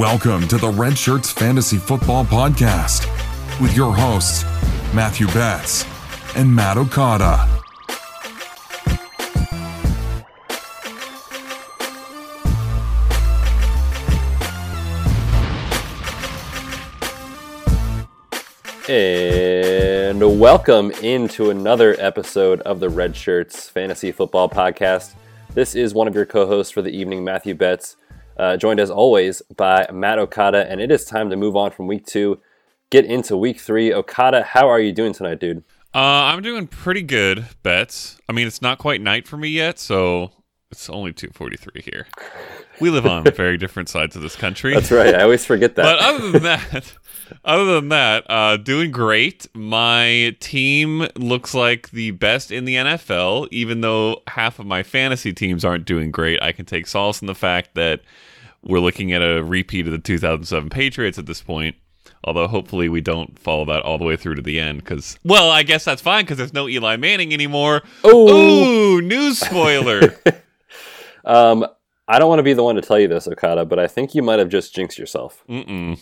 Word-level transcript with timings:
Welcome 0.00 0.48
to 0.48 0.56
the 0.56 0.70
Red 0.70 0.96
Shirts 0.96 1.30
Fantasy 1.30 1.76
Football 1.76 2.24
Podcast 2.24 3.04
with 3.60 3.76
your 3.76 3.94
hosts, 3.94 4.44
Matthew 4.94 5.26
Betz 5.26 5.84
and 6.34 6.50
Matt 6.50 6.78
Okada. 6.78 7.46
And 18.88 20.40
welcome 20.40 20.92
into 21.02 21.50
another 21.50 21.94
episode 21.98 22.62
of 22.62 22.80
the 22.80 22.88
Red 22.88 23.14
Shirts 23.14 23.68
Fantasy 23.68 24.12
Football 24.12 24.48
Podcast. 24.48 25.12
This 25.52 25.74
is 25.74 25.92
one 25.92 26.08
of 26.08 26.14
your 26.14 26.24
co 26.24 26.46
hosts 26.46 26.72
for 26.72 26.80
the 26.80 26.88
evening, 26.88 27.22
Matthew 27.22 27.54
Betz, 27.54 27.96
uh, 28.40 28.56
joined 28.56 28.80
as 28.80 28.90
always 28.90 29.42
by 29.56 29.86
Matt 29.92 30.18
Okada. 30.18 30.66
And 30.70 30.80
it 30.80 30.90
is 30.90 31.04
time 31.04 31.28
to 31.30 31.36
move 31.36 31.56
on 31.56 31.70
from 31.70 31.86
week 31.86 32.06
two, 32.06 32.40
get 32.88 33.04
into 33.04 33.36
week 33.36 33.60
three. 33.60 33.92
Okada, 33.92 34.42
how 34.42 34.68
are 34.68 34.80
you 34.80 34.92
doing 34.92 35.12
tonight, 35.12 35.40
dude? 35.40 35.62
Uh, 35.94 36.32
I'm 36.32 36.40
doing 36.42 36.66
pretty 36.66 37.02
good, 37.02 37.46
Betz. 37.62 38.18
I 38.28 38.32
mean, 38.32 38.46
it's 38.46 38.62
not 38.62 38.78
quite 38.78 39.00
night 39.00 39.28
for 39.28 39.36
me 39.36 39.48
yet, 39.48 39.78
so 39.78 40.30
it's 40.70 40.88
only 40.88 41.12
2:43 41.12 41.82
here. 41.82 42.06
We 42.80 42.90
live 42.90 43.06
on 43.06 43.24
very 43.34 43.58
different 43.58 43.88
sides 43.88 44.16
of 44.16 44.22
this 44.22 44.36
country. 44.36 44.72
That's 44.72 44.90
right. 44.90 45.14
I 45.14 45.22
always 45.24 45.44
forget 45.44 45.74
that. 45.74 45.82
but 45.82 45.98
other 45.98 46.30
than 46.30 46.42
that, 46.44 46.92
other 47.44 47.74
than 47.74 47.88
that, 47.88 48.24
uh, 48.30 48.56
doing 48.56 48.92
great. 48.92 49.48
My 49.52 50.36
team 50.40 51.08
looks 51.16 51.54
like 51.54 51.90
the 51.90 52.12
best 52.12 52.52
in 52.52 52.64
the 52.64 52.76
NFL, 52.76 53.48
even 53.50 53.80
though 53.80 54.22
half 54.28 54.60
of 54.60 54.66
my 54.66 54.84
fantasy 54.84 55.32
teams 55.32 55.64
aren't 55.64 55.84
doing 55.84 56.10
great. 56.12 56.40
I 56.40 56.52
can 56.52 56.64
take 56.66 56.86
solace 56.86 57.20
in 57.20 57.26
the 57.26 57.34
fact 57.34 57.74
that 57.74 58.00
we're 58.62 58.80
looking 58.80 59.12
at 59.12 59.22
a 59.22 59.42
repeat 59.42 59.86
of 59.86 59.92
the 59.92 59.98
2007 59.98 60.68
Patriots 60.70 61.18
at 61.18 61.26
this 61.26 61.42
point. 61.42 61.76
Although 62.22 62.48
hopefully 62.48 62.88
we 62.90 63.00
don't 63.00 63.38
follow 63.38 63.64
that 63.66 63.82
all 63.82 63.96
the 63.96 64.04
way 64.04 64.14
through 64.16 64.34
to 64.34 64.42
the 64.42 64.60
end, 64.60 64.80
because 64.80 65.18
well, 65.24 65.50
I 65.50 65.62
guess 65.62 65.84
that's 65.86 66.02
fine 66.02 66.24
because 66.24 66.36
there's 66.36 66.52
no 66.52 66.68
Eli 66.68 66.96
Manning 66.96 67.32
anymore. 67.32 67.80
Ooh. 68.04 68.28
Ooh, 68.28 69.00
news 69.00 69.38
spoiler. 69.38 70.14
um, 71.24 71.66
I 72.08 72.18
don't 72.18 72.28
want 72.28 72.40
to 72.40 72.44
be 72.44 72.52
the 72.52 72.62
one 72.62 72.74
to 72.74 72.82
tell 72.82 72.98
you 72.98 73.08
this, 73.08 73.26
Okada, 73.26 73.64
but 73.64 73.78
I 73.78 73.86
think 73.86 74.14
you 74.14 74.22
might 74.22 74.38
have 74.38 74.48
just 74.50 74.74
jinxed 74.74 74.98
yourself. 74.98 75.44
Mm-mm. 75.48 75.98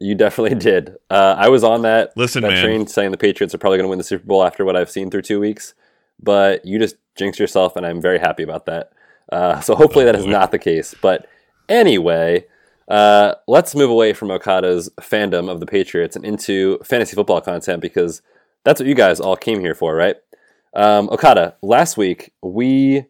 You 0.00 0.14
definitely 0.14 0.56
did. 0.58 0.94
Uh, 1.10 1.34
I 1.36 1.48
was 1.48 1.64
on 1.64 1.82
that, 1.82 2.12
Listen, 2.16 2.42
that 2.42 2.50
man. 2.50 2.64
train 2.64 2.86
saying 2.86 3.10
the 3.10 3.16
Patriots 3.16 3.52
are 3.54 3.58
probably 3.58 3.78
going 3.78 3.86
to 3.86 3.90
win 3.90 3.98
the 3.98 4.04
Super 4.04 4.26
Bowl 4.26 4.44
after 4.44 4.64
what 4.64 4.76
I've 4.76 4.90
seen 4.90 5.10
through 5.10 5.22
two 5.22 5.40
weeks, 5.40 5.74
but 6.22 6.64
you 6.64 6.78
just 6.78 6.96
jinxed 7.16 7.40
yourself, 7.40 7.74
and 7.74 7.84
I'm 7.84 8.00
very 8.00 8.18
happy 8.20 8.44
about 8.44 8.66
that. 8.66 8.92
Uh, 9.32 9.58
so 9.60 9.74
hopefully 9.74 10.04
Oh, 10.04 10.06
that 10.06 10.14
is 10.16 10.24
boy. 10.24 10.30
not 10.30 10.52
the 10.52 10.58
case. 10.58 10.94
But 11.02 11.26
anyway, 11.68 12.46
uh, 12.88 13.34
let's 13.46 13.74
move 13.74 13.90
away 13.90 14.12
from 14.12 14.30
Okada's 14.30 14.88
fandom 15.00 15.50
of 15.50 15.60
the 15.60 15.66
Patriots 15.66 16.16
and 16.16 16.24
into 16.24 16.78
fantasy 16.84 17.14
football 17.14 17.40
content 17.40 17.82
because 17.82 18.22
that's 18.64 18.80
what 18.80 18.88
you 18.88 18.94
guys 18.94 19.20
all 19.20 19.36
came 19.36 19.60
here 19.60 19.74
for, 19.74 19.94
right? 19.94 20.16
Um, 20.74 21.08
Okada, 21.10 21.56
last 21.62 21.96
week 21.96 22.32
we 22.42 23.06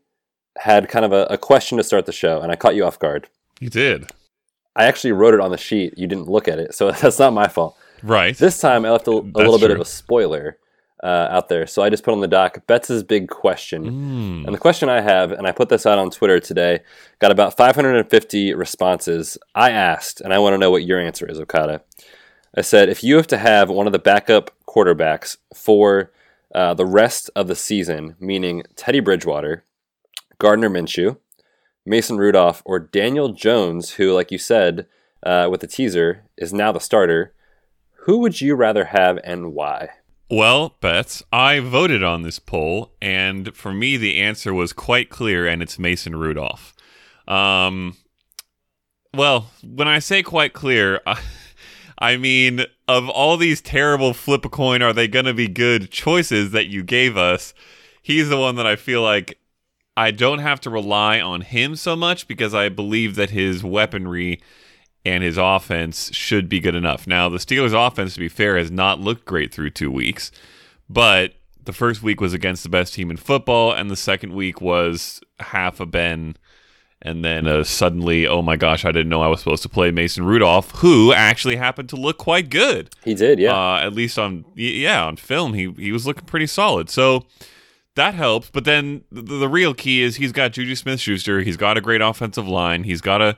had 0.59 0.89
kind 0.89 1.05
of 1.05 1.13
a, 1.13 1.25
a 1.31 1.39
question 1.39 1.79
to 1.79 1.85
start 1.85 2.07
the 2.07 2.13
show, 2.13 2.41
and 2.41 2.51
I 2.51 2.57
caught 2.57 2.75
you 2.75 2.85
off 2.85 2.99
guard. 2.99 3.29
You 3.61 3.71
did 3.71 4.11
I 4.79 4.85
actually 4.85 5.11
wrote 5.13 5.35
it 5.35 5.41
on 5.41 5.51
the 5.51 5.59
sheet. 5.59 5.99
You 5.99 6.07
didn't 6.07 6.29
look 6.29 6.47
at 6.47 6.61
it, 6.61 6.73
so 6.73 6.91
that's 7.03 7.19
not 7.19 7.33
my 7.33 7.49
fault. 7.49 7.77
right. 8.03 8.37
This 8.37 8.61
time 8.61 8.87
I 8.87 8.91
left 8.91 9.09
a, 9.09 9.11
a 9.11 9.13
little 9.13 9.59
bit 9.59 9.73
of 9.73 9.81
a 9.81 9.85
spoiler 9.85 10.57
uh, 11.03 11.29
out 11.31 11.49
there. 11.49 11.67
So 11.67 11.83
I 11.83 11.91
just 11.91 12.03
put 12.03 12.13
on 12.13 12.21
the 12.21 12.29
doc 12.29 12.67
Betz' 12.67 13.03
big 13.03 13.29
question. 13.29 13.85
Mm. 13.85 14.47
And 14.47 14.55
the 14.55 14.59
question 14.59 14.89
I 14.89 15.01
have, 15.01 15.33
and 15.33 15.47
I 15.47 15.53
put 15.53 15.69
this 15.69 15.87
out 15.87 15.99
on 15.99 16.11
Twitter 16.11 16.41
today, 16.41 16.81
got 17.19 17.31
about 17.31 17.57
550 17.57 18.55
responses. 18.55 19.39
I 19.55 19.71
asked, 19.71 20.21
and 20.21 20.33
I 20.33 20.39
want 20.39 20.55
to 20.55 20.59
know 20.59 20.71
what 20.71 20.85
your 20.85 21.01
answer 21.01 21.27
is, 21.27 21.39
Okada. 21.39 21.83
I 22.57 22.63
said, 22.63 22.89
if 22.89 23.05
you 23.05 23.17
have 23.17 23.27
to 23.29 23.39
have 23.39 23.69
one 23.69 23.87
of 23.87 23.93
the 23.93 23.99
backup 23.99 24.51
quarterbacks 24.67 25.37
for 25.55 26.13
uh, 26.55 26.75
the 26.75 26.87
rest 26.87 27.31
of 27.37 27.47
the 27.47 27.55
season, 27.55 28.17
meaning 28.19 28.65
Teddy 28.75 29.01
Bridgewater, 29.01 29.65
Gardner 30.39 30.71
Minshew, 30.71 31.19
Mason 31.85 32.19
Rudolph, 32.19 32.63
or 32.65 32.79
Daniel 32.79 33.33
Jones, 33.33 33.93
who, 33.93 34.13
like 34.13 34.31
you 34.31 34.39
said 34.39 34.87
uh, 35.23 35.49
with 35.51 35.61
the 35.61 35.67
teaser, 35.67 36.25
is 36.37 36.53
now 36.53 36.73
the 36.73 36.81
starter, 36.81 37.35
who 38.03 38.19
would 38.19 38.41
you 38.41 38.55
rather 38.55 38.87
have 38.87 39.19
and 39.25 39.53
why? 39.53 39.91
Well, 40.31 40.77
Betz, 40.83 41.23
I 41.33 41.59
voted 41.61 42.03
on 42.03 42.23
this 42.23 42.39
poll, 42.39 42.93
and 43.01 43.57
for 43.57 43.73
me, 43.73 43.97
the 43.97 44.21
answer 44.21 44.53
was 44.53 44.75
quite 44.75 45.09
clear, 45.09 45.47
and 45.47 45.63
it's 45.63 45.79
Mason 45.79 46.15
Rudolph. 46.15 46.75
Um, 47.27 47.97
well, 49.15 49.51
when 49.63 49.89
I 49.89 50.01
say 50.01 50.23
quite 50.23 50.53
clear, 50.53 51.01
I, 51.07 51.19
I 51.99 52.17
mean, 52.19 52.67
of 52.87 53.09
all 53.09 53.39
these 53.39 53.63
terrible 53.63 54.13
flip 54.13 54.45
a 54.45 54.51
coin, 54.51 54.83
are 54.83 54.93
they 54.93 55.09
going 55.09 55.25
to 55.25 55.35
be 55.35 55.49
good 55.49 55.91
choices 55.91 56.51
that 56.51 56.67
you 56.67 56.83
gave 56.83 57.17
us? 57.17 57.55
He's 58.03 58.29
the 58.29 58.39
one 58.39 58.57
that 58.57 58.67
I 58.67 58.77
feel 58.77 59.03
like 59.03 59.39
I 59.97 60.11
don't 60.11 60.41
have 60.41 60.61
to 60.61 60.71
rely 60.71 61.21
on 61.21 61.41
him 61.41 61.75
so 61.75 61.97
much 61.97 62.29
because 62.29 62.55
I 62.55 62.69
believe 62.69 63.15
that 63.17 63.31
his 63.31 63.65
weaponry 63.65 64.43
and 65.09 65.25
his 65.25 65.39
offense 65.39 66.15
should 66.15 66.49
be 66.49 66.61
good 66.61 66.75
enough. 66.75 67.07
Now, 67.07 67.29
the 67.29 67.39
Steelers' 67.39 67.75
offense, 67.75 68.15
to 68.15 68.21
be 68.21 68.29
fair, 68.29 68.59
has 68.59 68.71
not 68.71 69.01
looked 69.01 69.25
great 69.25 69.53
through 69.53 69.71
two 69.71 69.91
weeks, 69.91 70.31
but 70.89 71.35
the 71.65 71.73
first 71.73 72.03
week 72.03 72.21
was 72.21 72.33
against 72.33 72.63
the 72.63 72.69
best 72.69 72.95
team 72.95 73.11
in 73.11 73.17
football, 73.17 73.73
and 73.73 73.91
the 73.91 73.97
second 73.97 74.33
week 74.35 74.61
was 74.61 75.21
half 75.39 75.81
a 75.81 75.87
Ben, 75.87 76.37
and 77.01 77.25
then 77.25 77.47
uh, 77.47 77.65
suddenly, 77.65 78.27
oh 78.27 78.43
my 78.43 78.57
gosh, 78.57 78.85
I 78.85 78.93
didn't 78.93 79.09
know 79.09 79.23
I 79.23 79.29
was 79.29 79.41
supposed 79.41 79.63
to 79.63 79.69
play 79.69 79.91
Mason 79.91 80.25
Rudolph, 80.25 80.71
who 80.77 81.13
actually 81.13 81.57
happened 81.57 81.89
to 81.91 81.97
look 81.97 82.19
quite 82.19 82.51
good. 82.51 82.91
He 83.05 83.15
did, 83.15 83.39
yeah. 83.39 83.53
Uh, 83.53 83.81
at 83.81 83.93
least 83.93 84.19
on 84.19 84.45
yeah 84.55 85.05
on 85.05 85.17
film, 85.17 85.55
he 85.55 85.73
he 85.73 85.93
was 85.93 86.07
looking 86.07 86.25
pretty 86.25 86.47
solid. 86.47 86.91
So 86.91 87.27
that 87.95 88.15
helps. 88.15 88.51
But 88.51 88.65
then 88.65 89.05
the, 89.13 89.23
the 89.23 89.49
real 89.49 89.75
key 89.75 90.03
is 90.03 90.17
he's 90.17 90.33
got 90.33 90.53
Juju 90.53 90.75
Smith 90.75 91.01
Schuster. 91.01 91.41
He's 91.41 91.57
got 91.57 91.77
a 91.77 91.81
great 91.81 92.01
offensive 92.01 92.49
line. 92.49 92.85
He's 92.85 93.01
got 93.01 93.23
a 93.23 93.37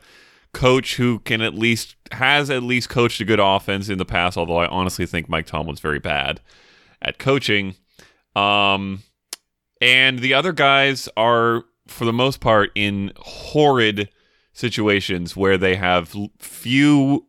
coach 0.53 0.97
who 0.97 1.21
can 1.21 1.41
at 1.41 1.55
least 1.55 1.97
has 2.13 2.51
at 2.51 2.63
least 2.63 2.89
coached 2.89 3.21
a 3.21 3.25
good 3.25 3.41
offense 3.41 3.89
in 3.89 3.99
the 3.99 4.05
past. 4.05 4.37
Although 4.37 4.59
I 4.59 4.67
honestly 4.67 5.07
think 5.07 5.29
Mike 5.29 5.47
Tomlin's 5.47 5.81
very 5.81 5.99
bad 5.99 6.41
at 7.03 7.19
coaching. 7.19 7.77
Um, 8.37 9.03
and 9.81 10.19
the 10.19 10.35
other 10.35 10.53
guys 10.53 11.09
are 11.17 11.65
for 11.87 12.05
the 12.05 12.13
most 12.13 12.41
part 12.41 12.71
in 12.75 13.13
horrid 13.17 14.11
situations 14.53 15.37
where 15.37 15.59
they 15.59 15.77
have 15.77 16.15
few 16.39 17.27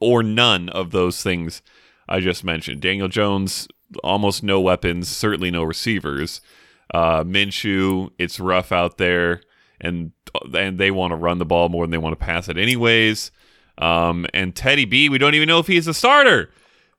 or 0.00 0.22
none 0.22 0.68
of 0.68 0.90
those 0.90 1.22
things 1.22 1.62
I 2.08 2.20
just 2.20 2.44
mentioned. 2.44 2.80
Daniel 2.80 3.08
Jones, 3.08 3.68
almost 4.04 4.42
no 4.42 4.60
weapons, 4.60 5.08
certainly 5.08 5.50
no 5.50 5.62
receivers. 5.62 6.40
Uh, 6.92 7.24
Minshew, 7.24 8.10
it's 8.18 8.38
rough 8.38 8.72
out 8.72 8.98
there, 8.98 9.40
and 9.80 10.12
and 10.54 10.78
they 10.78 10.90
want 10.90 11.12
to 11.12 11.16
run 11.16 11.38
the 11.38 11.44
ball 11.44 11.68
more 11.68 11.84
than 11.84 11.90
they 11.90 11.98
want 11.98 12.18
to 12.18 12.24
pass 12.24 12.48
it, 12.48 12.56
anyways. 12.56 13.30
Um, 13.78 14.26
and 14.32 14.54
Teddy 14.54 14.84
B, 14.84 15.08
we 15.08 15.18
don't 15.18 15.34
even 15.34 15.48
know 15.48 15.58
if 15.58 15.66
he's 15.66 15.86
a 15.86 15.94
starter 15.94 16.50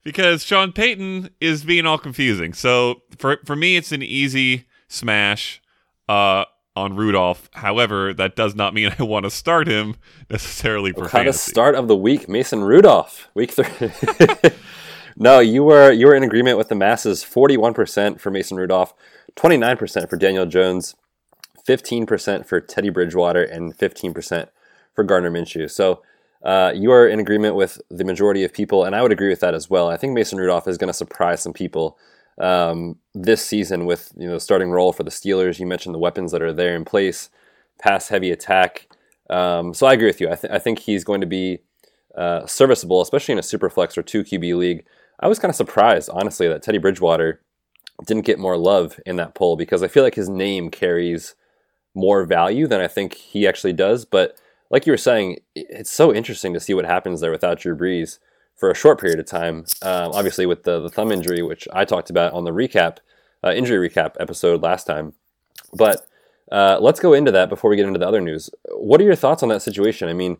because 0.04 0.44
Sean 0.44 0.72
Payton 0.72 1.30
is 1.42 1.64
being 1.64 1.86
all 1.86 1.98
confusing. 1.98 2.54
So 2.54 3.02
for 3.18 3.40
for 3.46 3.56
me, 3.56 3.76
it's 3.76 3.92
an 3.92 4.04
easy 4.04 4.66
smash 4.88 5.62
uh, 6.08 6.46
on 6.76 6.96
Rudolph. 6.96 7.50
However, 7.54 8.14
that 8.14 8.36
does 8.36 8.56
not 8.56 8.74
mean 8.74 8.94
I 9.00 9.04
want 9.04 9.26
to 9.26 9.30
start 9.30 9.68
him 9.68 9.96
necessarily 10.30 10.94
for 10.94 11.08
Kind 11.08 11.28
of 11.28 11.36
start 11.36 11.76
of 11.76 11.88
the 11.88 11.96
week, 11.96 12.30
Mason 12.30 12.64
Rudolph, 12.64 13.28
week 13.34 13.52
three. 13.52 13.92
no, 15.18 15.40
you 15.40 15.64
were 15.64 15.92
you 15.92 16.08
were 16.08 16.16
in 16.16 16.24
agreement 16.24 16.58
with 16.58 16.70
the 16.70 16.76
masses. 16.76 17.24
Forty-one 17.24 17.74
percent 17.74 18.22
for 18.22 18.32
Mason 18.32 18.58
Rudolph, 18.58 18.94
twenty-nine 19.36 19.78
percent 19.78 20.10
for 20.10 20.16
Daniel 20.16 20.46
Jones, 20.46 20.96
fifteen 21.68 22.06
percent 22.06 22.48
for 22.48 22.60
Teddy 22.62 22.90
Bridgewater, 22.90 23.44
and 23.44 23.76
fifteen 23.76 24.14
percent 24.14 24.50
for 24.96 25.04
Gardner 25.04 25.30
Minshew. 25.30 25.70
So 25.70 26.02
uh, 26.44 26.72
you 26.74 26.92
are 26.92 27.08
in 27.08 27.20
agreement 27.20 27.56
with 27.56 27.80
the 27.90 28.06
majority 28.06 28.44
of 28.44 28.54
people, 28.54 28.86
and 28.86 28.96
I 28.96 29.02
would 29.02 29.12
agree 29.12 29.30
with 29.30 29.42
that 29.42 29.54
as 29.54 29.70
well. 29.70 29.90
I 29.90 29.98
think 29.98 30.14
Mason 30.14 30.40
Rudolph 30.40 30.68
is 30.68 30.78
going 30.78 30.88
to 30.88 30.94
surprise 30.94 31.42
some 31.42 31.54
people 31.54 31.98
um, 32.40 32.96
this 33.14 33.46
season 33.46 33.86
with 33.86 34.14
you 34.18 34.28
know 34.28 34.38
starting 34.38 34.72
role 34.72 34.94
for 34.94 35.04
the 35.04 35.12
Steelers. 35.12 35.60
You 35.60 35.68
mentioned 35.68 35.94
the 35.94 36.00
weapons 36.00 36.32
that 36.32 36.42
are 36.42 36.54
there 36.54 36.76
in 36.76 36.86
place, 36.86 37.30
pass 37.80 38.08
heavy 38.08 38.32
attack. 38.32 38.88
Um, 39.30 39.74
so 39.74 39.86
I 39.88 39.94
agree 39.94 40.08
with 40.08 40.22
you. 40.22 40.32
I, 40.32 40.36
th- 40.36 40.54
I 40.54 40.58
think 40.58 40.80
he's 40.80 41.04
going 41.04 41.20
to 41.20 41.28
be 41.28 41.60
uh, 42.16 42.46
serviceable, 42.46 43.02
especially 43.02 43.34
in 43.34 43.40
a 43.40 43.44
super 43.44 43.70
flex 43.70 43.98
or 43.98 44.04
two 44.04 44.24
QB 44.24 44.56
league. 44.56 44.86
I 45.20 45.28
was 45.28 45.40
kind 45.40 45.50
of 45.50 45.56
surprised, 45.56 46.10
honestly, 46.14 46.48
that 46.48 46.64
Teddy 46.64 46.78
Bridgewater 46.78 47.42
didn't 48.06 48.26
get 48.26 48.40
more 48.40 48.58
love 48.58 49.00
in 49.06 49.18
that 49.18 49.36
poll 49.36 49.58
because 49.58 49.84
I 49.84 49.88
feel 49.88 50.04
like 50.04 50.16
his 50.16 50.30
name 50.30 50.70
carries 50.70 51.36
more 51.98 52.24
value 52.26 52.68
than 52.68 52.80
I 52.80 52.88
think 52.88 53.16
he 53.16 53.48
actually 53.48 53.74
does. 53.74 54.06
But 54.06 54.38
like 54.70 54.86
you 54.86 54.94
were 54.94 54.98
saying, 54.98 55.40
it's 55.56 55.92
so 55.92 56.14
interesting 56.14 56.54
to 56.54 56.60
see 56.60 56.74
what 56.74 56.86
happens 56.86 57.20
there 57.20 57.32
without 57.32 57.60
Drew 57.60 57.76
Brees 57.76 58.20
for 58.56 58.70
a 58.70 58.76
short 58.76 59.02
period 59.02 59.20
of 59.20 59.26
time. 59.26 59.66
Um, 59.82 60.12
obviously, 60.14 60.46
with 60.46 60.64
the, 60.64 60.80
the 60.80 60.90
thumb 60.90 61.12
injury, 61.12 61.42
which 61.42 61.68
I 61.74 61.86
talked 61.86 62.10
about 62.10 62.34
on 62.34 62.46
the 62.46 62.52
recap, 62.52 62.98
uh, 63.44 63.52
injury 63.52 63.90
recap 63.90 64.16
episode 64.20 64.62
last 64.62 64.86
time. 64.86 65.14
But 65.74 66.08
uh, 66.52 66.78
let's 66.80 67.00
go 67.00 67.14
into 67.14 67.32
that 67.32 67.50
before 67.50 67.70
we 67.70 67.76
get 67.76 67.88
into 67.88 68.00
the 68.00 68.08
other 68.08 68.22
news. 68.22 68.50
What 68.70 69.02
are 69.02 69.06
your 69.06 69.16
thoughts 69.16 69.44
on 69.44 69.50
that 69.50 69.62
situation? 69.62 70.08
I 70.08 70.14
mean, 70.14 70.38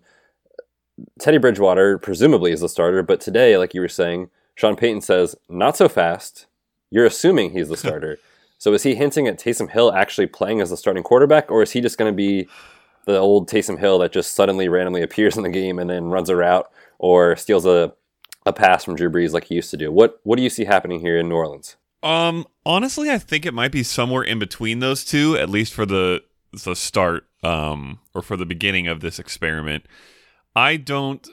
Teddy 1.20 1.38
Bridgewater 1.38 1.98
presumably 1.98 2.52
is 2.52 2.62
the 2.62 2.70
starter, 2.70 3.04
but 3.04 3.20
today, 3.20 3.58
like 3.58 3.74
you 3.74 3.82
were 3.82 3.88
saying, 3.88 4.30
Sean 4.56 4.76
Payton 4.76 5.02
says, 5.02 5.36
not 5.50 5.78
so 5.78 5.90
fast. 5.90 6.46
You're 6.90 7.06
assuming 7.06 7.52
he's 7.52 7.70
the 7.70 7.78
starter. 7.86 8.20
So 8.58 8.74
is 8.74 8.84
he 8.84 8.96
hinting 8.96 9.28
at 9.28 9.40
Taysom 9.40 9.70
Hill 9.70 9.94
actually 9.94 10.28
playing 10.28 10.62
as 10.62 10.70
the 10.70 10.78
starting 10.78 11.04
quarterback, 11.04 11.52
or 11.52 11.62
is 11.62 11.72
he 11.72 11.82
just 11.82 11.98
going 11.98 12.12
to 12.12 12.16
be 12.16 12.48
the 13.06 13.18
old 13.18 13.50
Taysom 13.50 13.80
Hill 13.80 14.00
that 14.00 14.12
just 14.12 14.36
suddenly 14.36 14.68
randomly 14.68 15.02
appears 15.04 15.38
in 15.38 15.44
the 15.44 15.50
game 15.50 15.80
and 15.80 15.90
then 15.90 16.06
runs 16.06 16.30
a 16.30 16.36
route 16.36 16.70
or 17.00 17.36
steals 17.36 17.66
a, 17.66 17.94
a 18.46 18.54
pass 18.54 18.84
from 18.84 18.96
Drew 18.96 19.10
Brees 19.10 19.34
like 19.34 19.46
he 19.46 19.56
used 19.56 19.72
to 19.72 19.78
do? 19.78 19.92
What 19.92 20.20
what 20.24 20.38
do 20.38 20.44
you 20.44 20.50
see 20.50 20.66
happening 20.66 21.00
here 21.00 21.18
in 21.18 21.30
New 21.30 21.36
Orleans? 21.36 21.76
Um, 22.04 22.46
honestly, 22.66 23.10
I 23.10 23.18
think 23.18 23.46
it 23.46 23.54
might 23.54 23.72
be 23.72 23.84
somewhere 23.84 24.24
in 24.24 24.40
between 24.40 24.80
those 24.80 25.04
two, 25.04 25.36
at 25.36 25.50
least 25.50 25.74
for 25.74 25.86
the 25.86 26.24
the 26.64 26.76
start, 26.76 27.28
um, 27.44 28.00
or 28.14 28.22
for 28.22 28.38
the 28.38 28.46
beginning 28.46 28.88
of 28.88 29.02
this 29.02 29.20
experiment. 29.20 29.86
I 30.56 30.78
don't 30.78 31.28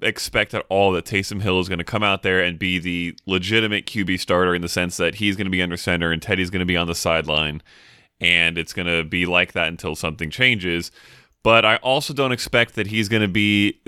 expect 0.00 0.54
at 0.54 0.64
all 0.68 0.92
that 0.92 1.04
Taysom 1.04 1.42
Hill 1.42 1.60
is 1.60 1.68
going 1.68 1.78
to 1.78 1.84
come 1.84 2.02
out 2.02 2.22
there 2.22 2.40
and 2.40 2.58
be 2.58 2.78
the 2.78 3.16
legitimate 3.26 3.86
QB 3.86 4.20
starter 4.20 4.54
in 4.54 4.62
the 4.62 4.68
sense 4.68 4.96
that 4.96 5.16
he's 5.16 5.36
going 5.36 5.46
to 5.46 5.50
be 5.50 5.62
under 5.62 5.76
center 5.76 6.12
and 6.12 6.22
Teddy's 6.22 6.50
going 6.50 6.60
to 6.60 6.66
be 6.66 6.76
on 6.76 6.86
the 6.86 6.94
sideline, 6.94 7.62
and 8.20 8.58
it's 8.58 8.72
going 8.72 8.86
to 8.86 9.04
be 9.04 9.26
like 9.26 9.52
that 9.52 9.68
until 9.68 9.94
something 9.94 10.30
changes. 10.30 10.90
But 11.42 11.64
I 11.64 11.76
also 11.76 12.12
don't 12.12 12.32
expect 12.32 12.74
that 12.74 12.88
he's 12.88 13.08
going 13.08 13.22
to 13.22 13.28
be 13.28 13.80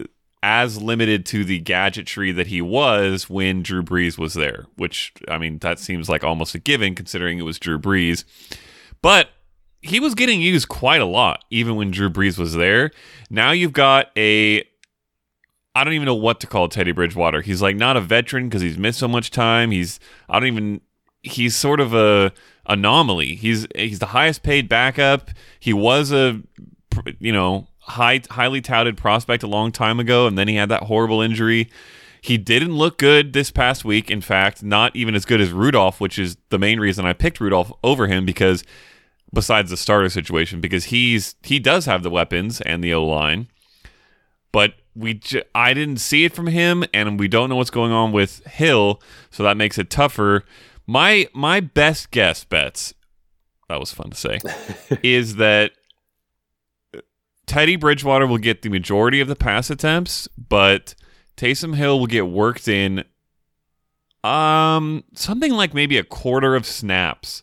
as 0.42 0.80
limited 0.80 1.26
to 1.26 1.44
the 1.44 1.58
gadgetry 1.58 2.32
that 2.32 2.46
he 2.46 2.62
was 2.62 3.28
when 3.28 3.62
Drew 3.62 3.82
Brees 3.82 4.16
was 4.16 4.34
there, 4.34 4.66
which, 4.76 5.12
I 5.28 5.38
mean, 5.38 5.58
that 5.58 5.78
seems 5.78 6.08
like 6.08 6.24
almost 6.24 6.54
a 6.54 6.58
given 6.58 6.94
considering 6.94 7.38
it 7.38 7.42
was 7.42 7.58
Drew 7.58 7.78
Brees. 7.78 8.24
But 9.02 9.28
he 9.82 10.00
was 10.00 10.14
getting 10.14 10.40
used 10.40 10.68
quite 10.68 11.00
a 11.00 11.06
lot, 11.06 11.44
even 11.50 11.76
when 11.76 11.90
Drew 11.90 12.10
Brees 12.10 12.38
was 12.38 12.54
there. 12.54 12.90
Now 13.28 13.50
you've 13.52 13.72
got 13.72 14.10
a. 14.16 14.64
I 15.74 15.84
don't 15.84 15.92
even 15.92 16.06
know 16.06 16.14
what 16.14 16.40
to 16.40 16.46
call 16.46 16.68
Teddy 16.68 16.92
Bridgewater. 16.92 17.42
He's 17.42 17.62
like 17.62 17.76
not 17.76 17.96
a 17.96 18.00
veteran 18.00 18.48
because 18.48 18.62
he's 18.62 18.78
missed 18.78 18.98
so 18.98 19.08
much 19.08 19.30
time. 19.30 19.70
He's 19.70 20.00
I 20.28 20.40
don't 20.40 20.48
even 20.48 20.80
he's 21.22 21.54
sort 21.54 21.80
of 21.80 21.94
a 21.94 22.32
anomaly. 22.66 23.36
He's 23.36 23.66
he's 23.74 23.98
the 23.98 24.06
highest 24.06 24.42
paid 24.42 24.68
backup. 24.68 25.30
He 25.60 25.72
was 25.72 26.12
a 26.12 26.42
you 27.18 27.32
know 27.32 27.68
high 27.78 28.22
highly 28.30 28.60
touted 28.60 28.96
prospect 28.96 29.42
a 29.42 29.48
long 29.48 29.70
time 29.70 30.00
ago, 30.00 30.26
and 30.26 30.36
then 30.36 30.48
he 30.48 30.56
had 30.56 30.68
that 30.70 30.84
horrible 30.84 31.20
injury. 31.20 31.70
He 32.22 32.36
didn't 32.36 32.76
look 32.76 32.98
good 32.98 33.32
this 33.32 33.50
past 33.50 33.84
week. 33.84 34.10
In 34.10 34.20
fact, 34.20 34.62
not 34.62 34.94
even 34.94 35.14
as 35.14 35.24
good 35.24 35.40
as 35.40 35.52
Rudolph, 35.52 36.00
which 36.00 36.18
is 36.18 36.36
the 36.50 36.58
main 36.58 36.78
reason 36.78 37.06
I 37.06 37.12
picked 37.14 37.40
Rudolph 37.40 37.72
over 37.82 38.08
him 38.08 38.26
because 38.26 38.62
besides 39.32 39.70
the 39.70 39.76
starter 39.76 40.08
situation, 40.08 40.60
because 40.60 40.86
he's 40.86 41.36
he 41.42 41.58
does 41.58 41.86
have 41.86 42.02
the 42.02 42.10
weapons 42.10 42.60
and 42.60 42.82
the 42.82 42.92
O 42.92 43.06
line, 43.06 43.48
but 44.52 44.74
we 44.94 45.14
j- 45.14 45.44
I 45.54 45.74
didn't 45.74 45.98
see 45.98 46.24
it 46.24 46.34
from 46.34 46.46
him, 46.48 46.84
and 46.92 47.18
we 47.18 47.28
don't 47.28 47.48
know 47.48 47.56
what's 47.56 47.70
going 47.70 47.92
on 47.92 48.12
with 48.12 48.44
Hill, 48.46 49.00
so 49.30 49.42
that 49.42 49.56
makes 49.56 49.78
it 49.78 49.90
tougher. 49.90 50.44
My 50.86 51.28
my 51.32 51.60
best 51.60 52.10
guess 52.10 52.44
Betz 52.44 52.94
that 53.68 53.78
was 53.78 53.92
fun 53.92 54.10
to 54.10 54.16
say 54.16 54.40
is 55.02 55.36
that 55.36 55.72
Teddy 57.46 57.76
Bridgewater 57.76 58.26
will 58.26 58.38
get 58.38 58.62
the 58.62 58.68
majority 58.68 59.20
of 59.20 59.28
the 59.28 59.36
pass 59.36 59.70
attempts, 59.70 60.28
but 60.36 60.94
Taysom 61.36 61.76
Hill 61.76 61.98
will 61.98 62.06
get 62.06 62.26
worked 62.26 62.68
in 62.68 63.04
um 64.22 65.02
something 65.14 65.52
like 65.52 65.72
maybe 65.72 65.96
a 65.96 66.04
quarter 66.04 66.54
of 66.54 66.66
snaps 66.66 67.42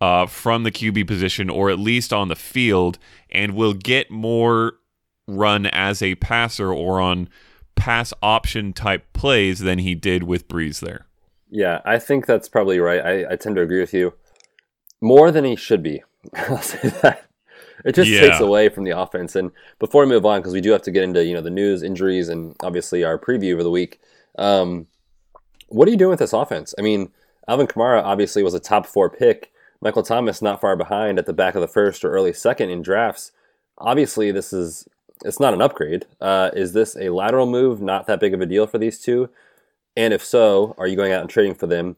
uh, 0.00 0.26
from 0.26 0.62
the 0.62 0.70
QB 0.70 1.08
position 1.08 1.50
or 1.50 1.70
at 1.70 1.78
least 1.78 2.12
on 2.12 2.28
the 2.28 2.36
field 2.36 2.98
and 3.30 3.54
will 3.54 3.74
get 3.74 4.10
more 4.10 4.74
run 5.28 5.66
as 5.66 6.02
a 6.02 6.16
passer 6.16 6.72
or 6.72 7.00
on 7.00 7.28
pass 7.76 8.12
option 8.22 8.72
type 8.72 9.12
plays 9.12 9.60
than 9.60 9.78
he 9.78 9.94
did 9.94 10.24
with 10.24 10.48
Brees 10.48 10.80
there. 10.80 11.06
Yeah, 11.48 11.80
I 11.84 11.98
think 12.00 12.26
that's 12.26 12.48
probably 12.48 12.80
right. 12.80 13.00
I, 13.00 13.32
I 13.32 13.36
tend 13.36 13.54
to 13.56 13.62
agree 13.62 13.80
with 13.80 13.94
you. 13.94 14.14
More 15.00 15.30
than 15.30 15.44
he 15.44 15.54
should 15.54 15.82
be. 15.82 16.02
I'll 16.34 16.60
say 16.60 16.88
that. 17.02 17.24
It 17.84 17.94
just 17.94 18.10
Yeah. 18.10 18.22
takes 18.22 18.40
away 18.40 18.68
from 18.68 18.82
the 18.84 18.98
offense. 18.98 19.36
And 19.36 19.52
before 19.78 20.02
we 20.02 20.08
move 20.08 20.26
on, 20.26 20.40
because 20.40 20.52
we 20.52 20.60
do 20.60 20.72
have 20.72 20.82
to 20.82 20.90
get 20.90 21.04
into 21.04 21.24
you 21.24 21.34
know 21.34 21.40
the 21.40 21.50
news, 21.50 21.82
injuries, 21.84 22.28
and 22.28 22.56
obviously 22.62 23.04
our 23.04 23.18
preview 23.18 23.56
of 23.56 23.62
the 23.64 23.70
week. 23.70 24.00
Um, 24.36 24.88
what 25.68 25.86
are 25.86 25.90
you 25.90 25.96
doing 25.96 26.10
with 26.10 26.18
this 26.18 26.32
offense? 26.32 26.74
I 26.78 26.82
mean, 26.82 27.10
Alvin 27.46 27.66
Kamara 27.68 28.02
obviously 28.02 28.42
was 28.42 28.54
a 28.54 28.60
top 28.60 28.86
four 28.86 29.08
pick. 29.08 29.52
Michael 29.80 30.02
Thomas 30.02 30.42
not 30.42 30.60
far 30.60 30.74
behind 30.74 31.18
at 31.18 31.26
the 31.26 31.32
back 31.32 31.54
of 31.54 31.60
the 31.60 31.68
first 31.68 32.04
or 32.04 32.10
early 32.10 32.32
second 32.32 32.70
in 32.70 32.82
drafts. 32.82 33.30
Obviously, 33.78 34.32
this 34.32 34.52
is 34.52 34.88
it's 35.24 35.40
not 35.40 35.54
an 35.54 35.62
upgrade. 35.62 36.06
Uh, 36.20 36.50
is 36.54 36.72
this 36.72 36.96
a 36.96 37.10
lateral 37.10 37.46
move? 37.46 37.80
Not 37.80 38.06
that 38.06 38.20
big 38.20 38.34
of 38.34 38.40
a 38.40 38.46
deal 38.46 38.66
for 38.66 38.78
these 38.78 38.98
two. 38.98 39.30
And 39.96 40.14
if 40.14 40.24
so, 40.24 40.74
are 40.78 40.86
you 40.86 40.96
going 40.96 41.12
out 41.12 41.22
and 41.22 41.30
trading 41.30 41.54
for 41.54 41.66
them? 41.66 41.96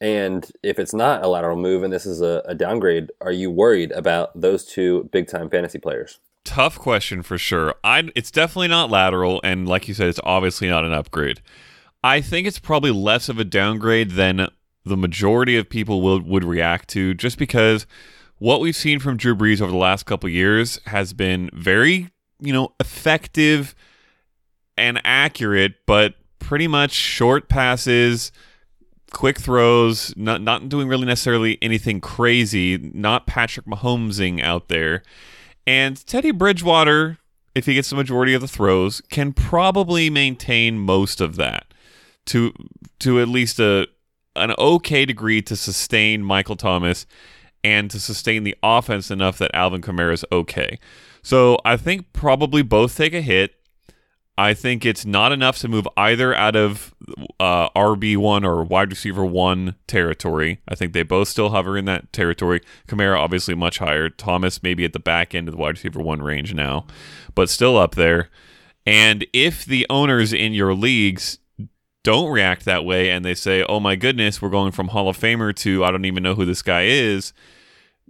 And 0.00 0.50
if 0.62 0.78
it's 0.78 0.94
not 0.94 1.24
a 1.24 1.28
lateral 1.28 1.56
move 1.56 1.82
and 1.82 1.92
this 1.92 2.06
is 2.06 2.20
a, 2.20 2.42
a 2.44 2.54
downgrade, 2.54 3.10
are 3.20 3.32
you 3.32 3.50
worried 3.50 3.92
about 3.92 4.38
those 4.40 4.64
two 4.64 5.08
big 5.12 5.28
time 5.28 5.48
fantasy 5.48 5.78
players? 5.78 6.18
Tough 6.44 6.76
question 6.76 7.22
for 7.22 7.38
sure. 7.38 7.74
I 7.84 8.10
it's 8.16 8.32
definitely 8.32 8.68
not 8.68 8.90
lateral 8.90 9.40
and 9.44 9.68
like 9.68 9.86
you 9.86 9.94
said 9.94 10.08
it's 10.08 10.18
obviously 10.24 10.68
not 10.68 10.84
an 10.84 10.92
upgrade. 10.92 11.40
I 12.02 12.20
think 12.20 12.48
it's 12.48 12.58
probably 12.58 12.90
less 12.90 13.28
of 13.28 13.38
a 13.38 13.44
downgrade 13.44 14.12
than 14.12 14.48
the 14.84 14.96
majority 14.96 15.56
of 15.56 15.68
people 15.68 16.02
will 16.02 16.20
would 16.20 16.42
react 16.42 16.88
to 16.90 17.14
just 17.14 17.38
because 17.38 17.86
what 18.42 18.60
we've 18.60 18.74
seen 18.74 18.98
from 18.98 19.16
Drew 19.16 19.36
Brees 19.36 19.60
over 19.60 19.70
the 19.70 19.78
last 19.78 20.04
couple 20.04 20.28
years 20.28 20.80
has 20.86 21.12
been 21.12 21.48
very, 21.52 22.10
you 22.42 22.52
know, 22.52 22.74
effective 22.80 23.74
and 24.76 25.00
accurate, 25.04 25.74
but 25.86 26.14
pretty 26.38 26.66
much 26.66 26.90
short 26.90 27.48
passes, 27.48 28.32
quick 29.12 29.38
throws, 29.38 30.12
not 30.16 30.42
not 30.42 30.68
doing 30.68 30.88
really 30.88 31.06
necessarily 31.06 31.58
anything 31.62 32.00
crazy, 32.00 32.78
not 32.78 33.26
Patrick 33.26 33.66
Mahomesing 33.66 34.42
out 34.42 34.68
there. 34.68 35.02
And 35.66 36.04
Teddy 36.06 36.32
Bridgewater, 36.32 37.18
if 37.54 37.66
he 37.66 37.74
gets 37.74 37.90
the 37.90 37.96
majority 37.96 38.34
of 38.34 38.40
the 38.40 38.48
throws, 38.48 39.00
can 39.10 39.32
probably 39.32 40.10
maintain 40.10 40.78
most 40.78 41.20
of 41.20 41.36
that 41.36 41.72
to 42.26 42.52
to 43.00 43.20
at 43.20 43.28
least 43.28 43.60
a 43.60 43.86
an 44.34 44.54
okay 44.58 45.04
degree 45.04 45.42
to 45.42 45.54
sustain 45.54 46.22
Michael 46.22 46.56
Thomas 46.56 47.06
and 47.62 47.90
to 47.90 48.00
sustain 48.00 48.44
the 48.44 48.56
offense 48.62 49.10
enough 49.10 49.38
that 49.38 49.54
Alvin 49.54 49.82
Kamara 49.82 50.14
is 50.14 50.24
okay. 50.32 50.78
So 51.22 51.58
I 51.64 51.76
think 51.76 52.12
probably 52.12 52.62
both 52.62 52.96
take 52.96 53.14
a 53.14 53.20
hit. 53.20 53.54
I 54.38 54.54
think 54.54 54.86
it's 54.86 55.04
not 55.04 55.30
enough 55.30 55.58
to 55.58 55.68
move 55.68 55.86
either 55.96 56.34
out 56.34 56.56
of 56.56 56.94
uh, 57.38 57.68
RB1 57.76 58.44
or 58.46 58.64
wide 58.64 58.90
receiver 58.90 59.24
1 59.24 59.76
territory. 59.86 60.58
I 60.66 60.74
think 60.74 60.94
they 60.94 61.02
both 61.02 61.28
still 61.28 61.50
hover 61.50 61.76
in 61.76 61.84
that 61.84 62.12
territory. 62.14 62.60
Kamara, 62.88 63.18
obviously, 63.18 63.54
much 63.54 63.78
higher. 63.78 64.08
Thomas, 64.08 64.62
maybe 64.62 64.84
at 64.84 64.94
the 64.94 64.98
back 64.98 65.34
end 65.34 65.48
of 65.48 65.52
the 65.54 65.58
wide 65.60 65.76
receiver 65.76 66.00
1 66.00 66.22
range 66.22 66.54
now, 66.54 66.86
but 67.34 67.50
still 67.50 67.76
up 67.76 67.94
there. 67.94 68.30
And 68.86 69.26
if 69.34 69.64
the 69.66 69.86
owners 69.90 70.32
in 70.32 70.54
your 70.54 70.74
leagues 70.74 71.38
don't 72.02 72.32
react 72.32 72.64
that 72.64 72.84
way 72.84 73.10
and 73.10 73.24
they 73.24 73.34
say, 73.34 73.64
oh 73.68 73.80
my 73.80 73.96
goodness, 73.96 74.40
we're 74.42 74.48
going 74.50 74.72
from 74.72 74.88
Hall 74.88 75.08
of 75.08 75.16
Famer 75.18 75.54
to 75.56 75.84
I 75.84 75.90
don't 75.90 76.04
even 76.06 76.22
know 76.22 76.34
who 76.34 76.44
this 76.46 76.62
guy 76.62 76.84
is, 76.86 77.32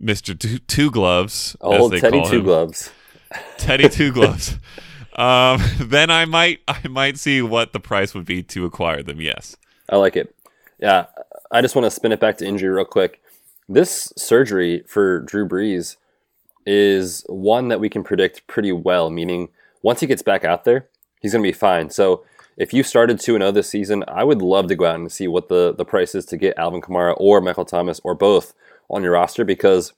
Mr. 0.01 0.39
Two, 0.39 0.59
two 0.61 0.91
Gloves. 0.91 1.57
as 1.61 1.81
Old 1.81 1.93
they 1.93 2.01
Teddy 2.01 2.21
call 2.21 2.31
Two 2.31 2.39
him. 2.39 2.45
Gloves. 2.45 2.91
Teddy 3.59 3.89
Two 3.89 4.13
Gloves. 4.13 4.59
um, 5.15 5.61
then 5.81 6.11
I 6.11 6.25
might 6.25 6.61
I 6.69 6.87
might 6.89 7.19
see 7.19 7.43
what 7.43 7.73
the 7.73 7.81
price 7.81 8.15
would 8.15 8.25
be 8.25 8.43
to 8.45 8.65
acquire 8.65 9.03
them. 9.03 9.21
Yes. 9.21 9.57
I 9.89 9.97
like 9.97 10.17
it. 10.17 10.35
Yeah, 10.79 11.07
I 11.51 11.61
just 11.61 11.77
want 11.77 11.85
to 11.87 11.91
spin 11.91 12.13
it 12.13 12.21
back 12.21 12.39
to 12.39 12.47
injury 12.47 12.71
real 12.71 12.85
quick. 12.85 13.21
This 13.69 14.13
surgery 14.17 14.83
for 14.87 15.21
Drew 15.21 15.47
Brees 15.49 15.97
is 16.67 17.25
one 17.29 17.69
that 17.69 17.81
we 17.81 17.89
can 17.89 18.03
predict 18.03 18.47
pretty 18.47 18.73
well, 18.73 19.11
meaning 19.11 19.49
once 19.83 20.01
he 20.01 20.07
gets 20.07 20.23
back 20.23 20.45
out 20.45 20.65
there, 20.65 20.89
he's 21.21 21.33
going 21.33 21.43
to 21.43 21.49
be 21.49 21.53
fine. 21.53 21.91
So 21.91 22.25
if 22.57 22.73
you 22.73 22.83
started 22.83 23.19
2 23.21 23.39
0 23.39 23.51
this 23.51 23.69
season, 23.69 24.05
I 24.09 24.25
would 24.25 24.43
love 24.43 24.69
to 24.69 24.77
go 24.77 24.87
out 24.87 24.97
and 24.97 25.11
see 25.11 25.29
what 25.29 25.49
the, 25.49 25.75
the 25.77 25.85
price 25.85 26.15
is 26.15 26.25
to 26.27 26.37
get 26.37 26.59
Alvin 26.59 26.81
Kamara 26.81 27.15
or 27.17 27.41
Michael 27.41 27.65
Thomas 27.65 28.01
or 28.05 28.15
both 28.15 28.55
on 28.91 29.03
your 29.03 29.13
roster 29.13 29.45
because 29.45 29.93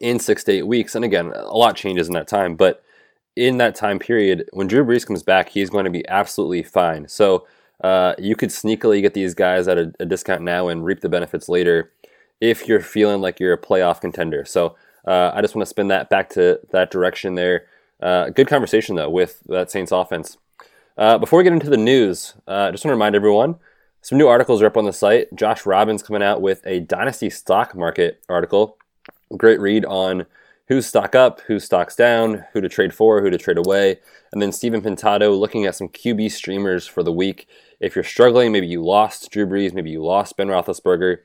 in 0.00 0.18
six 0.18 0.44
to 0.44 0.52
eight 0.52 0.66
weeks, 0.66 0.94
and 0.94 1.04
again, 1.04 1.32
a 1.34 1.56
lot 1.56 1.76
changes 1.76 2.08
in 2.08 2.14
that 2.14 2.28
time, 2.28 2.56
but 2.56 2.82
in 3.36 3.58
that 3.58 3.74
time 3.74 3.98
period, 3.98 4.48
when 4.52 4.66
Drew 4.66 4.84
Brees 4.84 5.06
comes 5.06 5.22
back, 5.22 5.48
he's 5.48 5.70
going 5.70 5.84
to 5.84 5.90
be 5.90 6.06
absolutely 6.08 6.62
fine. 6.62 7.08
So 7.08 7.46
uh, 7.82 8.14
you 8.18 8.36
could 8.36 8.50
sneakily 8.50 9.00
get 9.00 9.14
these 9.14 9.34
guys 9.34 9.68
at 9.68 9.78
a, 9.78 9.92
a 10.00 10.04
discount 10.04 10.42
now 10.42 10.68
and 10.68 10.84
reap 10.84 11.00
the 11.00 11.08
benefits 11.08 11.48
later 11.48 11.90
if 12.40 12.68
you're 12.68 12.80
feeling 12.80 13.20
like 13.20 13.40
you're 13.40 13.52
a 13.52 13.58
playoff 13.58 14.00
contender. 14.00 14.44
So 14.44 14.76
uh, 15.06 15.32
I 15.34 15.40
just 15.40 15.54
want 15.54 15.62
to 15.62 15.70
spin 15.70 15.88
that 15.88 16.10
back 16.10 16.28
to 16.30 16.60
that 16.70 16.90
direction 16.90 17.34
there. 17.34 17.66
Uh, 18.00 18.30
good 18.30 18.48
conversation 18.48 18.96
though 18.96 19.10
with 19.10 19.40
that 19.46 19.70
Saints 19.70 19.92
offense. 19.92 20.36
Uh, 20.98 21.18
before 21.18 21.38
we 21.38 21.44
get 21.44 21.52
into 21.52 21.70
the 21.70 21.76
news, 21.76 22.34
uh, 22.46 22.70
just 22.70 22.84
want 22.84 22.90
to 22.90 22.96
remind 22.96 23.14
everyone 23.14 23.56
some 24.02 24.18
new 24.18 24.26
articles 24.26 24.60
are 24.60 24.66
up 24.66 24.76
on 24.76 24.84
the 24.84 24.92
site. 24.92 25.34
Josh 25.34 25.64
Robbins 25.64 26.02
coming 26.02 26.22
out 26.22 26.42
with 26.42 26.60
a 26.66 26.80
dynasty 26.80 27.30
stock 27.30 27.74
market 27.74 28.22
article. 28.28 28.76
Great 29.36 29.60
read 29.60 29.84
on 29.84 30.26
who's 30.68 30.86
stock 30.86 31.14
up, 31.14 31.40
who's 31.42 31.64
stocks 31.64 31.96
down, 31.96 32.44
who 32.52 32.60
to 32.60 32.68
trade 32.68 32.94
for, 32.94 33.20
who 33.20 33.30
to 33.30 33.38
trade 33.38 33.58
away. 33.58 34.00
And 34.32 34.40
then 34.40 34.52
Stephen 34.52 34.80
Pintado 34.80 35.38
looking 35.38 35.66
at 35.66 35.74
some 35.74 35.88
QB 35.88 36.30
streamers 36.32 36.86
for 36.86 37.02
the 37.02 37.12
week. 37.12 37.48
If 37.80 37.94
you're 37.94 38.04
struggling, 38.04 38.52
maybe 38.52 38.66
you 38.66 38.82
lost 38.82 39.30
Drew 39.30 39.46
Brees, 39.46 39.74
maybe 39.74 39.90
you 39.90 40.02
lost 40.02 40.36
Ben 40.36 40.48
Roethlisberger, 40.48 41.18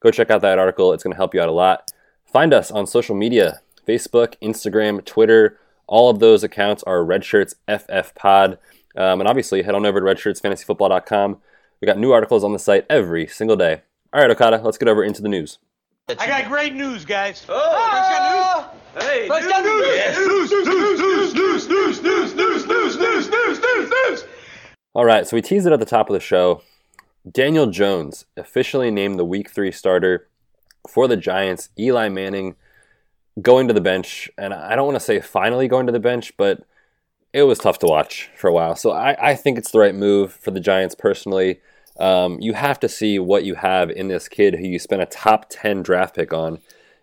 go 0.00 0.10
check 0.10 0.30
out 0.30 0.42
that 0.42 0.58
article. 0.58 0.92
It's 0.92 1.02
going 1.02 1.12
to 1.12 1.16
help 1.16 1.34
you 1.34 1.40
out 1.40 1.48
a 1.48 1.52
lot. 1.52 1.90
Find 2.26 2.52
us 2.52 2.70
on 2.70 2.86
social 2.86 3.14
media 3.14 3.60
Facebook, 3.86 4.34
Instagram, 4.42 5.04
Twitter. 5.04 5.58
All 5.86 6.10
of 6.10 6.20
those 6.20 6.44
accounts 6.44 6.82
are 6.84 6.98
Redshirts 6.98 7.54
FF 7.66 8.14
Pod. 8.14 8.58
Um, 8.96 9.20
and 9.20 9.28
obviously, 9.28 9.62
head 9.62 9.74
on 9.74 9.86
over 9.86 10.00
to 10.00 10.06
redshirtsfantasyfootball.com. 10.06 11.38
We 11.80 11.86
got 11.86 11.98
new 11.98 12.12
articles 12.12 12.44
on 12.44 12.52
the 12.52 12.58
site 12.58 12.86
every 12.90 13.26
single 13.26 13.56
day. 13.56 13.82
All 14.12 14.20
right, 14.20 14.30
Okada, 14.30 14.60
let's 14.62 14.78
get 14.78 14.88
over 14.88 15.02
into 15.02 15.22
the 15.22 15.28
news. 15.28 15.58
I 16.18 16.26
got 16.26 16.48
great 16.48 16.74
news, 16.74 17.04
guys. 17.04 17.44
Oh, 17.48 17.54
got 17.54 18.72
news? 18.94 19.04
Hey, 19.04 19.28
Bryce 19.28 19.46
got 19.46 19.64
news. 19.64 19.86
Yes. 19.86 20.18
News, 20.18 20.50
news, 20.50 20.66
news, 20.66 21.00
news, 21.00 21.34
news, 21.34 21.68
news, 21.68 22.02
news, 22.02 22.34
news, 22.34 22.66
news, 22.66 22.98
news, 22.98 23.30
news, 23.30 23.60
news, 23.60 23.90
news. 23.90 24.24
All 24.94 25.04
right, 25.04 25.26
so 25.26 25.36
we 25.36 25.42
teased 25.42 25.66
it 25.66 25.72
at 25.72 25.78
the 25.78 25.86
top 25.86 26.08
of 26.08 26.14
the 26.14 26.20
show. 26.20 26.62
Daniel 27.30 27.66
Jones 27.66 28.24
officially 28.36 28.90
named 28.90 29.18
the 29.18 29.24
Week 29.24 29.50
Three 29.50 29.70
starter 29.70 30.28
for 30.88 31.06
the 31.06 31.16
Giants. 31.16 31.68
Eli 31.78 32.08
Manning 32.08 32.56
going 33.40 33.68
to 33.68 33.74
the 33.74 33.80
bench, 33.80 34.28
and 34.36 34.52
I 34.52 34.74
don't 34.74 34.86
want 34.86 34.96
to 34.96 35.04
say 35.04 35.20
finally 35.20 35.68
going 35.68 35.86
to 35.86 35.92
the 35.92 36.00
bench, 36.00 36.32
but 36.36 36.64
it 37.32 37.44
was 37.44 37.58
tough 37.58 37.78
to 37.80 37.86
watch 37.86 38.30
for 38.36 38.48
a 38.48 38.52
while. 38.52 38.74
So 38.74 38.90
I, 38.90 39.30
I 39.30 39.34
think 39.36 39.58
it's 39.58 39.70
the 39.70 39.78
right 39.78 39.94
move 39.94 40.32
for 40.32 40.50
the 40.50 40.60
Giants 40.60 40.96
personally. 40.96 41.60
Um, 42.00 42.40
you 42.40 42.54
have 42.54 42.80
to 42.80 42.88
see 42.88 43.18
what 43.18 43.44
you 43.44 43.54
have 43.56 43.90
in 43.90 44.08
this 44.08 44.26
kid 44.26 44.54
who 44.54 44.66
you 44.66 44.78
spent 44.78 45.02
a 45.02 45.06
top 45.06 45.46
10 45.50 45.82
draft 45.82 46.16
pick 46.16 46.32
on 46.32 46.58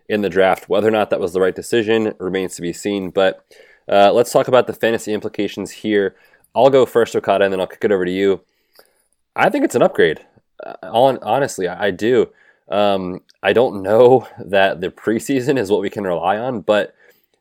in 0.08 0.22
the 0.22 0.28
draft. 0.28 0.68
Whether 0.68 0.88
or 0.88 0.90
not 0.90 1.10
that 1.10 1.20
was 1.20 1.32
the 1.32 1.40
right 1.40 1.54
decision 1.54 2.14
remains 2.18 2.56
to 2.56 2.62
be 2.62 2.72
seen. 2.72 3.10
But 3.10 3.44
uh, 3.88 4.12
let's 4.12 4.32
talk 4.32 4.48
about 4.48 4.66
the 4.66 4.72
fantasy 4.72 5.14
implications 5.14 5.70
here. 5.70 6.16
I'll 6.54 6.70
go 6.70 6.84
first, 6.84 7.14
Okada, 7.14 7.44
and 7.44 7.52
then 7.52 7.60
I'll 7.60 7.66
kick 7.68 7.84
it 7.84 7.92
over 7.92 8.04
to 8.04 8.10
you. 8.10 8.40
I 9.36 9.50
think 9.50 9.64
it's 9.64 9.76
an 9.76 9.82
upgrade. 9.82 10.24
Uh, 10.64 11.18
honestly, 11.22 11.68
I, 11.68 11.92
do. 11.92 12.30
Um, 12.68 13.20
I 13.42 13.52
don't 13.52 13.82
know 13.82 14.26
that 14.44 14.80
the 14.80 14.90
preseason 14.90 15.58
is 15.58 15.70
what 15.70 15.80
we 15.80 15.90
can 15.90 16.02
rely 16.02 16.38
on, 16.38 16.62
but 16.62 16.94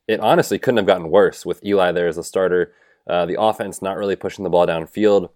it 0.07 0.19
honestly 0.19 0.59
couldn't 0.59 0.77
have 0.77 0.85
gotten 0.85 1.09
worse 1.09 1.45
with 1.45 1.65
Eli 1.65 1.91
there 1.91 2.07
as 2.07 2.17
a 2.17 2.23
starter. 2.23 2.73
Uh, 3.07 3.25
the 3.25 3.41
offense 3.41 3.81
not 3.81 3.97
really 3.97 4.15
pushing 4.15 4.43
the 4.43 4.49
ball 4.49 4.67
downfield. 4.67 5.29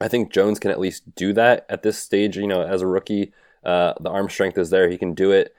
I 0.00 0.08
think 0.08 0.32
Jones 0.32 0.58
can 0.58 0.70
at 0.70 0.80
least 0.80 1.14
do 1.14 1.32
that 1.32 1.66
at 1.68 1.82
this 1.82 1.98
stage. 1.98 2.36
You 2.36 2.46
know, 2.46 2.62
as 2.62 2.82
a 2.82 2.86
rookie, 2.86 3.32
uh, 3.64 3.94
the 4.00 4.10
arm 4.10 4.28
strength 4.28 4.58
is 4.58 4.70
there; 4.70 4.88
he 4.88 4.98
can 4.98 5.14
do 5.14 5.32
it. 5.32 5.54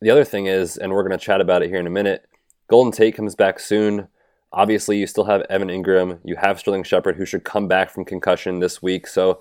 The 0.00 0.10
other 0.10 0.24
thing 0.24 0.46
is, 0.46 0.76
and 0.76 0.92
we're 0.92 1.06
going 1.06 1.18
to 1.18 1.24
chat 1.24 1.40
about 1.40 1.62
it 1.62 1.68
here 1.68 1.78
in 1.78 1.86
a 1.86 1.90
minute. 1.90 2.26
Golden 2.68 2.92
Tate 2.92 3.14
comes 3.14 3.34
back 3.34 3.60
soon. 3.60 4.08
Obviously, 4.52 4.98
you 4.98 5.06
still 5.06 5.24
have 5.24 5.42
Evan 5.42 5.68
Engram. 5.68 6.18
You 6.24 6.36
have 6.36 6.58
Sterling 6.58 6.82
Shepard, 6.82 7.16
who 7.16 7.24
should 7.24 7.44
come 7.44 7.68
back 7.68 7.90
from 7.90 8.04
concussion 8.04 8.58
this 8.58 8.82
week. 8.82 9.06
So, 9.06 9.40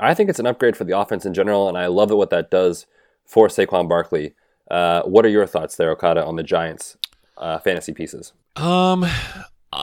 I 0.00 0.14
think 0.14 0.30
it's 0.30 0.38
an 0.38 0.46
upgrade 0.46 0.76
for 0.76 0.84
the 0.84 0.98
offense 0.98 1.26
in 1.26 1.34
general, 1.34 1.68
and 1.68 1.76
I 1.76 1.86
love 1.86 2.10
it 2.10 2.16
what 2.16 2.30
that 2.30 2.50
does 2.50 2.86
for 3.24 3.48
Saquon 3.48 3.88
Barkley. 3.88 4.34
Uh, 4.70 5.02
what 5.02 5.24
are 5.24 5.30
your 5.30 5.46
thoughts 5.46 5.76
there, 5.76 5.90
Okada, 5.90 6.24
on 6.24 6.36
the 6.36 6.42
Giants' 6.42 6.96
uh, 7.36 7.58
fantasy 7.58 7.92
pieces? 7.92 8.32
Um, 8.56 9.06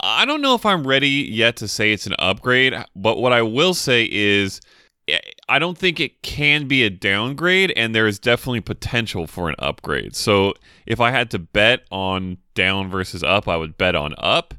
I 0.02 0.26
don't 0.26 0.42
know 0.42 0.56
if 0.56 0.66
I'm 0.66 0.88
ready 0.88 1.10
yet 1.10 1.58
to 1.58 1.68
say 1.68 1.94
it's 1.94 2.08
an 2.08 2.16
upgrade, 2.18 2.74
but 2.96 3.18
what 3.18 3.32
I 3.32 3.42
will 3.44 3.74
say 3.74 4.08
is 4.12 4.60
eh, 5.08 5.20
I 5.48 5.60
don't 5.60 5.78
think 5.78 6.00
it 6.00 6.24
can 6.24 6.68
be 6.68 6.84
a 6.84 6.90
downgrade, 6.90 7.72
and 7.76 7.94
there 7.94 8.08
is 8.08 8.18
definitely 8.18 8.62
potential 8.62 9.28
for 9.28 9.50
an 9.50 9.56
upgrade. 9.60 10.16
So 10.16 10.54
if 10.88 11.00
I 11.00 11.12
had 11.12 11.30
to 11.32 11.40
bet 11.40 11.84
on 11.92 12.38
down 12.56 12.90
versus 12.90 13.24
up, 13.24 13.48
I 13.48 13.56
would 13.56 13.78
bet 13.78 13.96
on 13.96 14.16
up. 14.18 14.56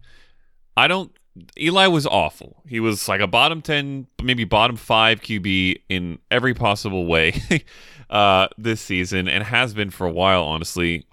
I 0.77 0.87
don't. 0.87 1.11
Eli 1.59 1.89
was 1.89 2.07
awful. 2.07 2.63
He 2.69 2.79
was 2.79 3.09
like 3.09 3.21
a 3.21 3.27
bottom 3.27 3.61
10, 3.61 4.07
maybe 4.23 4.45
bottom 4.45 4.77
5 4.77 5.21
QB 5.21 5.83
in 5.89 6.19
every 6.31 6.55
possible 6.55 7.07
way 7.07 7.43
uh, 8.11 8.47
this 8.57 8.81
season 8.81 9.27
and 9.27 9.43
has 9.43 9.75
been 9.75 9.91
for 9.91 10.07
a 10.07 10.13
while, 10.13 10.45
honestly. 10.45 11.07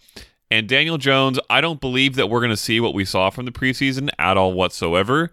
And 0.51 0.67
Daniel 0.67 0.97
Jones, 0.97 1.39
I 1.49 1.61
don't 1.61 1.79
believe 1.79 2.15
that 2.15 2.29
we're 2.29 2.41
going 2.41 2.51
to 2.51 2.57
see 2.57 2.81
what 2.81 2.93
we 2.93 3.05
saw 3.05 3.29
from 3.29 3.45
the 3.45 3.51
preseason 3.51 4.09
at 4.19 4.35
all 4.35 4.51
whatsoever. 4.51 5.31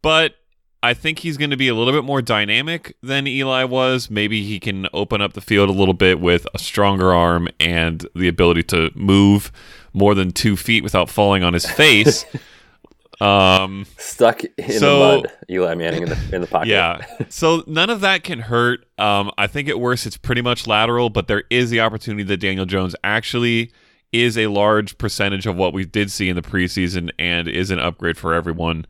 But 0.00 0.36
I 0.82 0.94
think 0.94 1.18
he's 1.20 1.36
going 1.36 1.50
to 1.50 1.56
be 1.56 1.68
a 1.68 1.74
little 1.74 1.92
bit 1.92 2.04
more 2.04 2.22
dynamic 2.22 2.96
than 3.02 3.26
Eli 3.26 3.64
was. 3.64 4.10
Maybe 4.10 4.42
he 4.42 4.58
can 4.58 4.86
open 4.94 5.20
up 5.20 5.34
the 5.34 5.42
field 5.42 5.68
a 5.68 5.72
little 5.72 5.94
bit 5.94 6.18
with 6.18 6.46
a 6.54 6.58
stronger 6.58 7.12
arm 7.12 7.48
and 7.60 8.06
the 8.14 8.26
ability 8.26 8.62
to 8.64 8.90
move 8.94 9.52
more 9.92 10.14
than 10.14 10.30
two 10.30 10.56
feet 10.56 10.82
without 10.82 11.10
falling 11.10 11.42
on 11.42 11.52
his 11.52 11.66
face. 11.66 12.24
um, 13.20 13.86
Stuck 13.98 14.44
in 14.44 14.78
so- 14.78 14.98
the 14.98 15.22
mud, 15.22 15.32
Eli 15.50 15.74
Manning 15.74 16.02
in 16.04 16.08
the, 16.08 16.30
in 16.32 16.40
the 16.40 16.46
pocket. 16.46 16.68
yeah. 16.68 17.04
So 17.28 17.64
none 17.66 17.90
of 17.90 18.00
that 18.00 18.24
can 18.24 18.40
hurt. 18.40 18.86
Um, 18.98 19.30
I 19.36 19.46
think 19.46 19.68
at 19.68 19.78
worst 19.78 20.06
it's 20.06 20.16
pretty 20.16 20.42
much 20.42 20.66
lateral, 20.66 21.10
but 21.10 21.28
there 21.28 21.44
is 21.50 21.70
the 21.70 21.80
opportunity 21.80 22.22
that 22.24 22.38
Daniel 22.38 22.66
Jones 22.66 22.96
actually 23.04 23.72
is 24.14 24.38
a 24.38 24.46
large 24.46 24.96
percentage 24.96 25.44
of 25.44 25.56
what 25.56 25.72
we 25.72 25.84
did 25.84 26.08
see 26.08 26.28
in 26.28 26.36
the 26.36 26.42
preseason 26.42 27.10
and 27.18 27.48
is 27.48 27.72
an 27.72 27.80
upgrade 27.80 28.16
for 28.16 28.32
everyone. 28.32 28.86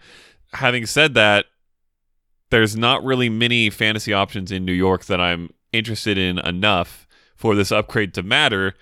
Having 0.53 0.85
said 0.85 1.15
that, 1.15 1.47
there's 2.51 2.77
not 2.77 3.03
really 3.03 3.31
many 3.31 3.71
fantasy 3.71 4.13
options 4.13 4.53
in 4.53 4.67
New 4.67 4.75
York 4.75 5.07
that 5.07 5.23
I'm 5.23 5.49
interested 5.73 6.19
in 6.19 6.39
enough 6.41 7.09
for 7.37 7.55
this 7.55 7.73
upgrade 7.73 8.13
to 8.15 8.23
matter. 8.23 8.75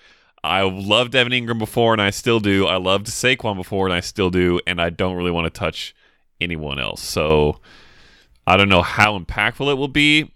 I 0.43 0.63
loved 0.63 1.15
Evan 1.15 1.31
Engram 1.31 1.59
before 1.59 1.93
and 1.93 2.01
I 2.01 2.09
still 2.09 2.41
do. 2.41 2.67
I 2.67 2.75
loved 2.75 3.07
Saquon 3.07 3.55
before 3.55 3.87
and 3.87 3.95
I 3.95 4.01
still 4.01 4.29
do. 4.29 4.59
And 4.67 4.81
I 4.81 4.89
don't 4.89 5.15
really 5.15 5.31
want 5.31 5.45
to 5.45 5.59
touch 5.59 5.95
anyone 6.41 6.77
else. 6.77 7.01
So 7.01 7.61
I 8.45 8.57
don't 8.57 8.67
know 8.67 8.81
how 8.81 9.17
impactful 9.17 9.71
it 9.71 9.75
will 9.75 9.87
be. 9.87 10.33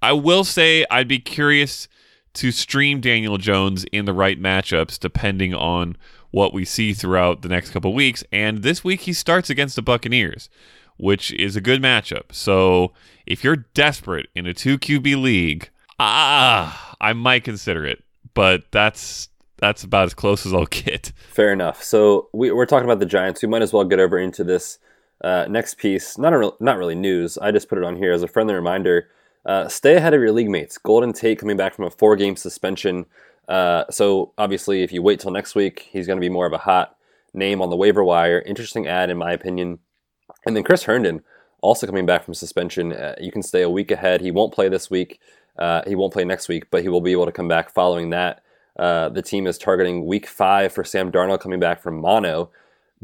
I 0.00 0.12
will 0.12 0.44
say 0.44 0.86
I'd 0.92 1.08
be 1.08 1.18
curious 1.18 1.88
to 2.34 2.50
stream 2.50 3.00
Daniel 3.00 3.38
Jones 3.38 3.84
in 3.92 4.04
the 4.04 4.12
right 4.12 4.40
matchups 4.40 4.98
depending 4.98 5.54
on 5.54 5.96
what 6.30 6.52
we 6.52 6.64
see 6.64 6.92
throughout 6.92 7.42
the 7.42 7.48
next 7.48 7.70
couple 7.70 7.94
weeks. 7.94 8.24
And 8.32 8.62
this 8.62 8.82
week 8.82 9.02
he 9.02 9.12
starts 9.12 9.50
against 9.50 9.76
the 9.76 9.82
Buccaneers, 9.82 10.48
which 10.96 11.32
is 11.32 11.54
a 11.54 11.60
good 11.60 11.80
matchup. 11.80 12.32
So 12.32 12.92
if 13.24 13.44
you're 13.44 13.56
desperate 13.56 14.26
in 14.34 14.46
a 14.46 14.52
2 14.52 14.78
QB 14.78 15.22
league, 15.22 15.70
ah, 15.98 16.96
I 17.00 17.12
might 17.12 17.44
consider 17.44 17.86
it. 17.86 18.02
But 18.34 18.64
that's 18.72 19.28
that's 19.58 19.84
about 19.84 20.06
as 20.06 20.14
close 20.14 20.44
as 20.44 20.52
I'll 20.52 20.66
get. 20.70 21.12
Fair 21.30 21.52
enough. 21.52 21.82
So 21.82 22.28
we, 22.32 22.50
we're 22.50 22.66
talking 22.66 22.84
about 22.84 22.98
the 22.98 23.06
Giants. 23.06 23.40
We 23.40 23.48
might 23.48 23.62
as 23.62 23.72
well 23.72 23.84
get 23.84 24.00
over 24.00 24.18
into 24.18 24.42
this 24.42 24.78
uh, 25.22 25.46
next 25.48 25.78
piece. 25.78 26.18
Not 26.18 26.32
a 26.34 26.52
not 26.60 26.76
really 26.76 26.96
news. 26.96 27.38
I 27.38 27.52
just 27.52 27.68
put 27.68 27.78
it 27.78 27.84
on 27.84 27.96
here 27.96 28.12
as 28.12 28.22
a 28.22 28.28
friendly 28.28 28.54
reminder. 28.54 29.08
Uh, 29.46 29.68
stay 29.68 29.96
ahead 29.96 30.14
of 30.14 30.20
your 30.20 30.32
league 30.32 30.50
mates. 30.50 30.78
Golden 30.78 31.12
Tate 31.12 31.38
coming 31.38 31.56
back 31.56 31.74
from 31.74 31.84
a 31.84 31.90
four-game 31.90 32.36
suspension. 32.36 33.06
Uh, 33.48 33.84
so 33.90 34.32
obviously, 34.38 34.82
if 34.82 34.92
you 34.92 35.02
wait 35.02 35.20
till 35.20 35.30
next 35.30 35.54
week, 35.54 35.88
he's 35.90 36.06
going 36.06 36.16
to 36.16 36.20
be 36.20 36.30
more 36.30 36.46
of 36.46 36.52
a 36.52 36.58
hot 36.58 36.96
name 37.34 37.60
on 37.60 37.70
the 37.70 37.76
waiver 37.76 38.02
wire. 38.02 38.40
Interesting 38.40 38.86
add, 38.86 39.10
in 39.10 39.18
my 39.18 39.32
opinion. 39.32 39.80
And 40.46 40.56
then 40.56 40.62
Chris 40.62 40.84
Herndon 40.84 41.22
also 41.60 41.86
coming 41.86 42.06
back 42.06 42.24
from 42.24 42.34
suspension. 42.34 42.92
Uh, 42.92 43.14
you 43.20 43.32
can 43.32 43.42
stay 43.42 43.62
a 43.62 43.70
week 43.70 43.90
ahead. 43.90 44.20
He 44.20 44.30
won't 44.30 44.54
play 44.54 44.68
this 44.68 44.90
week. 44.90 45.20
Uh, 45.58 45.82
he 45.86 45.94
won't 45.94 46.12
play 46.12 46.24
next 46.24 46.48
week, 46.48 46.70
but 46.70 46.82
he 46.82 46.88
will 46.88 47.00
be 47.00 47.12
able 47.12 47.26
to 47.26 47.32
come 47.32 47.48
back 47.48 47.70
following 47.70 48.10
that. 48.10 48.42
Uh, 48.78 49.08
the 49.08 49.22
team 49.22 49.46
is 49.46 49.56
targeting 49.56 50.04
week 50.04 50.26
five 50.26 50.72
for 50.72 50.84
Sam 50.84 51.12
Darnold 51.12 51.40
coming 51.40 51.60
back 51.60 51.80
from 51.82 52.00
mono. 52.00 52.50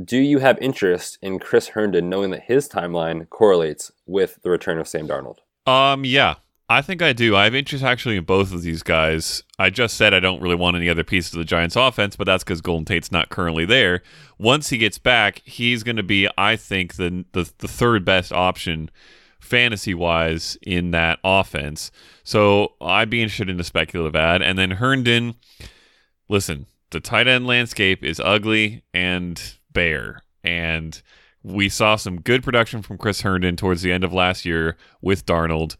Do 0.03 0.19
you 0.19 0.39
have 0.39 0.59
interest 0.61 1.19
in 1.23 1.39
Chris 1.39 1.69
Herndon 1.69 2.09
knowing 2.09 2.31
that 2.31 2.45
his 2.45 2.69
timeline 2.69 3.29
correlates 3.29 3.93
with 4.07 4.41
the 4.43 4.51
return 4.51 4.79
of 4.79 4.89
Sam 4.89 5.07
Darnold? 5.07 5.39
Um, 5.71 6.05
yeah, 6.05 6.35
I 6.69 6.83
think 6.83 7.00
I 7.00 7.12
do. 7.12 7.37
I 7.37 7.45
have 7.45 7.55
interest 7.55 7.85
actually 7.85 8.17
in 8.17 8.25
both 8.25 8.53
of 8.53 8.62
these 8.62 8.83
guys. 8.83 9.45
I 9.59 9.71
just 9.71 9.97
said 9.97 10.12
I 10.12 10.21
don't 10.21 10.43
really 10.43 10.57
want 10.57 10.77
any 10.77 10.89
other 10.89 11.05
pieces 11.05 11.33
of 11.33 11.39
the 11.39 11.45
Giants' 11.45 11.77
offense, 11.77 12.17
but 12.17 12.25
that's 12.25 12.43
because 12.43 12.61
Golden 12.61 12.85
Tate's 12.85 13.12
not 13.12 13.29
currently 13.29 13.65
there. 13.65 14.03
Once 14.37 14.71
he 14.71 14.79
gets 14.79 14.99
back, 14.99 15.43
he's 15.45 15.85
going 15.85 15.97
to 15.97 16.03
be, 16.03 16.29
I 16.37 16.57
think, 16.57 16.95
the, 16.97 17.25
the 17.33 17.53
the 17.59 17.69
third 17.69 18.05
best 18.05 18.33
option 18.33 18.91
fantasy 19.39 19.95
wise 19.95 20.59
in 20.62 20.91
that 20.91 21.19
offense. 21.23 21.91
So 22.25 22.75
I'd 22.81 23.11
be 23.11 23.23
interested 23.23 23.49
in 23.49 23.57
the 23.57 23.65
speculative 23.65 24.17
add. 24.17 24.43
And 24.43 24.59
then 24.59 24.73
Herndon, 24.73 25.35
listen, 26.29 26.67
the 26.91 27.00
tight 27.00 27.29
end 27.29 27.47
landscape 27.47 28.03
is 28.05 28.21
ugly 28.21 28.83
and 28.93 29.41
bare. 29.73 30.23
And 30.43 31.00
we 31.43 31.69
saw 31.69 31.97
some 31.97 32.21
good 32.21 32.43
production 32.43 32.83
from 32.83 32.99
Chris 32.99 33.23
Herndon 33.23 33.57
towards 33.57 33.83
the 33.83 33.93
end 33.93 34.05
of 34.05 34.13
last 34.13 34.45
year 34.45 34.77
with 35.01 35.25
Darnold. 35.27 35.77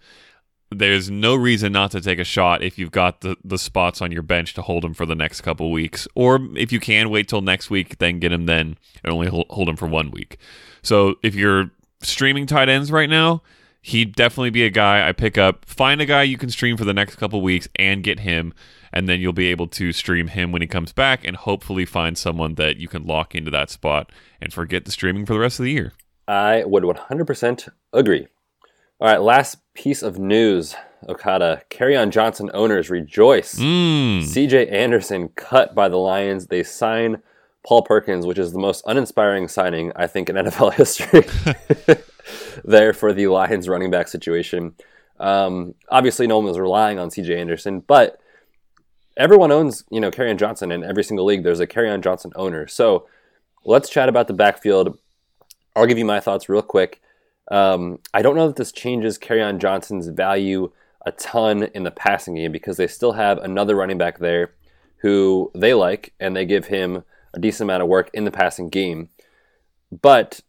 There's 0.71 1.11
no 1.11 1.35
reason 1.35 1.73
not 1.73 1.90
to 1.90 2.00
take 2.00 2.19
a 2.21 2.25
shot 2.25 2.62
if 2.62 2.79
you've 2.79 2.93
got 2.93 3.23
the, 3.23 3.37
the 3.45 3.59
spots 3.59 4.00
on 4.00 4.12
your 4.12 4.23
bench 4.23 4.55
to 4.55 4.62
hold 4.62 4.85
him 4.85 4.95
for 4.95 5.05
the 5.05 5.17
next 5.17 5.40
couple 5.40 5.71
weeks. 5.73 6.07
Or 6.14 6.38
if 6.55 6.71
you 6.71 6.79
can, 6.79 7.11
wait 7.11 7.29
till 7.29 7.40
next 7.40 7.71
week, 7.71 7.99
then 7.99 8.21
get 8.21 8.33
him 8.33 8.47
then 8.47 8.79
and 9.02 9.12
only 9.12 9.26
hold 9.29 9.69
him 9.69 9.76
for 9.76 9.88
one 9.88 10.12
week. 10.12 10.38
So 10.83 11.17
if 11.23 11.35
you're 11.35 11.73
streaming 12.02 12.47
tight 12.47 12.69
ends 12.69 12.93
right 12.93 13.11
now, 13.11 13.43
he'd 13.83 14.14
definitely 14.14 14.50
be 14.50 14.64
a 14.64 14.71
guy 14.71 15.09
I 15.09 15.12
pick 15.12 15.37
up. 15.37 15.64
Find 15.64 16.00
a 16.00 16.07
guy 16.07 16.23
you 16.23 16.38
can 16.38 16.50
stream 16.50 16.76
for 16.76 16.85
the 16.85 16.95
next 16.95 17.17
couple 17.17 17.43
weeks 17.43 17.69
and 17.76 18.05
get 18.05 18.21
him, 18.21 18.55
and 18.92 19.09
then 19.09 19.20
you'll 19.20 19.32
be 19.32 19.47
able 19.47 19.66
to 19.68 19.92
stream 19.92 20.28
him 20.28 20.52
when 20.52 20.62
he 20.62 20.68
comes 20.68 20.92
back, 20.92 21.25
and 21.25 21.37
hopefully 21.37 21.85
find 21.85 22.16
someone 22.16 22.54
that 22.56 22.78
you 22.78 22.88
can 22.88 23.04
lock 23.04 23.35
into 23.35 23.50
that 23.50 23.70
spot 23.70 24.11
and 24.40 24.52
forget 24.52 24.85
the 24.85 24.90
streaming 24.90 25.26
for 25.26 25.35
the 25.35 25.40
rest 25.40 25.59
of 25.59 25.64
the 25.64 25.73
year. 25.73 25.92
I 26.28 26.64
would 26.64 26.85
100% 26.85 27.68
agree. 27.92 28.28
All 29.00 29.09
right, 29.09 29.20
last 29.20 29.59
piece 29.75 30.02
of 30.02 30.18
news. 30.18 30.76
Okada, 31.09 31.62
Kerryon 31.70 32.11
Johnson 32.11 32.50
owners 32.52 32.90
rejoice. 32.90 33.59
Mm. 33.59 34.20
CJ 34.20 34.70
Anderson 34.70 35.30
cut 35.30 35.75
by 35.75 35.88
the 35.88 35.97
Lions. 35.97 36.47
They 36.47 36.62
sign 36.62 37.23
Paul 37.66 37.82
Perkins, 37.82 38.26
which 38.26 38.38
is 38.38 38.52
the 38.52 38.59
most 38.59 38.85
uninspiring 38.87 39.49
signing, 39.49 39.92
I 39.97 40.06
think, 40.06 40.28
in 40.28 40.37
NFL 40.37 40.75
history. 40.75 41.25
there 42.64 42.92
for 42.92 43.12
the 43.12 43.28
Lions 43.28 43.68
running 43.68 43.90
back 43.90 44.09
situation. 44.09 44.75
Um, 45.18 45.75
obviously, 45.88 46.26
no 46.26 46.37
one 46.37 46.47
was 46.47 46.59
relying 46.59 46.99
on 46.99 47.09
CJ 47.09 47.38
Anderson, 47.38 47.80
but 47.80 48.20
everyone 49.17 49.52
owns, 49.52 49.85
you 49.90 50.00
know, 50.00 50.11
Kerryon 50.11 50.38
Johnson 50.38 50.73
in 50.73 50.85
every 50.85 51.05
single 51.05 51.25
league. 51.25 51.43
There's 51.43 51.61
a 51.61 51.67
Kerryon 51.67 52.02
Johnson 52.02 52.33
owner. 52.37 52.67
So 52.67 53.07
let's 53.64 53.90
chat 53.90 54.09
about 54.09 54.29
the 54.29 54.35
backfield. 54.35 54.99
I'll 55.76 55.87
give 55.87 55.99
you 55.99 56.05
my 56.05 56.21
thoughts 56.21 56.49
real 56.49 56.62
quick. 56.62 57.00
Um, 57.50 57.99
I 58.14 58.23
don't 58.23 58.37
know 58.37 58.47
that 58.47 58.57
this 58.57 58.73
changes 58.73 59.19
Kerryon 59.19 59.59
Johnson's 59.59 60.09
value 60.09 60.71
a 61.07 61.12
ton 61.12 61.64
in 61.75 61.83
the 61.83 61.90
passing 61.90 62.35
game 62.35 62.52
because 62.52 62.76
they 62.76 62.87
still 62.87 63.12
have 63.12 63.38
another 63.38 63.75
running 63.75 63.99
back 63.99 64.19
there 64.19 64.52
who 64.99 65.50
they 65.55 65.75
like 65.75 66.12
and 66.21 66.37
they 66.37 66.45
give 66.45 66.67
him 66.67 67.05
a 67.33 67.38
decent 67.38 67.67
amount 67.67 67.83
of 67.83 67.88
work 67.88 68.11
in 68.12 68.25
the 68.25 68.31
passing 68.31 68.69
game. 68.69 69.09
But 69.90 70.40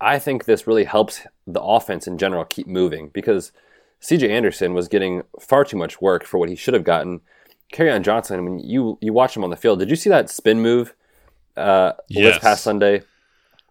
I 0.00 0.18
think 0.18 0.44
this 0.44 0.66
really 0.66 0.84
helps 0.84 1.22
the 1.46 1.60
offense 1.60 2.06
in 2.06 2.16
general 2.16 2.44
keep 2.44 2.66
moving 2.66 3.08
because 3.08 3.52
CJ 4.00 4.30
Anderson 4.30 4.72
was 4.72 4.88
getting 4.88 5.22
far 5.38 5.64
too 5.64 5.76
much 5.76 6.00
work 6.00 6.24
for 6.24 6.38
what 6.38 6.48
he 6.48 6.56
should 6.56 6.74
have 6.74 6.84
gotten. 6.84 7.20
Kerryon 7.72 8.02
Johnson, 8.02 8.44
when 8.44 8.58
you 8.58 8.98
you 9.00 9.12
watch 9.12 9.36
him 9.36 9.44
on 9.44 9.50
the 9.50 9.56
field, 9.56 9.78
did 9.78 9.90
you 9.90 9.96
see 9.96 10.10
that 10.10 10.28
spin 10.30 10.60
move 10.60 10.94
uh, 11.56 11.92
Yes. 12.08 12.34
this 12.34 12.38
past 12.42 12.62
Sunday? 12.64 13.02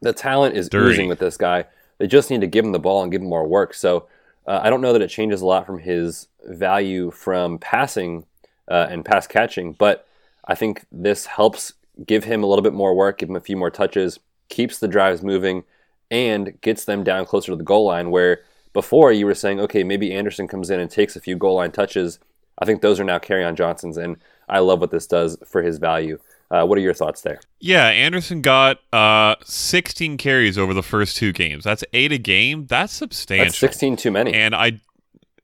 The 0.02 0.14
talent 0.14 0.56
is 0.56 0.70
Dirty. 0.70 0.92
oozing 0.94 1.10
with 1.10 1.20
this 1.20 1.36
guy. 1.38 1.66
They 1.98 2.08
just 2.08 2.30
need 2.30 2.42
to 2.42 2.48
give 2.48 2.64
him 2.64 2.72
the 2.72 2.80
ball 2.80 3.04
and 3.04 3.12
give 3.12 3.22
him 3.22 3.28
more 3.28 3.46
work. 3.46 3.74
So 3.74 4.08
uh, 4.48 4.62
I 4.64 4.70
don't 4.70 4.80
know 4.82 4.94
that 4.94 5.02
it 5.02 5.10
changes 5.10 5.42
a 5.42 5.46
lot 5.46 5.66
from 5.66 5.80
his 5.80 6.28
value 6.46 7.12
from 7.12 7.58
passing 7.60 8.26
uh, 8.70 8.88
and 8.90 9.04
pass 9.04 9.28
catching, 9.28 9.74
but 9.74 10.08
I 10.46 10.56
think 10.56 10.86
this 10.92 11.26
helps 11.26 11.74
give 12.06 12.24
him 12.24 12.42
a 12.44 12.48
little 12.48 12.64
bit 12.64 12.74
more 12.74 12.96
work, 12.96 13.18
give 13.18 13.30
him 13.30 13.36
a 13.36 13.42
few 13.42 13.58
more 13.58 13.70
touches, 13.70 14.20
keeps 14.48 14.80
the 14.80 14.88
drives 14.88 15.22
moving, 15.22 15.66
and 16.10 16.60
gets 16.62 16.86
them 16.86 17.04
down 17.04 17.26
closer 17.26 17.52
to 17.52 17.58
the 17.58 17.64
goal 17.64 17.86
line. 17.86 18.10
Where 18.10 18.40
before 18.72 19.12
you 19.12 19.26
were 19.26 19.36
saying, 19.36 19.60
okay, 19.60 19.84
maybe 19.84 20.14
Anderson 20.14 20.48
comes 20.48 20.70
in 20.70 20.80
and 20.80 20.90
takes 20.90 21.18
a 21.18 21.20
few 21.20 21.36
goal 21.36 21.56
line 21.56 21.72
touches. 21.72 22.20
I 22.60 22.66
think 22.66 22.82
those 22.82 23.00
are 23.00 23.04
now 23.04 23.20
Kerryon 23.20 23.56
Johnson's, 23.56 23.98
and 23.98 24.18
I 24.48 24.60
love 24.60 24.82
what 24.82 24.92
this 24.92 25.08
does 25.08 25.38
for 25.46 25.62
his 25.62 25.78
value. 25.78 26.20
Uh, 26.52 26.66
what 26.66 26.78
are 26.78 26.82
your 26.82 26.94
thoughts 26.94 27.22
there? 27.22 27.40
Yeah, 27.60 27.88
Anderson 27.88 28.42
got 28.42 28.80
uh, 28.92 29.36
16 29.44 30.18
carries 30.18 30.58
over 30.58 30.74
the 30.74 30.82
first 30.82 31.16
two 31.16 31.32
games. 31.32 31.64
That's 31.64 31.84
eight 31.94 32.12
a 32.12 32.18
game. 32.18 32.66
That's 32.66 32.92
substantial. 32.92 33.46
That's 33.46 33.58
16 33.58 33.98
too 33.98 34.12
many. 34.12 34.34
And 34.34 34.56
I 34.56 34.82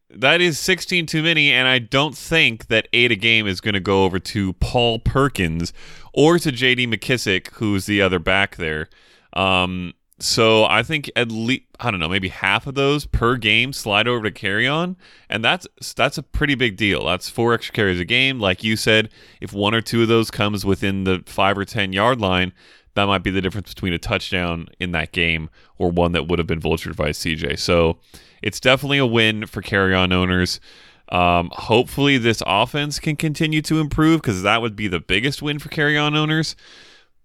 that 0.10 0.40
is 0.40 0.58
16 0.60 1.08
too 1.08 1.22
many 1.22 1.52
and 1.52 1.68
I 1.68 1.78
don't 1.78 2.16
think 2.16 2.68
that 2.68 2.88
8 2.94 3.12
a 3.12 3.16
game 3.16 3.48
is 3.48 3.60
going 3.60 3.74
to 3.74 3.82
go 3.82 4.06
over 4.06 4.18
to 4.18 4.54
Paul 4.54 5.00
Perkins 5.00 5.74
or 6.14 6.40
to 6.40 6.52
JD 6.52 6.88
McKissic 6.88 7.50
who's 7.56 7.86
the 7.86 8.02
other 8.02 8.18
back 8.20 8.56
there. 8.56 8.88
Um 9.34 9.94
so 10.20 10.64
I 10.64 10.82
think 10.82 11.12
at 11.16 11.30
least 11.30 11.64
I 11.80 11.92
don't 11.92 12.00
know, 12.00 12.08
maybe 12.08 12.30
half 12.30 12.68
of 12.68 12.76
those 12.76 13.06
per 13.06 13.36
game 13.36 13.74
slide 13.74 14.08
over 14.08 14.30
to 14.30 14.32
Kerryon, 14.32 14.96
and 15.30 15.44
that's 15.44 15.68
that's 15.96 16.18
a 16.18 16.24
pretty 16.24 16.56
big 16.56 16.78
deal. 16.78 17.06
That's 17.06 17.30
four 17.30 17.54
extra 17.54 17.74
carries 17.74 18.00
a 18.00 18.06
game. 18.06 18.40
Like 18.40 18.64
you 18.64 18.78
said, 18.78 19.10
if 19.42 19.52
one 19.52 19.74
or 19.74 19.82
two 19.82 20.04
of 20.04 20.08
those 20.08 20.32
comes 20.32 20.66
within 20.66 21.04
the 21.04 21.22
five 21.26 21.58
or 21.58 21.66
ten 21.66 21.92
yard 21.92 22.22
line, 22.22 22.54
that 22.94 23.06
might 23.06 23.24
be 23.24 23.30
the 23.30 23.42
difference 23.42 23.74
between 23.74 23.94
a 23.94 23.98
touchdown 23.98 24.68
in 24.80 24.92
that 24.94 25.12
game 25.12 25.50
or 25.78 25.92
one 25.92 26.14
that 26.14 26.28
would 26.28 26.40
have 26.40 26.48
been 26.48 26.62
vultured 26.62 26.96
by 26.96 27.10
CJ. 27.10 27.60
So 27.60 27.98
it's 28.42 28.62
definitely 28.62 29.00
a 29.00 29.06
win 29.06 29.46
for 29.46 29.62
Kerryon 29.62 30.14
owners. 30.14 30.62
Um, 31.10 31.52
hopefully, 31.54 32.18
this 32.18 32.42
offense 32.48 33.00
can 33.00 33.18
continue 33.18 33.62
to 33.64 33.80
improve 33.80 34.22
because 34.22 34.44
that 34.44 34.62
would 34.62 34.78
be 34.78 34.88
the 34.88 35.02
biggest 35.02 35.42
win 35.42 35.60
for 35.60 35.68
Kerryon 35.70 36.16
owners. 36.16 36.56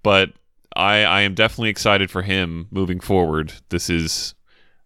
But 0.02 0.32
I, 0.80 1.02
I 1.02 1.20
am 1.20 1.34
definitely 1.34 1.68
excited 1.68 2.10
for 2.10 2.22
him 2.22 2.66
moving 2.70 3.00
forward. 3.00 3.52
This 3.68 3.90
is 3.90 4.34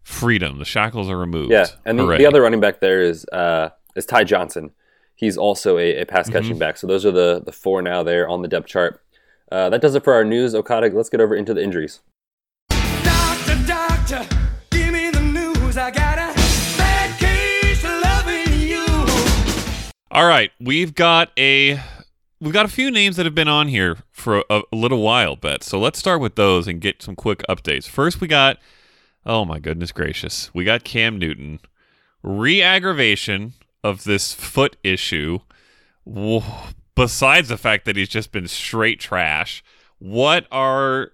freedom. 0.03 0.59
The 0.59 0.65
shackles 0.65 1.09
are 1.09 1.17
removed. 1.17 1.53
Yeah, 1.53 1.67
and 1.85 1.97
the, 1.97 2.05
the 2.17 2.25
other 2.25 2.41
running 2.41 2.59
back 2.59 2.81
there 2.81 3.01
is 3.01 3.25
uh, 3.31 3.69
is 3.95 4.05
Ty 4.05 4.25
Johnson. 4.25 4.71
He's 5.15 5.37
also 5.37 5.77
a, 5.77 6.01
a 6.01 6.05
pass 6.05 6.29
catching 6.29 6.59
back. 6.59 6.75
So 6.75 6.85
those 6.85 7.05
are 7.05 7.11
the 7.11 7.41
the 7.45 7.53
four 7.53 7.81
now 7.81 8.03
there 8.03 8.27
on 8.27 8.41
the 8.41 8.49
depth 8.49 8.67
chart. 8.67 9.01
Uh, 9.49 9.69
that 9.69 9.79
does 9.79 9.95
it 9.95 10.03
for 10.03 10.13
our 10.13 10.25
news. 10.25 10.53
Okada, 10.53 10.89
let's 10.89 11.07
get 11.07 11.21
over 11.21 11.33
into 11.33 11.53
the 11.53 11.63
injuries. 11.63 12.01
Doctor, 12.69 13.55
doctor, 13.65 14.27
give 14.71 14.91
me 14.91 15.11
the 15.11 15.21
news. 15.21 15.77
I 15.77 15.91
got 15.91 16.17
a 16.17 16.33
bad 16.77 17.17
case 17.17 17.83
loving 17.85 18.59
you. 18.59 18.85
All 20.11 20.27
right, 20.27 20.51
we've 20.59 20.93
got 20.93 21.31
a 21.39 21.79
we've 22.45 22.53
got 22.53 22.65
a 22.65 22.69
few 22.69 22.91
names 22.91 23.17
that 23.17 23.25
have 23.25 23.35
been 23.35 23.47
on 23.47 23.67
here 23.67 23.97
for 24.11 24.43
a, 24.49 24.61
a 24.71 24.75
little 24.75 25.01
while, 25.01 25.35
but 25.35 25.63
So 25.63 25.79
let's 25.79 25.99
start 25.99 26.21
with 26.21 26.35
those 26.35 26.67
and 26.67 26.79
get 26.79 27.01
some 27.01 27.15
quick 27.15 27.43
updates. 27.49 27.89
First, 27.89 28.21
we 28.21 28.27
got 28.27 28.57
oh 29.25 29.43
my 29.43 29.59
goodness 29.59 29.91
gracious, 29.91 30.53
we 30.53 30.63
got 30.63 30.83
Cam 30.83 31.17
Newton 31.17 31.59
re-aggravation 32.21 33.53
of 33.83 34.03
this 34.03 34.33
foot 34.33 34.77
issue. 34.83 35.39
Besides 36.95 37.49
the 37.49 37.57
fact 37.57 37.85
that 37.85 37.97
he's 37.97 38.09
just 38.09 38.31
been 38.31 38.47
straight 38.47 38.99
trash, 38.99 39.63
what 39.99 40.47
are 40.51 41.11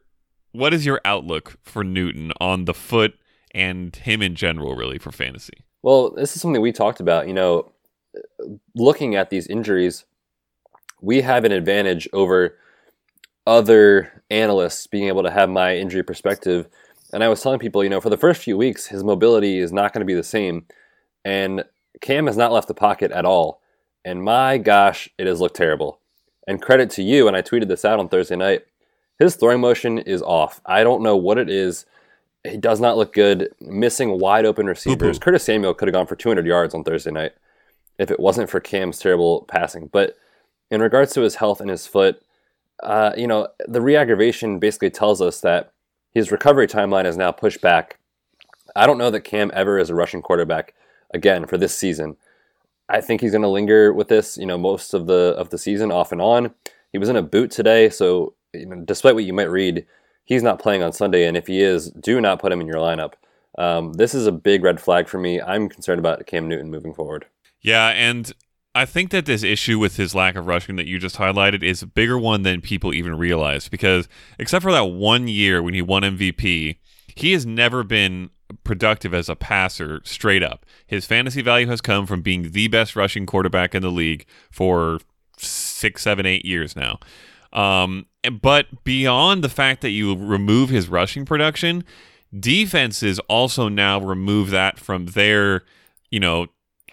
what 0.52 0.74
is 0.74 0.86
your 0.86 1.00
outlook 1.06 1.58
for 1.64 1.84
Newton 1.84 2.34
on 2.42 2.66
the 2.66 2.74
foot 2.74 3.16
and 3.54 3.96
him 3.96 4.22
in 4.22 4.36
general, 4.36 4.76
really, 4.76 4.98
for 4.98 5.12
fantasy? 5.12 5.64
Well, 5.82 6.12
this 6.12 6.36
is 6.36 6.42
something 6.42 6.62
we 6.62 6.74
talked 6.74 7.00
about. 7.00 7.28
You 7.28 7.34
know, 7.34 7.72
looking 8.76 9.16
at 9.16 9.30
these 9.30 9.48
injuries, 9.48 10.06
we 11.02 11.22
have 11.22 11.44
an 11.44 11.52
advantage 11.52 12.08
over 12.14 12.58
other 13.46 14.24
analysts 14.30 14.88
being 14.88 15.08
able 15.08 15.24
to 15.24 15.32
have 15.32 15.50
my 15.50 15.76
injury 15.76 16.04
perspective. 16.04 16.68
And 17.12 17.24
I 17.24 17.28
was 17.28 17.42
telling 17.42 17.60
people, 17.60 17.84
you 17.84 17.90
know, 17.90 18.00
for 18.00 18.10
the 18.10 18.18
first 18.18 18.44
few 18.44 18.56
weeks, 18.58 18.88
his 18.88 19.04
mobility 19.04 19.60
is 19.60 19.74
not 19.74 19.94
going 19.94 20.02
to 20.02 20.06
be 20.06 20.14
the 20.14 20.24
same. 20.24 20.66
And 21.26 21.64
Cam 22.00 22.28
has 22.28 22.38
not 22.38 22.52
left 22.52 22.68
the 22.68 22.74
pocket 22.74 23.12
at 23.12 23.26
all. 23.26 23.62
And 24.06 24.24
my 24.24 24.58
gosh, 24.58 25.10
it 25.18 25.28
has 25.28 25.42
looked 25.42 25.56
terrible. 25.56 26.00
And 26.48 26.62
credit 26.62 26.90
to 26.92 27.04
you, 27.04 27.28
and 27.28 27.36
I 27.36 27.42
tweeted 27.42 27.68
this 27.68 27.86
out 27.86 28.00
on 28.00 28.10
Thursday 28.10 28.36
night. 28.36 28.62
His 29.20 29.36
throwing 29.36 29.62
motion 29.62 30.00
is 30.00 30.22
off. 30.24 30.62
I 30.66 30.84
don't 30.84 31.04
know 31.04 31.16
what 31.16 31.38
it 31.38 31.50
is. 31.50 31.86
He 32.44 32.58
does 32.58 32.80
not 32.80 32.98
look 32.98 33.14
good. 33.14 33.50
Missing 33.60 34.20
wide 34.20 34.46
open 34.46 34.66
receivers. 34.66 35.20
Curtis 35.20 35.44
Samuel 35.44 35.76
could 35.76 35.88
have 35.88 35.94
gone 35.94 36.08
for 36.08 36.16
200 36.16 36.46
yards 36.46 36.74
on 36.74 36.84
Thursday 36.84 37.12
night 37.12 37.34
if 38.00 38.10
it 38.10 38.20
wasn't 38.20 38.50
for 38.50 38.60
Cam's 38.60 38.98
terrible 38.98 39.46
passing. 39.48 39.90
But 39.92 40.18
in 40.72 40.82
regards 40.82 41.14
to 41.14 41.22
his 41.22 41.36
health 41.36 41.62
and 41.62 41.70
his 41.70 41.86
foot, 41.86 42.24
uh, 42.82 43.12
you 43.16 43.28
know, 43.28 43.50
the 43.68 43.82
re-aggravation 43.82 44.58
basically 44.58 44.90
tells 44.90 45.22
us 45.22 45.42
that 45.42 45.72
his 46.14 46.32
recovery 46.32 46.68
timeline 46.68 47.06
is 47.06 47.18
now 47.18 47.32
pushed 47.32 47.62
back. 47.62 48.00
I 48.76 48.88
don't 48.88 48.98
know 48.98 49.12
that 49.12 49.22
Cam 49.22 49.52
ever 49.54 49.78
is 49.78 49.90
a 49.90 49.96
rushing 49.96 50.22
quarterback 50.22 50.74
again 51.14 51.46
for 51.46 51.58
this 51.58 51.78
season. 51.78 52.16
I 52.90 53.02
think 53.02 53.22
he's 53.22 53.32
going 53.32 53.44
to 53.44 53.48
linger 53.48 53.94
with 53.94 54.08
this, 54.08 54.38
you 54.38 54.46
know, 54.46 54.58
most 54.58 54.94
of 54.94 55.08
the 55.08 55.36
of 55.38 55.50
the 55.50 55.58
season, 55.58 55.92
off 55.92 56.12
and 56.12 56.22
on. 56.22 56.54
He 56.92 56.98
was 56.98 57.10
in 57.10 57.16
a 57.16 57.22
boot 57.22 57.52
today, 57.52 57.90
so 57.90 58.34
you 58.54 58.66
know, 58.66 58.84
despite 58.84 59.16
what 59.16 59.24
you 59.24 59.34
might 59.34 59.50
read, 59.50 59.86
he's 60.26 60.44
not 60.44 60.60
playing 60.60 60.84
on 60.84 60.92
Sunday. 60.92 61.26
And 61.26 61.38
if 61.38 61.48
he 61.48 61.62
is, 61.62 61.92
do 61.92 62.20
not 62.20 62.40
put 62.40 62.52
him 62.52 62.60
in 62.60 62.68
your 62.68 62.78
lineup. 62.78 63.14
Um, 63.58 63.94
this 63.94 64.14
is 64.14 64.28
a 64.28 64.32
big 64.32 64.64
red 64.64 64.82
flag 64.82 65.08
for 65.08 65.20
me. 65.20 65.42
I'm 65.42 65.70
concerned 65.70 66.00
about 66.00 66.26
Cam 66.26 66.48
Newton 66.48 66.70
moving 66.70 66.94
forward. 66.94 67.26
Yeah, 67.62 67.90
and 67.90 68.34
I 68.74 68.86
think 68.86 69.12
that 69.12 69.26
this 69.26 69.44
issue 69.44 69.80
with 69.80 69.98
his 69.98 70.16
lack 70.16 70.36
of 70.36 70.48
rushing 70.48 70.78
that 70.78 70.88
you 70.88 70.98
just 70.98 71.18
highlighted 71.18 71.62
is 71.62 71.82
a 71.82 71.88
bigger 71.88 72.18
one 72.18 72.44
than 72.44 72.62
people 72.62 72.94
even 72.94 73.18
realize 73.18 73.68
because 73.68 74.08
except 74.40 74.64
for 74.64 74.72
that 74.72 74.86
one 74.86 75.28
year 75.28 75.62
when 75.62 75.74
he 75.74 75.82
won 75.82 76.04
MVP, 76.04 76.78
he 77.16 77.32
has 77.34 77.46
never 77.46 77.84
been 77.84 78.30
productive 78.64 79.14
as 79.14 79.28
a 79.28 79.36
passer 79.36 80.02
straight 80.06 80.44
up. 80.44 80.66
His 80.88 81.06
fantasy 81.06 81.42
value 81.42 81.68
has 81.68 81.82
come 81.82 82.06
from 82.06 82.22
being 82.22 82.52
the 82.52 82.68
best 82.70 82.96
rushing 82.96 83.26
quarterback 83.26 83.76
in 83.76 83.82
the 83.82 83.92
league 83.92 84.26
for 84.50 85.00
six, 85.38 86.02
seven, 86.04 86.26
eight 86.26 86.46
years 86.46 86.76
now. 86.76 87.00
Um, 87.52 88.06
but 88.42 88.84
beyond 88.86 89.44
the 89.44 89.50
fact 89.50 89.82
that 89.82 89.90
you 89.90 90.16
remove 90.16 90.70
his 90.70 90.88
rushing 90.88 91.26
production, 91.26 91.84
defenses 92.38 93.20
also 93.28 93.68
now 93.68 94.00
remove 94.00 94.50
that 94.52 94.80
from 94.80 95.08
their, 95.08 95.64
you 96.10 96.20
know, 96.20 96.48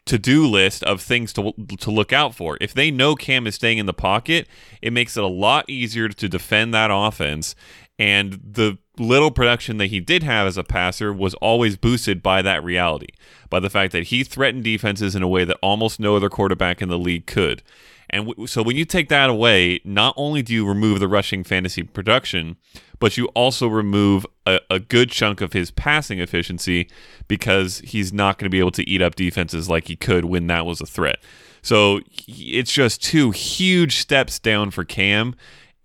to-do 0.09 0.47
list 0.47 0.83
of 0.85 1.01
things 1.01 1.33
to 1.35 1.53
to 1.79 1.90
look 1.90 2.12
out 2.12 2.35
for. 2.35 2.59
If 2.61 2.75
they 2.75 2.90
know 2.90 3.14
Cam 3.14 3.47
is 3.47 3.55
staying 3.55 3.79
in 3.79 3.87
the 3.87 3.94
pocket, 3.94 4.49
it 4.83 4.92
makes 4.92 5.16
it 5.16 5.23
a 5.23 5.29
lot 5.29 5.68
easier 5.68 6.09
to 6.09 6.29
defend 6.29 6.75
that 6.75 6.90
offense 6.92 7.55
And 7.99 8.40
the 8.42 8.79
little 8.97 9.31
production 9.31 9.79
that 9.79 9.87
he 9.87 10.01
did 10.01 10.23
have 10.23 10.47
as 10.47 10.57
a 10.57 10.62
passer 10.64 11.12
was 11.12 11.35
always 11.35 11.77
boosted 11.77 12.23
by 12.23 12.42
that 12.42 12.62
reality, 12.62 13.09
by 13.51 13.59
the 13.61 13.71
fact 13.71 13.92
that 13.92 14.05
he 14.05 14.23
threatened 14.23 14.64
defenses 14.64 15.16
in 15.16 15.23
a 15.23 15.29
way 15.29 15.44
that 15.44 15.59
almost 15.62 15.99
no 15.99 16.14
other 16.14 16.29
quarterback 16.29 16.81
in 16.81 16.88
the 16.88 16.99
league 16.99 17.27
could. 17.27 17.62
And 18.11 18.29
w- 18.29 18.47
so 18.47 18.62
when 18.62 18.77
you 18.77 18.85
take 18.85 19.09
that 19.09 19.29
away, 19.31 19.81
not 19.85 20.14
only 20.16 20.42
do 20.42 20.55
you 20.55 20.66
remove 20.66 21.01
the 21.01 21.09
rushing 21.09 21.42
fantasy 21.42 21.83
production, 21.83 22.57
but 22.98 23.16
you 23.16 23.26
also 23.28 23.68
remove 23.68 24.26
a, 24.46 24.61
a 24.70 24.78
good 24.78 25.11
chunk 25.11 25.40
of 25.40 25.52
his 25.52 25.70
passing 25.70 26.20
efficiency 26.20 26.88
because 27.26 27.78
he's 27.80 28.12
not 28.12 28.38
going 28.38 28.46
to 28.46 28.50
be 28.50 28.58
able 28.58 28.70
to 28.72 28.88
eat 28.88 29.02
up 29.02 29.14
defenses 29.14 29.68
like 29.68 29.88
he 29.88 29.96
could 29.96 30.24
when 30.24 30.46
that 30.48 30.66
was 30.66 30.80
a 30.80 30.87
threat. 30.87 31.18
So 31.62 32.00
it's 32.26 32.72
just 32.72 33.02
two 33.02 33.30
huge 33.30 33.98
steps 33.98 34.38
down 34.38 34.70
for 34.70 34.84
Cam. 34.84 35.34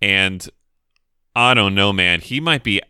And 0.00 0.46
I 1.34 1.54
don't 1.54 1.74
know, 1.74 1.92
man. 1.92 2.20
He 2.20 2.40
might 2.40 2.62
be 2.62 2.80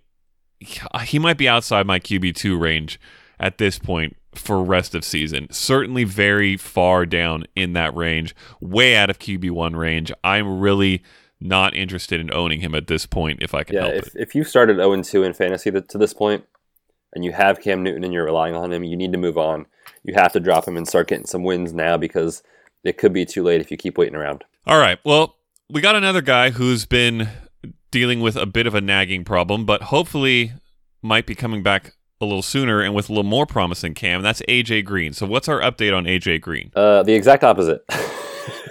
he 1.02 1.18
might 1.18 1.36
be 1.36 1.48
outside 1.48 1.86
my 1.86 1.98
QB 1.98 2.34
two 2.36 2.56
range 2.56 2.98
at 3.38 3.58
this 3.58 3.78
point 3.78 4.16
for 4.34 4.62
rest 4.62 4.94
of 4.94 5.04
season. 5.04 5.48
Certainly 5.50 6.04
very 6.04 6.56
far 6.56 7.06
down 7.06 7.44
in 7.54 7.72
that 7.74 7.94
range, 7.94 8.34
way 8.60 8.96
out 8.96 9.10
of 9.10 9.18
QB 9.18 9.50
one 9.50 9.76
range. 9.76 10.12
I'm 10.22 10.60
really 10.60 11.02
not 11.40 11.74
interested 11.74 12.20
in 12.20 12.32
owning 12.32 12.60
him 12.60 12.74
at 12.74 12.86
this 12.86 13.06
point 13.06 13.40
if 13.42 13.54
I 13.54 13.64
can 13.64 13.74
Yeah, 13.76 13.82
help 13.82 13.94
if, 13.94 14.06
it. 14.08 14.12
if 14.16 14.34
you 14.34 14.44
started 14.44 14.76
0 14.76 15.02
2 15.02 15.22
in 15.22 15.32
fantasy 15.32 15.70
to, 15.70 15.80
to 15.80 15.98
this 15.98 16.14
point 16.14 16.44
and 17.14 17.24
you 17.24 17.32
have 17.32 17.60
Cam 17.60 17.82
Newton 17.82 18.04
and 18.04 18.12
you're 18.12 18.24
relying 18.24 18.54
on 18.54 18.72
him, 18.72 18.84
you 18.84 18.96
need 18.96 19.12
to 19.12 19.18
move 19.18 19.36
on. 19.38 19.66
You 20.02 20.14
have 20.14 20.32
to 20.32 20.40
drop 20.40 20.66
him 20.66 20.76
and 20.76 20.86
start 20.86 21.08
getting 21.08 21.26
some 21.26 21.42
wins 21.44 21.72
now 21.72 21.96
because 21.96 22.42
it 22.82 22.98
could 22.98 23.12
be 23.12 23.24
too 23.24 23.42
late 23.42 23.60
if 23.60 23.70
you 23.70 23.76
keep 23.76 23.96
waiting 23.98 24.14
around. 24.14 24.44
All 24.66 24.78
right. 24.78 24.98
Well, 25.04 25.36
we 25.70 25.80
got 25.80 25.96
another 25.96 26.22
guy 26.22 26.50
who's 26.50 26.86
been 26.86 27.28
dealing 27.90 28.20
with 28.20 28.36
a 28.36 28.46
bit 28.46 28.66
of 28.66 28.74
a 28.74 28.80
nagging 28.80 29.24
problem, 29.24 29.64
but 29.64 29.82
hopefully 29.84 30.52
might 31.02 31.26
be 31.26 31.34
coming 31.34 31.62
back 31.62 31.94
a 32.20 32.24
little 32.24 32.42
sooner 32.42 32.80
and 32.80 32.94
with 32.94 33.08
a 33.08 33.12
little 33.12 33.28
more 33.28 33.46
promise 33.46 33.82
than 33.82 33.94
Cam. 33.94 34.22
That's 34.22 34.40
AJ 34.48 34.84
Green. 34.84 35.12
So 35.12 35.26
what's 35.26 35.48
our 35.48 35.60
update 35.60 35.96
on 35.96 36.04
AJ 36.04 36.40
Green? 36.40 36.70
Uh, 36.74 37.02
the 37.02 37.12
exact 37.14 37.44
opposite. 37.44 37.82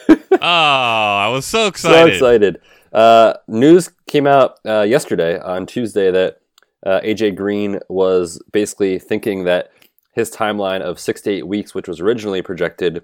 oh, 0.31 0.37
I 0.41 1.29
was 1.29 1.45
so 1.45 1.67
excited! 1.67 1.97
so 1.97 2.07
excited. 2.07 2.61
Uh, 2.91 3.33
news 3.47 3.89
came 4.07 4.27
out 4.27 4.59
uh, 4.65 4.81
yesterday 4.81 5.39
on 5.39 5.65
Tuesday 5.65 6.11
that 6.11 6.41
uh, 6.85 6.99
AJ 7.01 7.35
Green 7.35 7.79
was 7.89 8.41
basically 8.51 8.99
thinking 8.99 9.45
that 9.45 9.71
his 10.13 10.29
timeline 10.29 10.81
of 10.81 10.99
six 10.99 11.21
to 11.21 11.31
eight 11.31 11.47
weeks, 11.47 11.73
which 11.73 11.87
was 11.87 11.99
originally 11.99 12.41
projected, 12.41 13.03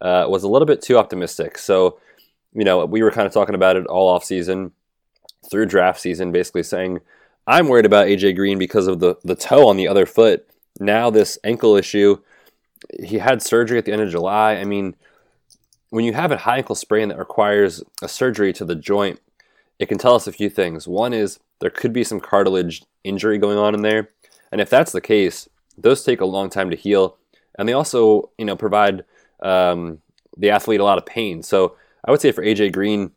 uh, 0.00 0.26
was 0.28 0.42
a 0.42 0.48
little 0.48 0.66
bit 0.66 0.82
too 0.82 0.98
optimistic. 0.98 1.56
So, 1.56 2.00
you 2.52 2.64
know, 2.64 2.84
we 2.84 3.02
were 3.02 3.12
kind 3.12 3.26
of 3.26 3.32
talking 3.32 3.54
about 3.54 3.76
it 3.76 3.86
all 3.86 4.08
off 4.08 4.24
season 4.24 4.72
through 5.48 5.66
draft 5.66 6.00
season, 6.00 6.32
basically 6.32 6.64
saying, 6.64 7.00
I'm 7.46 7.68
worried 7.68 7.86
about 7.86 8.06
AJ 8.06 8.36
Green 8.36 8.58
because 8.58 8.86
of 8.86 9.00
the, 9.00 9.16
the 9.22 9.34
toe 9.34 9.68
on 9.68 9.76
the 9.76 9.88
other 9.88 10.06
foot. 10.06 10.48
Now, 10.80 11.10
this 11.10 11.38
ankle 11.44 11.76
issue, 11.76 12.18
he 13.02 13.18
had 13.18 13.42
surgery 13.42 13.78
at 13.78 13.84
the 13.84 13.92
end 13.92 14.02
of 14.02 14.10
July. 14.10 14.54
I 14.54 14.64
mean, 14.64 14.96
when 15.92 16.06
you 16.06 16.14
have 16.14 16.32
a 16.32 16.38
high 16.38 16.56
ankle 16.56 16.74
sprain 16.74 17.10
that 17.10 17.18
requires 17.18 17.84
a 18.00 18.08
surgery 18.08 18.50
to 18.54 18.64
the 18.64 18.74
joint, 18.74 19.20
it 19.78 19.90
can 19.90 19.98
tell 19.98 20.14
us 20.14 20.26
a 20.26 20.32
few 20.32 20.48
things. 20.48 20.88
One 20.88 21.12
is 21.12 21.38
there 21.60 21.68
could 21.68 21.92
be 21.92 22.02
some 22.02 22.18
cartilage 22.18 22.82
injury 23.04 23.36
going 23.36 23.58
on 23.58 23.74
in 23.74 23.82
there, 23.82 24.08
and 24.50 24.58
if 24.58 24.70
that's 24.70 24.92
the 24.92 25.02
case, 25.02 25.50
those 25.76 26.02
take 26.02 26.22
a 26.22 26.24
long 26.24 26.48
time 26.48 26.70
to 26.70 26.76
heal, 26.76 27.18
and 27.58 27.68
they 27.68 27.74
also, 27.74 28.30
you 28.38 28.46
know, 28.46 28.56
provide 28.56 29.04
um, 29.42 29.98
the 30.34 30.48
athlete 30.48 30.80
a 30.80 30.84
lot 30.84 30.96
of 30.96 31.04
pain. 31.04 31.42
So 31.42 31.76
I 32.06 32.10
would 32.10 32.22
say 32.22 32.32
for 32.32 32.42
AJ 32.42 32.72
Green, 32.72 33.10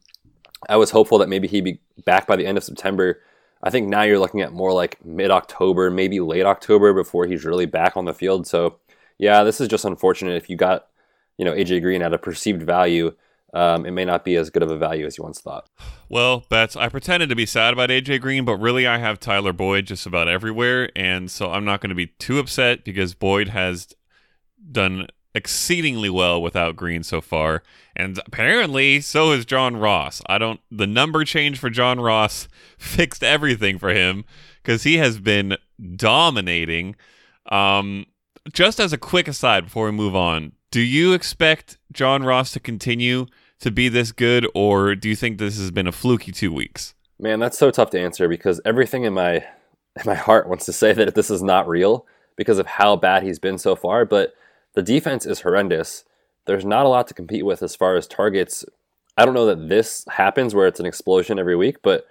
I 0.68 0.76
was 0.76 0.92
hopeful 0.92 1.20
that 1.20 1.30
maybe 1.30 1.48
he'd 1.48 1.64
be 1.64 1.80
back 2.04 2.28
by 2.28 2.36
the 2.36 2.46
end 2.46 2.58
of 2.58 2.66
September. 2.66 3.22
I 3.64 3.70
think 3.70 3.88
now 3.88 4.02
you're 4.02 4.20
looking 4.20 4.42
at 4.42 4.52
more 4.52 4.74
like 4.74 5.04
mid 5.06 5.32
October, 5.32 5.90
maybe 5.90 6.20
late 6.20 6.46
October 6.46 6.94
before 6.94 7.26
he's 7.26 7.46
really 7.46 7.68
back 7.68 7.96
on 7.96 8.04
the 8.04 8.14
field. 8.14 8.46
So 8.46 8.80
yeah, 9.18 9.44
this 9.46 9.62
is 9.62 9.70
just 9.70 9.86
unfortunate. 9.86 10.36
If 10.36 10.50
you 10.50 10.58
got, 10.58 10.88
you 11.38 11.46
know, 11.46 11.54
AJ 11.54 11.82
Green 11.82 12.02
at 12.02 12.14
a 12.14 12.18
perceived 12.18 12.64
value, 12.64 13.14
um, 13.54 13.86
it 13.86 13.92
may 13.92 14.04
not 14.04 14.26
be 14.26 14.36
as 14.36 14.50
good 14.50 14.64
of 14.64 14.70
a 14.70 14.78
value 14.78 15.06
as 15.06 15.18
you 15.18 15.24
once 15.24 15.40
thought. 15.40 15.70
Well, 16.10 16.46
Betz, 16.50 16.76
I 16.76 16.90
pretended 16.90 17.30
to 17.30 17.36
be 17.36 17.46
sad 17.46 17.74
about 17.74 17.90
AJ 17.90 18.22
Green, 18.22 18.44
but 18.44 18.58
really 18.58 18.86
I 18.86 18.98
have 18.98 19.20
Tyler 19.20 19.54
Boyd 19.54 19.86
just 19.86 20.06
about 20.06 20.28
everywhere, 20.28 20.90
and 20.96 21.32
so 21.32 21.52
I'm 21.52 21.64
not 21.64 21.80
going 21.80 21.90
to 21.90 21.96
be 21.96 22.08
too 22.08 22.38
upset 22.38 22.84
because 22.84 23.16
Boyd 23.16 23.50
has 23.50 23.88
done 24.72 25.08
exceedingly 25.34 26.10
well 26.10 26.42
without 26.42 26.76
Green 26.76 27.02
so 27.02 27.22
far, 27.22 27.64
and 27.96 28.20
apparently 28.26 29.00
so 29.00 29.32
has 29.32 29.46
John 29.46 29.78
Ross. 29.78 30.22
I 30.28 30.38
don't 30.38 30.60
the 30.70 30.88
number 30.88 31.24
change 31.24 31.58
for 31.58 31.70
John 31.70 32.00
Ross 32.00 32.50
fixed 32.78 33.24
everything 33.24 33.78
for 33.78 33.90
him 33.90 34.26
because 34.62 34.84
he 34.84 34.98
has 34.98 35.20
been 35.20 35.58
dominating. 35.96 36.96
Um, 37.50 38.06
just 38.52 38.80
as 38.80 38.94
a 38.94 38.98
quick 38.98 39.28
aside 39.28 39.66
before 39.66 39.86
we 39.86 39.92
move 39.92 40.16
on, 40.16 40.54
do 40.76 40.82
you 40.82 41.14
expect 41.14 41.78
John 41.94 42.24
Ross 42.24 42.52
to 42.52 42.60
continue 42.60 43.28
to 43.62 43.72
be 43.72 43.88
this 43.88 44.12
good, 44.12 44.46
or 44.54 44.94
do 44.94 45.08
you 45.08 45.16
think 45.16 45.38
this 45.38 45.58
has 45.58 45.72
been 45.72 45.88
a 45.88 45.92
fluky 45.94 46.34
two 46.34 46.52
weeks? 46.52 46.94
Man, 47.18 47.40
that's 47.40 47.58
so 47.58 47.72
tough 47.72 47.92
to 47.92 48.00
answer 48.02 48.28
because 48.28 48.60
everything 48.66 49.06
in 49.06 49.14
my 49.14 49.36
in 49.36 50.04
my 50.06 50.16
heart 50.16 50.50
wants 50.50 50.66
to 50.66 50.74
say 50.74 50.92
that 50.92 51.16
this 51.16 51.30
is 51.30 51.42
not 51.42 51.70
real 51.70 52.06
because 52.36 52.60
of 52.60 52.68
how 52.68 52.98
bad 52.98 53.24
he's 53.24 53.40
been 53.40 53.58
so 53.58 53.78
far, 53.78 54.04
but 54.04 54.34
the 54.74 54.82
defense 54.82 55.26
is 55.26 55.40
horrendous. 55.40 56.04
There's 56.44 56.66
not 56.66 56.86
a 56.86 56.90
lot 56.90 57.08
to 57.08 57.14
compete 57.14 57.46
with 57.46 57.64
as 57.64 57.74
far 57.74 57.96
as 57.96 58.06
targets. 58.06 58.66
I 59.18 59.24
don't 59.24 59.34
know 59.34 59.46
that 59.46 59.70
this 59.70 60.04
happens 60.10 60.54
where 60.54 60.68
it's 60.68 60.82
an 60.82 60.86
explosion 60.86 61.40
every 61.40 61.56
week, 61.56 61.78
but 61.84 62.06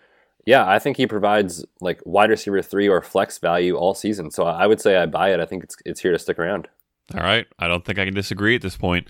yeah, 0.46 0.66
I 0.66 0.78
think 0.78 0.96
he 0.96 1.06
provides 1.06 1.66
like 1.82 2.00
wide 2.06 2.30
receiver 2.30 2.62
three 2.62 2.88
or 2.88 3.02
flex 3.02 3.36
value 3.36 3.76
all 3.76 3.92
season. 3.92 4.30
So 4.30 4.44
I 4.44 4.66
would 4.66 4.80
say 4.80 4.96
I 4.96 5.04
buy 5.04 5.34
it. 5.34 5.40
I 5.40 5.44
think 5.44 5.64
it's 5.64 5.76
it's 5.84 6.00
here 6.00 6.12
to 6.12 6.18
stick 6.18 6.38
around. 6.38 6.68
All 7.12 7.20
right. 7.20 7.46
I 7.58 7.68
don't 7.68 7.84
think 7.84 7.98
I 7.98 8.04
can 8.04 8.14
disagree 8.14 8.54
at 8.54 8.62
this 8.62 8.76
point. 8.76 9.06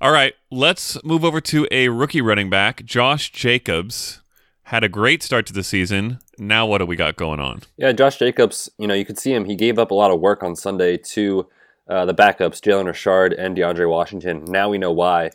All 0.00 0.12
right. 0.12 0.34
Let's 0.50 1.02
move 1.04 1.24
over 1.24 1.40
to 1.42 1.66
a 1.70 1.88
rookie 1.88 2.20
running 2.20 2.50
back, 2.50 2.84
Josh 2.84 3.32
Jacobs. 3.32 4.20
Had 4.64 4.84
a 4.84 4.88
great 4.88 5.22
start 5.22 5.46
to 5.46 5.54
the 5.54 5.64
season. 5.64 6.18
Now, 6.36 6.66
what 6.66 6.78
do 6.78 6.86
we 6.86 6.94
got 6.94 7.16
going 7.16 7.40
on? 7.40 7.62
Yeah, 7.78 7.92
Josh 7.92 8.18
Jacobs, 8.18 8.70
you 8.78 8.86
know, 8.86 8.92
you 8.92 9.06
could 9.06 9.18
see 9.18 9.32
him. 9.32 9.46
He 9.46 9.54
gave 9.56 9.78
up 9.78 9.90
a 9.90 9.94
lot 9.94 10.10
of 10.10 10.20
work 10.20 10.42
on 10.42 10.54
Sunday 10.54 10.98
to 10.98 11.46
uh, 11.88 12.04
the 12.04 12.14
backups, 12.14 12.60
Jalen 12.60 12.84
Richard 12.84 13.32
and 13.32 13.56
DeAndre 13.56 13.88
Washington. 13.88 14.44
Now 14.44 14.68
we 14.68 14.76
know 14.76 14.92
why. 14.92 15.30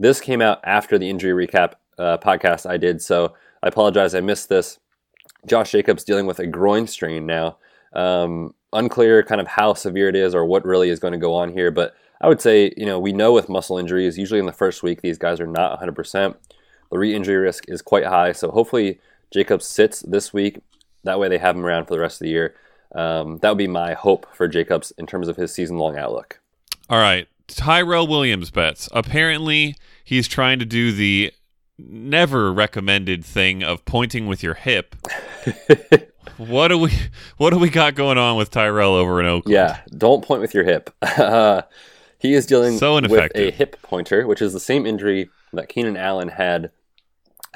This 0.00 0.20
came 0.20 0.42
out 0.42 0.60
after 0.64 0.98
the 0.98 1.08
injury 1.08 1.46
recap 1.46 1.74
uh, 1.98 2.18
podcast 2.18 2.68
I 2.68 2.78
did, 2.78 3.00
so 3.00 3.34
I 3.62 3.68
apologize. 3.68 4.14
I 4.14 4.20
missed 4.20 4.48
this. 4.48 4.80
Josh 5.46 5.70
Jacobs 5.70 6.02
dealing 6.02 6.26
with 6.26 6.40
a 6.40 6.46
groin 6.46 6.88
strain 6.88 7.26
now. 7.26 7.58
Um, 7.92 8.54
unclear 8.72 9.22
kind 9.22 9.40
of 9.40 9.46
how 9.46 9.74
severe 9.74 10.08
it 10.08 10.16
is 10.16 10.34
or 10.34 10.44
what 10.44 10.64
really 10.64 10.90
is 10.90 10.98
going 10.98 11.12
to 11.12 11.18
go 11.18 11.34
on 11.34 11.52
here, 11.52 11.70
but 11.70 11.94
I 12.20 12.28
would 12.28 12.40
say, 12.40 12.72
you 12.76 12.86
know, 12.86 12.98
we 12.98 13.12
know 13.12 13.32
with 13.32 13.48
muscle 13.48 13.78
injuries, 13.78 14.18
usually 14.18 14.40
in 14.40 14.46
the 14.46 14.52
first 14.52 14.82
week, 14.82 15.02
these 15.02 15.18
guys 15.18 15.40
are 15.40 15.46
not 15.46 15.80
100%. 15.80 16.34
The 16.90 16.98
re 16.98 17.14
injury 17.14 17.36
risk 17.36 17.64
is 17.68 17.82
quite 17.82 18.06
high, 18.06 18.32
so 18.32 18.50
hopefully 18.50 18.98
Jacobs 19.30 19.66
sits 19.66 20.00
this 20.00 20.32
week. 20.32 20.60
That 21.04 21.18
way 21.18 21.28
they 21.28 21.38
have 21.38 21.54
him 21.54 21.64
around 21.64 21.86
for 21.86 21.94
the 21.94 22.00
rest 22.00 22.20
of 22.20 22.24
the 22.24 22.30
year. 22.30 22.54
Um, 22.94 23.38
that 23.38 23.50
would 23.50 23.58
be 23.58 23.68
my 23.68 23.94
hope 23.94 24.26
for 24.34 24.48
Jacobs 24.48 24.92
in 24.98 25.06
terms 25.06 25.28
of 25.28 25.36
his 25.36 25.52
season 25.52 25.76
long 25.76 25.96
outlook. 25.96 26.40
All 26.88 26.98
right. 26.98 27.28
Tyrell 27.46 28.06
Williams 28.06 28.50
Betz. 28.50 28.88
Apparently, 28.92 29.76
he's 30.04 30.28
trying 30.28 30.58
to 30.58 30.64
do 30.64 30.92
the 30.92 31.32
never 31.78 32.52
recommended 32.52 33.24
thing 33.24 33.62
of 33.62 33.84
pointing 33.84 34.26
with 34.26 34.42
your 34.42 34.54
hip. 34.54 34.96
what 36.38 36.68
do 36.68 36.78
we 36.78 36.90
what 37.36 37.50
do 37.50 37.58
we 37.58 37.68
got 37.70 37.94
going 37.94 38.18
on 38.18 38.36
with 38.36 38.50
Tyrell 38.50 38.94
over 38.94 39.20
in 39.20 39.26
Oakland? 39.26 39.52
Yeah, 39.52 39.80
don't 39.96 40.24
point 40.24 40.40
with 40.40 40.54
your 40.54 40.64
hip. 40.64 40.90
Uh, 41.02 41.62
he 42.18 42.34
is 42.34 42.46
dealing 42.46 42.78
So 42.78 42.94
with 42.94 43.30
a 43.34 43.50
hip 43.50 43.80
pointer, 43.82 44.26
which 44.26 44.42
is 44.42 44.52
the 44.52 44.60
same 44.60 44.86
injury 44.86 45.30
that 45.52 45.68
Keenan 45.68 45.96
Allen 45.96 46.28
had 46.28 46.70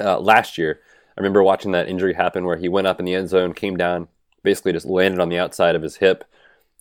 uh, 0.01 0.19
last 0.19 0.59
year. 0.59 0.81
I 1.17 1.21
remember 1.21 1.43
watching 1.43 1.73
that 1.73 1.89
injury 1.89 2.15
happen 2.15 2.45
where 2.45 2.57
he 2.57 2.69
went 2.69 2.87
up 2.87 2.99
in 2.99 3.05
the 3.05 3.15
end 3.15 3.29
zone, 3.29 3.53
came 3.53 3.77
down, 3.77 4.09
basically 4.43 4.73
just 4.73 4.87
landed 4.87 5.21
on 5.21 5.29
the 5.29 5.39
outside 5.39 5.77
of 5.77 5.83
his 5.83 5.97
hip. 5.97 6.25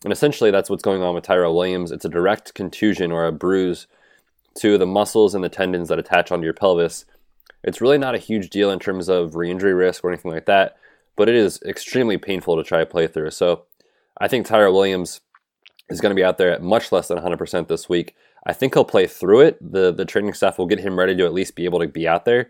And 0.03 0.11
essentially, 0.11 0.51
that's 0.51 0.69
what's 0.69 0.83
going 0.83 1.03
on 1.03 1.13
with 1.13 1.25
Tyrell 1.25 1.55
Williams. 1.55 1.91
It's 1.91 2.05
a 2.05 2.09
direct 2.09 2.53
contusion 2.53 3.11
or 3.11 3.25
a 3.25 3.31
bruise 3.31 3.87
to 4.59 4.77
the 4.77 4.87
muscles 4.87 5.35
and 5.35 5.43
the 5.43 5.49
tendons 5.49 5.89
that 5.89 5.99
attach 5.99 6.31
onto 6.31 6.45
your 6.45 6.53
pelvis. 6.53 7.05
It's 7.63 7.81
really 7.81 7.97
not 7.97 8.15
a 8.15 8.19
huge 8.19 8.49
deal 8.49 8.71
in 8.71 8.79
terms 8.79 9.09
of 9.09 9.35
re 9.35 9.51
injury 9.51 9.73
risk 9.73 10.03
or 10.03 10.09
anything 10.09 10.31
like 10.31 10.45
that, 10.45 10.77
but 11.15 11.29
it 11.29 11.35
is 11.35 11.61
extremely 11.63 12.17
painful 12.17 12.55
to 12.57 12.63
try 12.63 12.79
to 12.79 12.85
play 12.85 13.07
through. 13.07 13.31
So 13.31 13.63
I 14.19 14.27
think 14.27 14.45
Tyrell 14.45 14.73
Williams 14.73 15.21
is 15.89 16.01
going 16.01 16.11
to 16.11 16.19
be 16.19 16.23
out 16.23 16.37
there 16.37 16.51
at 16.51 16.61
much 16.61 16.91
less 16.91 17.07
than 17.07 17.17
100% 17.17 17.67
this 17.67 17.89
week. 17.89 18.15
I 18.45 18.53
think 18.53 18.73
he'll 18.73 18.85
play 18.85 19.07
through 19.07 19.41
it. 19.41 19.71
The, 19.71 19.91
the 19.91 20.05
training 20.05 20.33
staff 20.33 20.57
will 20.57 20.65
get 20.65 20.79
him 20.79 20.97
ready 20.97 21.15
to 21.15 21.25
at 21.25 21.33
least 21.33 21.55
be 21.55 21.65
able 21.65 21.79
to 21.79 21.87
be 21.87 22.07
out 22.07 22.25
there. 22.25 22.49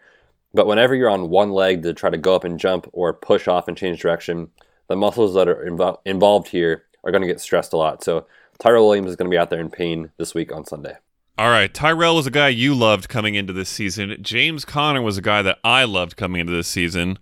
But 0.54 0.68
whenever 0.68 0.96
you're 0.96 1.10
on 1.10 1.30
one 1.30 1.52
leg 1.52 1.84
to 1.84 1.94
try 1.94 2.10
to 2.10 2.18
go 2.18 2.36
up 2.36 2.44
and 2.44 2.60
jump 2.60 2.88
or 2.94 3.14
push 3.14 3.48
off 3.48 3.68
and 3.68 3.78
change 3.78 4.00
direction, 4.00 4.50
the 4.88 4.96
muscles 4.96 5.34
that 5.36 5.48
are 5.48 5.66
invo- 5.66 6.00
involved 6.06 6.50
here 6.50 6.84
are 7.04 7.12
going 7.12 7.22
to 7.22 7.28
get 7.28 7.42
stressed 7.42 7.74
a 7.74 7.78
lot. 7.78 8.04
So 8.04 8.26
Tyrell 8.60 8.86
Williams 8.86 9.10
is 9.10 9.16
going 9.16 9.30
to 9.30 9.34
be 9.34 9.38
out 9.38 9.50
there 9.50 9.60
in 9.60 9.70
pain 9.70 10.12
this 10.18 10.34
week 10.34 10.54
on 10.54 10.66
Sunday. 10.66 10.98
All 11.38 11.50
right, 11.50 11.74
Tyrell 11.74 12.16
was 12.16 12.28
a 12.28 12.32
guy 12.32 12.50
you 12.50 12.76
loved 12.76 13.10
coming 13.10 13.36
into 13.36 13.54
this 13.54 13.70
season. 13.70 14.16
James 14.22 14.66
Conner 14.66 15.02
was 15.02 15.18
a 15.18 15.22
guy 15.22 15.42
that 15.42 15.60
I 15.64 15.86
loved 15.86 16.16
coming 16.16 16.42
into 16.42 16.54
this 16.54 16.68
season. 16.68 17.18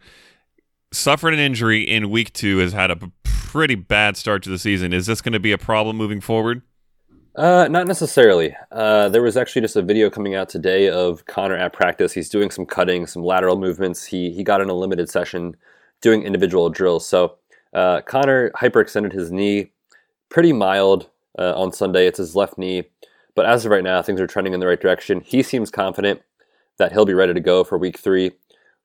Suffered 0.92 1.34
an 1.34 1.40
injury 1.40 1.82
in 1.82 2.10
week 2.10 2.34
two, 2.34 2.58
has 2.58 2.74
had 2.74 2.90
a 2.90 2.98
pretty 3.24 3.76
bad 3.76 4.18
start 4.18 4.42
to 4.44 4.50
the 4.50 4.58
season. 4.58 4.92
Is 4.92 5.06
this 5.06 5.22
going 5.22 5.34
to 5.34 5.40
be 5.40 5.52
a 5.52 5.58
problem 5.58 5.98
moving 5.98 6.20
forward? 6.20 6.64
Uh, 7.36 7.68
not 7.70 7.88
necessarily. 7.88 8.56
Uh, 8.72 9.08
there 9.08 9.22
was 9.22 9.38
actually 9.38 9.62
just 9.62 9.76
a 9.76 9.84
video 9.84 10.10
coming 10.10 10.34
out 10.34 10.50
today 10.50 10.90
of 10.90 11.26
Conner 11.28 11.56
at 11.56 11.74
practice. 11.74 12.12
He's 12.12 12.28
doing 12.28 12.50
some 12.50 12.66
cutting, 12.66 13.06
some 13.06 13.24
lateral 13.24 13.56
movements. 13.58 14.04
He 14.04 14.32
he 14.32 14.44
got 14.44 14.62
in 14.62 14.70
a 14.70 14.74
limited 14.74 15.10
session 15.10 15.56
doing 16.02 16.24
individual 16.24 16.70
drills. 16.70 17.08
So 17.08 17.38
uh, 17.74 18.02
Conner 18.02 18.50
hyperextended 18.52 19.14
his 19.14 19.32
knee, 19.32 19.72
pretty 20.30 20.54
mild 20.54 21.08
uh, 21.38 21.54
on 21.56 21.72
Sunday. 21.72 22.08
It's 22.08 22.18
his 22.18 22.36
left 22.36 22.58
knee, 22.58 22.84
but 23.36 23.46
as 23.46 23.64
of 23.64 23.72
right 23.72 23.84
now, 23.84 24.02
things 24.02 24.20
are 24.20 24.28
trending 24.28 24.54
in 24.54 24.60
the 24.60 24.68
right 24.68 24.82
direction. 24.82 25.22
He 25.22 25.44
seems 25.44 25.70
confident 25.70 26.22
that 26.78 26.92
he'll 26.92 27.06
be 27.06 27.14
ready 27.14 27.36
to 27.36 27.40
go 27.40 27.64
for 27.64 27.78
week 27.78 28.00
three. 28.00 28.32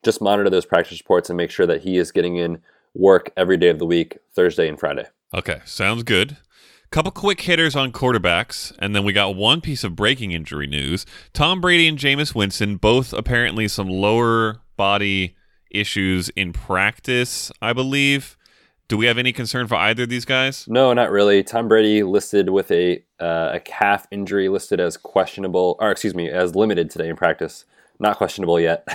Just 0.04 0.20
monitor 0.20 0.50
those 0.50 0.66
practice 0.66 1.00
reports 1.00 1.30
and 1.30 1.36
make 1.36 1.50
sure 1.50 1.66
that 1.66 1.82
he 1.82 1.98
is 1.98 2.12
getting 2.12 2.36
in 2.36 2.60
work 2.94 3.32
every 3.36 3.56
day 3.56 3.68
of 3.68 3.78
the 3.78 3.86
week, 3.86 4.18
Thursday 4.34 4.68
and 4.68 4.78
Friday. 4.78 5.06
Okay, 5.32 5.60
sounds 5.64 6.02
good. 6.02 6.36
Couple 6.90 7.10
quick 7.10 7.40
hitters 7.40 7.74
on 7.74 7.90
quarterbacks, 7.90 8.72
and 8.78 8.94
then 8.94 9.04
we 9.04 9.12
got 9.12 9.34
one 9.34 9.60
piece 9.60 9.82
of 9.82 9.96
breaking 9.96 10.30
injury 10.30 10.68
news. 10.68 11.04
Tom 11.32 11.60
Brady 11.60 11.88
and 11.88 11.98
Jameis 11.98 12.36
Winston, 12.36 12.76
both 12.76 13.12
apparently 13.12 13.66
some 13.66 13.88
lower 13.88 14.60
body 14.76 15.34
issues 15.72 16.28
in 16.30 16.52
practice, 16.52 17.50
I 17.60 17.72
believe. 17.72 18.36
Do 18.86 18.96
we 18.96 19.06
have 19.06 19.18
any 19.18 19.32
concern 19.32 19.66
for 19.66 19.74
either 19.74 20.04
of 20.04 20.08
these 20.08 20.24
guys? 20.24 20.68
No, 20.68 20.92
not 20.92 21.10
really. 21.10 21.42
Tom 21.42 21.66
Brady 21.66 22.04
listed 22.04 22.50
with 22.50 22.70
a 22.70 23.02
uh, 23.18 23.50
a 23.54 23.60
calf 23.60 24.06
injury, 24.12 24.48
listed 24.48 24.78
as 24.78 24.96
questionable, 24.96 25.76
or 25.80 25.90
excuse 25.90 26.14
me, 26.14 26.30
as 26.30 26.54
limited 26.54 26.90
today 26.90 27.08
in 27.08 27.16
practice. 27.16 27.64
Not 27.98 28.16
questionable 28.16 28.58
yet. 28.58 28.86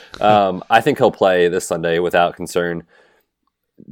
um, 0.20 0.62
I 0.68 0.80
think 0.80 0.98
he'll 0.98 1.10
play 1.10 1.48
this 1.48 1.66
Sunday 1.66 1.98
without 1.98 2.36
concern. 2.36 2.84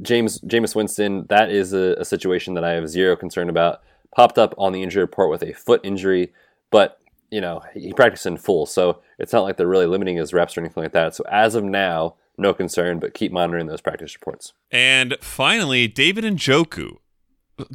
James 0.01 0.39
Jameis 0.41 0.75
Winston, 0.75 1.25
that 1.29 1.49
is 1.49 1.73
a, 1.73 1.95
a 1.99 2.05
situation 2.05 2.53
that 2.55 2.63
I 2.63 2.71
have 2.71 2.89
zero 2.89 3.15
concern 3.15 3.49
about. 3.49 3.81
Popped 4.15 4.37
up 4.37 4.53
on 4.57 4.71
the 4.71 4.81
injury 4.81 5.01
report 5.01 5.29
with 5.29 5.43
a 5.43 5.53
foot 5.53 5.81
injury, 5.83 6.31
but 6.71 6.99
you 7.31 7.41
know 7.41 7.61
he 7.73 7.93
practiced 7.93 8.25
in 8.25 8.37
full, 8.37 8.65
so 8.65 9.01
it's 9.19 9.33
not 9.33 9.43
like 9.43 9.57
they're 9.57 9.67
really 9.67 9.85
limiting 9.85 10.17
his 10.17 10.33
reps 10.33 10.57
or 10.57 10.61
anything 10.61 10.83
like 10.83 10.93
that. 10.93 11.15
So 11.15 11.23
as 11.29 11.55
of 11.55 11.63
now, 11.63 12.15
no 12.37 12.53
concern, 12.53 12.99
but 12.99 13.13
keep 13.13 13.31
monitoring 13.31 13.67
those 13.67 13.81
practice 13.81 14.15
reports. 14.15 14.53
And 14.71 15.17
finally, 15.21 15.87
David 15.87 16.23
Njoku. 16.23 16.97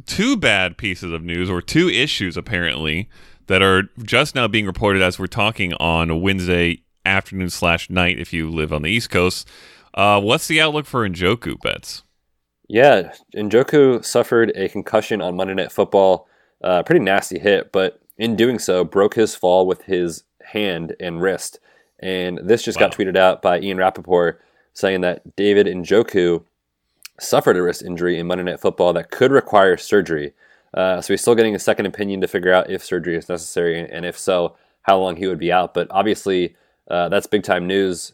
Two 0.05 0.37
bad 0.37 0.77
pieces 0.77 1.11
of 1.11 1.23
news, 1.23 1.49
or 1.49 1.59
two 1.59 1.89
issues 1.89 2.37
apparently, 2.37 3.09
that 3.51 3.61
are 3.61 3.89
just 4.01 4.33
now 4.33 4.47
being 4.47 4.65
reported 4.65 5.01
as 5.01 5.19
we're 5.19 5.27
talking 5.27 5.73
on 5.73 6.21
Wednesday 6.21 6.81
afternoon 7.05 7.49
slash 7.49 7.89
night 7.89 8.17
if 8.17 8.31
you 8.31 8.49
live 8.49 8.71
on 8.71 8.81
the 8.81 8.89
East 8.89 9.09
Coast. 9.09 9.45
Uh, 9.93 10.21
what's 10.21 10.47
the 10.47 10.61
outlook 10.61 10.85
for 10.85 11.05
Njoku 11.05 11.59
Betz? 11.61 12.03
Yeah, 12.69 13.11
Njoku 13.35 14.05
suffered 14.05 14.53
a 14.55 14.69
concussion 14.69 15.21
on 15.21 15.35
Monday 15.35 15.53
Night 15.53 15.69
Football. 15.69 16.29
Uh, 16.63 16.81
pretty 16.83 17.03
nasty 17.03 17.39
hit, 17.39 17.73
but 17.73 17.99
in 18.17 18.37
doing 18.37 18.57
so, 18.57 18.85
broke 18.85 19.15
his 19.15 19.35
fall 19.35 19.67
with 19.67 19.81
his 19.81 20.23
hand 20.41 20.95
and 21.01 21.21
wrist. 21.21 21.59
And 21.99 22.39
this 22.41 22.63
just 22.63 22.79
got 22.79 22.93
tweeted 22.93 23.17
out 23.17 23.41
by 23.41 23.59
Ian 23.59 23.75
Rapoport 23.75 24.41
saying 24.73 25.01
that 25.01 25.35
David 25.35 25.67
Njoku 25.67 26.45
suffered 27.19 27.57
a 27.57 27.61
wrist 27.61 27.83
injury 27.83 28.17
in 28.17 28.27
Monday 28.27 28.45
Night 28.45 28.61
Football 28.61 28.93
that 28.93 29.11
could 29.11 29.33
require 29.33 29.75
surgery. 29.75 30.31
Uh, 30.73 31.01
so 31.01 31.13
he's 31.13 31.21
still 31.21 31.35
getting 31.35 31.55
a 31.55 31.59
second 31.59 31.85
opinion 31.85 32.21
to 32.21 32.27
figure 32.27 32.53
out 32.53 32.69
if 32.69 32.83
surgery 32.83 33.15
is 33.17 33.27
necessary, 33.27 33.79
and 33.79 34.05
if 34.05 34.17
so, 34.17 34.55
how 34.83 34.97
long 34.97 35.15
he 35.15 35.27
would 35.27 35.39
be 35.39 35.51
out. 35.51 35.73
But 35.73 35.87
obviously, 35.91 36.55
uh, 36.89 37.09
that's 37.09 37.27
big 37.27 37.43
time 37.43 37.67
news. 37.67 38.13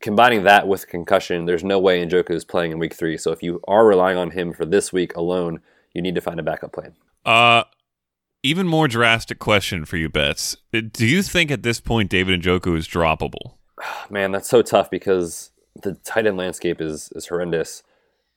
Combining 0.00 0.44
that 0.44 0.68
with 0.68 0.86
concussion, 0.88 1.46
there's 1.46 1.64
no 1.64 1.78
way 1.78 2.04
Njoku 2.04 2.30
is 2.30 2.44
playing 2.44 2.72
in 2.72 2.78
week 2.78 2.94
three. 2.94 3.16
So 3.16 3.32
if 3.32 3.42
you 3.42 3.60
are 3.66 3.86
relying 3.86 4.18
on 4.18 4.30
him 4.30 4.52
for 4.52 4.66
this 4.66 4.92
week 4.92 5.14
alone, 5.16 5.60
you 5.94 6.02
need 6.02 6.14
to 6.14 6.20
find 6.20 6.38
a 6.38 6.42
backup 6.42 6.72
plan. 6.72 6.94
Uh, 7.24 7.64
even 8.42 8.66
more 8.66 8.88
drastic 8.88 9.38
question 9.38 9.84
for 9.84 9.96
you, 9.96 10.08
Betz. 10.08 10.56
Do 10.72 11.06
you 11.06 11.22
think 11.22 11.50
at 11.50 11.62
this 11.62 11.80
point 11.80 12.10
David 12.10 12.42
Njoku 12.42 12.76
is 12.76 12.86
droppable? 12.86 13.54
Man, 14.10 14.32
that's 14.32 14.48
so 14.48 14.62
tough 14.62 14.90
because 14.90 15.50
the 15.82 15.94
tight 15.94 16.26
end 16.26 16.36
landscape 16.36 16.80
is 16.80 17.10
is 17.14 17.26
horrendous. 17.26 17.82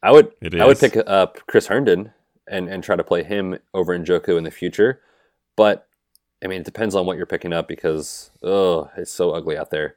I 0.02 0.12
would 0.12 0.32
It 0.41 0.60
I 0.60 0.65
would 0.65 0.80
pick 0.80 0.97
up 1.08 1.39
Chris 1.47 1.67
Herndon 1.67 2.12
and 2.49 2.67
and 2.67 2.83
try 2.83 2.95
to 2.95 3.03
play 3.03 3.23
him 3.23 3.57
over 3.73 3.97
Njoku 3.97 4.38
in 4.38 4.43
the 4.43 4.51
future, 4.51 5.01
but 5.55 5.88
I 6.43 6.47
mean 6.47 6.62
it 6.62 6.65
depends 6.65 6.95
on 6.95 7.05
what 7.05 7.17
you're 7.17 7.25
picking 7.25 7.53
up 7.53 7.67
because 7.67 8.31
oh 8.43 8.89
it's 8.97 9.12
so 9.12 9.31
ugly 9.31 9.57
out 9.57 9.71
there. 9.71 9.95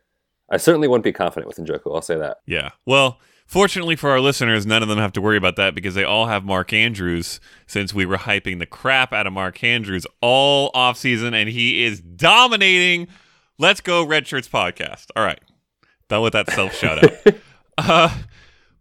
I 0.50 0.58
certainly 0.58 0.86
wouldn't 0.86 1.04
be 1.04 1.12
confident 1.12 1.46
with 1.48 1.56
Njoku. 1.56 1.94
I'll 1.94 2.02
say 2.02 2.18
that. 2.18 2.38
Yeah. 2.46 2.70
Well, 2.84 3.18
fortunately 3.46 3.96
for 3.96 4.10
our 4.10 4.20
listeners, 4.20 4.66
none 4.66 4.82
of 4.82 4.88
them 4.88 4.98
have 4.98 5.12
to 5.12 5.20
worry 5.20 5.38
about 5.38 5.56
that 5.56 5.74
because 5.74 5.94
they 5.94 6.04
all 6.04 6.26
have 6.26 6.44
Mark 6.44 6.74
Andrews 6.74 7.40
since 7.66 7.94
we 7.94 8.04
were 8.04 8.18
hyping 8.18 8.58
the 8.58 8.66
crap 8.66 9.14
out 9.14 9.26
of 9.26 9.32
Mark 9.32 9.64
Andrews 9.64 10.06
all 10.20 10.70
offseason 10.72 11.34
and 11.34 11.48
he 11.48 11.84
is 11.84 12.00
dominating. 12.00 13.08
Let's 13.58 13.80
go 13.80 14.04
Red 14.04 14.26
Shirts 14.26 14.48
podcast. 14.48 15.06
All 15.16 15.24
right. 15.24 15.40
Done 16.08 16.22
with 16.22 16.34
that 16.34 16.50
self 16.50 16.74
shout 16.74 17.02
out. 17.02 17.34
uh, 17.78 18.18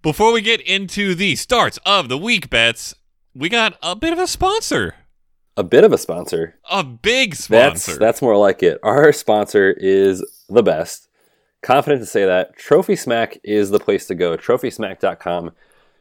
before 0.01 0.33
we 0.33 0.41
get 0.41 0.59
into 0.61 1.15
the 1.15 1.35
starts 1.35 1.79
of 1.85 2.09
the 2.09 2.17
week 2.17 2.49
Betz, 2.49 2.93
we 3.33 3.49
got 3.49 3.77
a 3.81 3.95
bit 3.95 4.13
of 4.13 4.19
a 4.19 4.27
sponsor. 4.27 4.95
A 5.57 5.63
bit 5.63 5.83
of 5.83 5.91
a 5.91 5.97
sponsor. 5.97 6.55
A 6.69 6.83
big 6.83 7.35
That's 7.35 7.83
sponsor. 7.83 7.99
that's 7.99 8.21
more 8.21 8.37
like 8.37 8.63
it. 8.63 8.79
Our 8.83 9.11
sponsor 9.11 9.71
is 9.71 10.23
the 10.49 10.63
best. 10.63 11.09
Confident 11.61 12.01
to 12.01 12.05
say 12.05 12.25
that 12.25 12.55
Trophy 12.55 12.95
Smack 12.95 13.37
is 13.43 13.69
the 13.69 13.79
place 13.79 14.07
to 14.07 14.15
go. 14.15 14.35
TrophySmack.com 14.35 15.51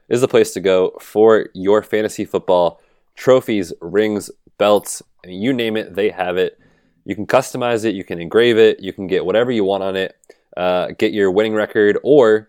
is 0.09 0.21
the 0.21 0.29
place 0.29 0.53
to 0.55 0.61
go 0.61 0.97
for 1.01 1.49
your 1.55 1.83
fantasy 1.83 2.25
football 2.25 2.81
trophies, 3.17 3.73
rings, 3.83 4.31
belts, 4.57 5.03
and 5.25 5.43
you 5.43 5.53
name 5.53 5.77
it, 5.77 5.95
they 5.95 6.09
have 6.09 6.39
it. 6.39 6.59
You 7.05 7.15
can 7.15 7.27
customize 7.27 7.85
it, 7.85 7.95
you 7.95 8.05
can 8.05 8.21
engrave 8.21 8.57
it, 8.57 8.81
you 8.81 8.93
can 8.93 9.07
get 9.07 9.27
whatever 9.27 9.51
you 9.51 9.65
want 9.65 9.83
on 9.83 9.97
it. 9.97 10.17
Uh, 10.57 10.89
get 10.99 11.13
your 11.13 11.31
winning 11.31 11.55
record, 11.55 11.99
or 12.03 12.49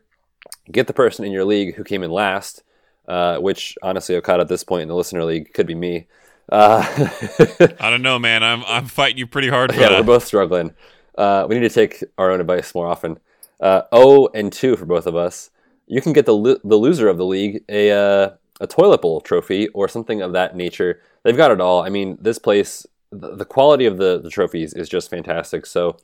get 0.72 0.88
the 0.88 0.94
person 0.94 1.26
in 1.26 1.32
your 1.32 1.46
league 1.46 1.76
who 1.76 1.84
came 1.84 2.04
in 2.04 2.12
last. 2.12 2.64
Uh, 3.12 3.38
which 3.40 3.78
honestly, 3.84 4.16
Okada 4.16 4.40
at 4.40 4.48
this 4.48 4.64
point 4.64 4.84
in 4.84 4.88
the 4.88 4.96
listener 4.96 5.26
league 5.26 5.54
could 5.54 5.68
be 5.68 5.76
me. 5.76 6.08
Uh, 6.50 6.82
I 7.82 7.90
don't 7.90 8.02
know, 8.02 8.18
man. 8.18 8.42
I'm 8.42 8.64
I'm 8.64 8.86
fighting 8.86 9.18
you 9.18 9.28
pretty 9.28 9.50
hard 9.50 9.74
for 9.74 9.82
yeah, 9.82 9.90
that. 9.90 10.00
we're 10.00 10.06
both 10.06 10.26
struggling. 10.26 10.74
Uh, 11.18 11.46
we 11.50 11.56
need 11.56 11.68
to 11.68 11.76
take 11.76 12.06
our 12.18 12.32
own 12.32 12.40
advice 12.40 12.74
more 12.74 12.88
often. 12.88 13.20
Uh, 13.60 13.82
oh, 13.92 14.30
and 14.34 14.54
two 14.54 14.78
for 14.78 14.86
both 14.86 15.08
of 15.08 15.18
us. 15.18 15.50
You 15.88 16.00
can 16.00 16.14
get 16.14 16.26
the 16.26 16.34
lo- 16.34 16.62
the 16.64 16.78
loser 16.78 17.10
of 17.10 17.18
the 17.18 17.26
league 17.26 17.66
a 17.68 17.92
uh, 17.92 18.30
a 18.62 18.68
toilet 18.68 19.02
bowl 19.02 19.20
trophy 19.20 19.68
or 19.70 19.90
something 19.90 20.22
of 20.22 20.32
that 20.32 20.56
nature. 20.56 21.02
They've 21.24 21.36
got 21.36 21.52
it 21.52 21.60
all. 21.60 21.84
I 21.84 21.90
mean, 21.90 22.18
this 22.22 22.40
place, 22.40 22.88
the, 23.12 23.36
the 23.36 23.44
quality 23.44 23.86
of 23.86 23.98
the, 23.98 24.22
the 24.24 24.30
trophies 24.30 24.74
is 24.74 24.88
just 24.88 25.10
fantastic. 25.10 25.66
So 25.66 25.98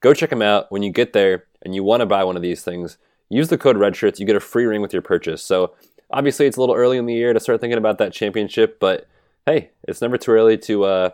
go 0.00 0.14
check 0.14 0.30
them 0.30 0.40
out. 0.40 0.72
When 0.72 0.82
you 0.82 0.90
get 0.90 1.12
there 1.12 1.44
and 1.60 1.74
you 1.74 1.84
want 1.84 2.00
to 2.00 2.06
buy 2.06 2.24
one 2.24 2.36
of 2.36 2.42
these 2.42 2.64
things, 2.64 2.96
use 3.28 3.48
the 3.48 3.58
code 3.58 3.76
RedShirts. 3.76 4.18
You 4.18 4.24
get 4.24 4.34
a 4.34 4.40
free 4.40 4.64
ring 4.64 4.80
with 4.80 4.94
your 4.94 5.02
purchase. 5.02 5.42
So 5.42 5.74
obviously, 6.10 6.46
it's 6.46 6.56
a 6.56 6.60
little 6.60 6.74
early 6.74 6.96
in 6.98 7.06
the 7.06 7.14
year 7.14 7.32
to 7.32 7.40
start 7.40 7.60
thinking 7.60 7.78
about 7.78 7.98
that 7.98 8.12
championship, 8.12 8.78
but 8.80 9.06
hey, 9.46 9.70
it's 9.86 10.00
never 10.00 10.16
too 10.16 10.30
early 10.32 10.56
to 10.58 10.84
uh, 10.84 11.10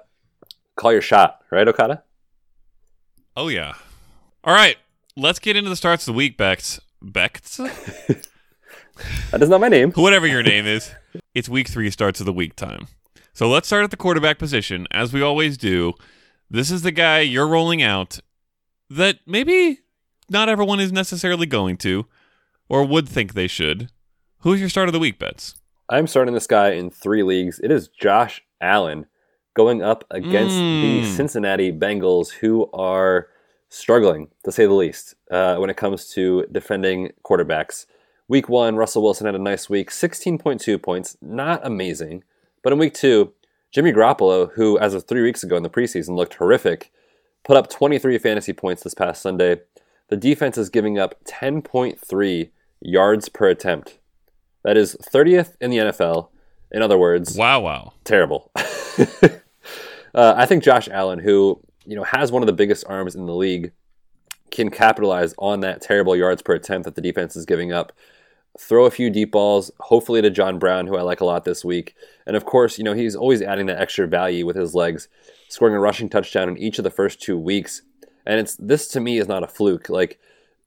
call 0.77 0.93
your 0.93 1.03
shot, 1.03 1.41
right, 1.51 1.67
Okada? 1.67 2.03
Oh 3.37 3.49
yeah. 3.49 3.75
All 4.45 4.55
right, 4.55 4.77
let's 5.17 5.39
get 5.39 5.57
into 5.57 5.71
the 5.71 5.77
starts 5.77 6.07
of 6.09 6.15
the 6.15 6.17
week, 6.17 6.37
Bex. 6.37 6.81
Bex, 7.03 7.57
That 9.31 9.43
is 9.43 9.49
not 9.49 9.61
my 9.61 9.69
name. 9.69 9.93
whatever 9.93 10.27
your 10.27 10.43
name 10.43 10.67
is. 10.67 10.93
It's 11.35 11.49
week 11.49 11.69
three 11.69 11.91
starts 11.91 12.21
of 12.21 12.27
the 12.27 12.33
week 12.33 12.55
time. 12.57 12.87
So 13.33 13.49
let's 13.49 13.67
start 13.69 13.85
at 13.85 13.91
the 13.91 13.97
quarterback 13.97 14.39
position, 14.39 14.87
as 14.91 15.13
we 15.13 15.23
always 15.23 15.57
do. 15.57 15.95
This 16.51 16.71
is 16.71 16.83
the 16.83 16.91
guy 16.91 17.21
you're 17.21 17.49
rolling 17.49 17.81
out 17.83 18.21
that 18.91 19.21
maybe 19.27 19.79
not 20.29 20.49
everyone 20.51 20.81
is 20.81 20.93
necessarily 20.93 21.47
going 21.47 21.77
to, 21.79 22.07
or 22.69 22.85
would 22.85 23.09
think 23.09 23.33
they 23.33 23.47
should. 23.47 23.91
Who's 24.41 24.61
your 24.61 24.69
start 24.69 24.89
of 24.89 24.93
the 24.93 24.99
week, 24.99 25.19
Betz? 25.19 25.55
I'm 25.89 26.07
starting 26.07 26.35
this 26.35 26.47
guy 26.47 26.71
in 26.71 26.91
three 26.91 27.23
leagues. 27.23 27.61
It 27.63 27.71
is 27.71 27.89
Josh 27.89 28.43
Allen 28.61 29.07
going 29.55 29.83
up 29.83 30.05
against 30.11 30.55
the 30.57 31.03
Mm. 31.03 31.17
Cincinnati 31.17 31.73
Bengals, 31.73 32.31
who 32.31 32.71
are 32.73 33.29
struggling, 33.69 34.29
to 34.45 34.53
say 34.53 34.65
the 34.67 34.73
least, 34.73 35.15
uh, 35.31 35.57
when 35.57 35.69
it 35.69 35.77
comes 35.77 36.09
to 36.13 36.47
defending 36.51 37.13
quarterbacks. 37.25 37.87
Week 38.29 38.49
one, 38.49 38.77
Russell 38.77 39.03
Wilson 39.03 39.27
had 39.27 39.35
a 39.35 39.39
nice 39.39 39.69
week, 39.69 39.91
16.2 39.91 40.79
points, 40.79 41.17
not 41.21 41.61
amazing. 41.65 42.23
But 42.63 42.73
in 42.73 42.79
week 42.79 42.95
two, 42.95 43.33
Jimmy 43.73 43.93
Garoppolo, 43.93 44.53
who 44.55 44.79
as 44.79 44.95
of 44.95 45.05
three 45.07 45.23
weeks 45.23 45.43
ago 45.43 45.57
in 45.57 45.63
the 45.63 45.71
preseason 45.71 46.17
looked 46.17 46.35
horrific, 46.35 46.93
put 47.45 47.57
up 47.57 47.69
23 47.69 48.17
fantasy 48.19 48.53
points 48.53 48.83
this 48.83 48.95
past 48.95 49.21
Sunday. 49.21 49.61
The 50.09 50.17
defense 50.17 50.57
is 50.57 50.71
giving 50.71 50.99
up 50.99 51.23
10.3 51.25 52.51
yards 52.81 53.29
per 53.29 53.49
attempt. 53.49 53.99
That 54.65 54.77
is 54.77 54.97
30th 55.13 55.57
in 55.61 55.71
the 55.71 55.79
NFL. 55.79 56.29
In 56.73 56.83
other 56.83 56.99
words, 56.99 57.37
Wow, 57.37 57.61
wow. 57.61 57.93
terrible. 58.05 58.51
uh, 58.57 59.31
I 60.15 60.47
think 60.47 60.63
Josh 60.63 60.89
Allen, 60.89 61.19
who 61.19 61.61
you 61.85 61.97
know 61.97 62.05
has 62.05 62.31
one 62.31 62.43
of 62.43 62.47
the 62.47 62.53
biggest 62.53 62.85
arms 62.89 63.15
in 63.15 63.27
the 63.27 63.35
league, 63.35 63.73
can 64.51 64.71
capitalize 64.71 65.35
on 65.39 65.61
that 65.61 65.81
terrible 65.81 66.15
yards 66.17 66.43
per 66.43 66.55
attempt 66.55 66.85
that 66.85 66.95
the 66.95 67.01
defense 67.01 67.37
is 67.37 67.45
giving 67.47 67.73
up. 67.73 67.93
throw 68.59 68.85
a 68.85 68.91
few 68.91 69.11
deep 69.11 69.31
balls, 69.33 69.71
hopefully 69.81 70.21
to 70.21 70.29
John 70.31 70.59
Brown, 70.59 70.87
who 70.89 70.97
I 70.97 71.03
like 71.03 71.21
a 71.21 71.25
lot 71.25 71.45
this 71.45 71.65
week. 71.65 71.95
And 72.27 72.37
of 72.37 72.45
course, 72.45 72.79
you 72.79 72.85
know, 72.85 72.95
he's 72.95 73.15
always 73.17 73.41
adding 73.43 73.67
that 73.67 73.81
extra 73.81 74.07
value 74.09 74.45
with 74.45 74.57
his 74.57 74.75
legs, 74.75 75.09
scoring 75.49 75.75
a 75.75 75.81
rushing 75.81 76.09
touchdown 76.09 76.49
in 76.49 76.59
each 76.59 76.79
of 76.79 76.85
the 76.85 76.91
first 76.91 77.23
two 77.23 77.39
weeks. 77.39 77.83
And 78.27 78.41
it's 78.41 78.57
this 78.57 78.89
to 78.89 79.01
me 79.01 79.19
is 79.19 79.29
not 79.29 79.45
a 79.45 79.47
fluke. 79.47 79.89
Like, 79.89 80.19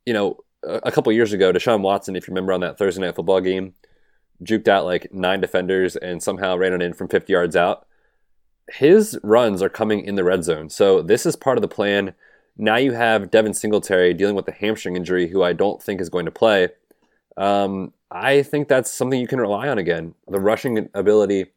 you 0.05 0.13
know, 0.13 0.37
a, 0.63 0.79
a 0.85 0.91
couple 0.91 1.11
years 1.11 1.33
ago, 1.33 1.51
Deshaun 1.51 1.81
Watson, 1.81 2.15
if 2.15 2.25
you 2.27 2.31
remember 2.31 2.53
on 2.53 2.61
that 2.61 2.77
Thursday 2.77 3.01
night 3.01 3.15
football 3.15 3.41
game, 3.41 3.73
juked 4.43 4.67
out 4.67 4.85
like 4.85 5.13
nine 5.13 5.41
defenders 5.41 5.95
and 5.95 6.21
somehow 6.21 6.55
ran 6.55 6.73
it 6.73 6.81
in 6.81 6.93
from 6.93 7.07
50 7.07 7.31
yards 7.31 7.55
out. 7.55 7.85
His 8.71 9.19
runs 9.23 9.61
are 9.61 9.69
coming 9.69 10.03
in 10.05 10.15
the 10.15 10.23
red 10.23 10.43
zone. 10.43 10.69
So 10.69 11.01
this 11.01 11.25
is 11.25 11.35
part 11.35 11.57
of 11.57 11.61
the 11.61 11.67
plan. 11.67 12.13
Now 12.57 12.77
you 12.77 12.93
have 12.93 13.31
Devin 13.31 13.53
Singletary 13.53 14.13
dealing 14.13 14.35
with 14.35 14.45
the 14.45 14.51
hamstring 14.51 14.95
injury, 14.95 15.27
who 15.27 15.43
I 15.43 15.53
don't 15.53 15.81
think 15.81 15.99
is 15.99 16.09
going 16.09 16.25
to 16.25 16.31
play. 16.31 16.69
Um, 17.35 17.93
I 18.11 18.43
think 18.43 18.67
that's 18.67 18.91
something 18.91 19.19
you 19.19 19.27
can 19.27 19.41
rely 19.41 19.67
on 19.67 19.77
again. 19.77 20.13
The 20.27 20.39
rushing 20.39 20.89
ability 20.93 21.47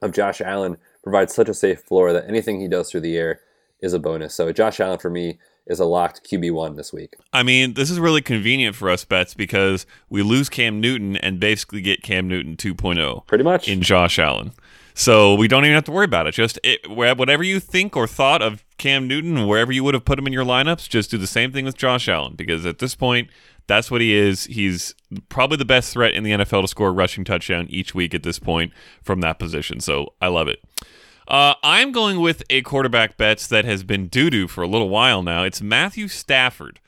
of 0.00 0.12
Josh 0.12 0.40
Allen 0.40 0.76
provides 1.02 1.34
such 1.34 1.48
a 1.48 1.54
safe 1.54 1.80
floor 1.80 2.12
that 2.12 2.28
anything 2.28 2.60
he 2.60 2.68
does 2.68 2.90
through 2.90 3.00
the 3.00 3.16
air 3.16 3.40
is 3.80 3.92
a 3.92 3.98
bonus. 3.98 4.34
So 4.34 4.52
Josh 4.52 4.80
Allen 4.80 4.98
for 4.98 5.10
me 5.10 5.38
is 5.66 5.80
a 5.80 5.84
locked 5.84 6.28
QB1 6.28 6.76
this 6.76 6.92
week. 6.92 7.14
I 7.32 7.42
mean, 7.42 7.74
this 7.74 7.90
is 7.90 7.98
really 7.98 8.22
convenient 8.22 8.76
for 8.76 8.88
us 8.88 9.04
Betz 9.04 9.34
because 9.34 9.86
we 10.08 10.22
lose 10.22 10.48
Cam 10.48 10.80
Newton 10.80 11.16
and 11.16 11.40
basically 11.40 11.80
get 11.80 12.02
Cam 12.02 12.28
Newton 12.28 12.56
2.0 12.56 13.26
Pretty 13.26 13.44
much. 13.44 13.68
in 13.68 13.82
Josh 13.82 14.18
Allen. 14.18 14.52
So 14.94 15.34
we 15.34 15.46
don't 15.46 15.64
even 15.64 15.74
have 15.74 15.84
to 15.84 15.92
worry 15.92 16.06
about 16.06 16.26
it. 16.26 16.32
Just 16.32 16.58
it, 16.64 16.88
whatever 16.88 17.42
you 17.42 17.60
think 17.60 17.96
or 17.96 18.06
thought 18.06 18.40
of 18.40 18.64
Cam 18.78 19.06
Newton, 19.06 19.46
wherever 19.46 19.70
you 19.70 19.84
would 19.84 19.92
have 19.92 20.06
put 20.06 20.18
him 20.18 20.26
in 20.26 20.32
your 20.32 20.44
lineups, 20.44 20.88
just 20.88 21.10
do 21.10 21.18
the 21.18 21.26
same 21.26 21.52
thing 21.52 21.66
with 21.66 21.76
Josh 21.76 22.08
Allen 22.08 22.34
because 22.34 22.64
at 22.64 22.78
this 22.78 22.94
point, 22.94 23.28
that's 23.66 23.90
what 23.90 24.00
he 24.00 24.14
is. 24.14 24.44
He's 24.44 24.94
probably 25.28 25.56
the 25.58 25.64
best 25.64 25.92
threat 25.92 26.14
in 26.14 26.22
the 26.22 26.30
NFL 26.30 26.62
to 26.62 26.68
score 26.68 26.88
a 26.88 26.92
rushing 26.92 27.24
touchdown 27.24 27.66
each 27.68 27.94
week 27.94 28.14
at 28.14 28.22
this 28.22 28.38
point 28.38 28.72
from 29.02 29.20
that 29.20 29.38
position. 29.38 29.80
So 29.80 30.14
I 30.22 30.28
love 30.28 30.48
it. 30.48 30.62
Uh, 31.28 31.54
I'm 31.62 31.90
going 31.90 32.20
with 32.20 32.42
a 32.50 32.62
quarterback 32.62 33.16
Betz 33.16 33.46
that 33.48 33.64
has 33.64 33.82
been 33.82 34.06
doo 34.08 34.30
doo 34.30 34.46
for 34.46 34.62
a 34.62 34.68
little 34.68 34.88
while 34.88 35.22
now. 35.22 35.42
It's 35.42 35.60
Matthew 35.60 36.06
Stafford. 36.08 36.80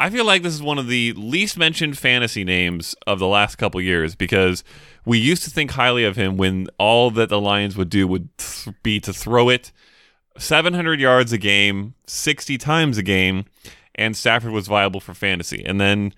I 0.00 0.10
feel 0.10 0.24
like 0.24 0.42
this 0.42 0.54
is 0.54 0.62
one 0.62 0.78
of 0.78 0.88
the 0.88 1.12
least 1.12 1.56
mentioned 1.56 1.98
fantasy 1.98 2.44
names 2.44 2.96
of 3.06 3.18
the 3.18 3.26
last 3.26 3.56
couple 3.56 3.80
years 3.80 4.14
because 4.14 4.64
we 5.04 5.18
used 5.18 5.44
to 5.44 5.50
think 5.50 5.72
highly 5.72 6.04
of 6.04 6.16
him 6.16 6.36
when 6.36 6.66
all 6.78 7.10
that 7.12 7.28
the 7.28 7.40
Lions 7.40 7.76
would 7.76 7.90
do 7.90 8.08
would 8.08 8.36
th- 8.38 8.74
be 8.82 8.98
to 9.00 9.12
throw 9.12 9.48
it 9.48 9.70
700 10.38 10.98
yards 10.98 11.32
a 11.32 11.38
game, 11.38 11.94
60 12.06 12.58
times 12.58 12.98
a 12.98 13.02
game, 13.02 13.44
and 13.94 14.16
Stafford 14.16 14.50
was 14.50 14.66
viable 14.66 15.00
for 15.00 15.14
fantasy. 15.14 15.64
And 15.64 15.80
then 15.80 16.12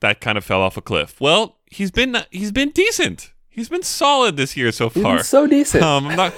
that 0.00 0.20
kind 0.20 0.36
of 0.36 0.44
fell 0.44 0.60
off 0.60 0.76
a 0.76 0.82
cliff. 0.82 1.20
Well, 1.20 1.56
he's 1.66 1.90
been 1.90 2.16
he's 2.30 2.52
been 2.52 2.70
decent. 2.70 3.32
He's 3.58 3.68
been 3.68 3.82
solid 3.82 4.36
this 4.36 4.56
year 4.56 4.70
so 4.70 4.88
far. 4.88 5.22
so 5.24 5.46
decent. 5.46 5.82
Um, 5.82 6.06
I'm 6.06 6.16
not. 6.16 6.34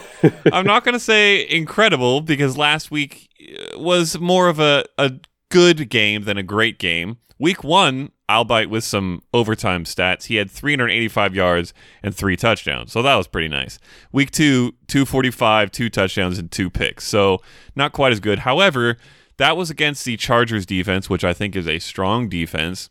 I'm 0.53 0.67
not 0.67 0.85
going 0.85 0.95
to 0.95 1.01
say 1.01 1.47
incredible 1.49 2.23
because 2.23 2.57
last 2.57 2.91
week 2.91 3.29
uh, 3.75 3.79
was 3.79 4.19
more 4.19 4.49
of 4.49 4.59
a 4.59 4.85
a 4.97 5.13
good 5.51 5.91
game 5.91 6.25
than 6.25 6.39
a 6.39 6.43
great 6.43 6.79
game. 6.79 7.19
Week 7.39 7.63
one, 7.63 8.13
albeit 8.31 8.71
with 8.71 8.85
some 8.85 9.23
overtime 9.35 9.85
stats, 9.85 10.25
he 10.25 10.37
had 10.37 10.51
385 10.51 11.35
yards 11.35 11.75
and 12.03 12.15
three 12.15 12.37
touchdowns, 12.37 12.93
so 12.93 13.03
that 13.03 13.17
was 13.17 13.27
pretty 13.27 13.49
nice. 13.49 13.79
Week 14.13 14.31
two, 14.31 14.73
245, 14.89 15.71
two 15.71 15.89
touchdowns 15.89 16.39
and 16.39 16.51
two 16.51 16.69
picks, 16.71 17.05
so 17.05 17.41
not 17.75 17.93
quite 17.93 18.13
as 18.13 18.21
good. 18.21 18.41
However, 18.41 18.97
that 19.39 19.57
was 19.57 19.71
against 19.71 20.05
the 20.05 20.17
Chargers 20.19 20.67
defense, 20.67 21.09
which 21.09 21.25
I 21.25 21.33
think 21.33 21.57
is 21.57 21.67
a 21.67 21.79
strong 21.79 22.29
defense. 22.29 22.91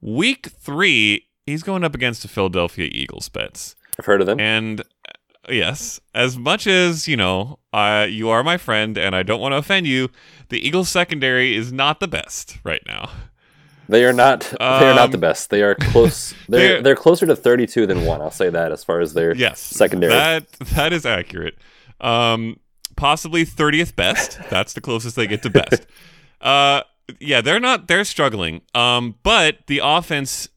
Week 0.00 0.46
three, 0.46 1.27
he's 1.48 1.62
going 1.62 1.84
up 1.84 1.94
against 1.94 2.22
the 2.22 2.28
Philadelphia 2.28 2.88
Eagles 2.92 3.28
Betz. 3.28 3.74
I've 3.98 4.06
heard 4.06 4.20
of 4.20 4.26
them. 4.26 4.38
And 4.40 4.80
uh, 4.80 4.84
yes, 5.52 6.00
as 6.14 6.36
much 6.38 6.66
as 6.66 7.08
you 7.08 7.16
know, 7.16 7.58
uh, 7.72 8.06
you 8.08 8.28
are 8.28 8.42
my 8.44 8.56
friend, 8.56 8.96
and 8.96 9.14
I 9.16 9.22
don't 9.22 9.40
want 9.40 9.52
to 9.52 9.56
offend 9.56 9.86
you, 9.86 10.08
the 10.50 10.58
Eagles 10.66 10.88
secondary 10.88 11.56
is 11.56 11.72
not 11.72 12.00
the 12.00 12.08
best 12.08 12.58
right 12.64 12.82
now. 12.86 13.10
They 13.90 14.04
are 14.04 14.12
not. 14.12 14.40
they 14.40 14.56
are 14.64 14.94
not 14.94 15.06
Um, 15.06 15.10
the 15.12 15.18
best. 15.18 15.48
They 15.50 15.62
are 15.62 15.74
close. 15.74 16.34
They're 16.48 16.60
they're- 16.74 16.82
they're 16.82 16.96
closer 16.96 17.24
to 17.26 17.34
32 17.34 17.86
than 17.86 18.04
one. 18.04 18.20
I'll 18.20 18.30
say 18.30 18.50
that 18.50 18.70
as 18.70 18.84
far 18.84 19.00
as 19.00 19.14
their 19.14 19.34
Yes, 19.34 19.60
secondary. 19.60 20.12
That 20.12 20.50
that 20.76 20.92
is 20.92 21.06
accurate. 21.06 21.56
Um, 22.00 22.60
possibly 22.96 23.44
thirtieth 23.46 23.96
best. 23.96 24.38
That's 24.50 24.74
the 24.74 24.80
closest 24.82 25.16
they 25.16 25.26
get 25.26 25.42
to 25.42 25.50
best. 25.50 25.86
uh, 26.42 26.82
yeah, 27.18 27.40
they're 27.40 27.60
not. 27.60 27.88
They're 27.88 28.04
struggling. 28.04 28.60
Um, 28.74 29.14
but 29.22 29.60
the 29.68 29.80
offense 29.82 30.50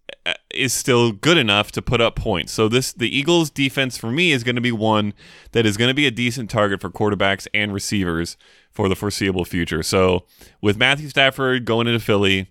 is 0.51 0.73
still 0.73 1.12
good 1.12 1.38
enough 1.38 1.71
to 1.71 1.81
put 1.81 2.01
up 2.01 2.15
points. 2.15 2.51
So 2.51 2.67
this 2.67 2.93
the 2.93 3.15
Eagles 3.15 3.49
defense 3.49 3.97
for 3.97 4.12
me 4.12 4.31
is 4.31 4.43
going 4.43 4.55
to 4.55 4.62
be 4.62 4.71
one 4.71 5.13
that 5.51 5.65
is 5.65 5.77
going 5.77 5.89
to 5.89 5.95
be 5.95 6.05
a 6.05 6.12
decent 6.12 6.49
target 6.49 6.81
for 6.81 6.89
quarterbacks 6.89 7.47
and 7.53 7.73
receivers 7.73 8.38
for 8.69 8.88
the 8.88 8.95
foreseeable 8.95 9.45
future. 9.45 9.84
So 9.84 10.25
with 10.62 10.77
Matthew 10.77 11.10
Stafford 11.10 11.65
going 11.65 11.88
into 11.88 11.99
Philly, 11.99 12.47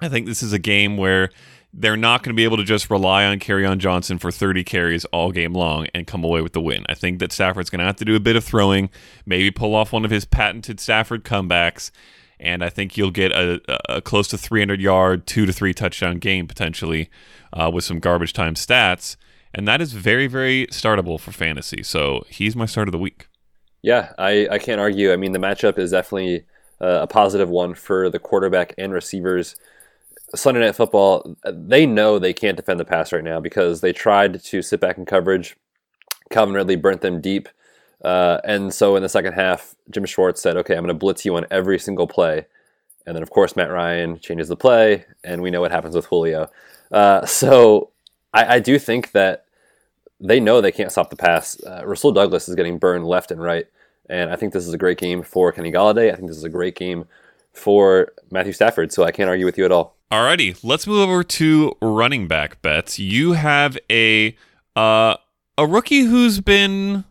I 0.00 0.08
think 0.08 0.26
this 0.26 0.42
is 0.42 0.52
a 0.52 0.58
game 0.58 0.96
where 0.96 1.30
they're 1.72 1.96
not 1.96 2.22
going 2.22 2.34
to 2.34 2.36
be 2.36 2.44
able 2.44 2.56
to 2.56 2.64
just 2.64 2.90
rely 2.90 3.24
on 3.24 3.40
on 3.66 3.78
Johnson 3.78 4.18
for 4.18 4.30
30 4.30 4.64
carries 4.64 5.04
all 5.06 5.30
game 5.32 5.52
long 5.52 5.86
and 5.94 6.06
come 6.06 6.24
away 6.24 6.40
with 6.40 6.54
the 6.54 6.60
win. 6.60 6.84
I 6.88 6.94
think 6.94 7.18
that 7.18 7.32
Stafford's 7.32 7.68
going 7.70 7.80
to 7.80 7.84
have 7.84 7.96
to 7.96 8.04
do 8.04 8.16
a 8.16 8.20
bit 8.20 8.36
of 8.36 8.44
throwing, 8.44 8.88
maybe 9.26 9.50
pull 9.50 9.74
off 9.74 9.92
one 9.92 10.04
of 10.04 10.10
his 10.10 10.24
patented 10.24 10.80
Stafford 10.80 11.24
comebacks, 11.24 11.90
and 12.40 12.62
I 12.62 12.68
think 12.68 12.96
you'll 12.96 13.10
get 13.10 13.32
a, 13.32 13.60
a 13.88 14.00
close 14.00 14.28
to 14.28 14.38
300 14.38 14.80
yard, 14.80 15.26
two 15.26 15.46
to 15.46 15.52
three 15.52 15.74
touchdown 15.74 16.18
game 16.18 16.46
potentially 16.46 17.10
uh, 17.52 17.70
with 17.72 17.84
some 17.84 17.98
garbage 17.98 18.32
time 18.32 18.54
stats. 18.54 19.16
And 19.54 19.66
that 19.66 19.80
is 19.80 19.92
very, 19.92 20.26
very 20.26 20.66
startable 20.68 21.18
for 21.18 21.32
fantasy. 21.32 21.82
So 21.82 22.24
he's 22.28 22.54
my 22.54 22.66
start 22.66 22.88
of 22.88 22.92
the 22.92 22.98
week. 22.98 23.28
Yeah, 23.82 24.12
I, 24.18 24.48
I 24.50 24.58
can't 24.58 24.80
argue. 24.80 25.12
I 25.12 25.16
mean, 25.16 25.32
the 25.32 25.38
matchup 25.38 25.78
is 25.78 25.92
definitely 25.92 26.44
uh, 26.80 27.00
a 27.02 27.06
positive 27.06 27.48
one 27.48 27.74
for 27.74 28.10
the 28.10 28.18
quarterback 28.18 28.74
and 28.76 28.92
receivers. 28.92 29.56
Sunday 30.34 30.60
Night 30.60 30.76
Football, 30.76 31.36
they 31.50 31.86
know 31.86 32.18
they 32.18 32.34
can't 32.34 32.56
defend 32.56 32.78
the 32.78 32.84
pass 32.84 33.12
right 33.12 33.24
now 33.24 33.40
because 33.40 33.80
they 33.80 33.92
tried 33.92 34.42
to 34.44 34.62
sit 34.62 34.80
back 34.80 34.98
in 34.98 35.06
coverage. 35.06 35.56
Calvin 36.30 36.54
Ridley 36.54 36.76
burnt 36.76 37.00
them 37.00 37.20
deep. 37.20 37.48
Uh, 38.02 38.38
and 38.44 38.72
so 38.72 38.96
in 38.96 39.02
the 39.02 39.08
second 39.08 39.32
half, 39.32 39.74
Jim 39.90 40.04
Schwartz 40.04 40.40
said, 40.40 40.56
okay, 40.56 40.74
I'm 40.74 40.84
going 40.84 40.88
to 40.88 40.94
blitz 40.94 41.24
you 41.24 41.34
on 41.36 41.46
every 41.50 41.78
single 41.78 42.06
play. 42.06 42.46
And 43.06 43.16
then, 43.16 43.22
of 43.22 43.30
course, 43.30 43.56
Matt 43.56 43.70
Ryan 43.70 44.18
changes 44.20 44.48
the 44.48 44.56
play, 44.56 45.06
and 45.24 45.40
we 45.40 45.50
know 45.50 45.62
what 45.62 45.70
happens 45.70 45.94
with 45.94 46.06
Julio. 46.06 46.50
Uh, 46.92 47.24
so 47.26 47.90
I, 48.34 48.56
I 48.56 48.58
do 48.60 48.78
think 48.78 49.12
that 49.12 49.46
they 50.20 50.40
know 50.40 50.60
they 50.60 50.72
can't 50.72 50.92
stop 50.92 51.10
the 51.10 51.16
pass. 51.16 51.58
Uh, 51.64 51.82
Rasul 51.86 52.12
Douglas 52.12 52.48
is 52.48 52.54
getting 52.54 52.78
burned 52.78 53.06
left 53.06 53.30
and 53.30 53.42
right. 53.42 53.66
And 54.10 54.30
I 54.30 54.36
think 54.36 54.52
this 54.52 54.66
is 54.66 54.74
a 54.74 54.78
great 54.78 54.98
game 54.98 55.22
for 55.22 55.52
Kenny 55.52 55.70
Golladay. 55.70 56.12
I 56.12 56.16
think 56.16 56.28
this 56.28 56.36
is 56.36 56.44
a 56.44 56.48
great 56.48 56.74
game 56.74 57.06
for 57.52 58.12
Matthew 58.30 58.52
Stafford. 58.52 58.92
So 58.92 59.04
I 59.04 59.12
can't 59.12 59.28
argue 59.28 59.46
with 59.46 59.58
you 59.58 59.64
at 59.64 59.72
all. 59.72 59.96
Alrighty, 60.10 60.58
let's 60.62 60.86
move 60.86 61.00
over 61.00 61.22
to 61.22 61.76
running 61.82 62.26
back 62.28 62.62
Betz. 62.62 62.98
You 62.98 63.32
have 63.32 63.76
a 63.90 64.34
uh, 64.74 65.16
a 65.58 65.66
rookie 65.66 66.02
who's 66.02 66.40
been 66.40 67.04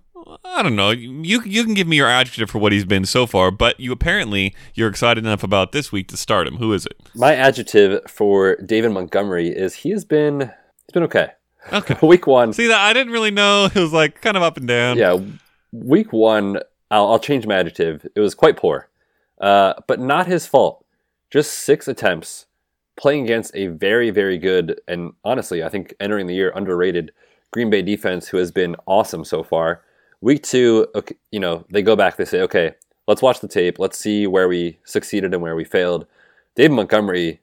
I 0.43 0.63
don't 0.63 0.75
know. 0.75 0.91
You 0.91 1.41
you 1.43 1.63
can 1.63 1.73
give 1.73 1.87
me 1.87 1.95
your 1.97 2.07
adjective 2.07 2.49
for 2.49 2.59
what 2.59 2.71
he's 2.71 2.85
been 2.85 3.05
so 3.05 3.25
far, 3.25 3.51
but 3.51 3.79
you 3.79 3.91
apparently 3.91 4.55
you're 4.73 4.89
excited 4.89 5.25
enough 5.25 5.43
about 5.43 5.71
this 5.71 5.91
week 5.91 6.07
to 6.09 6.17
start 6.17 6.47
him. 6.47 6.57
Who 6.57 6.73
is 6.73 6.85
it? 6.85 6.97
My 7.15 7.35
adjective 7.35 8.01
for 8.09 8.55
David 8.57 8.91
Montgomery 8.91 9.49
is 9.49 9.73
he 9.75 9.91
has 9.91 10.05
been 10.05 10.39
he's 10.41 10.93
been 10.93 11.03
okay. 11.03 11.29
Okay. 11.73 11.97
Week 12.05 12.27
one, 12.27 12.53
See 12.53 12.67
that 12.67 12.79
I 12.79 12.93
didn't 12.93 13.11
really 13.11 13.31
know. 13.31 13.65
It 13.75 13.79
was 13.79 13.91
like 13.91 14.21
kind 14.21 14.37
of 14.37 14.43
up 14.43 14.55
and 14.57 14.67
down. 14.67 14.97
yeah, 14.97 15.19
week 15.73 16.13
one. 16.13 16.59
I'll, 16.89 17.07
I'll 17.11 17.19
change 17.19 17.45
my 17.45 17.55
adjective. 17.55 18.07
It 18.15 18.21
was 18.21 18.33
quite 18.33 18.55
poor, 18.55 18.87
uh, 19.41 19.73
but 19.87 19.99
not 19.99 20.27
his 20.27 20.47
fault. 20.47 20.85
Just 21.29 21.53
six 21.53 21.87
attempts 21.89 22.45
playing 22.95 23.25
against 23.25 23.53
a 23.53 23.67
very, 23.67 24.09
very 24.11 24.37
good 24.37 24.79
and 24.87 25.11
honestly, 25.25 25.61
I 25.61 25.69
think 25.69 25.93
entering 25.99 26.27
the 26.27 26.33
year 26.35 26.51
underrated 26.55 27.11
Green 27.51 27.69
Bay 27.69 27.81
defense 27.81 28.27
who 28.29 28.37
has 28.37 28.51
been 28.51 28.75
awesome 28.85 29.25
so 29.25 29.43
far. 29.43 29.81
Week 30.21 30.41
two, 30.43 30.87
okay, 30.95 31.15
you 31.31 31.39
know, 31.39 31.65
they 31.69 31.81
go 31.81 31.95
back. 31.95 32.17
They 32.17 32.25
say, 32.25 32.41
okay, 32.41 32.73
let's 33.07 33.21
watch 33.21 33.39
the 33.39 33.47
tape. 33.47 33.79
Let's 33.79 33.97
see 33.97 34.27
where 34.27 34.47
we 34.47 34.79
succeeded 34.83 35.33
and 35.33 35.41
where 35.41 35.55
we 35.55 35.63
failed. 35.63 36.07
David 36.55 36.75
Montgomery 36.75 37.41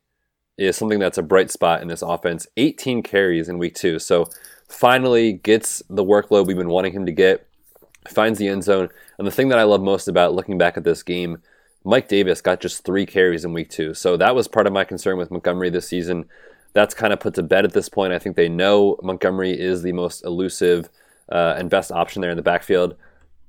is 0.58 0.76
something 0.76 0.98
that's 0.98 1.18
a 1.18 1.22
bright 1.22 1.50
spot 1.50 1.82
in 1.82 1.88
this 1.88 2.02
offense. 2.02 2.46
18 2.56 3.02
carries 3.02 3.48
in 3.48 3.58
week 3.58 3.74
two. 3.74 3.98
So 3.98 4.28
finally 4.68 5.32
gets 5.32 5.82
the 5.88 6.04
workload 6.04 6.46
we've 6.46 6.56
been 6.56 6.68
wanting 6.68 6.92
him 6.92 7.06
to 7.06 7.12
get, 7.12 7.46
finds 8.08 8.38
the 8.38 8.48
end 8.48 8.64
zone. 8.64 8.88
And 9.18 9.26
the 9.26 9.32
thing 9.32 9.48
that 9.48 9.58
I 9.58 9.64
love 9.64 9.80
most 9.80 10.08
about 10.08 10.34
looking 10.34 10.58
back 10.58 10.76
at 10.76 10.84
this 10.84 11.02
game, 11.02 11.38
Mike 11.84 12.08
Davis 12.08 12.40
got 12.40 12.60
just 12.60 12.84
three 12.84 13.06
carries 13.06 13.44
in 13.44 13.52
week 13.52 13.70
two. 13.70 13.94
So 13.94 14.16
that 14.16 14.34
was 14.34 14.48
part 14.48 14.66
of 14.66 14.72
my 14.72 14.84
concern 14.84 15.18
with 15.18 15.30
Montgomery 15.30 15.70
this 15.70 15.88
season. 15.88 16.24
That's 16.72 16.94
kind 16.94 17.12
of 17.12 17.20
put 17.20 17.34
to 17.34 17.42
bed 17.42 17.64
at 17.64 17.72
this 17.72 17.88
point. 17.88 18.12
I 18.12 18.18
think 18.18 18.36
they 18.36 18.48
know 18.48 18.98
Montgomery 19.02 19.58
is 19.58 19.82
the 19.82 19.92
most 19.92 20.24
elusive 20.24 20.88
uh, 21.30 21.54
and 21.56 21.70
best 21.70 21.90
option 21.92 22.22
there 22.22 22.30
in 22.30 22.36
the 22.36 22.42
backfield. 22.42 22.96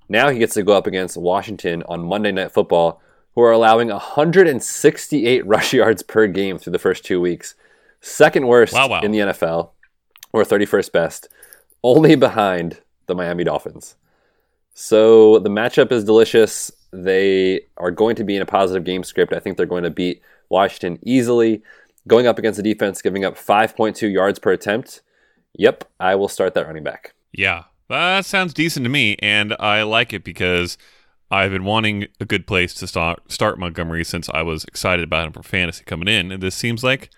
Now 0.07 0.30
he 0.30 0.39
gets 0.39 0.53
to 0.53 0.63
go 0.63 0.73
up 0.73 0.88
against 0.88 1.17
Washington 1.17 1.84
on 1.88 2.05
Monday 2.05 2.32
Night 2.32 2.51
Football, 2.51 3.01
who 3.34 3.41
are 3.41 3.51
allowing 3.51 3.89
168 3.89 5.45
rush 5.47 5.73
yards 5.73 6.03
per 6.03 6.28
game 6.28 6.57
through 6.57 6.71
the 6.73 6.80
first 6.80 7.03
two 7.03 7.19
weeks. 7.19 7.55
second 8.01 8.47
worst 8.47 8.73
Wow, 8.73 8.88
wow. 8.89 9.01
in 9.01 9.11
the 9.11 9.19
NFL, 9.19 9.71
or 10.32 10.43
31st 10.43 10.91
best, 10.91 11.28
only 11.84 12.15
behind 12.15 12.82
the 13.07 13.15
Miami 13.15 13.43
Dolphins. 13.43 13.95
So 14.73 15.39
the 15.39 15.49
matchup 15.49 15.91
is 15.91 16.03
delicious. 16.03 16.71
They 16.91 17.61
are 17.78 17.91
going 17.91 18.15
to 18.17 18.23
be 18.23 18.36
in 18.36 18.41
a 18.41 18.45
positive 18.45 18.84
game 18.84 19.03
script. 19.03 19.34
I 19.34 19.39
think 19.39 19.57
they're 19.57 19.65
going 19.65 19.84
to 19.84 19.89
beat 19.89 20.21
Washington 20.49 20.99
easily. 21.03 21.63
Going 22.07 22.28
up 22.28 22.38
against 22.38 22.57
the 22.57 22.63
defense, 22.63 23.01
giving 23.01 23.26
up 23.26 23.36
5.2 23.36 24.11
yards 24.11 24.38
per 24.38 24.51
attempt. 24.51 25.01
Yep, 25.57 25.86
I 25.99 26.13
will 26.15 26.28
start 26.28 26.53
that 26.53 26.67
running 26.67 26.84
back. 26.84 27.14
Yeah, 27.38 27.66
that 27.90 28.26
sounds 28.26 28.54
decent 28.54 28.86
to 28.86 28.90
me, 28.90 29.18
and 29.20 29.56
I 29.60 29.84
like 29.84 30.14
it 30.14 30.24
because 30.24 30.78
I've 31.30 31.52
been 31.52 31.66
wanting 31.66 32.08
a 32.20 32.26
good 32.26 32.48
place 32.48 32.74
to 32.76 32.88
start 32.88 33.32
start 33.32 33.60
Montgomery 33.60 34.06
since 34.06 34.30
I 34.30 34.42
was 34.42 34.64
excited 34.64 35.04
about 35.04 35.28
him 35.28 35.34
for 35.34 35.44
fantasy 35.44 35.84
coming 35.84 36.08
in, 36.08 36.32
and 36.32 36.42
this 36.42 36.56
seems 36.56 36.84
like 36.84 37.10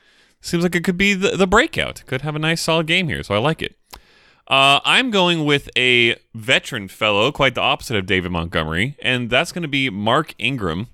seems 0.41 0.63
like 0.63 0.76
it 0.76 0.84
could 0.84 0.97
be 0.97 1.13
the, 1.13 1.38
the 1.38 1.47
breakout. 1.47 2.03
Could 2.07 2.22
have 2.22 2.36
a 2.36 2.39
nice 2.39 2.61
solid 2.61 2.88
game 2.88 3.07
here, 3.07 3.22
so 3.22 3.36
I 3.36 3.38
like 3.38 3.61
it. 3.61 3.76
Uh, 4.47 4.80
I'm 4.86 5.11
going 5.11 5.43
with 5.43 5.70
a 5.78 6.15
veteran 6.34 6.88
fellow, 6.88 7.32
quite 7.32 7.53
the 7.53 7.61
opposite 7.61 7.97
of 7.97 8.05
David 8.05 8.32
Montgomery, 8.32 8.97
and 9.01 9.30
that's 9.30 9.51
going 9.51 9.63
to 9.63 9.68
be 9.68 9.89
Mark 9.89 10.34
Ingram 10.39 10.88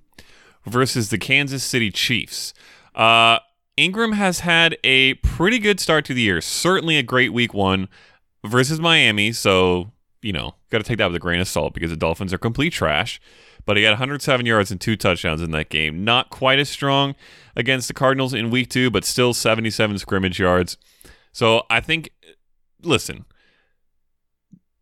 versus 0.66 1.10
the 1.10 1.20
Kansas 1.20 1.64
City 1.64 1.92
Chiefs. 1.92 2.54
Uh, 2.96 3.40
Ingram 3.78 4.14
has 4.14 4.40
had 4.40 4.78
a 4.84 5.14
pretty 5.16 5.60
good 5.60 5.80
start 5.80 6.04
to 6.06 6.14
the 6.14 6.22
year, 6.22 6.42
certainly 6.42 6.98
a 6.98 7.04
great 7.04 7.32
week 7.32 7.54
one 7.54 7.90
versus 8.46 8.80
Miami. 8.80 9.32
So, 9.32 9.92
you 10.22 10.34
know, 10.34 10.56
got 10.70 10.80
to 10.80 10.84
take 10.84 10.98
that 10.98 11.08
with 11.08 11.16
a 11.16 11.20
grain 11.20 11.40
of 11.40 11.48
salt 11.48 11.74
because 11.74 11.90
the 11.90 11.98
Dolphins 11.98 12.34
are 12.34 12.38
complete 12.38 12.72
trash. 12.72 13.20
But 13.66 13.78
he 13.78 13.84
had 13.84 13.92
107 13.92 14.46
yards 14.46 14.72
and 14.72 14.82
two 14.82 14.98
touchdowns 14.98 15.42
in 15.42 15.52
that 15.52 15.70
game. 15.70 16.04
Not 16.04 16.30
quite 16.30 16.60
as 16.60 16.70
strong 16.70 17.16
against 17.56 17.88
the 17.88 17.94
Cardinals 17.94 18.34
in 18.34 18.50
week 18.50 18.70
two, 18.70 18.92
but 18.92 19.06
still 19.06 19.34
77 19.34 19.98
scrimmage 20.00 20.40
yards. 20.40 20.78
So 21.32 21.64
I 21.70 21.80
think, 21.80 22.10
listen, 22.82 23.26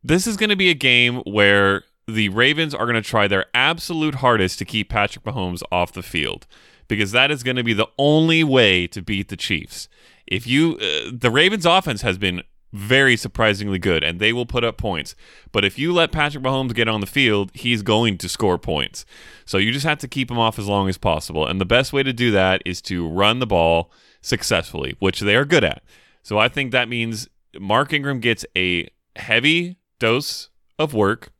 this 0.04 0.26
is 0.26 0.36
going 0.36 0.50
to 0.50 0.56
be 0.56 0.70
a 0.70 0.76
game 0.76 1.18
where 1.26 1.84
the 2.08 2.30
Ravens 2.30 2.74
are 2.74 2.86
going 2.86 2.96
to 2.96 3.08
try 3.08 3.28
their 3.28 3.46
absolute 3.54 4.16
hardest 4.16 4.58
to 4.60 4.66
keep 4.66 4.90
Patrick 4.90 5.26
Mahomes 5.26 5.62
off 5.72 5.94
the 5.94 6.02
field 6.02 6.48
because 6.88 7.12
that 7.12 7.32
is 7.32 7.44
going 7.44 7.56
to 7.56 7.64
be 7.64 7.74
the 7.74 7.88
only 7.98 8.44
way 8.44 8.88
to 8.88 9.02
beat 9.02 9.30
the 9.30 9.38
Chiefs. 9.38 9.88
If 10.28 10.48
you 10.48 10.78
uh, 10.78 11.12
the 11.14 11.32
Ravens 11.32 11.66
offense 11.66 12.02
has 12.02 12.18
been 12.18 12.42
very 12.74 13.18
surprisingly 13.18 13.80
good 13.80 14.04
and 14.04 14.20
they 14.20 14.32
will 14.32 14.46
put 14.46 14.64
up 14.64 14.78
points. 14.78 15.16
But 15.52 15.66
if 15.66 15.78
you 15.78 15.94
let 15.94 16.12
Patrick 16.12 16.44
Mahomes 16.44 16.74
get 16.74 16.88
on 16.88 17.02
the 17.02 17.08
field, 17.08 17.52
he's 17.54 17.82
going 17.82 18.18
to 18.20 18.30
score 18.30 18.58
points. 18.58 19.06
So 19.46 19.58
you 19.58 19.72
just 19.72 19.86
have 19.86 20.00
to 20.00 20.08
keep 20.08 20.32
him 20.32 20.40
off 20.40 20.58
as 20.58 20.68
long 20.68 20.88
as 20.88 20.98
possible. 20.98 21.46
And 21.46 21.60
the 21.60 21.66
best 21.66 21.92
way 21.92 22.04
to 22.04 22.14
do 22.14 22.32
that 22.32 22.62
is 22.66 22.82
to 22.84 23.08
run 23.08 23.40
the 23.40 23.48
ball 23.48 23.92
successfully, 24.22 24.96
which 25.00 25.20
they 25.20 25.36
are 25.36 25.46
good 25.46 25.64
at. 25.64 25.84
So 26.24 26.38
I 26.38 26.48
think 26.48 26.72
that 26.72 26.88
means 26.88 27.28
Mark 27.60 27.92
Ingram 27.92 28.20
gets 28.20 28.46
a 28.56 28.88
heavy 29.16 29.78
dose 30.00 30.50
of 30.80 30.94
work. 30.94 31.32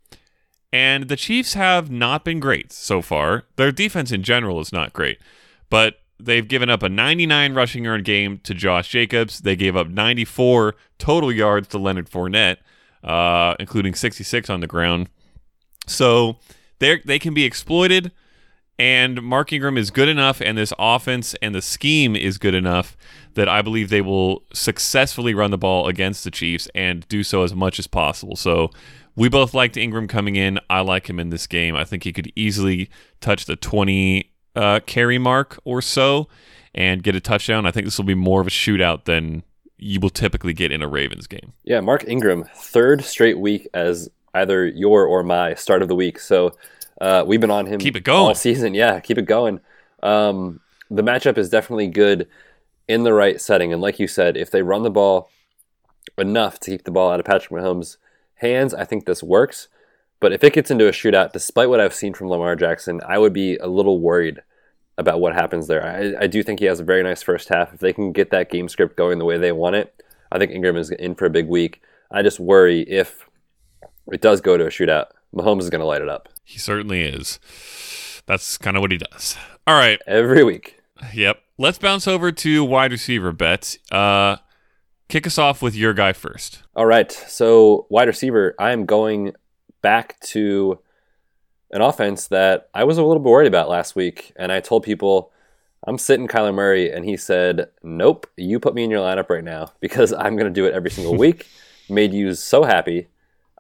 And 0.74 1.08
the 1.10 1.18
Chiefs 1.18 1.54
have 1.54 1.92
not 1.92 2.24
been 2.24 2.40
great 2.40 2.72
so 2.72 3.02
far. 3.02 3.44
Their 3.58 3.72
defense 3.72 4.12
in 4.12 4.24
general 4.24 4.60
is 4.60 4.72
not 4.72 4.94
great. 4.94 5.20
But 5.70 6.01
they've 6.26 6.48
given 6.48 6.70
up 6.70 6.84
a 6.84 6.90
99 6.90 7.54
rushing 7.54 7.84
yard 7.86 8.04
game 8.04 8.40
to 8.44 8.54
Josh 8.54 8.90
Jacobs. 8.90 9.40
They 9.40 9.56
gave 9.56 9.76
up 9.76 9.88
94 9.88 10.76
total 10.98 11.32
yards 11.32 11.68
to 11.70 11.78
Leonard 11.78 12.10
Fournette, 12.10 12.58
uh, 13.04 13.56
including 13.60 13.96
66 13.96 14.50
on 14.50 14.60
the 14.60 14.68
ground. 14.68 15.10
So 15.88 16.38
they 16.80 17.02
they 17.06 17.20
can 17.20 17.34
be 17.34 17.46
exploited. 17.46 18.12
And 18.80 19.22
Mark 19.22 19.54
Ingram 19.54 19.78
is 19.78 19.92
good 19.92 20.10
enough, 20.10 20.42
and 20.42 20.58
this 20.58 20.74
offense 20.80 21.36
and 21.40 21.54
the 21.54 21.62
scheme 21.62 22.16
is 22.16 22.40
good 22.40 22.56
enough 22.56 22.98
that 23.36 23.48
I 23.48 23.62
believe 23.62 23.90
they 23.90 24.02
will 24.02 24.44
successfully 24.54 25.36
run 25.36 25.52
the 25.52 25.58
ball 25.58 25.88
against 25.88 26.24
the 26.24 26.32
Chiefs 26.32 26.68
and 26.74 27.08
do 27.08 27.22
so 27.22 27.44
as 27.44 27.54
much 27.54 27.78
as 27.78 27.86
possible. 27.86 28.36
So 28.36 28.72
we 29.16 29.30
both 29.30 29.54
liked 29.54 29.78
Ingram 29.78 30.08
coming 30.08 30.36
in. 30.36 30.60
I 30.68 30.82
like 30.82 31.08
him 31.08 31.20
in 31.20 31.30
this 31.30 31.46
game. 31.46 31.76
I 31.76 31.84
think 31.84 32.04
he 32.04 32.12
could 32.12 32.32
easily 32.36 32.90
touch 33.20 33.46
the 33.46 33.56
20 33.56 34.32
uh, 34.56 34.80
carry 34.86 35.18
mark 35.18 35.60
or 35.64 35.82
so 35.82 36.28
and 36.74 37.04
get 37.04 37.16
a 37.16 37.20
touchdown. 37.22 37.66
I 37.66 37.72
think 37.72 37.86
this 37.86 37.98
will 37.98 38.06
be 38.06 38.16
more 38.16 38.42
of 38.42 38.48
a 38.48 38.52
shootout 38.52 39.06
than 39.06 39.44
you 39.78 40.00
will 40.00 40.10
typically 40.10 40.54
get 40.54 40.72
in 40.72 40.82
a 40.82 40.88
Ravens 40.88 41.28
game. 41.28 41.54
Yeah, 41.64 41.80
Mark 41.82 42.06
Ingram, 42.08 42.44
third 42.56 43.04
straight 43.04 43.40
week 43.40 43.68
as 43.74 44.10
either 44.34 44.66
your 44.68 45.06
or 45.06 45.24
my 45.24 45.54
start 45.56 45.82
of 45.82 45.88
the 45.88 45.96
week. 45.96 46.20
So 46.20 46.52
uh, 47.02 47.24
we've 47.26 47.42
been 47.42 47.52
on 47.52 47.66
him 47.66 47.80
Keep 47.80 47.96
it 47.96 48.04
going. 48.04 48.20
all 48.20 48.36
season. 48.36 48.74
Yeah, 48.74 49.00
keep 49.00 49.18
it 49.18 49.26
going. 49.26 49.60
Um, 50.04 50.60
the 50.90 51.02
matchup 51.02 51.38
is 51.38 51.50
definitely 51.50 51.88
good 51.88 52.28
in 52.88 53.04
the 53.04 53.14
right 53.14 53.42
setting. 53.42 53.74
And 53.74 53.82
like 53.82 54.00
you 54.00 54.08
said, 54.08 54.38
if 54.38 54.52
they 54.52 54.62
run 54.62 54.84
the 54.84 54.92
ball 54.92 55.30
enough 56.18 56.60
to 56.62 56.72
keep 56.72 56.84
the 56.84 56.92
ball 56.92 57.12
out 57.12 57.20
of 57.20 57.26
Patrick 57.26 57.52
Mahomes' 57.52 57.98
hands, 58.36 58.74
I 58.74 58.86
think 58.86 59.06
this 59.06 59.24
works. 59.24 59.68
But 60.22 60.32
if 60.32 60.44
it 60.44 60.54
gets 60.54 60.72
into 60.72 60.88
a 60.88 60.92
shootout, 60.92 61.34
despite 61.34 61.68
what 61.68 61.82
I've 61.82 61.94
seen 61.94 62.14
from 62.14 62.30
Lamar 62.30 62.56
Jackson, 62.56 63.02
I 63.06 63.18
would 63.18 63.34
be 63.34 63.58
a 63.58 63.68
little 63.68 64.00
worried 64.00 64.42
about 64.98 65.20
what 65.20 65.34
happens 65.34 65.68
there. 65.68 65.86
I, 65.86 66.24
I 66.24 66.28
do 66.28 66.44
think 66.44 66.60
he 66.60 66.68
has 66.68 66.80
a 66.80 66.86
very 66.86 67.02
nice 67.04 67.24
first 67.24 67.50
half. 67.50 67.74
If 67.74 67.80
they 67.80 67.92
can 67.92 68.14
get 68.14 68.30
that 68.30 68.52
game 68.52 68.70
script 68.70 68.96
going 68.96 69.18
the 69.20 69.26
way 69.26 69.38
they 69.38 69.52
want 69.52 69.76
it, 69.76 70.02
I 70.32 70.38
think 70.38 70.52
Ingram 70.52 70.78
is 70.78 70.92
in 70.92 71.16
for 71.16 71.26
a 71.26 71.30
big 71.30 71.48
week. 71.48 71.82
I 72.12 72.22
just 72.22 72.40
worry 72.40 72.82
if 72.82 73.28
it 74.12 74.22
does 74.22 74.42
go 74.42 74.58
to 74.58 74.66
a 74.66 74.70
shootout, 74.70 75.08
Mahomes 75.36 75.62
is 75.62 75.70
going 75.70 75.82
to 75.82 75.88
light 75.88 76.02
it 76.02 76.10
up 76.10 76.30
He 76.44 76.60
certainly 76.60 77.02
is. 77.02 77.40
That's 78.28 78.58
kind 78.58 78.78
of 78.78 78.82
what 78.82 78.92
he 78.92 78.98
does. 78.98 79.38
All 79.66 79.76
right. 79.76 80.00
every 80.06 80.44
week. 80.44 80.80
Yep. 81.14 81.42
Let's 81.58 81.80
bounce 81.80 82.08
over 82.08 82.32
to 82.32 82.64
wide 82.64 82.92
receiver 82.92 83.32
Betz. 83.32 83.78
Uh, 83.92 84.38
kick 85.10 85.26
us 85.26 85.38
off 85.38 85.62
with 85.62 85.76
your 85.76 85.94
guy 85.94 86.14
first. 86.14 86.62
All 86.76 86.86
right. 86.86 87.12
So, 87.12 87.88
wide 87.90 88.08
receiver, 88.08 88.56
I 88.60 88.72
am 88.72 88.86
going 88.86 89.34
back 89.82 90.20
to 90.22 90.80
an 91.72 91.82
offense 91.82 92.28
that 92.28 92.70
I 92.74 92.84
was 92.84 92.98
a 92.98 93.04
little 93.04 93.22
bit 93.22 93.30
worried 93.30 93.48
about 93.48 93.70
last 93.70 93.96
week. 93.96 94.34
And 94.36 94.52
I 94.52 94.60
told 94.60 94.84
people, 94.84 95.32
I'm 95.88 95.98
sitting 95.98 96.28
Kyler 96.28 96.54
Murray. 96.54 96.92
And 96.92 97.06
he 97.06 97.18
said, 97.18 97.70
Nope, 97.82 98.28
you 98.38 98.60
put 98.60 98.76
me 98.76 98.84
in 98.84 98.92
your 98.92 99.02
lineup 99.02 99.30
right 99.30 99.44
now 99.44 99.72
because 99.80 100.14
I'm 100.14 100.36
going 100.36 100.52
to 100.52 100.54
do 100.54 100.66
it 100.66 100.74
every 100.74 100.92
single 100.92 101.16
week. 101.18 101.48
Made 101.90 102.14
you 102.14 102.34
so 102.36 102.64
happy. 102.64 103.08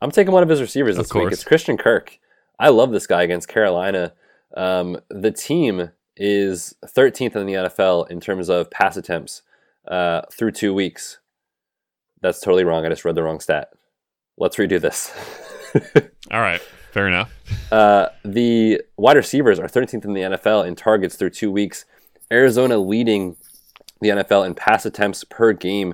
I'm 0.01 0.11
taking 0.11 0.33
one 0.33 0.43
of 0.43 0.49
his 0.49 0.61
receivers 0.61 0.97
this 0.97 1.13
week. 1.13 1.31
It's 1.31 1.43
Christian 1.43 1.77
Kirk. 1.77 2.17
I 2.59 2.69
love 2.69 2.91
this 2.91 3.07
guy 3.07 3.23
against 3.23 3.47
Carolina. 3.47 4.13
Um, 4.55 4.99
the 5.09 5.31
team 5.31 5.91
is 6.17 6.75
13th 6.85 7.35
in 7.35 7.45
the 7.45 7.53
NFL 7.53 8.09
in 8.09 8.19
terms 8.19 8.49
of 8.49 8.71
pass 8.71 8.97
attempts 8.97 9.43
uh, 9.87 10.21
through 10.31 10.51
two 10.51 10.73
weeks. 10.73 11.19
That's 12.21 12.39
totally 12.39 12.63
wrong. 12.63 12.85
I 12.85 12.89
just 12.89 13.05
read 13.05 13.15
the 13.15 13.23
wrong 13.23 13.39
stat. 13.39 13.73
Let's 14.37 14.57
redo 14.57 14.79
this. 14.79 15.11
All 16.31 16.41
right. 16.41 16.61
Fair 16.91 17.07
enough. 17.07 17.31
Uh, 17.71 18.07
the 18.23 18.81
wide 18.97 19.17
receivers 19.17 19.59
are 19.59 19.67
13th 19.67 20.05
in 20.05 20.13
the 20.13 20.21
NFL 20.21 20.67
in 20.67 20.75
targets 20.75 21.15
through 21.15 21.29
two 21.29 21.51
weeks. 21.51 21.85
Arizona 22.31 22.77
leading 22.77 23.35
the 24.01 24.09
NFL 24.09 24.45
in 24.45 24.55
pass 24.55 24.85
attempts 24.85 25.23
per 25.23 25.53
game 25.53 25.93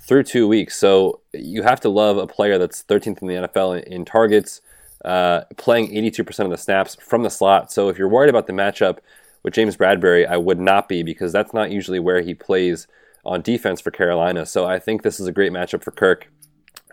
through 0.00 0.24
two 0.24 0.46
weeks. 0.46 0.76
So 0.76 1.20
you 1.32 1.62
have 1.62 1.80
to 1.80 1.88
love 1.88 2.16
a 2.16 2.26
player 2.26 2.58
that's 2.58 2.82
13th 2.84 3.22
in 3.22 3.28
the 3.28 3.34
NFL 3.34 3.82
in, 3.82 3.92
in 3.92 4.04
targets, 4.04 4.60
uh, 5.04 5.42
playing 5.56 5.90
82% 5.90 6.40
of 6.40 6.50
the 6.50 6.58
snaps 6.58 6.96
from 6.96 7.22
the 7.22 7.30
slot. 7.30 7.72
So 7.72 7.88
if 7.88 7.98
you're 7.98 8.08
worried 8.08 8.30
about 8.30 8.46
the 8.46 8.52
matchup 8.52 8.98
with 9.42 9.54
James 9.54 9.76
Bradberry, 9.76 10.26
I 10.28 10.36
would 10.36 10.60
not 10.60 10.88
be 10.88 11.02
because 11.02 11.32
that's 11.32 11.54
not 11.54 11.70
usually 11.70 11.98
where 11.98 12.20
he 12.20 12.34
plays 12.34 12.86
on 13.24 13.42
defense 13.42 13.80
for 13.80 13.90
Carolina. 13.90 14.46
So 14.46 14.66
I 14.66 14.78
think 14.78 15.02
this 15.02 15.18
is 15.18 15.26
a 15.26 15.32
great 15.32 15.52
matchup 15.52 15.82
for 15.82 15.90
Kirk 15.90 16.30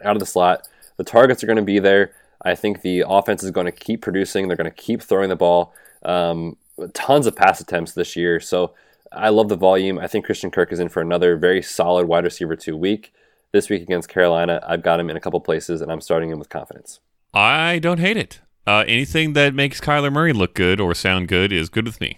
out 0.03 0.15
of 0.15 0.19
the 0.19 0.25
slot. 0.25 0.67
The 0.97 1.03
targets 1.03 1.43
are 1.43 1.47
going 1.47 1.57
to 1.57 1.63
be 1.63 1.79
there. 1.79 2.13
I 2.43 2.55
think 2.55 2.81
the 2.81 3.03
offense 3.07 3.43
is 3.43 3.51
going 3.51 3.65
to 3.65 3.71
keep 3.71 4.01
producing. 4.01 4.47
They're 4.47 4.57
going 4.57 4.69
to 4.69 4.75
keep 4.75 5.01
throwing 5.01 5.29
the 5.29 5.35
ball. 5.35 5.73
Um, 6.03 6.57
tons 6.93 7.27
of 7.27 7.35
pass 7.35 7.61
attempts 7.61 7.93
this 7.93 8.15
year. 8.15 8.39
So 8.39 8.73
I 9.11 9.29
love 9.29 9.49
the 9.49 9.55
volume. 9.55 9.99
I 9.99 10.07
think 10.07 10.25
Christian 10.25 10.51
Kirk 10.51 10.71
is 10.71 10.79
in 10.79 10.89
for 10.89 11.01
another 11.01 11.37
very 11.37 11.61
solid 11.61 12.07
wide 12.07 12.23
receiver 12.23 12.55
two 12.55 12.75
week. 12.75 13.13
This 13.51 13.69
week 13.69 13.83
against 13.83 14.09
Carolina, 14.09 14.59
I've 14.67 14.81
got 14.81 14.99
him 14.99 15.11
in 15.11 15.15
a 15.15 15.19
couple 15.19 15.39
places, 15.39 15.79
and 15.79 15.91
I'm 15.91 16.01
starting 16.01 16.31
him 16.31 16.39
with 16.39 16.49
confidence. 16.49 16.99
I 17.35 17.77
don't 17.77 17.99
hate 17.99 18.17
it. 18.17 18.39
Uh, 18.65 18.83
anything 18.87 19.33
that 19.33 19.53
makes 19.53 19.79
Kyler 19.79 20.11
Murray 20.11 20.33
look 20.33 20.55
good 20.55 20.79
or 20.79 20.95
sound 20.95 21.27
good 21.27 21.53
is 21.53 21.69
good 21.69 21.85
with 21.85 22.01
me, 22.01 22.17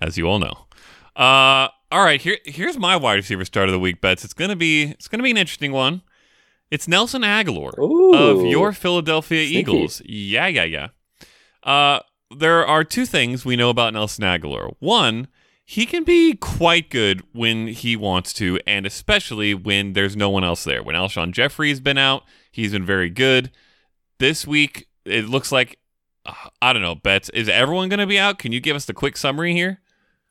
as 0.00 0.16
you 0.16 0.26
all 0.26 0.38
know. 0.38 0.66
Uh, 1.16 1.66
all 1.90 2.04
right, 2.04 2.20
here 2.20 2.38
here's 2.44 2.78
my 2.78 2.94
wide 2.94 3.14
receiver 3.14 3.44
start 3.44 3.68
of 3.68 3.72
the 3.72 3.78
week 3.80 4.00
bets. 4.00 4.24
It's 4.24 4.34
gonna 4.34 4.54
be 4.54 4.84
it's 4.84 5.08
gonna 5.08 5.24
be 5.24 5.32
an 5.32 5.36
interesting 5.36 5.72
one. 5.72 6.02
It's 6.72 6.88
Nelson 6.88 7.20
Agholor 7.20 7.78
Ooh, 7.78 8.14
of 8.14 8.46
your 8.46 8.72
Philadelphia 8.72 9.44
sneaky. 9.46 9.58
Eagles. 9.58 10.00
Yeah, 10.06 10.46
yeah, 10.46 10.64
yeah. 10.64 10.88
Uh, 11.62 12.00
there 12.34 12.66
are 12.66 12.82
two 12.82 13.04
things 13.04 13.44
we 13.44 13.56
know 13.56 13.68
about 13.68 13.92
Nelson 13.92 14.24
Agholor. 14.24 14.74
One, 14.78 15.28
he 15.66 15.84
can 15.84 16.02
be 16.02 16.32
quite 16.32 16.88
good 16.88 17.22
when 17.34 17.66
he 17.66 17.94
wants 17.94 18.32
to, 18.34 18.58
and 18.66 18.86
especially 18.86 19.52
when 19.52 19.92
there's 19.92 20.16
no 20.16 20.30
one 20.30 20.44
else 20.44 20.64
there. 20.64 20.82
When 20.82 20.96
Alshon 20.96 21.32
Jeffery's 21.32 21.78
been 21.78 21.98
out, 21.98 22.22
he's 22.50 22.72
been 22.72 22.86
very 22.86 23.10
good. 23.10 23.50
This 24.18 24.46
week, 24.46 24.88
it 25.04 25.26
looks 25.28 25.52
like 25.52 25.78
uh, 26.24 26.32
I 26.62 26.72
don't 26.72 26.80
know. 26.80 26.94
Betz 26.94 27.28
is 27.30 27.50
everyone 27.50 27.90
going 27.90 28.00
to 28.00 28.06
be 28.06 28.18
out? 28.18 28.38
Can 28.38 28.50
you 28.50 28.60
give 28.60 28.76
us 28.76 28.86
the 28.86 28.94
quick 28.94 29.18
summary 29.18 29.52
here? 29.52 29.82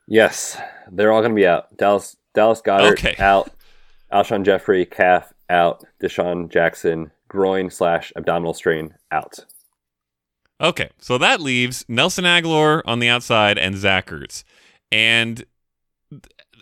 Yes, 0.08 0.58
they're 0.92 1.12
all 1.12 1.22
going 1.22 1.34
to 1.34 1.40
be 1.40 1.46
out. 1.46 1.78
Dallas 1.78 2.18
Dallas 2.34 2.62
Goedert 2.62 2.94
Okay. 2.94 3.16
out. 3.20 3.52
Alshon 4.12 4.44
Jeffery 4.44 4.86
calf 4.86 5.31
out. 5.52 5.86
DeSean 6.02 6.50
Jackson 6.50 7.12
groin 7.28 7.70
slash 7.70 8.12
abdominal 8.16 8.54
strain 8.54 8.96
out. 9.12 9.46
Okay, 10.60 10.90
so 11.00 11.18
that 11.18 11.42
leaves 11.42 11.86
Nelson 11.88 12.24
Agholor 12.24 12.82
on 12.86 13.00
the 13.00 13.10
outside 13.10 13.58
and 13.58 13.76
Zach 13.76 14.08
Ertz. 14.08 14.44
And 14.92 15.44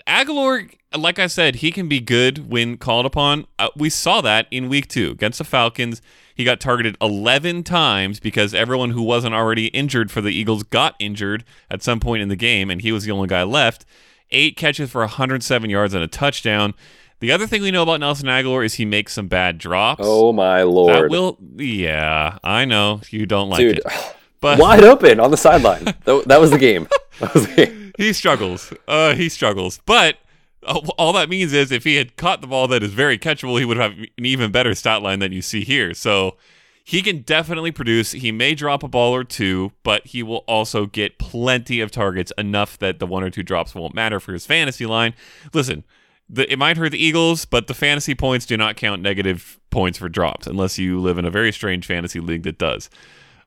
Agholor, 0.08 0.72
like 0.96 1.20
I 1.20 1.28
said, 1.28 1.56
he 1.56 1.72
can 1.72 1.88
be 1.88 2.00
good 2.00 2.50
when 2.50 2.78
called 2.78 3.06
upon. 3.06 3.46
Uh, 3.58 3.70
we 3.76 3.90
saw 3.90 4.22
that 4.22 4.48
in 4.52 4.70
week 4.70 4.88
two 4.88 5.12
against 5.12 5.40
the 5.40 5.44
Falcons. 5.44 6.02
He 6.34 6.46
got 6.46 6.62
targeted 6.62 6.96
11 7.02 7.64
times 7.64 8.20
because 8.22 8.54
everyone 8.54 8.92
who 8.92 9.02
wasn't 9.02 9.36
already 9.36 9.68
injured 9.68 10.10
for 10.12 10.22
the 10.22 10.32
Eagles 10.32 10.64
got 10.64 10.96
injured 10.98 11.44
at 11.70 11.84
some 11.84 12.00
point 12.00 12.22
in 12.22 12.30
the 12.30 12.38
game, 12.38 12.70
and 12.70 12.82
he 12.82 12.94
was 12.94 13.04
the 13.04 13.12
only 13.12 13.28
guy 13.28 13.44
left. 13.44 13.86
Eight 14.32 14.56
catches 14.56 14.92
for 14.92 15.02
107 15.02 15.70
yards 15.70 15.94
and 15.94 16.04
a 16.04 16.08
touchdown. 16.08 16.74
The 17.20 17.32
other 17.34 17.48
thing 17.48 17.62
we 17.62 17.72
know 17.72 17.84
about 17.84 18.00
Nelson 18.00 18.28
Agholor 18.28 18.66
is 18.66 18.76
he 18.76 18.86
makes 18.86 19.14
some 19.14 19.28
bad 19.28 19.58
drops. 19.58 20.02
Oh 20.06 20.32
my 20.32 20.64
lord! 20.64 20.96
that 20.96 21.10
will, 21.10 21.38
yeah, 21.58 22.38
I 22.44 22.66
know 22.66 23.02
you 23.10 23.26
don't 23.26 23.50
like 23.50 23.60
dude, 23.60 23.80
it, 23.80 23.86
but 24.42 24.58
wide 24.58 24.84
open 24.84 25.20
on 25.20 25.32
the 25.32 25.38
sideline. 25.38 25.84
that, 26.06 26.24
that 26.28 26.40
was 26.40 26.52
the 26.52 26.60
game. 26.60 26.88
That 27.20 27.34
was 27.34 27.48
the 27.48 27.66
game. 27.66 27.92
he 27.98 28.14
struggles. 28.14 28.72
Uh, 28.88 29.14
he 29.14 29.28
struggles. 29.28 29.82
But 29.86 30.20
uh, 30.66 30.80
all 30.98 31.12
that 31.12 31.28
means 31.28 31.52
is 31.52 31.70
if 31.70 31.84
he 31.84 31.96
had 31.96 32.16
caught 32.16 32.40
the 32.40 32.48
ball 32.48 32.66
that 32.70 32.82
is 32.82 32.94
very 32.94 33.18
catchable, 33.18 33.60
he 33.60 33.66
would 33.66 33.76
have 33.76 33.92
an 33.92 34.26
even 34.26 34.54
better 34.54 34.74
stat 34.74 35.02
line 35.02 35.20
than 35.20 35.34
you 35.34 35.42
see 35.42 35.66
here. 35.66 35.94
So 35.94 36.38
he 36.86 37.02
can 37.02 37.24
definitely 37.24 37.72
produce. 37.72 38.14
He 38.14 38.32
may 38.32 38.56
drop 38.56 38.84
a 38.84 38.88
ball 38.88 39.14
or 39.14 39.26
two, 39.26 39.74
but 39.84 40.08
he 40.08 40.24
will 40.24 40.46
also 40.48 40.86
get 40.86 41.20
plenty 41.20 41.82
of 41.82 41.92
targets, 41.92 42.32
enough 42.38 42.80
that 42.80 43.00
the 43.00 43.06
one 43.06 43.22
or 43.22 43.30
two 43.30 43.44
drops 43.44 43.76
won't 43.76 43.94
matter 43.94 44.22
for 44.22 44.32
his 44.32 44.46
fantasy 44.46 44.86
line. 44.86 45.14
Listen, 45.54 45.84
the, 46.30 46.52
it 46.52 46.58
might 46.58 46.78
hurt 46.78 46.92
the 46.92 47.04
Eagles, 47.04 47.46
but 47.46 47.68
the 47.68 47.74
fantasy 47.74 48.16
points 48.16 48.46
do 48.46 48.56
not 48.56 48.76
count 48.76 49.02
negative 49.02 49.60
points 49.72 49.98
for 49.98 50.10
drops 50.10 50.48
unless 50.48 50.78
you 50.78 51.00
live 51.00 51.18
in 51.18 51.26
a 51.26 51.32
very 51.32 51.52
strange 51.52 51.86
fantasy 51.86 52.20
league 52.20 52.44
that 52.44 52.58
does. 52.58 52.90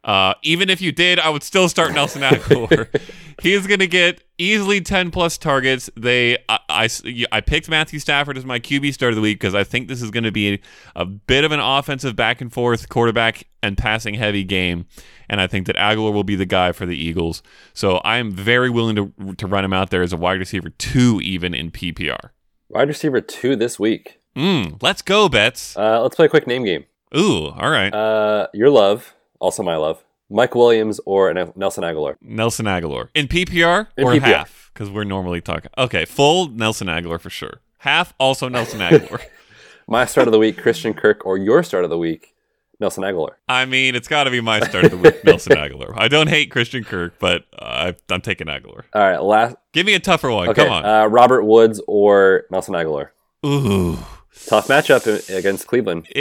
Uh, 0.04 0.34
even 0.42 0.68
if 0.68 0.80
you 0.80 0.90
did, 0.90 1.20
I 1.20 1.28
would 1.28 1.44
still 1.44 1.68
start 1.68 1.94
Nelson 1.94 2.22
Agholor. 2.22 2.88
he 3.42 3.52
is 3.52 3.68
going 3.68 3.78
to 3.78 3.86
get 3.86 4.24
easily 4.36 4.80
10 4.80 5.12
plus 5.12 5.38
targets. 5.38 5.88
They, 5.96 6.38
I, 6.48 6.58
I, 6.68 6.88
I 7.30 7.40
picked 7.40 7.68
Matthew 7.68 8.00
Stafford 8.00 8.36
as 8.36 8.44
my 8.44 8.58
QB 8.58 8.92
start 8.94 9.12
of 9.12 9.16
the 9.16 9.22
week 9.22 9.38
because 9.38 9.54
I 9.54 9.62
think 9.62 9.86
this 9.86 10.02
is 10.02 10.10
going 10.10 10.24
to 10.24 10.32
be 10.32 10.60
a, 10.96 11.04
bit 11.04 11.44
of 11.44 11.52
an 11.52 11.60
offensive 11.60 12.16
back 12.16 12.40
and 12.40 12.52
forth 12.52 12.88
quarterback 12.88 13.46
and 13.62 13.78
passing 13.78 14.14
heavy 14.14 14.42
game. 14.42 14.86
And 15.28 15.40
I 15.40 15.46
think 15.46 15.68
that 15.68 15.76
Agholor 15.76 16.12
will 16.12 16.24
be 16.24 16.34
the 16.34 16.46
guy 16.46 16.72
for 16.72 16.84
the 16.84 16.96
Eagles. 16.96 17.44
So 17.72 17.98
I 17.98 18.16
am 18.16 18.32
very 18.32 18.70
willing 18.70 18.96
to, 18.96 19.34
to 19.36 19.46
run 19.46 19.64
him 19.64 19.72
out 19.72 19.90
there 19.90 20.02
as 20.02 20.12
a 20.12 20.16
wide 20.16 20.40
receiver 20.40 20.70
two, 20.70 21.20
even 21.22 21.54
in 21.54 21.70
PPR. 21.70 22.30
Wide 22.72 22.88
receiver 22.88 23.20
two 23.20 23.54
this 23.54 23.78
week. 23.78 24.18
Mm, 24.34 24.82
let's 24.82 25.02
go, 25.02 25.28
Betz. 25.28 25.76
Uh, 25.76 26.00
let's 26.00 26.16
play 26.16 26.24
a 26.24 26.28
quick 26.30 26.46
name 26.46 26.64
game. 26.64 26.86
Ooh, 27.14 27.48
all 27.48 27.68
right. 27.70 27.92
Uh, 27.92 28.46
your 28.54 28.70
love, 28.70 29.14
also 29.40 29.62
my 29.62 29.76
love. 29.76 30.02
Mike 30.30 30.54
Williams 30.54 30.98
or 31.04 31.32
Nelson 31.34 31.84
Agholor. 31.84 32.16
Nelson 32.22 32.64
Agholor 32.64 33.10
in 33.14 33.28
PPR 33.28 33.88
In 33.98 34.04
or 34.04 34.12
PPR. 34.14 34.20
half 34.22 34.70
because 34.72 34.88
we're 34.88 35.04
normally 35.04 35.42
talking. 35.42 35.70
Okay, 35.76 36.06
full 36.06 36.48
Nelson 36.48 36.86
Agholor 36.86 37.20
for 37.20 37.28
sure. 37.28 37.60
Half 37.80 38.14
also 38.18 38.48
Nelson 38.48 38.80
Agholor. 38.80 39.20
My 39.86 40.06
start 40.06 40.26
of 40.28 40.32
the 40.32 40.38
week, 40.38 40.56
Christian 40.56 40.94
Kirk, 40.94 41.26
or 41.26 41.36
your 41.36 41.62
start 41.62 41.84
of 41.84 41.90
the 41.90 41.98
week, 41.98 42.34
Nelson 42.82 43.04
Agholor. 43.04 43.30
I 43.48 43.64
mean, 43.64 43.94
it's 43.94 44.08
got 44.08 44.24
to 44.24 44.30
be 44.30 44.40
my 44.40 44.60
start 44.60 44.84
of 44.84 44.90
the 44.90 44.98
week, 44.98 45.24
Nelson 45.24 45.56
Agholor. 45.56 45.94
I 45.96 46.08
don't 46.08 46.26
hate 46.28 46.50
Christian 46.50 46.84
Kirk, 46.84 47.14
but 47.18 47.46
uh, 47.58 47.92
I'm 48.10 48.20
taking 48.20 48.48
Agholor. 48.48 48.82
All 48.92 49.02
right, 49.02 49.22
last. 49.22 49.56
Give 49.72 49.86
me 49.86 49.94
a 49.94 50.00
tougher 50.00 50.30
one. 50.30 50.48
Okay, 50.50 50.64
Come 50.64 50.72
on. 50.72 50.84
Uh, 50.84 51.06
Robert 51.06 51.44
Woods 51.44 51.80
or 51.86 52.44
Nelson 52.50 52.74
Agholor. 52.74 53.08
Ooh. 53.46 53.98
Tough 54.46 54.68
matchup 54.68 55.36
against 55.36 55.66
Cleveland. 55.66 56.08
Eh, 56.14 56.20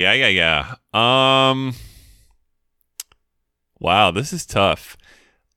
yeah, 0.00 0.12
yeah, 0.12 0.28
yeah. 0.28 0.74
Um. 0.92 1.74
Wow, 3.78 4.10
this 4.10 4.32
is 4.32 4.46
tough. 4.46 4.96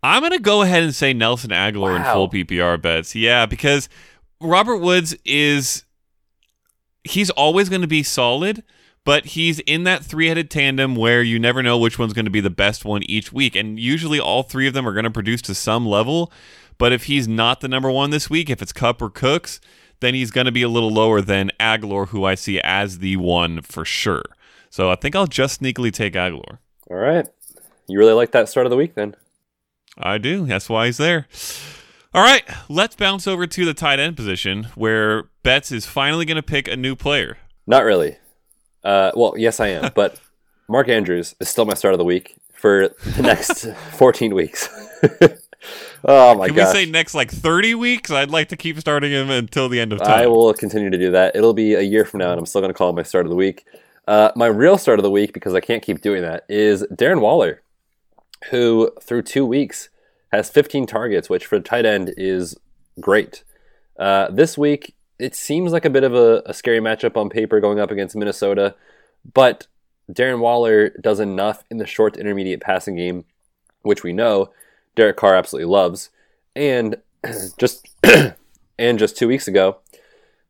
I'm 0.04 0.22
gonna 0.22 0.40
go 0.40 0.62
ahead 0.64 0.84
and 0.84 0.94
say 0.94 1.14
Nelson 1.14 1.52
Agholor 1.52 1.96
in 1.96 2.04
full 2.04 2.30
PPR 2.30 2.82
Betz. 2.82 3.16
Yeah, 3.16 3.46
because 3.46 3.88
Robert 4.42 4.78
Woods 4.78 5.16
is 5.26 5.86
he's 7.04 7.30
always 7.32 7.70
going 7.70 7.82
to 7.82 7.88
be 7.88 8.04
solid, 8.04 8.64
but 9.08 9.28
he's 9.28 9.60
in 9.60 9.86
that 9.86 10.04
three-headed 10.04 10.52
tandem 10.52 10.94
where 10.94 11.24
you 11.24 11.40
never 11.40 11.64
know 11.64 11.78
which 11.78 11.98
one's 11.98 12.12
going 12.12 12.26
to 12.26 12.30
be 12.30 12.42
the 12.42 12.50
best 12.50 12.84
one 12.84 13.04
each 13.04 13.32
week, 13.32 13.56
and 13.56 13.80
usually 13.80 14.20
all 14.20 14.44
three 14.44 14.68
of 14.68 14.74
them 14.74 14.86
are 14.86 14.92
going 14.92 15.06
to 15.06 15.10
produce 15.10 15.42
to 15.44 15.56
some 15.56 15.86
level. 15.86 16.30
But 16.78 16.92
if 16.92 17.06
he's 17.06 17.26
not 17.26 17.62
the 17.62 17.70
number 17.70 17.90
one 17.90 18.10
this 18.10 18.30
week, 18.30 18.50
if 18.50 18.62
it's 18.62 18.74
Kupp 18.74 19.02
or 19.02 19.10
Cooks, 19.10 19.62
then 20.02 20.14
he's 20.14 20.30
going 20.30 20.44
to 20.44 20.52
be 20.52 20.62
a 20.62 20.68
little 20.68 20.92
lower 20.92 21.22
than 21.22 21.52
Agholor 21.58 22.10
who 22.10 22.26
I 22.26 22.36
see 22.36 22.60
as 22.60 23.00
the 23.00 23.16
one 23.16 23.62
for 23.62 23.86
sure. 23.86 24.24
So 24.70 24.92
I 24.92 24.96
think 24.96 25.16
I'll 25.16 25.26
just 25.26 25.62
sneakily 25.62 25.94
take 25.94 26.14
Agholor 26.14 26.58
All 26.92 26.98
right. 26.98 27.30
You 27.88 28.00
really 28.00 28.12
like 28.12 28.32
that 28.34 28.50
start 28.50 28.66
of 28.66 28.72
the 28.72 28.76
week 28.76 28.96
then? 28.96 29.16
I 29.98 30.18
do. 30.18 30.48
That's 30.48 30.68
why 30.68 30.88
he's 30.88 30.98
there. 30.98 31.28
All 32.14 32.24
right, 32.24 32.44
let's 32.68 32.98
bounce 32.98 33.26
over 33.26 33.48
to 33.48 33.64
the 33.64 33.74
tight 33.74 34.00
end 34.00 34.18
position 34.18 34.66
where 34.76 35.30
Betz 35.44 35.72
is 35.72 35.86
finally 35.86 36.26
going 36.26 36.36
to 36.36 36.44
pick 36.44 36.68
a 36.68 36.76
new 36.76 36.98
player. 36.98 37.38
Not 37.66 37.86
really. 37.86 38.18
Uh, 38.84 39.12
well, 39.16 39.34
yes, 39.38 39.60
I 39.60 39.68
am. 39.68 39.92
But 39.96 40.20
Mark 40.68 40.90
Andrews 40.90 41.36
is 41.40 41.50
still 41.50 41.66
my 41.66 41.74
start 41.74 41.94
of 41.94 41.98
the 41.98 42.06
week 42.06 42.36
for 42.54 42.90
the 43.16 43.22
next 43.22 43.66
14 43.98 44.34
weeks. 44.34 44.70
oh 46.06 46.36
my 46.36 46.48
god! 46.48 46.48
Can 46.48 46.56
gosh. 46.56 46.74
we 46.74 46.86
say 46.86 46.92
next 46.92 47.14
like 47.14 47.32
30 47.32 47.76
weeks? 47.76 48.12
I'd 48.12 48.32
like 48.32 48.50
to 48.50 48.58
keep 48.58 48.80
starting 48.80 49.12
him 49.12 49.30
until 49.30 49.70
the 49.70 49.80
end 49.80 49.94
of 49.94 50.00
time. 50.00 50.20
I 50.20 50.28
will 50.28 50.54
continue 50.54 50.90
to 50.90 50.98
do 50.98 51.12
that. 51.12 51.36
It'll 51.36 51.54
be 51.54 51.74
a 51.74 51.82
year 51.82 52.06
from 52.06 52.20
now, 52.20 52.32
and 52.32 52.40
I'm 52.40 52.46
still 52.46 52.62
going 52.62 52.74
to 52.74 52.78
call 52.78 52.90
it 52.90 52.96
my 52.96 53.04
start 53.04 53.26
of 53.26 53.30
the 53.30 53.36
week. 53.36 53.66
Uh, 54.08 54.32
my 54.36 54.48
real 54.48 54.78
start 54.78 55.00
of 55.00 55.04
the 55.04 55.12
week, 55.12 55.34
because 55.34 55.54
I 55.54 55.60
can't 55.60 55.84
keep 55.84 56.02
doing 56.02 56.22
that, 56.22 56.46
is 56.48 56.84
Darren 56.94 57.20
Waller, 57.20 57.62
who 58.52 58.92
through 59.02 59.24
two 59.24 59.46
weeks 59.46 59.90
has 60.32 60.50
15 60.50 60.86
targets, 60.86 61.30
which 61.30 61.46
for 61.46 61.60
tight 61.60 61.86
end 61.86 62.14
is 62.16 62.56
great. 63.00 63.44
Uh, 64.00 64.30
this 64.30 64.58
week, 64.58 64.96
it 65.20 65.36
seems 65.36 65.72
like 65.72 65.86
a 65.86 65.90
bit 65.90 66.04
of 66.04 66.14
a, 66.14 66.44
a 66.46 66.54
scary 66.54 66.80
matchup 66.80 67.18
on 67.18 67.30
paper 67.30 67.60
going 67.60 67.80
up 67.80 67.92
against 67.92 68.16
Minnesota, 68.16 68.76
but 69.34 69.68
Darren 70.12 70.40
Waller 70.40 70.90
does 70.90 71.20
enough 71.20 71.64
in 71.70 71.78
the 71.78 71.88
short 71.88 72.14
to 72.14 72.20
intermediate 72.20 72.62
passing 72.62 72.96
game, 72.96 73.26
which 73.82 74.04
we 74.04 74.14
know 74.14 74.52
Derek 74.96 75.18
Carr 75.18 75.36
absolutely 75.36 75.72
loves. 75.72 76.10
And 76.56 76.98
just 77.58 77.88
and 78.80 79.00
just 79.00 79.18
two 79.18 79.28
weeks 79.28 79.48
ago, 79.48 79.78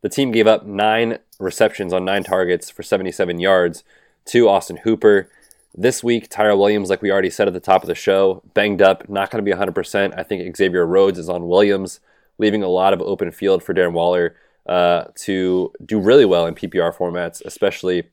the 0.02 0.10
team 0.10 0.32
gave 0.32 0.48
up 0.48 0.66
nine 0.66 1.20
receptions 1.40 1.94
on 1.94 2.06
nine 2.06 2.24
targets 2.24 2.70
for 2.70 2.84
77 2.84 3.40
yards 3.40 3.84
to 4.26 4.50
Austin 4.50 4.78
Hooper. 4.78 5.30
This 5.74 6.04
week, 6.04 6.28
Tyrell 6.30 6.58
Williams, 6.58 6.90
like 6.90 7.02
we 7.02 7.12
already 7.12 7.30
said 7.30 7.48
at 7.48 7.54
the 7.54 7.60
top 7.60 7.84
of 7.84 7.88
the 7.88 7.96
show, 7.96 8.42
banged 8.54 8.82
up, 8.82 9.08
not 9.08 9.30
going 9.30 9.44
to 9.44 9.50
be 9.50 9.56
100%. 9.56 10.18
I 10.18 10.24
think 10.24 10.56
Xavier 10.56 10.86
Rhodes 10.86 11.20
is 11.20 11.30
on 11.30 11.48
Williams, 11.48 12.00
leaving 12.38 12.64
a 12.64 12.68
lot 12.68 12.94
of 12.94 13.02
open 13.02 13.32
field 13.32 13.64
for 13.64 13.74
Darren 13.74 13.94
Waller 13.94 14.36
uh, 14.68 15.06
to 15.16 15.72
do 15.86 16.00
really 16.00 16.26
well 16.26 16.46
in 16.46 16.56
PPR 16.56 16.94
formats, 16.96 17.42
especially 17.46 18.04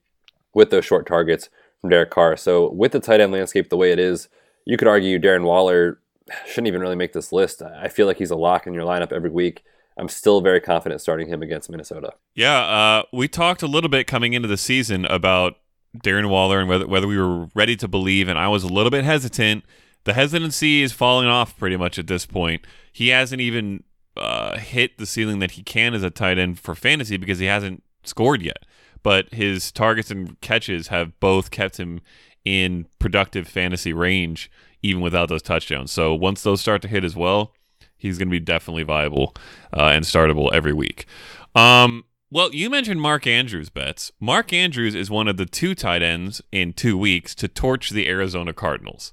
with 0.54 0.70
those 0.70 0.84
short 0.84 1.06
targets 1.06 1.48
from 1.80 1.90
Derek 1.90 2.10
Carr. 2.10 2.36
So, 2.36 2.70
with 2.70 2.92
the 2.92 3.00
tight 3.00 3.20
end 3.20 3.32
landscape 3.32 3.70
the 3.70 3.76
way 3.76 3.92
it 3.92 3.98
is, 3.98 4.28
you 4.64 4.76
could 4.76 4.88
argue 4.88 5.18
Darren 5.18 5.44
Waller 5.44 6.00
shouldn't 6.46 6.68
even 6.68 6.80
really 6.80 6.96
make 6.96 7.12
this 7.12 7.32
list. 7.32 7.60
I 7.62 7.88
feel 7.88 8.06
like 8.06 8.18
he's 8.18 8.30
a 8.30 8.36
lock 8.36 8.66
in 8.66 8.74
your 8.74 8.84
lineup 8.84 9.12
every 9.12 9.30
week. 9.30 9.62
I'm 9.96 10.08
still 10.08 10.40
very 10.40 10.60
confident 10.60 11.00
starting 11.00 11.28
him 11.28 11.42
against 11.42 11.70
Minnesota. 11.70 12.14
Yeah, 12.34 12.58
uh, 12.58 13.02
we 13.12 13.28
talked 13.28 13.62
a 13.62 13.66
little 13.66 13.90
bit 13.90 14.06
coming 14.06 14.32
into 14.32 14.48
the 14.48 14.56
season 14.56 15.04
about 15.04 15.54
Darren 16.02 16.28
Waller 16.28 16.58
and 16.58 16.68
whether 16.68 16.86
whether 16.86 17.06
we 17.06 17.18
were 17.18 17.48
ready 17.54 17.76
to 17.76 17.88
believe, 17.88 18.28
and 18.28 18.38
I 18.38 18.48
was 18.48 18.64
a 18.64 18.68
little 18.68 18.90
bit 18.90 19.04
hesitant. 19.04 19.64
The 20.04 20.14
hesitancy 20.14 20.82
is 20.82 20.92
falling 20.92 21.28
off 21.28 21.56
pretty 21.56 21.76
much 21.76 21.98
at 21.98 22.06
this 22.06 22.26
point. 22.26 22.66
He 22.92 23.08
hasn't 23.08 23.40
even 23.40 23.84
uh, 24.16 24.58
hit 24.58 24.98
the 24.98 25.06
ceiling 25.06 25.38
that 25.40 25.52
he 25.52 25.62
can 25.62 25.94
as 25.94 26.02
a 26.02 26.10
tight 26.10 26.38
end 26.38 26.58
for 26.58 26.74
fantasy 26.74 27.16
because 27.16 27.38
he 27.38 27.46
hasn't 27.46 27.82
scored 28.04 28.42
yet. 28.42 28.64
But 29.02 29.32
his 29.34 29.70
targets 29.70 30.10
and 30.10 30.40
catches 30.40 30.88
have 30.88 31.18
both 31.20 31.50
kept 31.50 31.78
him 31.78 32.00
in 32.44 32.86
productive 32.98 33.48
fantasy 33.48 33.92
range, 33.92 34.50
even 34.82 35.02
without 35.02 35.28
those 35.28 35.42
touchdowns. 35.42 35.92
So 35.92 36.14
once 36.14 36.42
those 36.42 36.60
start 36.60 36.82
to 36.82 36.88
hit 36.88 37.04
as 37.04 37.16
well, 37.16 37.52
he's 37.96 38.18
going 38.18 38.28
to 38.28 38.32
be 38.32 38.40
definitely 38.40 38.82
viable 38.82 39.34
uh, 39.76 39.90
and 39.92 40.04
startable 40.04 40.52
every 40.52 40.72
week. 40.72 41.06
Um, 41.54 42.04
well, 42.30 42.52
you 42.52 42.68
mentioned 42.68 43.00
Mark 43.00 43.26
Andrews 43.26 43.70
Betz. 43.70 44.10
Mark 44.20 44.52
Andrews 44.52 44.94
is 44.94 45.10
one 45.10 45.28
of 45.28 45.36
the 45.36 45.46
two 45.46 45.74
tight 45.74 46.02
ends 46.02 46.42
in 46.50 46.72
two 46.72 46.98
weeks 46.98 47.34
to 47.36 47.48
torch 47.48 47.90
the 47.90 48.08
Arizona 48.08 48.52
Cardinals. 48.52 49.12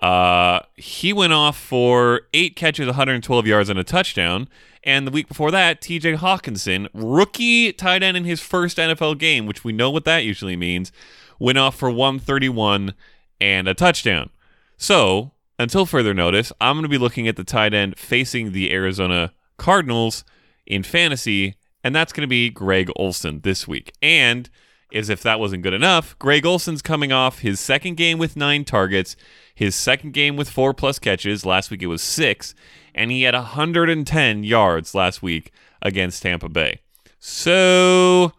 Uh, 0.00 0.60
he 0.74 1.12
went 1.12 1.32
off 1.32 1.58
for 1.58 2.22
eight 2.32 2.56
catches, 2.56 2.86
112 2.86 3.46
yards, 3.46 3.68
and 3.68 3.78
a 3.78 3.84
touchdown. 3.84 4.48
And 4.84 5.06
the 5.06 5.10
week 5.10 5.28
before 5.28 5.50
that, 5.50 5.80
TJ 5.80 6.18
Hockenson, 6.18 6.88
rookie 6.94 7.72
tight 7.72 8.02
end 8.02 8.16
in 8.16 8.24
his 8.24 8.40
first 8.40 8.78
NFL 8.78 9.18
game, 9.18 9.46
which 9.46 9.64
we 9.64 9.72
know 9.72 9.90
what 9.90 10.04
that 10.04 10.24
usually 10.24 10.56
means, 10.56 10.92
went 11.38 11.58
off 11.58 11.76
for 11.76 11.90
131 11.90 12.94
and 13.40 13.68
a 13.68 13.74
touchdown. 13.74 14.30
So, 14.76 15.32
until 15.58 15.84
further 15.84 16.14
notice, 16.14 16.52
I'm 16.60 16.76
going 16.76 16.84
to 16.84 16.88
be 16.88 16.98
looking 16.98 17.26
at 17.26 17.36
the 17.36 17.44
tight 17.44 17.74
end 17.74 17.98
facing 17.98 18.52
the 18.52 18.72
Arizona 18.72 19.32
Cardinals 19.56 20.24
in 20.66 20.84
fantasy, 20.84 21.56
and 21.82 21.94
that's 21.94 22.12
going 22.12 22.22
to 22.22 22.28
be 22.28 22.50
Greg 22.50 22.90
Olsen 22.94 23.40
this 23.40 23.66
week. 23.66 23.92
And 24.00 24.48
as 24.92 25.08
if 25.08 25.22
that 25.22 25.40
wasn't 25.40 25.62
good 25.62 25.74
enough, 25.74 26.18
Greg 26.18 26.46
Olsen's 26.46 26.82
coming 26.82 27.12
off 27.12 27.40
his 27.40 27.60
second 27.60 27.96
game 27.96 28.18
with 28.18 28.36
nine 28.36 28.64
targets, 28.64 29.16
his 29.54 29.74
second 29.74 30.12
game 30.12 30.36
with 30.36 30.48
four 30.48 30.72
plus 30.72 30.98
catches. 30.98 31.44
Last 31.44 31.70
week 31.70 31.82
it 31.82 31.86
was 31.86 32.02
six, 32.02 32.54
and 32.94 33.10
he 33.10 33.22
had 33.22 33.34
110 33.34 34.44
yards 34.44 34.94
last 34.94 35.22
week 35.22 35.52
against 35.82 36.22
Tampa 36.22 36.48
Bay. 36.48 36.80
So, 37.18 38.32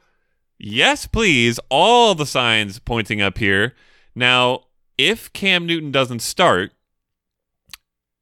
yes, 0.57 1.05
please, 1.05 1.59
all 1.69 2.15
the 2.15 2.25
signs 2.25 2.79
pointing 2.79 3.21
up 3.21 3.37
here. 3.37 3.75
Now, 4.15 4.65
if 4.97 5.31
Cam 5.33 5.65
Newton 5.65 5.91
doesn't 5.91 6.21
start, 6.21 6.71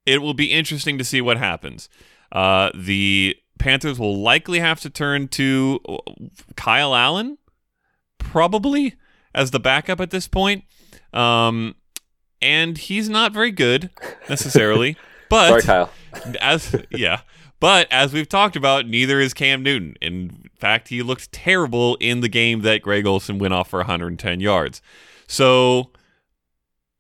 it 0.06 0.22
will 0.22 0.34
be 0.34 0.52
interesting 0.52 0.98
to 0.98 1.04
see 1.04 1.22
what 1.22 1.38
happens. 1.38 1.90
Uh, 2.32 2.72
the 2.76 3.36
Panthers 3.60 4.00
will 4.00 4.18
likely 4.18 4.60
have 4.60 4.80
to 4.82 4.90
turn 4.90 5.28
to 5.30 5.80
uh, 5.88 5.98
Kyle 6.56 6.96
Allen, 6.96 7.38
probably 8.32 8.96
as 9.34 9.52
the 9.52 9.60
backup 9.60 10.00
at 10.00 10.12
this 10.12 10.28
point. 10.28 10.64
Um, 11.14 11.76
and 12.42 12.78
he's 12.78 13.10
not 13.10 13.34
very 13.34 13.52
good 13.52 13.90
necessarily. 14.30 14.98
but 15.30 15.62
Sorry, 15.62 15.62
Kyle. 15.62 15.92
as 16.42 16.76
yeah, 16.92 17.22
but 17.60 17.88
as 17.92 18.14
we've 18.14 18.30
talked 18.30 18.56
about, 18.56 18.88
neither 18.88 19.20
is 19.20 19.34
Cam 19.34 19.64
Newton. 19.64 19.96
In 20.02 20.50
fact, 20.60 20.90
he 20.90 21.02
looked 21.02 21.32
terrible 21.32 21.96
in 21.96 22.22
the 22.22 22.30
game 22.30 22.62
that 22.62 22.82
Greg 22.82 23.06
Olsen 23.06 23.40
went 23.40 23.54
off 23.54 23.70
for 23.70 23.80
110 23.80 24.40
yards. 24.40 24.82
So 25.28 25.92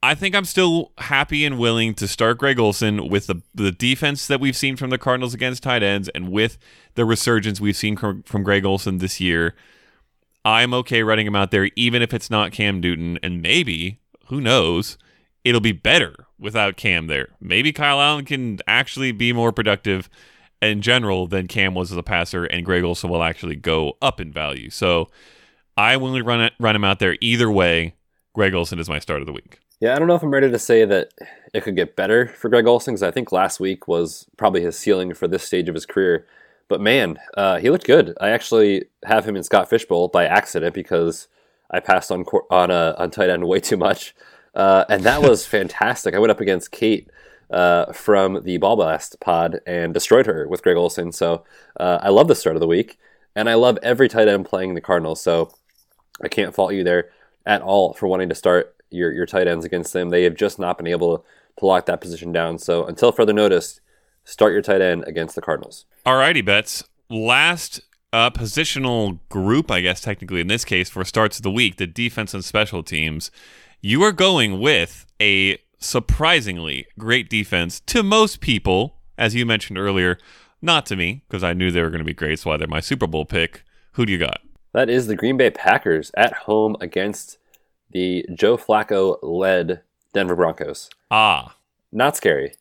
I 0.01 0.15
think 0.15 0.35
I'm 0.35 0.45
still 0.45 0.91
happy 0.97 1.45
and 1.45 1.57
willing 1.57 1.93
to 1.95 2.07
start 2.07 2.37
Greg 2.37 2.59
Olsen 2.59 3.09
with 3.09 3.27
the 3.27 3.41
the 3.53 3.71
defense 3.71 4.27
that 4.27 4.39
we've 4.39 4.57
seen 4.57 4.75
from 4.75 4.89
the 4.89 4.97
Cardinals 4.97 5.33
against 5.33 5.63
tight 5.63 5.83
ends 5.83 6.09
and 6.09 6.31
with 6.31 6.57
the 6.95 7.05
resurgence 7.05 7.61
we've 7.61 7.75
seen 7.75 7.97
from, 7.97 8.23
from 8.23 8.43
Greg 8.43 8.65
Olsen 8.65 8.97
this 8.97 9.19
year. 9.19 9.55
I'm 10.47 10.73
okay 10.75 11.03
running 11.03 11.27
him 11.27 11.35
out 11.35 11.51
there, 11.51 11.69
even 11.75 12.01
if 12.01 12.13
it's 12.13 12.29
not 12.29 12.53
Cam 12.53 12.79
Newton, 12.79 13.19
and 13.21 13.41
maybe 13.41 13.99
who 14.27 14.39
knows, 14.39 14.97
it'll 15.43 15.59
be 15.59 15.73
better 15.73 16.25
without 16.39 16.77
Cam 16.77 17.07
there. 17.07 17.27
Maybe 17.41 17.73
Kyle 17.73 17.99
Allen 17.99 18.23
can 18.23 18.59
actually 18.65 19.11
be 19.11 19.33
more 19.33 19.51
productive 19.51 20.09
in 20.61 20.81
general 20.81 21.27
than 21.27 21.47
Cam 21.47 21.73
was 21.73 21.91
as 21.91 21.97
a 21.97 22.03
passer, 22.03 22.45
and 22.45 22.65
Greg 22.65 22.85
Olsen 22.85 23.09
will 23.09 23.23
actually 23.23 23.57
go 23.57 23.97
up 24.01 24.21
in 24.21 24.31
value. 24.31 24.69
So 24.69 25.09
I 25.75 25.97
will 25.97 26.17
run 26.21 26.39
it, 26.39 26.53
run 26.61 26.77
him 26.77 26.85
out 26.85 26.99
there 26.99 27.17
either 27.19 27.51
way. 27.51 27.95
Greg 28.33 28.53
Olsen 28.53 28.79
is 28.79 28.87
my 28.87 28.99
start 28.99 29.19
of 29.19 29.25
the 29.25 29.33
week. 29.33 29.59
Yeah, 29.81 29.95
I 29.95 29.99
don't 29.99 30.07
know 30.07 30.15
if 30.15 30.23
I'm 30.23 30.31
ready 30.31 30.49
to 30.49 30.59
say 30.59 30.85
that 30.85 31.09
it 31.53 31.65
could 31.65 31.75
get 31.75 31.97
better 31.97 32.29
for 32.29 32.47
Greg 32.47 32.67
Olsen 32.67 32.93
because 32.93 33.03
I 33.03 33.11
think 33.11 33.33
last 33.33 33.59
week 33.59 33.85
was 33.85 34.25
probably 34.37 34.61
his 34.61 34.79
ceiling 34.79 35.13
for 35.13 35.27
this 35.27 35.43
stage 35.43 35.67
of 35.67 35.75
his 35.75 35.85
career. 35.85 36.25
But 36.67 36.81
man, 36.81 37.17
uh, 37.35 37.59
he 37.59 37.69
looked 37.69 37.85
good. 37.85 38.13
I 38.19 38.29
actually 38.29 38.85
have 39.05 39.25
him 39.25 39.35
in 39.35 39.43
Scott 39.43 39.69
Fish 39.69 39.85
Bowl 39.85 40.07
by 40.09 40.25
accident 40.25 40.73
because 40.73 41.27
I 41.71 41.79
passed 41.79 42.11
on 42.11 42.25
cor- 42.25 42.45
on 42.51 42.71
uh, 42.71 42.95
on 42.97 43.11
tight 43.11 43.29
end 43.29 43.47
way 43.47 43.59
too 43.59 43.77
much, 43.77 44.15
uh, 44.53 44.85
and 44.89 45.03
that 45.03 45.21
was 45.21 45.45
fantastic. 45.57 46.13
I 46.13 46.19
went 46.19 46.31
up 46.31 46.41
against 46.41 46.71
Kate 46.71 47.09
uh, 47.49 47.91
from 47.93 48.43
the 48.43 48.57
Ball 48.57 48.75
Blast 48.75 49.19
pod 49.19 49.61
and 49.65 49.93
destroyed 49.93 50.25
her 50.25 50.47
with 50.47 50.61
Greg 50.61 50.77
Olsen. 50.77 51.11
So 51.11 51.45
uh, 51.79 51.99
I 52.01 52.09
love 52.09 52.27
the 52.27 52.35
start 52.35 52.55
of 52.55 52.59
the 52.59 52.67
week, 52.67 52.97
and 53.35 53.49
I 53.49 53.53
love 53.53 53.79
every 53.81 54.09
tight 54.09 54.27
end 54.27 54.45
playing 54.45 54.73
the 54.73 54.81
Cardinals. 54.81 55.21
So 55.21 55.51
I 56.21 56.27
can't 56.27 56.53
fault 56.53 56.73
you 56.73 56.83
there 56.83 57.09
at 57.45 57.61
all 57.61 57.93
for 57.93 58.07
wanting 58.07 58.29
to 58.29 58.35
start 58.35 58.75
your 58.89 59.11
your 59.11 59.25
tight 59.25 59.47
ends 59.47 59.65
against 59.65 59.93
them. 59.93 60.09
They 60.09 60.23
have 60.23 60.35
just 60.35 60.59
not 60.59 60.77
been 60.77 60.87
able 60.87 61.25
to 61.59 61.65
lock 61.65 61.85
that 61.85 62.01
position 62.01 62.31
down. 62.31 62.57
So 62.57 62.85
until 62.85 63.11
further 63.11 63.33
notice, 63.33 63.79
start 64.27 64.51
your 64.53 64.61
tight 64.61 64.81
end 64.81 65.05
against 65.07 65.35
the 65.35 65.41
Cardinals. 65.41 65.85
All 66.05 66.17
righty, 66.17 66.41
Betz. 66.41 66.83
Last 67.09 67.79
uh, 68.11 68.29
positional 68.29 69.19
group, 69.29 69.71
I 69.71 69.81
guess 69.81 70.01
technically 70.01 70.41
in 70.41 70.47
this 70.47 70.65
case, 70.65 70.89
for 70.89 71.03
starts 71.05 71.37
of 71.37 71.43
the 71.43 71.51
week, 71.51 71.77
the 71.77 71.87
defense 71.87 72.33
and 72.33 72.43
special 72.43 72.83
teams. 72.83 73.31
You 73.81 74.03
are 74.03 74.11
going 74.11 74.59
with 74.59 75.05
a 75.21 75.57
surprisingly 75.79 76.87
great 76.99 77.29
defense 77.29 77.79
to 77.81 78.03
most 78.03 78.41
people, 78.41 78.97
as 79.17 79.33
you 79.35 79.45
mentioned 79.45 79.77
earlier. 79.77 80.17
Not 80.61 80.85
to 80.87 80.95
me, 80.95 81.23
because 81.27 81.43
I 81.43 81.53
knew 81.53 81.69
they 81.71 81.81
were 81.81 81.89
going 81.91 81.99
to 81.99 82.05
be 82.05 82.13
great, 82.13 82.39
so 82.39 82.49
why 82.49 82.57
they're 82.57 82.67
my 82.67 82.79
Super 82.79 83.05
Bowl 83.07 83.25
pick. 83.25 83.63
Who 83.93 84.05
do 84.05 84.11
you 84.11 84.17
got? 84.17 84.41
That 84.73 84.89
is 84.89 85.07
the 85.07 85.15
Green 85.15 85.37
Bay 85.37 85.51
Packers 85.51 86.11
at 86.17 86.33
home 86.33 86.75
against 86.81 87.37
the 87.91 88.25
Joe 88.33 88.57
Flacco 88.57 89.17
led 89.21 89.81
Denver 90.13 90.35
Broncos. 90.35 90.89
Ah, 91.11 91.55
Not 91.91 92.17
scary. 92.17 92.53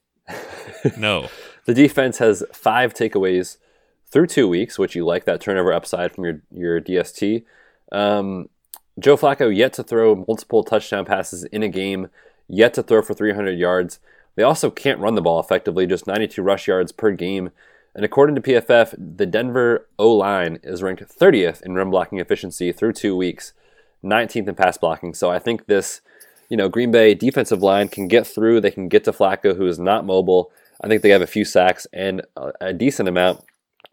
no. 0.98 1.28
The 1.66 1.74
defense 1.74 2.18
has 2.18 2.44
five 2.52 2.94
takeaways 2.94 3.58
through 4.06 4.28
two 4.28 4.48
weeks, 4.48 4.78
which 4.78 4.94
you 4.94 5.04
like 5.04 5.24
that 5.24 5.40
turnover 5.40 5.72
upside 5.72 6.12
from 6.12 6.24
your, 6.24 6.40
your 6.50 6.80
DST. 6.80 7.44
Um, 7.92 8.48
Joe 8.98 9.16
Flacco 9.16 9.54
yet 9.54 9.72
to 9.74 9.82
throw 9.82 10.24
multiple 10.26 10.62
touchdown 10.62 11.04
passes 11.04 11.44
in 11.44 11.62
a 11.62 11.68
game, 11.68 12.08
yet 12.48 12.72
to 12.74 12.82
throw 12.82 13.02
for 13.02 13.14
300 13.14 13.58
yards. 13.58 13.98
They 14.36 14.44
also 14.44 14.70
can't 14.70 15.00
run 15.00 15.16
the 15.16 15.22
ball 15.22 15.40
effectively, 15.40 15.86
just 15.86 16.06
92 16.06 16.40
rush 16.40 16.68
yards 16.68 16.92
per 16.92 17.10
game. 17.10 17.50
And 17.94 18.04
according 18.04 18.36
to 18.36 18.42
PFF, 18.42 18.94
the 19.16 19.26
Denver 19.26 19.88
O 19.98 20.12
line 20.12 20.60
is 20.62 20.82
ranked 20.82 21.02
30th 21.02 21.62
in 21.62 21.74
run 21.74 21.90
blocking 21.90 22.20
efficiency 22.20 22.70
through 22.70 22.92
two 22.92 23.16
weeks, 23.16 23.54
19th 24.04 24.48
in 24.48 24.54
pass 24.54 24.78
blocking. 24.78 25.14
So 25.14 25.30
I 25.30 25.38
think 25.38 25.66
this, 25.66 26.00
you 26.48 26.56
know, 26.56 26.68
Green 26.68 26.92
Bay 26.92 27.14
defensive 27.14 27.62
line 27.62 27.88
can 27.88 28.06
get 28.06 28.26
through. 28.26 28.60
They 28.60 28.70
can 28.70 28.88
get 28.88 29.02
to 29.04 29.12
Flacco, 29.12 29.56
who 29.56 29.66
is 29.66 29.78
not 29.78 30.06
mobile. 30.06 30.52
I 30.80 30.88
think 30.88 31.02
they 31.02 31.10
have 31.10 31.22
a 31.22 31.26
few 31.26 31.44
sacks 31.44 31.86
and 31.92 32.22
a, 32.60 32.72
decent 32.72 33.08
amount 33.08 33.44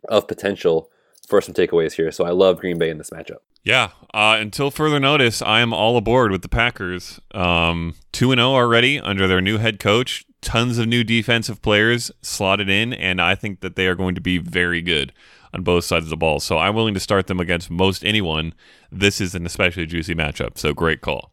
of 0.10 0.28
potential 0.28 0.90
for 1.28 1.42
some 1.42 1.54
takeaways 1.54 1.94
here. 1.94 2.12
So 2.12 2.26
I 2.26 2.32
love 2.32 2.60
Green 2.60 2.78
Bay 2.78 2.90
in 2.90 2.98
this 2.98 3.10
matchup. 3.10 3.38
Yeah. 3.64 3.92
Uh, 4.14 4.38
until 4.40 4.70
further 4.70 5.00
notice, 5.00 5.42
I 5.42 5.62
am 5.62 5.74
all 5.74 5.96
aboard 5.96 6.32
with 6.32 6.42
the 6.42 6.50
Packers. 6.50 7.20
Um, 7.34 7.96
two 8.12 8.32
and 8.32 8.40
zero 8.40 8.50
already 8.50 9.00
under 9.00 9.28
their 9.28 9.42
new 9.42 9.58
head 9.58 9.80
coach. 9.80 10.26
Tons 10.42 10.78
of 10.78 10.88
new 10.88 11.06
defensive 11.06 11.62
players 11.62 12.12
slotted 12.22 12.70
in, 12.70 12.92
and 12.94 13.22
I 13.22 13.36
think 13.36 13.62
that 13.62 13.78
they 13.78 13.88
are 13.88 13.96
going 13.96 14.16
to 14.16 14.22
be 14.22 14.38
very 14.38 14.82
good 14.82 15.14
on 15.54 15.64
both 15.64 15.86
sides 15.86 16.06
of 16.06 16.10
the 16.10 16.18
ball. 16.18 16.42
So 16.42 16.58
I'm 16.58 16.76
willing 16.76 16.94
to 16.96 17.00
start 17.00 17.28
them 17.28 17.40
against 17.40 17.70
most 17.70 18.04
anyone. 18.04 18.54
This 18.92 19.22
is 19.22 19.36
an 19.36 19.46
especially 19.46 19.86
juicy 19.86 20.16
matchup. 20.16 20.58
So 20.58 20.74
great 20.74 21.00
call. 21.00 21.33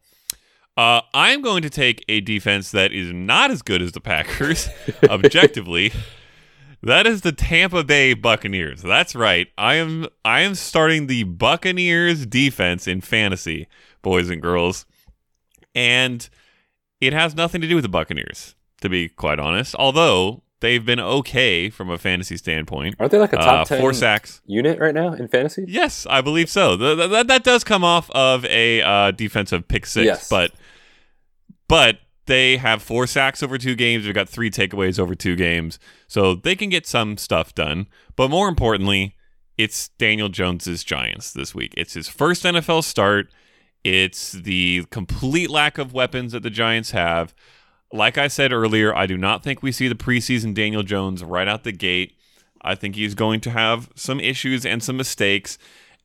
Uh, 0.81 1.01
I'm 1.13 1.41
going 1.41 1.61
to 1.61 1.69
take 1.69 2.03
a 2.07 2.21
defense 2.21 2.71
that 2.71 2.91
is 2.91 3.11
not 3.13 3.51
as 3.51 3.61
good 3.61 3.81
as 3.81 3.91
the 3.91 4.01
Packers, 4.01 4.67
objectively. 5.03 5.91
That 6.81 7.05
is 7.05 7.21
the 7.21 7.31
Tampa 7.31 7.83
Bay 7.83 8.15
Buccaneers. 8.15 8.81
That's 8.81 9.13
right. 9.13 9.47
I 9.57 9.75
am 9.75 10.07
I 10.25 10.39
am 10.41 10.55
starting 10.55 11.05
the 11.05 11.23
Buccaneers 11.25 12.25
defense 12.25 12.87
in 12.87 13.01
fantasy, 13.01 13.67
boys 14.01 14.29
and 14.31 14.41
girls. 14.41 14.85
And 15.75 16.27
it 16.99 17.13
has 17.13 17.35
nothing 17.35 17.61
to 17.61 17.67
do 17.67 17.75
with 17.75 17.83
the 17.83 17.89
Buccaneers, 17.89 18.55
to 18.81 18.89
be 18.89 19.07
quite 19.09 19.37
honest. 19.39 19.75
Although 19.75 20.41
they've 20.59 20.83
been 20.85 20.99
okay 20.99 21.69
from 21.69 21.89
a 21.91 21.97
fantasy 21.99 22.37
standpoint. 22.37 22.95
Aren't 22.99 23.11
they 23.11 23.19
like 23.19 23.33
a 23.33 23.37
top 23.37 23.61
Uh, 23.61 23.65
10 23.65 23.79
four 23.79 23.93
sacks. 23.93 24.41
unit 24.47 24.79
right 24.79 24.93
now 24.95 25.13
in 25.13 25.27
fantasy? 25.27 25.65
Yes, 25.67 26.07
I 26.09 26.21
believe 26.21 26.49
so. 26.49 26.75
Th- 26.75 26.97
th- 26.97 27.11
that 27.11 27.27
that 27.27 27.43
does 27.43 27.63
come 27.63 27.83
off 27.83 28.09
of 28.11 28.43
a 28.45 28.81
uh, 28.81 29.11
defensive 29.11 29.67
pick 29.67 29.85
six, 29.85 30.05
Yes. 30.05 30.29
but 30.29 30.51
but 31.71 31.99
they 32.25 32.57
have 32.57 32.83
four 32.83 33.07
sacks 33.07 33.41
over 33.41 33.57
two 33.57 33.75
games. 33.75 34.03
They've 34.03 34.13
got 34.13 34.27
three 34.27 34.51
takeaways 34.51 34.99
over 34.99 35.15
two 35.15 35.37
games, 35.37 35.79
so 36.05 36.35
they 36.35 36.53
can 36.53 36.67
get 36.67 36.85
some 36.85 37.15
stuff 37.15 37.55
done. 37.55 37.87
But 38.17 38.29
more 38.29 38.49
importantly, 38.49 39.15
it's 39.57 39.87
Daniel 39.97 40.27
Jones's 40.27 40.83
Giants 40.83 41.31
this 41.31 41.55
week. 41.55 41.73
It's 41.77 41.93
his 41.93 42.09
first 42.09 42.43
NFL 42.43 42.83
start. 42.83 43.27
It's 43.85 44.33
the 44.33 44.83
complete 44.91 45.49
lack 45.49 45.77
of 45.77 45.93
weapons 45.93 46.33
that 46.33 46.43
the 46.43 46.49
Giants 46.49 46.91
have. 46.91 47.33
Like 47.93 48.17
I 48.17 48.27
said 48.27 48.51
earlier, 48.51 48.93
I 48.93 49.05
do 49.05 49.17
not 49.17 49.41
think 49.41 49.63
we 49.63 49.71
see 49.71 49.87
the 49.87 49.95
preseason 49.95 50.53
Daniel 50.53 50.83
Jones 50.83 51.23
right 51.23 51.47
out 51.47 51.63
the 51.63 51.71
gate. 51.71 52.17
I 52.61 52.75
think 52.75 52.95
he's 52.95 53.15
going 53.15 53.39
to 53.41 53.49
have 53.49 53.89
some 53.95 54.19
issues 54.19 54.65
and 54.65 54.83
some 54.83 54.97
mistakes 54.97 55.57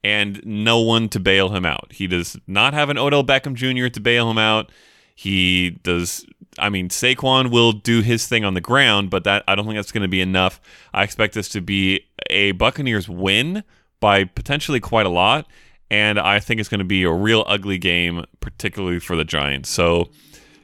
and 0.04 0.40
no 0.46 0.78
one 0.78 1.08
to 1.08 1.18
bail 1.18 1.48
him 1.48 1.66
out. 1.66 1.88
He 1.90 2.06
does 2.06 2.36
not 2.46 2.72
have 2.72 2.88
an 2.88 2.98
Odell 2.98 3.24
Beckham 3.24 3.54
Jr. 3.54 3.88
to 3.88 4.00
bail 4.00 4.30
him 4.30 4.38
out. 4.38 4.70
He 5.16 5.70
does 5.82 6.24
I 6.58 6.68
mean 6.68 6.88
Saquon 6.88 7.50
will 7.50 7.72
do 7.72 8.00
his 8.02 8.28
thing 8.28 8.44
on 8.44 8.54
the 8.54 8.60
ground, 8.60 9.10
but 9.10 9.24
that 9.24 9.42
I 9.48 9.54
don't 9.56 9.64
think 9.64 9.76
that's 9.76 9.90
going 9.92 10.02
to 10.02 10.08
be 10.08 10.20
enough. 10.20 10.60
I 10.94 11.02
expect 11.02 11.34
this 11.34 11.48
to 11.50 11.60
be 11.60 12.06
a 12.30 12.52
Buccaneers 12.52 13.08
win 13.08 13.64
by 13.98 14.24
potentially 14.24 14.78
quite 14.78 15.06
a 15.06 15.10
lot, 15.10 15.46
and 15.90 16.18
I 16.20 16.38
think 16.38 16.60
it's 16.60 16.68
going 16.68 16.78
to 16.80 16.84
be 16.84 17.02
a 17.02 17.10
real 17.12 17.44
ugly 17.46 17.78
game 17.78 18.24
particularly 18.40 19.00
for 19.00 19.16
the 19.16 19.24
Giants. 19.24 19.70
So, 19.70 20.10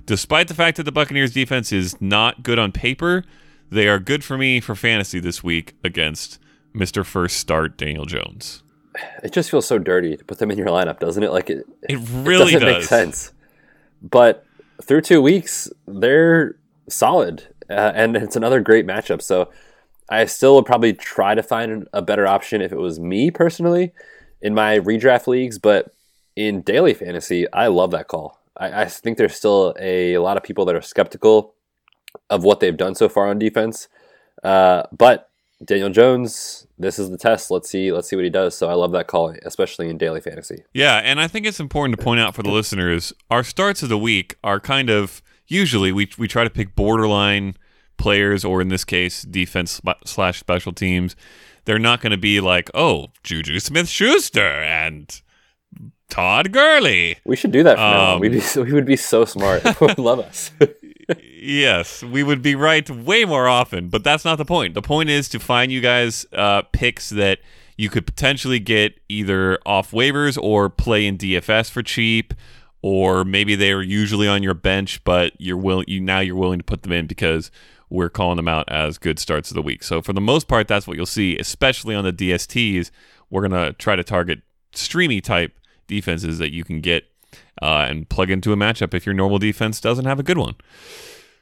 despite 0.04 0.48
the 0.48 0.54
fact 0.54 0.76
that 0.76 0.82
the 0.84 0.92
Buccaneers 0.92 1.32
defense 1.32 1.72
is 1.72 2.00
not 2.00 2.42
good 2.42 2.58
on 2.58 2.72
paper, 2.72 3.24
they 3.70 3.88
are 3.88 3.98
good 3.98 4.22
for 4.22 4.36
me 4.36 4.60
for 4.60 4.74
fantasy 4.74 5.18
this 5.18 5.42
week 5.42 5.74
against 5.82 6.38
Mr. 6.74 7.04
First 7.06 7.38
Start 7.38 7.76
Daniel 7.78 8.04
Jones. 8.04 8.62
It 9.22 9.32
just 9.32 9.50
feels 9.50 9.66
so 9.66 9.78
dirty 9.78 10.16
to 10.16 10.24
put 10.24 10.38
them 10.38 10.50
in 10.50 10.58
your 10.58 10.66
lineup, 10.68 10.98
doesn't 11.00 11.22
it? 11.22 11.32
Like 11.32 11.48
it, 11.48 11.66
It 11.88 11.98
really 12.12 12.52
doesn't 12.52 12.60
does. 12.60 12.78
make 12.80 12.84
sense. 12.84 13.32
But 14.02 14.44
through 14.82 15.02
two 15.02 15.22
weeks, 15.22 15.70
they're 15.86 16.56
solid, 16.88 17.46
uh, 17.70 17.92
and 17.94 18.16
it's 18.16 18.36
another 18.36 18.60
great 18.60 18.86
matchup. 18.86 19.22
So 19.22 19.50
I 20.08 20.24
still 20.26 20.56
would 20.56 20.66
probably 20.66 20.92
try 20.92 21.34
to 21.34 21.42
find 21.42 21.88
a 21.92 22.02
better 22.02 22.26
option 22.26 22.60
if 22.60 22.72
it 22.72 22.78
was 22.78 23.00
me 23.00 23.30
personally 23.30 23.92
in 24.42 24.54
my 24.54 24.78
redraft 24.78 25.26
leagues, 25.26 25.58
but 25.58 25.92
in 26.36 26.62
daily 26.62 26.94
fantasy, 26.94 27.50
I 27.52 27.68
love 27.68 27.92
that 27.92 28.08
call. 28.08 28.40
I, 28.56 28.82
I 28.82 28.84
think 28.86 29.16
there's 29.16 29.36
still 29.36 29.74
a, 29.78 30.14
a, 30.14 30.22
lot 30.22 30.36
of 30.36 30.42
people 30.42 30.64
that 30.66 30.74
are 30.74 30.82
skeptical 30.82 31.54
of 32.28 32.44
what 32.44 32.60
they've 32.60 32.76
done 32.76 32.94
so 32.94 33.08
far 33.08 33.28
on 33.28 33.38
defense. 33.38 33.88
Uh, 34.42 34.82
but 34.92 35.30
Daniel 35.64 35.90
Jones, 35.90 36.66
this 36.78 36.98
is 36.98 37.10
the 37.10 37.18
test. 37.18 37.50
Let's 37.50 37.68
see, 37.68 37.92
let's 37.92 38.08
see 38.08 38.16
what 38.16 38.24
he 38.24 38.30
does. 38.30 38.56
So 38.56 38.68
I 38.68 38.74
love 38.74 38.92
that 38.92 39.06
call, 39.06 39.34
especially 39.44 39.88
in 39.88 39.98
daily 39.98 40.20
fantasy. 40.20 40.64
Yeah, 40.74 40.98
and 40.98 41.20
I 41.20 41.28
think 41.28 41.46
it's 41.46 41.60
important 41.60 41.98
to 41.98 42.04
point 42.04 42.20
out 42.20 42.34
for 42.34 42.42
the 42.42 42.50
listeners, 42.50 43.12
our 43.30 43.44
starts 43.44 43.82
of 43.82 43.88
the 43.88 43.98
week 43.98 44.36
are 44.42 44.60
kind 44.60 44.90
of 44.90 45.22
usually 45.46 45.92
we 45.92 46.10
we 46.18 46.26
try 46.28 46.44
to 46.44 46.50
pick 46.50 46.74
borderline 46.74 47.56
players, 47.96 48.44
or 48.44 48.60
in 48.60 48.68
this 48.68 48.84
case, 48.84 49.22
defense 49.22 49.80
slash 50.04 50.40
special 50.40 50.72
teams. 50.72 51.14
They're 51.64 51.78
not 51.78 52.00
going 52.00 52.10
to 52.10 52.18
be 52.18 52.40
like, 52.40 52.70
oh, 52.74 53.08
Juju 53.22 53.60
Smith 53.60 53.88
Schuster 53.88 54.40
and 54.40 55.22
Todd 56.08 56.52
Gurley. 56.52 57.18
We 57.24 57.36
should 57.36 57.52
do 57.52 57.62
that 57.62 57.76
from 57.76 57.84
um, 57.84 57.92
now 57.92 58.14
on. 58.14 58.20
We'd 58.20 58.32
be, 58.32 58.42
we 58.60 58.72
would 58.72 58.84
be 58.84 58.96
so 58.96 59.24
smart. 59.24 59.62
love 59.98 60.18
us. 60.18 60.50
yes, 61.22 62.02
we 62.02 62.22
would 62.22 62.42
be 62.42 62.54
right 62.54 62.88
way 62.88 63.24
more 63.24 63.48
often, 63.48 63.88
but 63.88 64.04
that's 64.04 64.24
not 64.24 64.36
the 64.36 64.44
point. 64.44 64.74
The 64.74 64.82
point 64.82 65.10
is 65.10 65.28
to 65.30 65.40
find 65.40 65.72
you 65.72 65.80
guys 65.80 66.26
uh, 66.32 66.62
picks 66.72 67.10
that 67.10 67.40
you 67.76 67.88
could 67.88 68.06
potentially 68.06 68.58
get 68.58 69.00
either 69.08 69.58
off 69.66 69.92
waivers 69.92 70.40
or 70.40 70.68
play 70.68 71.06
in 71.06 71.18
DFS 71.18 71.70
for 71.70 71.82
cheap, 71.82 72.34
or 72.82 73.24
maybe 73.24 73.54
they 73.54 73.72
are 73.72 73.82
usually 73.82 74.28
on 74.28 74.42
your 74.42 74.54
bench, 74.54 75.02
but 75.04 75.32
you're 75.38 75.56
willing 75.56 75.86
you 75.88 76.00
now 76.00 76.20
you're 76.20 76.36
willing 76.36 76.58
to 76.58 76.64
put 76.64 76.82
them 76.82 76.92
in 76.92 77.06
because 77.06 77.50
we're 77.88 78.08
calling 78.08 78.36
them 78.36 78.48
out 78.48 78.70
as 78.70 78.98
good 78.98 79.18
starts 79.18 79.50
of 79.50 79.54
the 79.54 79.62
week. 79.62 79.82
So 79.82 80.00
for 80.00 80.12
the 80.12 80.20
most 80.20 80.48
part, 80.48 80.66
that's 80.66 80.86
what 80.86 80.96
you'll 80.96 81.06
see, 81.06 81.38
especially 81.38 81.94
on 81.94 82.04
the 82.04 82.12
DSTs. 82.12 82.90
We're 83.30 83.42
gonna 83.42 83.72
try 83.74 83.96
to 83.96 84.04
target 84.04 84.42
streamy 84.74 85.20
type 85.20 85.58
defenses 85.86 86.38
that 86.38 86.52
you 86.52 86.64
can 86.64 86.80
get 86.80 87.04
uh, 87.60 87.86
and 87.88 88.08
plug 88.08 88.30
into 88.30 88.52
a 88.52 88.56
matchup 88.56 88.94
if 88.94 89.04
your 89.04 89.14
normal 89.14 89.38
defense 89.38 89.80
doesn't 89.80 90.04
have 90.04 90.18
a 90.18 90.22
good 90.22 90.38
one. 90.38 90.54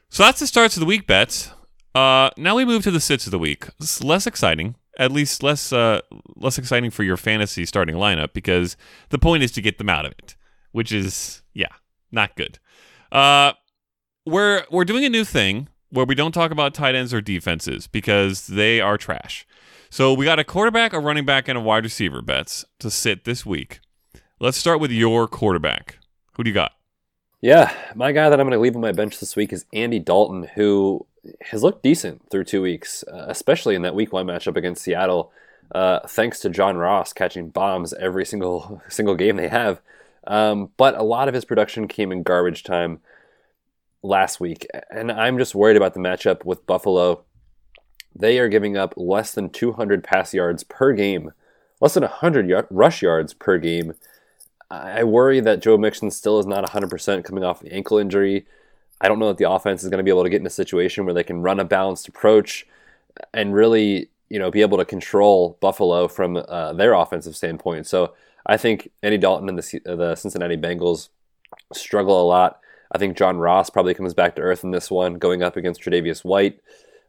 So 0.09 0.23
that's 0.23 0.39
the 0.39 0.47
starts 0.47 0.75
of 0.75 0.81
the 0.81 0.85
week 0.85 1.07
Betz. 1.07 1.51
Uh, 1.93 2.29
now 2.37 2.55
we 2.55 2.65
move 2.65 2.83
to 2.83 2.91
the 2.91 2.99
sits 2.99 3.25
of 3.25 3.31
the 3.31 3.39
week. 3.39 3.67
It's 3.79 4.03
less 4.03 4.25
exciting, 4.25 4.75
at 4.97 5.11
least 5.11 5.43
less 5.43 5.71
uh, 5.73 6.01
less 6.35 6.57
exciting 6.57 6.91
for 6.91 7.03
your 7.03 7.17
fantasy 7.17 7.65
starting 7.65 7.95
lineup 7.95 8.33
because 8.33 8.77
the 9.09 9.19
point 9.19 9.43
is 9.43 9.51
to 9.53 9.61
get 9.61 9.77
them 9.77 9.89
out 9.89 10.05
of 10.05 10.11
it, 10.13 10.35
which 10.71 10.91
is 10.91 11.43
yeah, 11.53 11.73
not 12.11 12.35
good. 12.35 12.59
Uh, 13.11 13.53
we're 14.25 14.65
we're 14.71 14.85
doing 14.85 15.05
a 15.05 15.09
new 15.09 15.25
thing 15.25 15.67
where 15.89 16.05
we 16.05 16.15
don't 16.15 16.31
talk 16.31 16.51
about 16.51 16.73
tight 16.73 16.95
ends 16.95 17.13
or 17.13 17.21
defenses 17.21 17.87
because 17.87 18.47
they 18.47 18.79
are 18.79 18.97
trash. 18.97 19.45
So 19.89 20.13
we 20.13 20.23
got 20.23 20.39
a 20.39 20.45
quarterback, 20.45 20.93
a 20.93 20.99
running 20.99 21.25
back, 21.25 21.49
and 21.49 21.57
a 21.57 21.61
wide 21.61 21.83
receiver 21.83 22.21
Betz 22.21 22.63
to 22.79 22.89
sit 22.89 23.25
this 23.25 23.45
week. 23.45 23.81
Let's 24.39 24.57
start 24.57 24.79
with 24.79 24.91
your 24.91 25.27
quarterback. 25.27 25.97
Who 26.33 26.43
do 26.43 26.49
you 26.49 26.53
got? 26.53 26.73
Yeah, 27.41 27.73
my 27.95 28.11
guy 28.11 28.29
that 28.29 28.39
I'm 28.39 28.47
going 28.47 28.57
to 28.57 28.61
leave 28.61 28.75
on 28.75 28.81
my 28.81 28.91
bench 28.91 29.19
this 29.19 29.35
week 29.35 29.51
is 29.51 29.65
Andy 29.73 29.99
Dalton, 29.99 30.43
who 30.55 31.05
has 31.41 31.63
looked 31.63 31.83
decent 31.83 32.29
through 32.29 32.43
two 32.43 32.61
weeks, 32.61 33.03
uh, 33.11 33.25
especially 33.27 33.75
in 33.75 33.81
that 33.81 33.95
week 33.95 34.13
one 34.13 34.27
matchup 34.27 34.55
against 34.57 34.83
Seattle. 34.83 35.31
Uh, 35.73 35.99
thanks 36.07 36.39
to 36.41 36.49
John 36.49 36.77
Ross 36.77 37.13
catching 37.13 37.49
bombs 37.49 37.93
every 37.93 38.25
single 38.25 38.81
single 38.89 39.15
game 39.15 39.37
they 39.37 39.47
have. 39.47 39.81
Um, 40.27 40.69
but 40.77 40.95
a 40.95 41.03
lot 41.03 41.27
of 41.27 41.33
his 41.33 41.45
production 41.45 41.87
came 41.87 42.11
in 42.11 42.23
garbage 42.23 42.63
time 42.63 42.99
last 44.03 44.39
week, 44.39 44.67
and 44.89 45.11
I'm 45.11 45.37
just 45.37 45.55
worried 45.55 45.77
about 45.77 45.93
the 45.93 45.99
matchup 45.99 46.45
with 46.45 46.65
Buffalo. 46.67 47.23
They 48.15 48.37
are 48.39 48.49
giving 48.49 48.77
up 48.77 48.93
less 48.97 49.33
than 49.33 49.49
200 49.49 50.03
pass 50.03 50.33
yards 50.33 50.63
per 50.63 50.93
game, 50.93 51.31
less 51.79 51.95
than 51.95 52.03
100 52.03 52.47
y- 52.47 52.63
rush 52.69 53.01
yards 53.01 53.33
per 53.33 53.57
game. 53.57 53.93
I 54.71 55.03
worry 55.03 55.41
that 55.41 55.61
Joe 55.61 55.77
Mixon 55.77 56.11
still 56.11 56.39
is 56.39 56.45
not 56.45 56.63
100% 56.65 57.25
coming 57.25 57.43
off 57.43 57.59
the 57.59 57.73
ankle 57.73 57.97
injury. 57.97 58.45
I 59.01 59.07
don't 59.09 59.19
know 59.19 59.27
that 59.27 59.37
the 59.37 59.49
offense 59.49 59.83
is 59.83 59.89
going 59.89 59.97
to 59.97 60.03
be 60.03 60.11
able 60.11 60.23
to 60.23 60.29
get 60.29 60.39
in 60.39 60.47
a 60.47 60.51
situation 60.51 61.03
where 61.03 61.13
they 61.13 61.23
can 61.23 61.41
run 61.41 61.59
a 61.59 61.65
balanced 61.65 62.07
approach 62.07 62.65
and 63.33 63.53
really, 63.53 64.09
you 64.29 64.39
know, 64.39 64.49
be 64.49 64.61
able 64.61 64.77
to 64.77 64.85
control 64.85 65.57
Buffalo 65.59 66.07
from 66.07 66.37
uh, 66.37 66.71
their 66.73 66.93
offensive 66.93 67.35
standpoint. 67.35 67.85
So 67.85 68.13
I 68.45 68.55
think 68.55 68.89
Andy 69.03 69.17
Dalton 69.17 69.49
and 69.49 69.57
the, 69.57 69.81
the 69.83 70.15
Cincinnati 70.15 70.55
Bengals 70.55 71.09
struggle 71.73 72.21
a 72.21 72.23
lot. 72.23 72.59
I 72.93 72.97
think 72.97 73.17
John 73.17 73.37
Ross 73.37 73.69
probably 73.69 73.93
comes 73.93 74.13
back 74.13 74.35
to 74.35 74.41
earth 74.41 74.63
in 74.63 74.71
this 74.71 74.89
one, 74.89 75.15
going 75.15 75.43
up 75.43 75.57
against 75.57 75.81
Tre'Davious 75.81 76.23
White. 76.23 76.61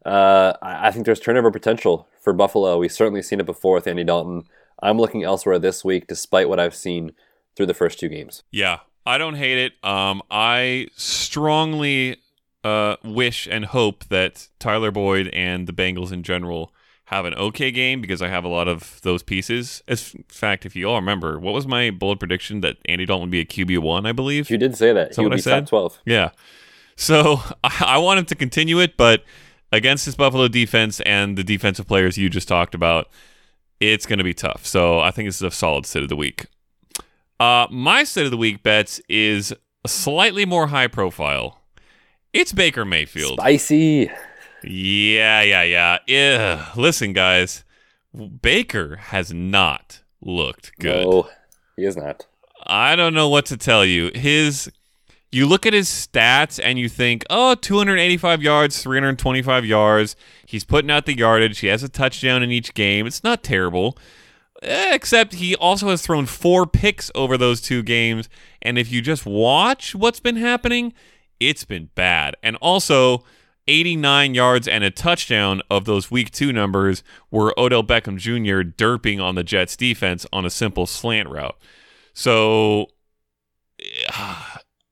Uh, 0.05 0.55
I 0.63 0.91
think 0.91 1.07
there's 1.07 1.21
turnover 1.21 1.51
potential 1.53 2.09
for 2.21 2.33
Buffalo. 2.33 2.79
We've 2.79 2.91
certainly 2.91 3.23
seen 3.23 3.39
it 3.39 3.47
before 3.47 3.75
with 3.75 3.87
Andy 3.87 4.05
Dalton. 4.05 4.45
I'm 4.83 4.99
looking 4.99 5.23
elsewhere 5.23 5.61
this 5.61 5.85
week, 5.85 6.09
despite 6.09 6.49
what 6.49 6.59
I've 6.59 6.75
seen 6.75 7.13
through 7.57 7.67
the 7.67 7.75
first 7.75 7.99
two 7.99 8.09
games. 8.09 8.43
Yeah, 8.51 8.81
I 9.07 9.19
don't 9.19 9.35
hate 9.35 9.59
it. 9.59 9.85
Um, 9.85 10.23
I 10.31 10.89
strongly 10.97 12.19
uh, 12.65 12.97
wish 13.05 13.49
and 13.51 13.65
hope 13.67 14.05
that 14.05 14.49
Tyler 14.59 14.91
Boyd 14.91 15.29
and 15.29 15.67
the 15.67 15.73
Bengals 15.73 16.13
in 16.13 16.23
general 16.23 16.73
have 17.07 17.25
an 17.27 17.35
okay 17.35 17.71
game 17.71 18.01
because 18.01 18.23
I 18.23 18.29
have 18.29 18.45
a 18.45 18.49
lot 18.49 18.69
of 18.69 19.01
those 19.03 19.23
pieces. 19.23 19.83
As 19.87 20.15
in 20.15 20.25
fact, 20.29 20.65
if 20.65 20.75
you 20.75 20.89
all 20.89 20.97
remember, 20.97 21.39
what 21.39 21.53
was 21.53 21.67
my 21.67 21.91
bold 21.91 22.19
prediction 22.19 22.61
that 22.63 22.79
Andy 22.87 23.05
Dalton 23.05 23.23
would 23.23 23.31
be 23.31 23.41
a 23.41 23.45
QB 23.45 23.79
one? 23.81 24.07
I 24.07 24.13
believe 24.13 24.51
you 24.51 24.59
did 24.59 24.77
say 24.77 24.93
that. 24.93 25.15
That 25.15 25.23
what 25.23 25.35
I 25.35 25.37
said? 25.37 25.67
Twelve. 25.67 25.99
Yeah. 26.07 26.31
So 26.97 27.41
I, 27.65 27.85
I 27.87 27.99
want 27.99 28.21
him 28.21 28.27
to 28.27 28.35
continue 28.35 28.79
it, 28.81 28.97
but 28.97 29.25
against 29.73 30.07
this 30.07 30.15
Buffalo 30.15 30.49
defense 30.49 31.01
and 31.01 31.37
the 31.37 31.45
defensive 31.45 31.89
players 31.89 32.17
you 32.17 32.29
just 32.29 32.49
talked 32.49 32.75
about, 32.75 33.09
it's 33.81 34.07
going 34.07 34.19
to 34.19 34.25
be 34.25 34.35
tough. 34.35 34.65
So 34.67 35.01
I 35.01 35.11
think 35.11 35.29
this 35.29 35.37
is 35.37 35.43
a 35.43 35.51
solid 35.51 35.87
sit 35.87 36.03
of 36.03 36.09
the 36.09 36.17
week. 36.17 36.47
Uh, 37.41 37.67
my 37.71 38.05
sit 38.05 38.25
of 38.25 38.31
the 38.31 38.37
week 38.37 38.63
Betz 38.63 39.01
is 39.09 39.53
slightly 39.87 40.45
more 40.45 40.69
high 40.69 40.87
profile. 40.87 41.61
It's 42.33 42.53
Baker 42.53 42.85
Mayfield. 42.85 43.39
Spicy. 43.39 44.11
Yeah, 44.65 45.43
yeah, 45.43 45.63
yeah. 45.63 45.99
Yeah. 46.07 46.71
Listen, 46.77 47.13
guys, 47.13 47.65
Baker 48.41 48.97
has 48.97 49.33
not 49.33 50.03
looked 50.21 50.79
good. 50.79 51.07
No, 51.07 51.29
he 51.77 51.85
is 51.85 51.97
not. 51.97 52.27
I 52.65 52.95
don't 52.97 53.15
know 53.15 53.29
what 53.29 53.47
to 53.47 53.57
tell 53.57 53.85
you. 53.85 54.11
His 54.15 54.71
you 55.33 55.47
look 55.47 55.65
at 55.65 55.73
his 55.73 55.89
stats 55.89 56.61
and 56.63 56.79
you 56.79 56.89
think, 56.91 57.25
oh, 57.31 57.55
285 57.55 58.43
yards, 58.43 58.83
325 58.83 59.65
yards. 59.65 60.15
He's 60.47 60.63
putting 60.65 60.91
out 60.91 61.07
the 61.07 61.17
yardage. 61.17 61.61
He 61.61 61.69
has 61.69 61.83
a 61.83 61.89
touchdown 61.89 62.43
in 62.43 62.51
each 62.51 62.75
game. 62.75 63.07
It's 63.07 63.25
not 63.25 63.43
terrible. 63.43 63.97
Eh, 64.63 64.95
except 64.95 65.35
he 65.35 65.57
also 65.57 65.89
has 65.89 66.03
thrown 66.03 66.27
four 66.27 66.67
picks 66.67 67.11
over 67.15 67.37
those 67.37 67.61
two 67.61 67.83
games. 67.83 68.29
And 68.61 68.79
if 68.79 68.93
you 68.93 69.03
just 69.03 69.27
watch 69.27 69.95
what's 69.95 70.21
been 70.21 70.37
happening, 70.37 70.93
it's 71.41 71.65
been 71.65 71.91
bad. 71.95 72.37
And 72.43 72.57
also, 72.57 73.25
89 73.69 74.35
yards 74.35 74.67
and 74.67 74.83
a 74.83 74.91
touchdown 74.91 75.63
of 75.71 75.85
those 75.85 76.11
week 76.11 76.31
two 76.31 76.53
numbers 76.53 77.03
were 77.31 77.55
Odell 77.57 77.85
Beckham 77.85 78.19
Jr. 78.19 78.69
derping 78.69 79.23
on 79.23 79.35
the 79.35 79.45
Jets 79.45 79.77
defense 79.77 80.27
on 80.33 80.45
a 80.45 80.51
simple 80.51 80.87
slant 80.87 81.29
route. 81.29 81.57
So 82.13 82.87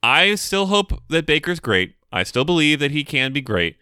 I 0.02 0.34
still 0.36 0.66
hope 0.66 1.02
that 1.08 1.26
Baker's 1.26 1.60
great. 1.60 1.94
I 2.12 2.22
still 2.22 2.44
believe 2.44 2.80
that 2.80 2.90
he 2.90 3.04
can 3.04 3.32
be 3.32 3.40
great. 3.40 3.76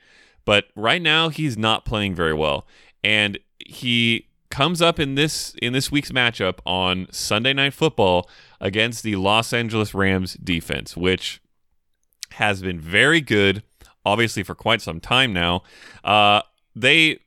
But 0.45 0.67
right 0.75 1.03
now 1.03 1.29
he's 1.29 1.59
not 1.59 1.85
playing 1.85 2.15
very 2.15 2.35
well. 2.35 2.67
And 3.05 3.39
he 3.59 4.29
comes 4.51 4.81
up 4.81 4.99
in 4.99 5.15
this 5.15 5.55
in 5.61 5.73
this 5.73 5.91
week's 5.91 6.11
matchup 6.11 6.59
on 6.65 7.07
Sunday 7.11 7.53
night 7.53 7.75
football 7.75 8.29
against 8.61 9.03
the 9.03 9.17
Los 9.17 9.53
Angeles 9.53 9.95
Rams 9.95 10.35
defense, 10.35 10.97
which 10.97 11.41
has 12.33 12.63
been 12.63 12.81
very 12.81 13.21
good 13.21 13.63
obviously 14.09 14.43
for 14.43 14.55
quite 14.55 14.81
some 14.81 15.01
time 15.01 15.33
now. 15.33 15.63
Uh, 16.03 16.43
they 16.75 17.19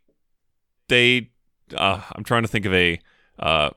they 0.88 1.30
uh, 1.76 2.02
I'm 2.14 2.24
trying 2.24 2.42
to 2.42 2.48
think 2.48 2.66
of 2.66 2.74
a 2.74 3.00
uh, 3.40 3.70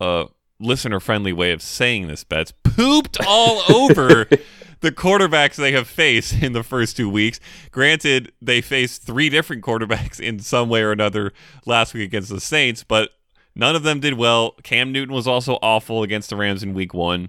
a 0.00 0.26
listener 0.58 1.00
friendly 1.00 1.32
way 1.32 1.52
of 1.52 1.62
saying 1.62 2.06
this. 2.06 2.24
Betz 2.24 2.52
pooped 2.62 3.18
all 3.26 3.62
over 3.72 4.24
the 4.80 4.92
quarterbacks 4.92 5.56
they 5.56 5.72
have 5.72 5.88
faced 5.88 6.42
in 6.42 6.52
the 6.52 6.62
first 6.62 6.96
two 6.96 7.08
weeks. 7.08 7.40
Granted, 7.70 8.32
they 8.40 8.60
faced 8.60 9.02
three 9.02 9.28
different 9.28 9.62
quarterbacks 9.62 10.20
in 10.20 10.38
some 10.40 10.68
way 10.68 10.82
or 10.82 10.92
another 10.92 11.32
last 11.64 11.94
week 11.94 12.04
against 12.04 12.30
the 12.30 12.40
Saints, 12.40 12.84
but 12.84 13.10
none 13.54 13.76
of 13.76 13.82
them 13.82 14.00
did 14.00 14.14
well. 14.14 14.52
Cam 14.62 14.92
Newton 14.92 15.14
was 15.14 15.26
also 15.26 15.54
awful 15.62 16.02
against 16.02 16.30
the 16.30 16.36
Rams 16.36 16.62
in 16.62 16.74
week 16.74 16.94
one 16.94 17.28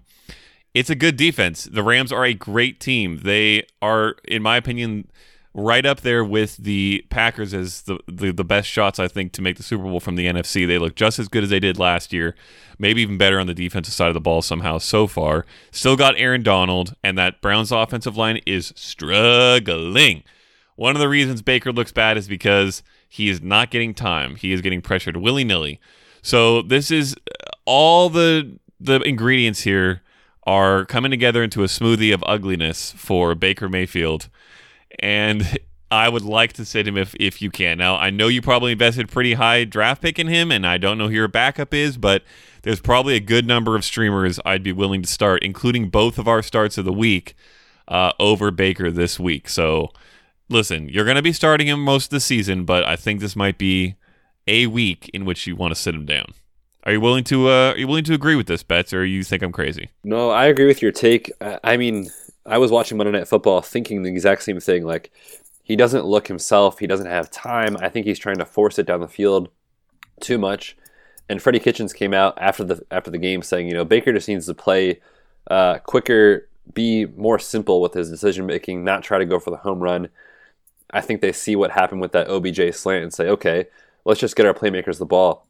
it's 0.77 0.91
a 0.91 0.95
good 0.95 1.17
defense. 1.17 1.63
The 1.63 1.81
Rams 1.81 2.11
are 2.11 2.23
a 2.23 2.35
great 2.35 2.79
team. 2.79 3.21
They 3.23 3.65
are, 3.81 4.15
in 4.27 4.43
my 4.43 4.57
opinion, 4.57 5.09
right 5.57 5.87
up 5.87 6.01
there 6.01 6.23
with 6.23 6.55
the 6.57 7.03
Packers 7.09 7.51
as 7.51 7.81
the, 7.81 7.97
the, 8.07 8.31
the 8.31 8.43
best 8.43 8.69
shots 8.69 8.99
I 8.99 9.07
think 9.07 9.31
to 9.33 9.41
make 9.41 9.57
the 9.57 9.63
Super 9.63 9.83
Bowl 9.83 9.99
from 9.99 10.15
the 10.15 10.27
NFC. 10.27 10.67
They 10.67 10.77
look 10.77 10.95
just 10.95 11.17
as 11.17 11.27
good 11.27 11.43
as 11.43 11.49
they 11.49 11.59
did 11.59 11.79
last 11.79 12.13
year, 12.13 12.35
maybe 12.77 13.01
even 13.01 13.17
better 13.17 13.39
on 13.39 13.47
the 13.47 13.55
defensive 13.55 13.93
side 13.93 14.09
of 14.09 14.13
the 14.13 14.21
ball 14.21 14.43
somehow 14.43 14.77
so 14.77 15.07
far. 15.07 15.47
Still 15.71 15.95
got 15.95 16.13
Aaron 16.15 16.43
Donald, 16.43 16.95
and 17.03 17.17
that 17.17 17.41
Browns 17.41 17.71
offensive 17.71 18.15
line 18.15 18.39
is 18.45 18.71
struggling. 18.75 20.23
One 20.75 20.95
of 20.95 20.99
the 20.99 21.09
reasons 21.09 21.41
Baker 21.41 21.71
looks 21.73 21.91
bad 21.91 22.17
is 22.17 22.27
because 22.27 22.83
he 23.09 23.27
is 23.27 23.41
not 23.41 23.71
getting 23.71 23.95
time. 23.95 24.35
He 24.35 24.53
is 24.53 24.61
getting 24.61 24.83
pressured 24.83 25.17
willy 25.17 25.43
nilly. 25.43 25.81
So 26.21 26.61
this 26.61 26.91
is 26.91 27.15
uh, 27.15 27.49
all 27.65 28.09
the 28.09 28.59
the 28.79 29.01
ingredients 29.01 29.61
here 29.61 30.03
are 30.43 30.85
coming 30.85 31.09
together 31.09 31.41
into 31.41 31.63
a 31.63 31.67
smoothie 31.67 32.13
of 32.13 32.23
ugliness 32.27 32.91
for 32.91 33.33
Baker 33.33 33.67
Mayfield. 33.67 34.29
And 34.99 35.59
I 35.89 36.09
would 36.09 36.23
like 36.23 36.53
to 36.53 36.65
sit 36.65 36.87
him 36.87 36.97
if 36.97 37.15
if 37.19 37.41
you 37.41 37.49
can. 37.49 37.77
Now 37.77 37.95
I 37.95 38.09
know 38.09 38.27
you 38.27 38.41
probably 38.41 38.73
invested 38.73 39.09
pretty 39.09 39.35
high 39.35 39.63
draft 39.63 40.01
pick 40.01 40.19
in 40.19 40.27
him, 40.27 40.51
and 40.51 40.65
I 40.65 40.77
don't 40.77 40.97
know 40.97 41.07
who 41.07 41.15
your 41.15 41.27
backup 41.27 41.73
is, 41.73 41.97
but 41.97 42.23
there's 42.63 42.81
probably 42.81 43.15
a 43.15 43.21
good 43.21 43.47
number 43.47 43.75
of 43.75 43.85
streamers 43.85 44.39
I'd 44.45 44.63
be 44.63 44.73
willing 44.73 45.01
to 45.01 45.07
start, 45.07 45.43
including 45.43 45.89
both 45.89 46.17
of 46.17 46.27
our 46.27 46.41
starts 46.41 46.77
of 46.77 46.85
the 46.85 46.93
week 46.93 47.35
uh, 47.87 48.11
over 48.19 48.51
Baker 48.51 48.91
this 48.91 49.19
week. 49.19 49.47
So 49.47 49.91
listen, 50.49 50.89
you're 50.89 51.05
going 51.05 51.15
to 51.15 51.21
be 51.21 51.33
starting 51.33 51.67
him 51.67 51.81
most 51.81 52.05
of 52.05 52.09
the 52.11 52.19
season, 52.19 52.65
but 52.65 52.83
I 52.83 52.95
think 52.95 53.21
this 53.21 53.35
might 53.35 53.57
be 53.57 53.95
a 54.47 54.67
week 54.67 55.09
in 55.13 55.25
which 55.25 55.47
you 55.47 55.55
want 55.55 55.73
to 55.73 55.79
sit 55.79 55.95
him 55.95 56.05
down. 56.05 56.33
Are 56.83 56.91
you 56.93 57.01
willing 57.01 57.25
to 57.25 57.49
uh, 57.49 57.71
are 57.71 57.77
you 57.77 57.87
willing 57.87 58.05
to 58.05 58.13
agree 58.13 58.35
with 58.35 58.47
this, 58.47 58.63
Betz, 58.63 58.93
or 58.93 59.05
you 59.05 59.23
think 59.23 59.43
I'm 59.43 59.51
crazy? 59.51 59.89
No, 60.03 60.29
I 60.29 60.45
agree 60.45 60.67
with 60.67 60.81
your 60.81 60.93
take. 60.93 61.31
I 61.41 61.75
mean, 61.75 62.09
I 62.47 62.57
was 62.57 62.71
watching 62.71 62.97
Monday 62.97 63.11
Night 63.11 63.27
Football 63.27 63.61
thinking 63.61 64.03
the 64.03 64.09
exact 64.09 64.43
same 64.43 64.59
thing. 64.59 64.85
Like, 64.85 65.11
he 65.63 65.75
doesn't 65.75 66.05
look 66.05 66.27
himself. 66.27 66.79
He 66.79 66.87
doesn't 66.87 67.07
have 67.07 67.29
time. 67.29 67.75
I 67.81 67.89
think 67.89 68.05
he's 68.05 68.19
trying 68.19 68.37
to 68.37 68.45
force 68.45 68.79
it 68.79 68.85
down 68.85 69.01
the 69.01 69.07
field 69.07 69.49
too 70.21 70.37
much. 70.37 70.77
And 71.27 71.41
Freddie 71.41 71.59
Kitchens 71.59 71.91
came 71.91 72.13
out 72.13 72.37
after 72.39 72.63
the 72.63 72.85
after 72.89 73.11
the 73.11 73.17
game 73.17 73.41
saying, 73.41 73.67
you 73.67 73.73
know, 73.73 73.83
Baker 73.83 74.13
just 74.13 74.29
needs 74.29 74.45
to 74.45 74.53
play 74.53 75.01
uh, 75.51 75.79
quicker, 75.79 76.47
be 76.73 77.05
more 77.05 77.37
simple 77.37 77.81
with 77.81 77.93
his 77.93 78.09
decision 78.09 78.45
making, 78.45 78.85
not 78.85 79.03
try 79.03 79.17
to 79.17 79.25
go 79.25 79.39
for 79.39 79.51
the 79.51 79.57
home 79.57 79.79
run. 79.79 80.07
I 80.91 81.01
think 81.01 81.19
they 81.19 81.33
see 81.33 81.57
what 81.57 81.71
happened 81.71 81.99
with 81.99 82.13
that 82.13 82.29
OBJ 82.29 82.73
slant 82.73 83.03
and 83.03 83.13
say, 83.13 83.27
okay, 83.27 83.65
let's 84.05 84.21
just 84.21 84.37
get 84.37 84.45
our 84.45 84.53
playmakers 84.53 84.99
the 84.99 85.05
ball. 85.05 85.45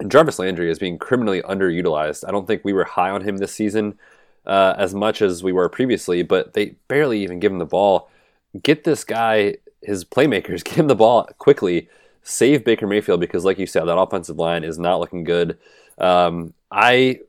And 0.00 0.10
Jarvis 0.10 0.38
Landry 0.38 0.70
is 0.70 0.78
being 0.78 0.96
criminally 0.96 1.42
underutilized. 1.42 2.26
I 2.26 2.30
don't 2.30 2.46
think 2.46 2.64
we 2.64 2.72
were 2.72 2.84
high 2.84 3.10
on 3.10 3.22
him 3.22 3.36
this 3.36 3.52
season 3.52 3.98
uh, 4.46 4.74
as 4.76 4.94
much 4.94 5.22
as 5.22 5.42
we 5.42 5.52
were 5.52 5.68
previously, 5.68 6.22
but 6.22 6.54
they 6.54 6.76
barely 6.88 7.22
even 7.22 7.40
give 7.40 7.52
him 7.52 7.58
the 7.58 7.66
ball. 7.66 8.10
Get 8.62 8.84
this 8.84 9.04
guy 9.04 9.56
his 9.82 10.04
playmakers, 10.04 10.64
get 10.64 10.74
him 10.74 10.88
the 10.88 10.94
ball 10.94 11.28
quickly, 11.38 11.88
save 12.22 12.64
Baker 12.64 12.86
Mayfield 12.86 13.20
because, 13.20 13.44
like 13.44 13.58
you 13.58 13.66
said, 13.66 13.84
that 13.84 13.98
offensive 13.98 14.38
line 14.38 14.64
is 14.64 14.78
not 14.78 15.00
looking 15.00 15.24
good. 15.24 15.58
Um, 15.98 16.54
I 16.70 17.20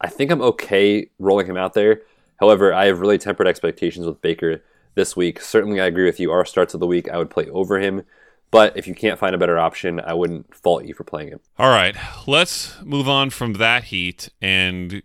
I 0.00 0.08
think 0.08 0.30
I'm 0.30 0.42
okay 0.42 1.08
rolling 1.18 1.46
him 1.46 1.56
out 1.56 1.74
there. 1.74 2.02
However, 2.38 2.72
I 2.72 2.86
have 2.86 3.00
really 3.00 3.18
tempered 3.18 3.46
expectations 3.46 4.06
with 4.06 4.22
Baker 4.22 4.62
this 4.94 5.14
week. 5.14 5.40
Certainly, 5.40 5.80
I 5.80 5.86
agree 5.86 6.06
with 6.06 6.18
you. 6.18 6.32
Our 6.32 6.44
starts 6.44 6.74
of 6.74 6.80
the 6.80 6.86
week, 6.86 7.08
I 7.08 7.18
would 7.18 7.30
play 7.30 7.48
over 7.50 7.78
him. 7.78 8.02
But 8.50 8.76
if 8.76 8.88
you 8.88 8.94
can't 8.94 9.18
find 9.18 9.34
a 9.34 9.38
better 9.38 9.58
option, 9.58 10.00
I 10.00 10.14
wouldn't 10.14 10.54
fault 10.54 10.84
you 10.84 10.92
for 10.92 11.04
playing 11.04 11.28
him. 11.28 11.40
All 11.58 11.68
right, 11.68 11.94
let's 12.26 12.82
move 12.82 13.08
on 13.08 13.30
from 13.30 13.54
that 13.54 13.84
heat 13.84 14.30
and 14.40 15.02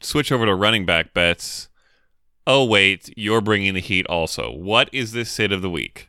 switch 0.00 0.32
over 0.32 0.46
to 0.46 0.54
running 0.54 0.86
back 0.86 1.12
Betz. 1.12 1.68
Oh 2.46 2.64
wait, 2.64 3.12
you're 3.16 3.40
bringing 3.40 3.74
the 3.74 3.80
heat 3.80 4.06
also. 4.06 4.50
What 4.50 4.88
is 4.92 5.12
this 5.12 5.30
sit 5.30 5.52
of 5.52 5.62
the 5.62 5.70
week? 5.70 6.08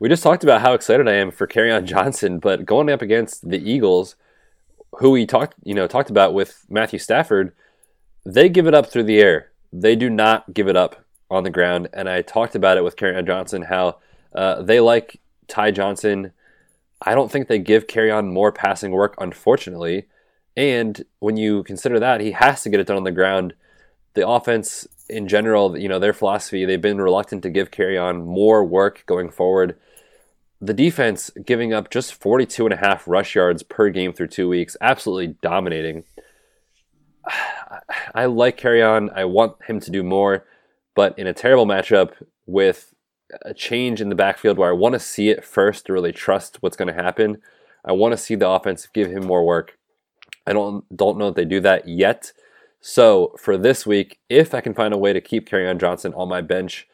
We 0.00 0.08
just 0.08 0.22
talked 0.22 0.44
about 0.44 0.60
how 0.60 0.74
excited 0.74 1.08
I 1.08 1.14
am 1.14 1.30
for 1.30 1.46
on 1.72 1.86
Johnson, 1.86 2.38
but 2.38 2.64
going 2.64 2.90
up 2.90 3.02
against 3.02 3.48
the 3.48 3.58
Eagles, 3.58 4.14
who 4.98 5.10
we 5.10 5.26
talked, 5.26 5.54
you 5.64 5.74
know, 5.74 5.86
talked 5.86 6.10
about 6.10 6.34
with 6.34 6.64
Matthew 6.68 6.98
Stafford, 6.98 7.52
they 8.24 8.48
give 8.48 8.66
it 8.66 8.74
up 8.74 8.86
through 8.86 9.04
the 9.04 9.18
air. 9.18 9.50
They 9.72 9.96
do 9.96 10.08
not 10.08 10.52
give 10.54 10.68
it 10.68 10.76
up 10.76 11.04
on 11.30 11.44
the 11.44 11.50
ground. 11.50 11.88
And 11.92 12.08
I 12.08 12.22
talked 12.22 12.54
about 12.54 12.76
it 12.76 12.84
with 12.84 12.96
on 13.16 13.26
Johnson 13.26 13.62
how 13.62 13.98
uh, 14.34 14.62
they 14.62 14.80
like 14.80 15.20
Ty 15.46 15.72
Johnson. 15.72 16.32
I 17.02 17.14
don't 17.14 17.30
think 17.30 17.48
they 17.48 17.58
give 17.58 17.86
on 18.10 18.32
more 18.32 18.52
passing 18.52 18.92
work, 18.92 19.14
unfortunately. 19.18 20.06
And 20.58 21.02
when 21.20 21.38
you 21.38 21.62
consider 21.62 21.98
that, 22.00 22.20
he 22.20 22.32
has 22.32 22.62
to 22.64 22.68
get 22.68 22.80
it 22.80 22.88
done 22.88 22.96
on 22.98 23.04
the 23.04 23.12
ground. 23.12 23.54
The 24.14 24.28
offense 24.28 24.86
in 25.08 25.28
general, 25.28 25.78
you 25.78 25.88
know, 25.88 25.98
their 25.98 26.12
philosophy, 26.12 26.64
they've 26.64 26.80
been 26.80 27.00
reluctant 27.00 27.42
to 27.44 27.50
give 27.50 27.70
Kerryon 27.70 28.26
more 28.26 28.64
work 28.64 29.04
going 29.06 29.30
forward 29.30 29.78
the 30.60 30.74
defense 30.74 31.30
giving 31.44 31.72
up 31.72 31.90
just 31.90 32.14
42 32.14 32.66
and 32.66 32.74
a 32.74 32.78
half 32.78 33.06
rush 33.06 33.34
yards 33.34 33.62
per 33.62 33.90
game 33.90 34.12
through 34.12 34.28
two 34.28 34.48
weeks, 34.48 34.76
absolutely 34.80 35.36
dominating. 35.40 36.04
I 38.14 38.26
like 38.26 38.60
Kerryon. 38.60 39.12
I 39.14 39.24
want 39.24 39.62
him 39.64 39.80
to 39.80 39.90
do 39.90 40.02
more, 40.02 40.46
but 40.94 41.18
in 41.18 41.26
a 41.26 41.34
terrible 41.34 41.66
matchup 41.66 42.12
with 42.46 42.94
a 43.42 43.52
change 43.52 44.00
in 44.00 44.08
the 44.08 44.14
backfield 44.14 44.58
where 44.58 44.70
I 44.70 44.74
want 44.74 44.94
to 44.94 44.98
see 44.98 45.28
it 45.28 45.44
first 45.44 45.86
to 45.86 45.92
really 45.92 46.12
trust 46.12 46.62
what's 46.62 46.76
going 46.76 46.88
to 46.88 47.02
happen. 47.02 47.40
I 47.84 47.92
want 47.92 48.12
to 48.12 48.18
see 48.18 48.34
the 48.34 48.48
offense 48.48 48.88
give 48.92 49.10
him 49.10 49.26
more 49.26 49.44
work. 49.44 49.77
I 50.48 50.54
don't 50.54 50.84
don't 50.96 51.18
know 51.18 51.26
that 51.26 51.36
they 51.36 51.44
do 51.44 51.60
that 51.60 51.86
yet. 51.86 52.32
So 52.80 53.34
for 53.38 53.58
this 53.58 53.84
week, 53.84 54.18
if 54.30 54.54
I 54.54 54.62
can 54.62 54.72
find 54.72 54.94
a 54.94 54.98
way 54.98 55.12
to 55.12 55.20
keep 55.20 55.48
Kerryon 55.48 55.78
Johnson 55.78 56.14
on 56.14 56.28
my 56.28 56.40
bench, 56.40 56.88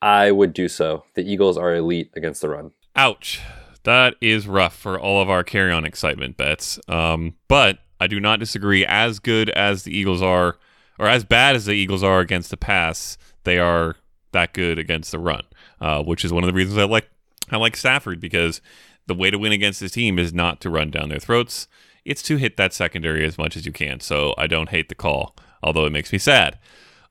I 0.00 0.30
would 0.30 0.54
do 0.54 0.68
so. 0.68 1.04
The 1.14 1.30
Eagles 1.30 1.58
are 1.58 1.74
elite 1.74 2.10
against 2.16 2.40
the 2.40 2.48
run. 2.48 2.70
Ouch. 2.96 3.42
That 3.82 4.14
is 4.22 4.48
rough 4.48 4.74
for 4.74 4.98
all 4.98 5.20
of 5.20 5.28
our 5.28 5.44
Kerryon 5.44 5.84
excitement 5.84 6.38
Betz. 6.38 6.80
Um, 6.88 7.34
but 7.46 7.80
I 8.00 8.06
do 8.06 8.20
not 8.20 8.40
disagree. 8.40 8.86
As 8.86 9.18
good 9.18 9.50
as 9.50 9.82
the 9.82 9.94
Eagles 9.94 10.22
are, 10.22 10.56
or 10.98 11.08
as 11.08 11.24
bad 11.24 11.56
as 11.56 11.66
the 11.66 11.72
Eagles 11.72 12.02
are 12.02 12.20
against 12.20 12.50
the 12.50 12.56
pass, 12.56 13.18
they 13.44 13.58
are 13.58 13.96
that 14.32 14.54
good 14.54 14.78
against 14.78 15.12
the 15.12 15.18
run, 15.18 15.42
uh, 15.80 16.02
which 16.02 16.24
is 16.24 16.32
one 16.32 16.42
of 16.42 16.48
the 16.48 16.54
reasons 16.54 16.78
I 16.78 16.84
like 16.84 17.10
I 17.50 17.56
like 17.58 17.76
Stafford 17.76 18.18
because 18.18 18.62
the 19.06 19.14
way 19.14 19.30
to 19.30 19.38
win 19.38 19.52
against 19.52 19.80
this 19.80 19.92
team 19.92 20.18
is 20.18 20.32
not 20.32 20.60
to 20.62 20.70
run 20.70 20.90
down 20.90 21.10
their 21.10 21.18
throats. 21.18 21.66
It's 22.08 22.22
to 22.22 22.36
hit 22.36 22.56
that 22.56 22.72
secondary 22.72 23.24
as 23.26 23.36
much 23.36 23.56
as 23.56 23.66
you 23.66 23.72
can. 23.72 24.00
So 24.00 24.34
I 24.38 24.46
don't 24.46 24.70
hate 24.70 24.88
the 24.88 24.94
call, 24.94 25.36
although 25.62 25.84
it 25.84 25.92
makes 25.92 26.12
me 26.12 26.18
sad. 26.18 26.58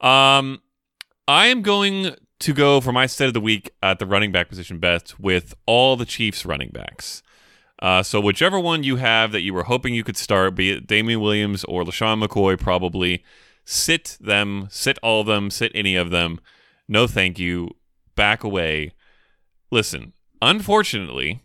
Um, 0.01 0.61
I 1.27 1.47
am 1.47 1.61
going 1.61 2.15
to 2.39 2.53
go 2.53 2.81
for 2.81 2.91
my 2.91 3.05
set 3.05 3.27
of 3.27 3.33
the 3.33 3.41
week 3.41 3.71
at 3.81 3.99
the 3.99 4.05
running 4.05 4.31
back 4.31 4.49
position 4.49 4.79
Betz 4.79 5.19
with 5.19 5.53
all 5.65 5.95
the 5.95 6.05
Chiefs 6.05 6.45
running 6.45 6.69
backs. 6.69 7.23
Uh, 7.79 8.01
so 8.01 8.19
whichever 8.19 8.59
one 8.59 8.83
you 8.83 8.95
have 8.95 9.31
that 9.31 9.41
you 9.41 9.53
were 9.53 9.63
hoping 9.63 9.93
you 9.93 10.03
could 10.03 10.17
start, 10.17 10.55
be 10.55 10.71
it 10.71 10.87
Damien 10.87 11.21
Williams 11.21 11.63
or 11.65 11.83
LeSean 11.83 12.23
McCoy, 12.23 12.59
probably 12.59 13.23
sit 13.65 14.17
them, 14.19 14.67
sit 14.71 14.97
all 15.03 15.21
of 15.21 15.27
them, 15.27 15.51
sit 15.51 15.71
any 15.75 15.95
of 15.95 16.09
them. 16.09 16.39
No, 16.87 17.05
thank 17.05 17.37
you. 17.37 17.69
Back 18.15 18.43
away. 18.43 18.93
Listen, 19.69 20.13
unfortunately, 20.41 21.43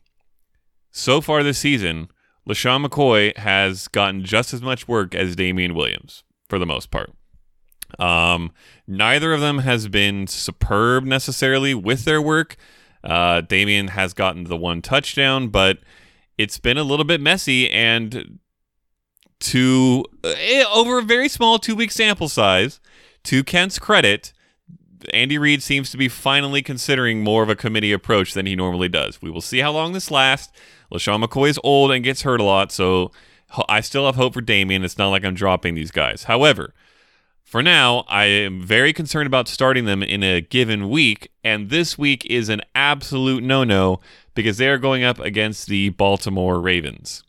so 0.90 1.20
far 1.20 1.42
this 1.42 1.58
season, 1.58 2.08
LeSean 2.48 2.84
McCoy 2.84 3.36
has 3.36 3.88
gotten 3.88 4.24
just 4.24 4.52
as 4.52 4.62
much 4.62 4.88
work 4.88 5.14
as 5.14 5.36
Damien 5.36 5.74
Williams 5.74 6.24
for 6.48 6.58
the 6.58 6.66
most 6.66 6.90
part. 6.90 7.12
Um, 7.98 8.52
neither 8.86 9.32
of 9.32 9.40
them 9.40 9.58
has 9.58 9.88
been 9.88 10.26
superb 10.26 11.04
necessarily 11.04 11.74
with 11.74 12.04
their 12.04 12.20
work. 12.20 12.56
Uh, 13.04 13.42
Damien 13.42 13.88
has 13.88 14.14
gotten 14.14 14.44
the 14.44 14.56
one 14.56 14.82
touchdown, 14.82 15.48
but 15.48 15.78
it's 16.38 16.58
been 16.58 16.78
a 16.78 16.84
little 16.84 17.04
bit 17.04 17.20
messy 17.20 17.70
and 17.70 18.38
to 19.40 20.04
uh, 20.24 20.34
over 20.72 20.98
a 20.98 21.02
very 21.02 21.28
small 21.28 21.58
two 21.58 21.74
week 21.74 21.90
sample 21.90 22.28
size, 22.28 22.80
to 23.24 23.44
Kent's 23.44 23.78
credit, 23.78 24.32
Andy 25.12 25.38
Reid 25.38 25.62
seems 25.62 25.90
to 25.90 25.96
be 25.96 26.08
finally 26.08 26.62
considering 26.62 27.22
more 27.22 27.42
of 27.42 27.48
a 27.48 27.56
committee 27.56 27.92
approach 27.92 28.34
than 28.34 28.46
he 28.46 28.54
normally 28.54 28.88
does. 28.88 29.20
We 29.20 29.30
will 29.30 29.40
see 29.40 29.58
how 29.58 29.72
long 29.72 29.92
this 29.92 30.10
lasts. 30.10 30.52
LeSean 30.92 31.24
McCoy 31.24 31.48
is 31.48 31.58
old 31.64 31.90
and 31.90 32.04
gets 32.04 32.22
hurt 32.22 32.40
a 32.40 32.44
lot, 32.44 32.70
so 32.70 33.10
I 33.68 33.80
still 33.80 34.06
have 34.06 34.16
hope 34.16 34.34
for 34.34 34.40
Damien. 34.40 34.84
It's 34.84 34.98
not 34.98 35.08
like 35.08 35.24
I'm 35.24 35.34
dropping 35.34 35.74
these 35.74 35.90
guys. 35.90 36.24
However, 36.24 36.74
for 37.44 37.62
now, 37.62 38.04
I 38.08 38.24
am 38.24 38.62
very 38.62 38.92
concerned 38.92 39.26
about 39.26 39.48
starting 39.48 39.84
them 39.84 40.02
in 40.02 40.22
a 40.22 40.40
given 40.40 40.88
week, 40.88 41.30
and 41.42 41.70
this 41.70 41.98
week 41.98 42.24
is 42.26 42.48
an 42.48 42.62
absolute 42.74 43.42
no 43.42 43.64
no 43.64 44.00
because 44.34 44.58
they 44.58 44.68
are 44.68 44.78
going 44.78 45.04
up 45.04 45.18
against 45.18 45.66
the 45.66 45.90
Baltimore 45.90 46.60
Ravens. 46.60 47.22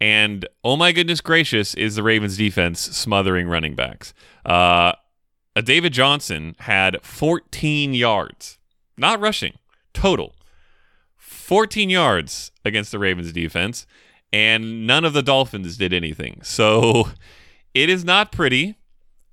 And 0.00 0.46
oh 0.62 0.76
my 0.76 0.92
goodness 0.92 1.20
gracious, 1.20 1.74
is 1.74 1.96
the 1.96 2.02
Ravens 2.02 2.36
defense 2.36 2.80
smothering 2.80 3.48
running 3.48 3.74
backs. 3.74 4.12
Uh, 4.44 4.92
David 5.64 5.92
Johnson 5.92 6.54
had 6.60 7.02
14 7.02 7.94
yards, 7.94 8.58
not 8.98 9.20
rushing, 9.20 9.54
total. 9.94 10.34
14 11.16 11.90
yards 11.90 12.52
against 12.66 12.90
the 12.90 12.98
Ravens 12.98 13.32
defense, 13.32 13.86
and 14.32 14.86
none 14.86 15.04
of 15.04 15.12
the 15.12 15.22
Dolphins 15.22 15.76
did 15.76 15.92
anything. 15.92 16.40
So 16.42 17.10
it 17.74 17.88
is 17.88 18.04
not 18.04 18.32
pretty. 18.32 18.76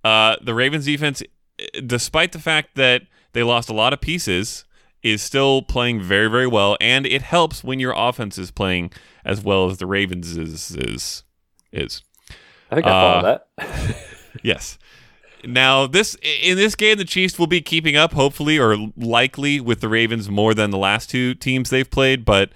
Uh, 0.04 0.36
the 0.42 0.54
Ravens 0.54 0.86
defense, 0.86 1.24
despite 1.86 2.32
the 2.32 2.40
fact 2.40 2.76
that 2.76 3.04
they 3.34 3.44
lost 3.44 3.70
a 3.70 3.74
lot 3.74 3.94
of 3.94 4.02
pieces, 4.02 4.66
is 5.02 5.22
still 5.22 5.62
playing 5.62 6.02
very, 6.02 6.30
very 6.30 6.48
well, 6.48 6.78
and 6.80 7.06
it 7.06 7.22
helps 7.22 7.64
when 7.64 7.80
your 7.80 7.94
offense 7.96 8.38
is 8.38 8.52
playing 8.52 8.92
as 9.26 9.44
well 9.44 9.70
as 9.70 9.78
the 9.78 9.86
Ravens 9.86 10.38
is 10.38 10.72
is 10.72 11.24
is. 11.72 12.04
I 12.72 12.76
think 12.76 12.88
I 12.88 12.90
follow 12.90 13.20
uh, 13.20 13.40
that. 13.58 13.98
yes. 14.44 14.78
Now, 15.46 15.88
this 15.88 16.16
in 16.24 16.56
this 16.56 16.76
game, 16.76 16.98
the 16.98 17.06
Chiefs 17.06 17.38
will 17.38 17.48
be 17.48 17.62
keeping 17.62 17.98
up, 17.98 18.14
hopefully 18.14 18.58
or 18.58 18.78
likely, 18.96 19.60
with 19.60 19.82
the 19.82 19.90
Ravens 19.90 20.30
more 20.30 20.54
than 20.54 20.72
the 20.72 20.78
last 20.78 21.10
two 21.10 21.34
teams 21.34 21.70
they've 21.70 21.90
played. 21.90 22.24
But 22.24 22.52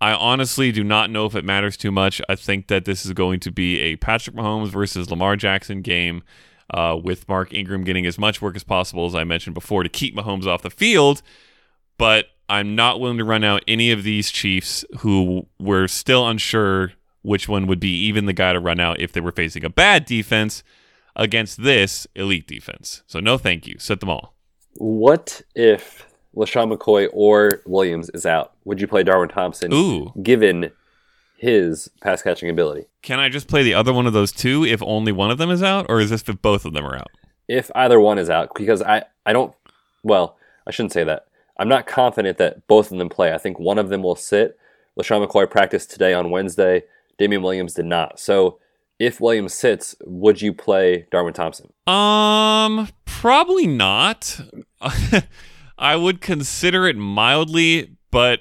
I 0.00 0.12
honestly 0.12 0.72
do 0.72 0.84
not 0.84 1.10
know 1.10 1.26
if 1.26 1.34
it 1.34 1.44
matters 1.44 1.76
too 1.76 1.90
much. 1.90 2.20
I 2.28 2.34
think 2.34 2.66
that 2.68 2.84
this 2.84 3.06
is 3.06 3.12
going 3.12 3.40
to 3.40 3.50
be 3.50 3.80
a 3.80 3.96
Patrick 3.96 4.36
Mahomes 4.36 4.68
versus 4.68 5.10
Lamar 5.10 5.36
Jackson 5.36 5.82
game, 5.82 6.22
uh, 6.70 6.98
with 7.02 7.28
Mark 7.28 7.52
Ingram 7.52 7.84
getting 7.84 8.06
as 8.06 8.18
much 8.18 8.42
work 8.42 8.56
as 8.56 8.64
possible, 8.64 9.06
as 9.06 9.14
I 9.14 9.24
mentioned 9.24 9.54
before, 9.54 9.82
to 9.82 9.88
keep 9.88 10.16
Mahomes 10.16 10.46
off 10.46 10.62
the 10.62 10.70
field. 10.70 11.22
But 11.98 12.26
I'm 12.48 12.74
not 12.74 13.00
willing 13.00 13.18
to 13.18 13.24
run 13.24 13.44
out 13.44 13.62
any 13.68 13.90
of 13.90 14.02
these 14.02 14.30
Chiefs 14.30 14.84
who 14.98 15.46
were 15.58 15.88
still 15.88 16.28
unsure 16.28 16.92
which 17.22 17.48
one 17.48 17.66
would 17.66 17.80
be 17.80 17.96
even 18.06 18.26
the 18.26 18.32
guy 18.32 18.52
to 18.52 18.60
run 18.60 18.80
out 18.80 19.00
if 19.00 19.12
they 19.12 19.20
were 19.20 19.32
facing 19.32 19.64
a 19.64 19.70
bad 19.70 20.04
defense 20.04 20.62
against 21.16 21.62
this 21.62 22.06
elite 22.14 22.46
defense. 22.46 23.02
So 23.06 23.20
no 23.20 23.38
thank 23.38 23.66
you. 23.66 23.76
Set 23.78 24.00
them 24.00 24.10
all. 24.10 24.34
What 24.76 25.40
if 25.54 26.03
LeSean 26.36 26.74
McCoy 26.74 27.08
or 27.12 27.62
Williams 27.66 28.10
is 28.10 28.26
out? 28.26 28.52
Would 28.64 28.80
you 28.80 28.86
play 28.86 29.02
Darwin 29.02 29.28
Thompson 29.28 29.72
Ooh. 29.72 30.12
given 30.22 30.70
his 31.36 31.90
pass 32.00 32.22
catching 32.22 32.48
ability? 32.48 32.86
Can 33.02 33.18
I 33.18 33.28
just 33.28 33.48
play 33.48 33.62
the 33.62 33.74
other 33.74 33.92
one 33.92 34.06
of 34.06 34.12
those 34.12 34.32
two 34.32 34.64
if 34.64 34.82
only 34.82 35.12
one 35.12 35.30
of 35.30 35.38
them 35.38 35.50
is 35.50 35.62
out, 35.62 35.86
or 35.88 36.00
is 36.00 36.10
this 36.10 36.28
if 36.28 36.40
both 36.40 36.64
of 36.64 36.72
them 36.72 36.84
are 36.84 36.96
out? 36.96 37.10
If 37.48 37.70
either 37.74 38.00
one 38.00 38.18
is 38.18 38.30
out, 38.30 38.54
because 38.54 38.80
I, 38.82 39.04
I 39.26 39.32
don't, 39.32 39.54
well, 40.02 40.36
I 40.66 40.70
shouldn't 40.70 40.92
say 40.92 41.04
that. 41.04 41.26
I'm 41.58 41.68
not 41.68 41.86
confident 41.86 42.38
that 42.38 42.66
both 42.66 42.90
of 42.90 42.98
them 42.98 43.08
play. 43.08 43.32
I 43.32 43.38
think 43.38 43.58
one 43.58 43.78
of 43.78 43.88
them 43.88 44.02
will 44.02 44.16
sit. 44.16 44.58
LeSean 44.98 45.26
McCoy 45.26 45.48
practiced 45.48 45.90
today 45.90 46.14
on 46.14 46.30
Wednesday. 46.30 46.84
Damien 47.18 47.42
Williams 47.42 47.74
did 47.74 47.86
not. 47.86 48.18
So 48.18 48.58
if 48.98 49.20
Williams 49.20 49.54
sits, 49.54 49.94
would 50.04 50.40
you 50.40 50.52
play 50.52 51.06
Darwin 51.10 51.34
Thompson? 51.34 51.72
Um, 51.86 52.88
probably 53.04 53.66
not. 53.66 54.40
I 55.84 55.96
would 55.96 56.22
consider 56.22 56.86
it 56.86 56.96
mildly, 56.96 57.98
but 58.10 58.40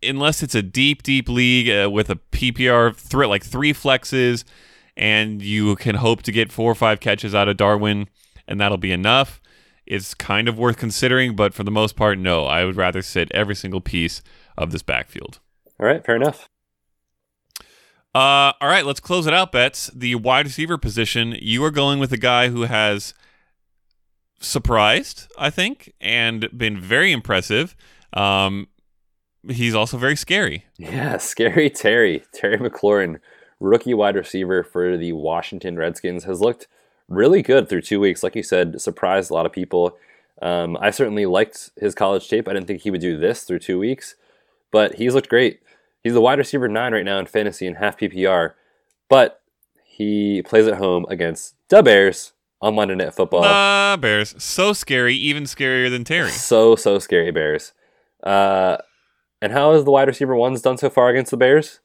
unless 0.00 0.44
it's 0.44 0.54
a 0.54 0.62
deep, 0.62 1.02
deep 1.02 1.28
league 1.28 1.68
uh, 1.68 1.90
with 1.90 2.08
a 2.08 2.20
PPR 2.30 2.94
threat 2.94 3.28
like 3.28 3.42
three 3.42 3.72
flexes, 3.72 4.44
and 4.96 5.42
you 5.42 5.74
can 5.74 5.96
hope 5.96 6.22
to 6.22 6.30
get 6.30 6.52
four 6.52 6.70
or 6.70 6.76
five 6.76 7.00
catches 7.00 7.34
out 7.34 7.48
of 7.48 7.56
Darwin, 7.56 8.06
and 8.46 8.60
that'll 8.60 8.78
be 8.78 8.92
enough. 8.92 9.40
It's 9.86 10.14
kind 10.14 10.46
of 10.46 10.56
worth 10.56 10.76
considering, 10.76 11.34
but 11.34 11.52
for 11.52 11.64
the 11.64 11.72
most 11.72 11.96
part, 11.96 12.16
no. 12.16 12.44
I 12.44 12.64
would 12.64 12.76
rather 12.76 13.02
sit 13.02 13.28
every 13.34 13.56
single 13.56 13.80
piece 13.80 14.22
of 14.56 14.70
this 14.70 14.84
backfield. 14.84 15.40
All 15.80 15.86
right, 15.86 16.06
fair 16.06 16.14
enough. 16.14 16.48
Uh, 18.14 18.54
all 18.60 18.68
right, 18.68 18.86
let's 18.86 19.00
close 19.00 19.26
it 19.26 19.34
out, 19.34 19.50
Betz. 19.50 19.90
The 19.92 20.14
wide 20.14 20.46
receiver 20.46 20.78
position, 20.78 21.34
you 21.40 21.64
are 21.64 21.72
going 21.72 21.98
with 21.98 22.12
a 22.12 22.16
guy 22.16 22.50
who 22.50 22.62
has 22.62 23.14
surprised, 24.40 25.30
I 25.38 25.50
think, 25.50 25.92
and 26.00 26.48
been 26.56 26.80
very 26.80 27.12
impressive. 27.12 27.76
Um, 28.12 28.68
he's 29.48 29.74
also 29.74 29.96
very 29.98 30.16
scary. 30.16 30.64
Yeah, 30.76 31.16
scary 31.18 31.70
Terry. 31.70 32.24
Terry 32.32 32.58
McLaurin, 32.58 33.20
rookie 33.60 33.94
wide 33.94 34.16
receiver 34.16 34.62
for 34.62 34.96
the 34.96 35.12
Washington 35.12 35.76
Redskins, 35.76 36.24
has 36.24 36.40
looked 36.40 36.66
really 37.08 37.42
good 37.42 37.68
through 37.68 37.82
two 37.82 38.00
weeks. 38.00 38.22
Like 38.22 38.36
you 38.36 38.42
said, 38.42 38.80
surprised 38.80 39.30
a 39.30 39.34
lot 39.34 39.46
of 39.46 39.52
people. 39.52 39.96
Um, 40.42 40.76
I 40.80 40.90
certainly 40.90 41.26
liked 41.26 41.70
his 41.76 41.94
college 41.94 42.28
tape. 42.28 42.48
I 42.48 42.52
didn't 42.52 42.66
think 42.66 42.82
he 42.82 42.90
would 42.90 43.00
do 43.00 43.16
this 43.16 43.44
through 43.44 43.60
two 43.60 43.78
weeks, 43.78 44.16
but 44.70 44.96
he's 44.96 45.14
looked 45.14 45.28
great. 45.28 45.60
He's 46.02 46.12
the 46.12 46.20
wide 46.20 46.38
receiver 46.38 46.68
nine 46.68 46.92
right 46.92 47.04
now 47.04 47.18
in 47.18 47.26
fantasy 47.26 47.66
and 47.66 47.78
half 47.78 47.96
PPR, 47.96 48.52
but 49.08 49.40
he 49.84 50.42
plays 50.42 50.66
at 50.66 50.78
home 50.78 51.06
against 51.08 51.54
the 51.68 51.82
Bears 51.82 52.33
on 52.64 52.74
Monday 52.74 52.94
Night 52.94 53.14
Football. 53.14 53.44
Ah, 53.44 53.98
Bears. 54.00 54.34
So 54.42 54.72
scary, 54.72 55.14
even 55.14 55.44
scarier 55.44 55.90
than 55.90 56.02
Terry. 56.02 56.30
So 56.44 56.76
so 56.76 56.98
scary 56.98 57.30
Bears. 57.30 57.72
Uh, 58.22 58.78
and 59.42 59.52
how 59.52 59.74
has 59.74 59.84
the 59.84 59.90
wide 59.90 60.08
receiver 60.08 60.34
ones 60.34 60.62
done 60.62 60.78
so 60.78 60.88
far 60.88 61.10
against 61.10 61.30
the 61.30 61.36
Bears? 61.36 61.80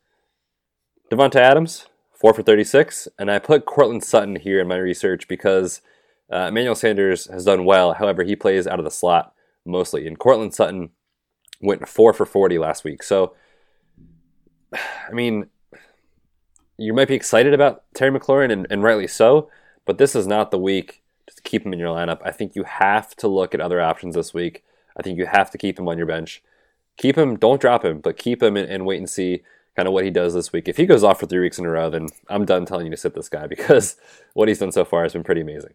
Davante 1.12 1.36
Adams, 1.36 1.88
four 2.14 2.34
for 2.34 2.44
thirty-six, 2.44 3.10
and 3.18 3.30
I 3.30 3.40
put 3.40 3.66
Courtland 3.66 4.06
Sutton 4.06 4.38
here 4.38 4.62
in 4.62 4.70
my 4.70 4.78
research 4.78 5.28
because 5.28 5.82
uh, 6.32 6.48
Emmanuel 6.48 6.76
Sanders 6.76 7.30
has 7.30 7.44
done 7.44 7.66
well. 7.66 7.94
However, 7.94 8.24
he 8.24 8.38
plays 8.38 8.66
out 8.66 8.80
of 8.80 8.86
the 8.86 8.92
slot 8.92 9.34
mostly, 9.66 10.08
and 10.08 10.18
Courtland 10.18 10.54
Sutton 10.54 10.92
went 11.60 11.90
four 11.90 12.14
for 12.14 12.26
forty 12.26 12.58
last 12.58 12.86
week. 12.86 13.04
So, 13.04 13.34
I 14.74 15.12
mean, 15.12 15.48
you 16.78 16.94
might 16.94 17.10
be 17.10 17.16
excited 17.16 17.54
about 17.54 17.84
Terry 17.94 18.18
McLaurin, 18.18 18.52
and, 18.52 18.66
and 18.70 18.82
rightly 18.82 19.08
so, 19.08 19.50
but 19.90 19.98
this 19.98 20.16
is 20.16 20.28
not 20.28 20.52
the 20.52 20.60
week 20.60 21.02
to 21.36 21.42
keep 21.42 21.66
him 21.66 21.74
in 21.74 21.80
your 21.80 21.90
lineup. 21.90 22.20
I 22.24 22.30
think 22.30 22.56
you 22.56 22.64
have 22.64 23.16
to 23.16 23.28
look 23.28 23.56
at 23.56 23.60
other 23.60 23.82
options 23.82 24.14
this 24.14 24.36
week. 24.36 24.64
I 24.96 25.02
think 25.02 25.18
you 25.18 25.26
have 25.26 25.50
to 25.50 25.58
keep 25.58 25.80
him 25.80 25.88
on 25.88 25.98
your 25.98 26.06
bench. 26.06 26.44
Keep 26.98 27.18
him, 27.18 27.38
don't 27.38 27.60
drop 27.60 27.84
him, 27.84 28.00
but 28.00 28.16
keep 28.16 28.44
him 28.44 28.56
and, 28.56 28.70
and 28.70 28.86
wait 28.86 29.00
and 29.00 29.10
see 29.10 29.42
kind 29.76 29.88
of 29.88 29.94
what 29.96 30.04
he 30.04 30.12
does 30.12 30.36
this 30.36 30.54
week. 30.54 30.68
If 30.68 30.78
he 30.78 30.86
goes 30.86 31.04
off 31.04 31.20
for 31.20 31.26
three 31.26 31.40
weeks 31.40 31.58
in 31.58 31.66
a 31.66 31.72
row, 31.72 31.90
then 31.90 32.10
I'm 32.30 32.46
done 32.46 32.68
telling 32.68 32.86
you 32.86 32.92
to 32.92 32.98
sit 32.98 33.16
this 33.16 33.30
guy 33.30 33.48
because 33.56 33.96
what 34.36 34.48
he's 34.48 34.60
done 34.60 34.72
so 34.72 34.86
far 34.86 35.02
has 35.02 35.14
been 35.14 35.24
pretty 35.24 35.42
amazing. 35.42 35.74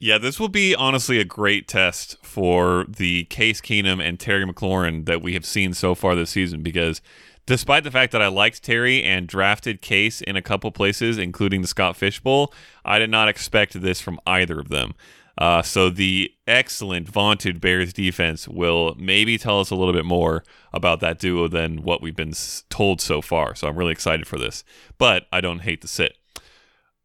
Yeah, 0.00 0.18
this 0.18 0.40
will 0.40 0.48
be 0.48 0.74
honestly 0.74 1.20
a 1.20 1.24
great 1.24 1.68
test 1.68 2.16
for 2.20 2.84
the 2.88 3.26
Case 3.26 3.60
Keenum 3.60 4.04
and 4.04 4.18
Terry 4.18 4.44
McLaurin 4.44 5.06
that 5.06 5.22
we 5.22 5.34
have 5.34 5.46
seen 5.46 5.72
so 5.72 5.94
far 5.94 6.16
this 6.16 6.30
season 6.30 6.64
because 6.64 7.00
despite 7.48 7.82
the 7.82 7.90
fact 7.90 8.12
that 8.12 8.20
I 8.20 8.28
liked 8.28 8.62
Terry 8.62 9.02
and 9.02 9.26
drafted 9.26 9.80
Case 9.80 10.20
in 10.20 10.36
a 10.36 10.42
couple 10.42 10.70
places, 10.70 11.16
including 11.16 11.62
the 11.62 11.66
Scott 11.66 11.96
Fish 11.96 12.20
Bowl, 12.20 12.52
I 12.84 12.98
did 12.98 13.08
not 13.08 13.26
expect 13.26 13.80
this 13.80 14.02
from 14.02 14.20
either 14.26 14.60
of 14.60 14.68
them. 14.68 14.94
Uh, 15.38 15.62
so 15.62 15.88
the 15.88 16.30
excellent, 16.46 17.08
vaunted 17.08 17.58
Bears 17.58 17.94
defense 17.94 18.46
will 18.46 18.94
maybe 18.98 19.38
tell 19.38 19.60
us 19.60 19.70
a 19.70 19.74
little 19.74 19.94
bit 19.94 20.04
more 20.04 20.44
about 20.74 21.00
that 21.00 21.18
duo 21.18 21.48
than 21.48 21.82
what 21.82 22.02
we've 22.02 22.16
been 22.16 22.34
told 22.68 23.00
so 23.00 23.22
far. 23.22 23.54
So 23.54 23.66
I'm 23.66 23.76
really 23.76 23.92
excited 23.92 24.26
for 24.26 24.38
this, 24.38 24.62
but 24.98 25.26
I 25.32 25.40
don't 25.40 25.60
hate 25.60 25.80
the 25.80 25.88
sit. 25.88 26.18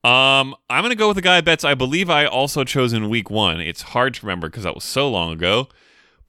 Um, 0.03 0.55
I'm 0.69 0.83
gonna 0.83 0.95
go 0.95 1.07
with 1.07 1.15
the 1.15 1.21
guy 1.21 1.39
Betz 1.39 1.63
I 1.63 1.75
believe 1.75 2.09
I 2.09 2.25
also 2.25 2.65
chose 2.65 2.91
in 2.91 3.07
week 3.07 3.29
one. 3.29 3.61
It's 3.61 3.83
hard 3.83 4.15
to 4.15 4.25
remember 4.25 4.49
because 4.49 4.63
that 4.63 4.75
was 4.75 4.83
so 4.83 5.09
long 5.09 5.31
ago, 5.31 5.69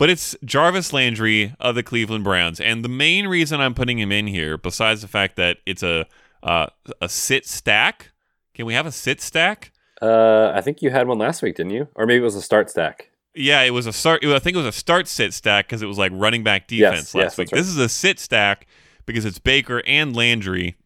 but 0.04 0.10
it's 0.10 0.36
Jarvis 0.44 0.92
Landry 0.92 1.54
of 1.58 1.76
the 1.76 1.82
Cleveland 1.82 2.24
Browns, 2.24 2.60
and 2.60 2.84
the 2.84 2.90
main 2.90 3.26
reason 3.26 3.62
I'm 3.62 3.72
putting 3.72 3.98
him 3.98 4.12
in 4.12 4.26
here, 4.26 4.58
besides 4.58 5.00
the 5.00 5.08
fact 5.08 5.36
that 5.36 5.60
it's 5.64 5.82
a 5.82 6.04
uh, 6.42 6.66
a 7.00 7.08
sit 7.08 7.46
stack. 7.46 8.10
Can 8.52 8.66
we 8.66 8.74
have 8.74 8.84
a 8.84 8.92
sit 8.92 9.22
stack? 9.22 9.72
Uh, 10.02 10.52
I 10.54 10.60
think 10.60 10.82
you 10.82 10.90
had 10.90 11.08
one 11.08 11.16
last 11.16 11.40
week, 11.40 11.56
didn't 11.56 11.72
you? 11.72 11.88
Or 11.94 12.04
maybe 12.04 12.18
it 12.18 12.24
was 12.24 12.36
a 12.36 12.42
start 12.42 12.68
stack. 12.68 13.12
Yeah, 13.34 13.62
it 13.62 13.70
was 13.70 13.86
a 13.86 13.94
start. 13.94 14.22
I 14.22 14.38
think 14.40 14.56
it 14.56 14.58
was 14.58 14.66
a 14.66 14.72
start 14.72 15.08
sit 15.08 15.32
stack 15.32 15.68
because 15.68 15.80
it 15.80 15.86
was 15.86 15.96
like 15.96 16.12
running 16.14 16.44
back 16.44 16.66
defense 16.68 17.14
Yes, 17.14 17.14
last 17.14 17.22
yes, 17.22 17.38
week. 17.38 17.48
right. 17.52 17.58
This 17.58 17.68
is 17.68 17.78
a 17.78 17.88
sit 17.88 18.20
stack 18.20 18.66
because 19.06 19.24
it's 19.24 19.38
Baker 19.38 19.82
and 19.86 20.14
Landry. 20.14 20.76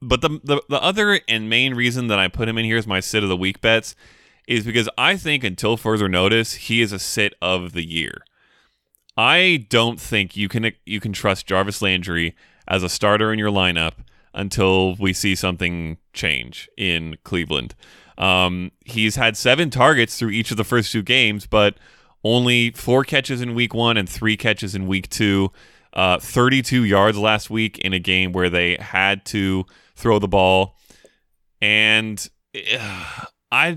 But 0.00 0.22
the, 0.22 0.40
the 0.42 0.60
the 0.68 0.82
other 0.82 1.20
and 1.28 1.48
main 1.48 1.74
reason 1.74 2.08
that 2.08 2.18
I 2.18 2.26
put 2.26 2.48
him 2.48 2.58
in 2.58 2.64
here 2.64 2.78
is 2.78 2.86
my 2.88 2.98
sit 2.98 3.22
of 3.22 3.28
the 3.28 3.36
week 3.36 3.60
Betz 3.60 3.94
is 4.46 4.64
because 4.64 4.88
I 4.98 5.16
think 5.16 5.44
until 5.44 5.76
further 5.76 6.08
notice 6.08 6.54
he 6.54 6.80
is 6.82 6.92
a 6.92 6.98
sit 6.98 7.34
of 7.40 7.72
the 7.72 7.86
year. 7.86 8.22
I 9.16 9.66
don't 9.68 10.00
think 10.00 10.36
you 10.36 10.48
can 10.48 10.72
you 10.86 11.00
can 11.00 11.12
trust 11.12 11.46
Jarvis 11.46 11.82
Landry 11.82 12.34
as 12.66 12.82
a 12.82 12.88
starter 12.88 13.32
in 13.32 13.38
your 13.38 13.50
lineup 13.50 13.94
until 14.34 14.94
we 14.96 15.12
see 15.12 15.34
something 15.34 15.98
change 16.12 16.68
in 16.76 17.18
Cleveland. 17.22 17.74
Um, 18.16 18.72
he's 18.84 19.16
had 19.16 19.36
seven 19.36 19.70
targets 19.70 20.18
through 20.18 20.30
each 20.30 20.50
of 20.50 20.56
the 20.56 20.64
first 20.64 20.92
two 20.92 21.02
games, 21.02 21.46
but 21.46 21.76
only 22.24 22.70
four 22.70 23.04
catches 23.04 23.40
in 23.40 23.54
week 23.54 23.74
one 23.74 23.96
and 23.96 24.08
three 24.08 24.36
catches 24.36 24.74
in 24.74 24.86
week 24.86 25.08
two. 25.10 25.50
Uh, 25.92 26.18
32 26.18 26.84
yards 26.84 27.18
last 27.18 27.50
week 27.50 27.78
in 27.80 27.92
a 27.92 27.98
game 27.98 28.32
where 28.32 28.48
they 28.48 28.76
had 28.80 29.26
to 29.26 29.66
throw 29.94 30.18
the 30.18 30.28
ball. 30.28 30.78
And 31.60 32.26
uh, 32.54 33.24
I. 33.52 33.76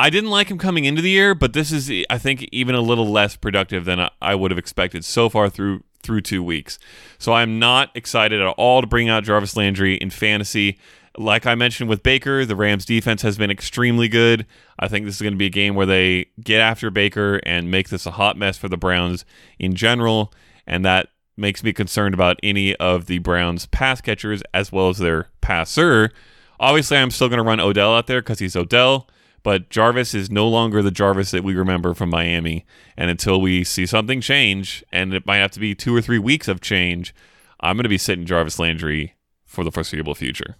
I 0.00 0.08
didn't 0.08 0.30
like 0.30 0.50
him 0.50 0.56
coming 0.56 0.86
into 0.86 1.02
the 1.02 1.10
year, 1.10 1.34
but 1.34 1.52
this 1.52 1.70
is, 1.70 1.92
I 2.08 2.16
think, 2.16 2.48
even 2.52 2.74
a 2.74 2.80
little 2.80 3.10
less 3.10 3.36
productive 3.36 3.84
than 3.84 4.08
I- 4.22 4.34
would 4.34 4.50
have 4.50 4.56
expected 4.56 5.04
so 5.04 5.28
far 5.28 5.50
through 5.50 5.84
through 6.02 6.22
two 6.22 6.42
weeks. 6.42 6.78
So 7.18 7.34
I'm 7.34 7.58
not 7.58 7.90
excited 7.94 8.40
at 8.40 8.46
all 8.46 8.80
to 8.80 8.86
bring 8.86 9.10
out 9.10 9.24
Jarvis 9.24 9.54
Landry 9.54 9.96
in 9.96 10.08
fantasy. 10.08 10.78
Like 11.18 11.44
I 11.44 11.54
mentioned 11.54 11.90
with 11.90 12.02
Baker, 12.02 12.46
the 12.46 12.56
Rams 12.56 12.86
defense 12.86 13.20
has 13.20 13.36
been 13.36 13.50
extremely 13.50 14.08
good. 14.08 14.46
I 14.78 14.88
think 14.88 15.04
this 15.04 15.16
is 15.16 15.20
going 15.20 15.34
to 15.34 15.38
be 15.38 15.44
a 15.44 15.50
game 15.50 15.74
where 15.74 15.84
they 15.84 16.28
get 16.42 16.62
after 16.62 16.90
Baker 16.90 17.38
and 17.44 17.70
make 17.70 17.90
this 17.90 18.06
a 18.06 18.12
hot 18.12 18.38
mess 18.38 18.56
for 18.56 18.70
the 18.70 18.78
Browns 18.78 19.26
in 19.58 19.74
general, 19.74 20.32
and 20.66 20.82
that 20.86 21.08
makes 21.36 21.62
me 21.62 21.74
concerned 21.74 22.14
about 22.14 22.40
any 22.42 22.74
of 22.76 23.04
the 23.04 23.18
Browns 23.18 23.66
pass 23.66 24.00
catchers 24.00 24.42
as 24.54 24.72
well 24.72 24.88
as 24.88 24.96
their 24.96 25.28
passer. 25.42 26.10
Obviously, 26.58 26.96
I'm 26.96 27.10
still 27.10 27.28
going 27.28 27.36
to 27.36 27.44
run 27.44 27.60
Odell 27.60 27.94
out 27.94 28.06
there 28.06 28.22
because 28.22 28.38
he's 28.38 28.56
Odell, 28.56 29.06
but 29.42 29.70
Jarvis 29.70 30.14
is 30.14 30.30
no 30.30 30.48
longer 30.48 30.82
the 30.82 30.90
Jarvis 30.90 31.30
that 31.30 31.44
we 31.44 31.54
remember 31.54 31.94
from 31.94 32.10
Miami. 32.10 32.66
And 32.96 33.10
until 33.10 33.40
we 33.40 33.64
see 33.64 33.86
something 33.86 34.20
change, 34.20 34.84
and 34.92 35.14
it 35.14 35.26
might 35.26 35.38
have 35.38 35.50
to 35.52 35.60
be 35.60 35.74
two 35.74 35.94
or 35.94 36.02
three 36.02 36.18
weeks 36.18 36.48
of 36.48 36.60
change, 36.60 37.14
I'm 37.60 37.76
going 37.76 37.84
to 37.84 37.88
be 37.88 37.98
sitting 37.98 38.26
Jarvis 38.26 38.58
Landry 38.58 39.14
for 39.44 39.64
the 39.64 39.70
foreseeable 39.70 40.14
future. 40.14 40.56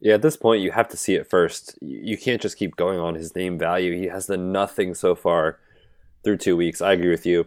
Yeah, 0.00 0.14
at 0.14 0.22
this 0.22 0.36
point, 0.36 0.62
you 0.62 0.72
have 0.72 0.88
to 0.88 0.96
see 0.96 1.14
it 1.14 1.30
first. 1.30 1.78
You 1.80 2.18
can't 2.18 2.42
just 2.42 2.58
keep 2.58 2.74
going 2.74 2.98
on 2.98 3.14
his 3.14 3.36
name 3.36 3.56
value. 3.56 3.96
He 3.96 4.06
has 4.06 4.26
done 4.26 4.50
nothing 4.50 4.94
so 4.94 5.14
far 5.14 5.60
through 6.24 6.38
two 6.38 6.56
weeks. 6.56 6.82
I 6.82 6.92
agree 6.92 7.10
with 7.10 7.24
you. 7.24 7.46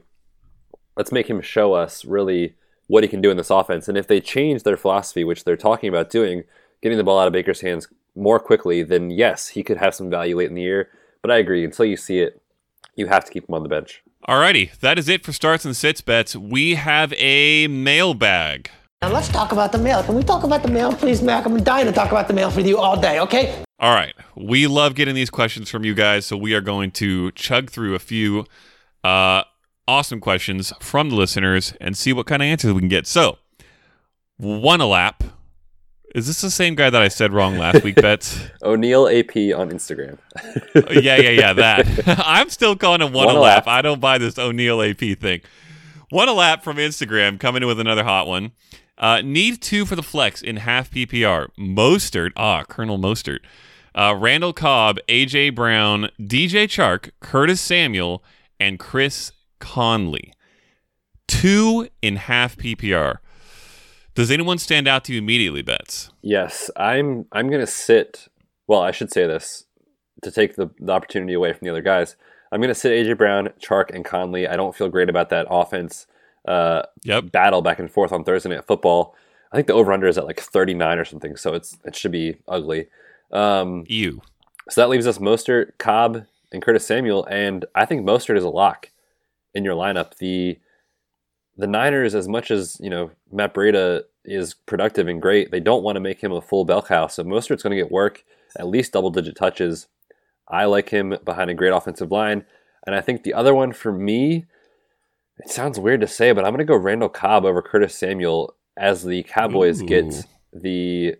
Let's 0.95 1.11
make 1.11 1.29
him 1.29 1.41
show 1.41 1.73
us 1.73 2.05
really 2.05 2.55
what 2.87 3.03
he 3.03 3.09
can 3.09 3.21
do 3.21 3.29
in 3.29 3.35
this 3.35 3.49
offense. 3.49 3.89
And 3.89 3.97
if 3.97 4.07
they 4.07 4.21
change 4.21 4.63
their 4.63 4.77
philosophy, 4.77 5.25
which 5.25 5.43
they're 5.43 5.57
talking 5.57 5.89
about 5.89 6.09
doing, 6.09 6.43
getting 6.81 6.97
the 6.97 7.03
ball 7.03 7.19
out 7.19 7.27
of 7.27 7.33
Baker's 7.33 7.61
hands 7.61 7.89
more 8.15 8.39
quickly, 8.39 8.83
then 8.83 9.09
yes, 9.09 9.49
he 9.49 9.63
could 9.63 9.77
have 9.77 9.93
some 9.93 10.09
value 10.09 10.37
late 10.37 10.49
in 10.49 10.55
the 10.55 10.61
year. 10.61 10.89
But 11.21 11.31
I 11.31 11.37
agree, 11.37 11.63
until 11.63 11.85
you 11.85 11.97
see 11.97 12.19
it, 12.19 12.41
you 12.95 13.07
have 13.07 13.25
to 13.25 13.31
keep 13.31 13.47
him 13.47 13.55
on 13.55 13.63
the 13.63 13.69
bench. 13.69 14.03
Alrighty, 14.27 14.77
that 14.79 14.97
is 14.97 15.07
it 15.07 15.23
for 15.23 15.31
starts 15.31 15.65
and 15.65 15.75
sits 15.75 16.01
Betz. 16.01 16.35
We 16.35 16.75
have 16.75 17.13
a 17.13 17.67
mailbag. 17.67 18.69
Now 19.01 19.11
let's 19.11 19.27
talk 19.27 19.51
about 19.51 19.71
the 19.71 19.77
mail. 19.77 20.01
Can 20.03 20.15
we 20.15 20.23
talk 20.23 20.43
about 20.43 20.63
the 20.63 20.69
mail, 20.69 20.93
please, 20.93 21.21
Mac? 21.21 21.45
I'm 21.45 21.61
dying 21.61 21.85
to 21.85 21.91
talk 21.91 22.09
about 22.09 22.27
the 22.27 22.33
mail 22.33 22.49
with 22.51 22.65
you 22.65 22.77
all 22.79 22.99
day, 22.99 23.19
okay? 23.19 23.63
All 23.79 23.93
right. 23.93 24.15
We 24.35 24.67
love 24.67 24.95
getting 24.95 25.13
these 25.13 25.29
questions 25.29 25.69
from 25.69 25.83
you 25.83 25.93
guys, 25.93 26.25
so 26.25 26.37
we 26.37 26.53
are 26.53 26.61
going 26.61 26.91
to 26.91 27.31
chug 27.33 27.69
through 27.69 27.93
a 27.93 27.99
few 27.99 28.45
uh, 29.03 29.43
awesome 29.87 30.19
questions 30.19 30.73
from 30.79 31.09
the 31.09 31.15
listeners 31.15 31.73
and 31.79 31.95
see 31.95 32.13
what 32.13 32.25
kind 32.25 32.41
of 32.41 32.47
answers 32.47 32.73
we 32.73 32.79
can 32.79 32.89
get. 32.89 33.05
So, 33.05 33.37
one 34.37 34.81
a 34.81 34.87
lap. 34.87 35.23
Is 36.15 36.27
this 36.27 36.39
the 36.39 36.49
same 36.49 36.75
guy 36.75 36.89
that 36.89 37.01
I 37.01 37.09
said 37.09 37.33
wrong 37.33 37.57
last 37.57 37.83
week, 37.83 37.95
Betz? 37.95 38.39
O'Neill 38.63 39.05
AP 39.05 39.35
on 39.53 39.69
Instagram. 39.69 40.17
yeah, 40.73 41.17
yeah, 41.17 41.29
yeah, 41.29 41.51
that. 41.51 42.07
I'm 42.25 42.49
still 42.49 42.77
calling 42.77 43.01
him 43.01 43.11
one, 43.11 43.25
One 43.25 43.35
a 43.35 43.39
lap. 43.41 43.67
I 43.67 43.81
don't 43.81 43.99
buy 43.99 44.17
this 44.17 44.39
O'Neill 44.39 44.81
AP 44.81 45.17
thing. 45.19 45.41
One 46.11 46.29
a 46.29 46.33
lap 46.33 46.63
from 46.63 46.77
Instagram 46.77 47.37
coming 47.37 47.63
in 47.63 47.67
with 47.67 47.81
another 47.81 48.05
hot 48.05 48.27
one. 48.27 48.53
Uh, 48.97 49.19
need 49.25 49.61
two 49.61 49.85
for 49.85 49.97
the 49.97 50.03
flex 50.03 50.41
in 50.41 50.55
half 50.55 50.89
PPR. 50.89 51.49
Mostert, 51.59 52.31
ah, 52.37 52.63
Colonel 52.63 52.97
Mostert. 52.97 53.39
Uh, 53.93 54.15
Randall 54.17 54.53
Cobb, 54.53 54.99
AJ 55.09 55.53
Brown, 55.53 56.09
DJ 56.17 56.63
Chark, 56.63 57.11
Curtis 57.19 57.59
Samuel, 57.59 58.23
and 58.57 58.79
Chris 58.79 59.33
Conley. 59.59 60.31
Two 61.27 61.89
in 62.01 62.15
half 62.15 62.55
PPR. 62.55 63.17
Does 64.15 64.31
anyone 64.31 64.57
stand 64.57 64.87
out 64.87 65.03
to 65.05 65.13
you 65.13 65.19
immediately, 65.19 65.61
Betz? 65.61 66.09
Yes, 66.21 66.69
I'm. 66.77 67.25
I'm 67.31 67.49
gonna 67.49 67.67
sit. 67.67 68.27
Well, 68.67 68.81
I 68.81 68.91
should 68.91 69.11
say 69.11 69.27
this 69.27 69.65
to 70.23 70.31
take 70.31 70.55
the, 70.55 70.69
the 70.79 70.91
opportunity 70.93 71.33
away 71.33 71.51
from 71.53 71.65
the 71.65 71.71
other 71.71 71.81
guys. 71.81 72.15
I'm 72.51 72.61
gonna 72.61 72.73
sit 72.75 72.91
AJ 72.93 73.17
Brown, 73.17 73.49
Chark, 73.61 73.93
and 73.93 74.05
Conley. 74.05 74.47
I 74.47 74.55
don't 74.55 74.75
feel 74.75 74.89
great 74.89 75.09
about 75.09 75.29
that 75.29 75.47
offense 75.49 76.07
uh, 76.47 76.83
Yep. 77.03 77.31
battle 77.31 77.61
back 77.61 77.79
and 77.79 77.91
forth 77.91 78.11
on 78.11 78.23
Thursday 78.23 78.49
Night 78.49 78.65
Football. 78.65 79.15
I 79.51 79.55
think 79.57 79.67
the 79.67 79.73
over 79.73 79.91
under 79.91 80.07
is 80.07 80.17
at 80.17 80.25
like 80.25 80.39
39 80.39 80.97
or 80.99 81.05
something, 81.05 81.35
so 81.35 81.53
it's 81.53 81.77
it 81.83 81.95
should 81.95 82.11
be 82.11 82.37
ugly. 82.47 82.87
Um, 83.31 83.83
You. 83.87 84.21
so 84.69 84.79
that 84.81 84.89
leaves 84.89 85.07
us 85.07 85.17
Mostert, 85.17 85.71
Cobb, 85.77 86.25
and 86.53 86.61
Curtis 86.61 86.85
Samuel, 86.87 87.25
and 87.25 87.65
I 87.75 87.85
think 87.85 88.05
Mostert 88.05 88.37
is 88.37 88.43
a 88.43 88.49
lock 88.49 88.91
in 89.53 89.65
your 89.65 89.75
lineup. 89.75 90.15
The 90.17 90.57
the 91.57 91.67
Niners, 91.67 92.15
as 92.15 92.27
much 92.27 92.51
as 92.51 92.77
you 92.79 92.89
know, 92.89 93.11
Matt 93.31 93.53
Breida 93.53 94.01
is 94.23 94.53
productive 94.53 95.07
and 95.07 95.21
great, 95.21 95.51
they 95.51 95.59
don't 95.59 95.83
want 95.83 95.95
to 95.95 96.01
make 96.01 96.21
him 96.21 96.31
a 96.31 96.41
full 96.41 96.65
bell 96.65 96.81
cow. 96.81 97.07
So 97.07 97.23
Mostert's 97.23 97.63
going 97.63 97.75
to 97.75 97.81
get 97.81 97.91
work, 97.91 98.23
at 98.57 98.67
least 98.67 98.93
double 98.93 99.09
digit 99.09 99.35
touches. 99.35 99.87
I 100.47 100.65
like 100.65 100.89
him 100.89 101.15
behind 101.23 101.49
a 101.49 101.55
great 101.55 101.73
offensive 101.73 102.11
line, 102.11 102.45
and 102.85 102.95
I 102.95 103.01
think 103.01 103.23
the 103.23 103.33
other 103.33 103.55
one 103.55 103.73
for 103.73 103.91
me, 103.91 104.45
it 105.39 105.49
sounds 105.49 105.79
weird 105.79 106.01
to 106.01 106.07
say, 106.07 106.31
but 106.31 106.45
I'm 106.45 106.51
going 106.51 106.59
to 106.59 106.65
go 106.65 106.75
Randall 106.75 107.09
Cobb 107.09 107.45
over 107.45 107.61
Curtis 107.61 107.95
Samuel 107.95 108.55
as 108.77 109.03
the 109.03 109.23
Cowboys 109.23 109.81
Ooh. 109.81 109.85
get 109.85 110.25
the 110.53 111.15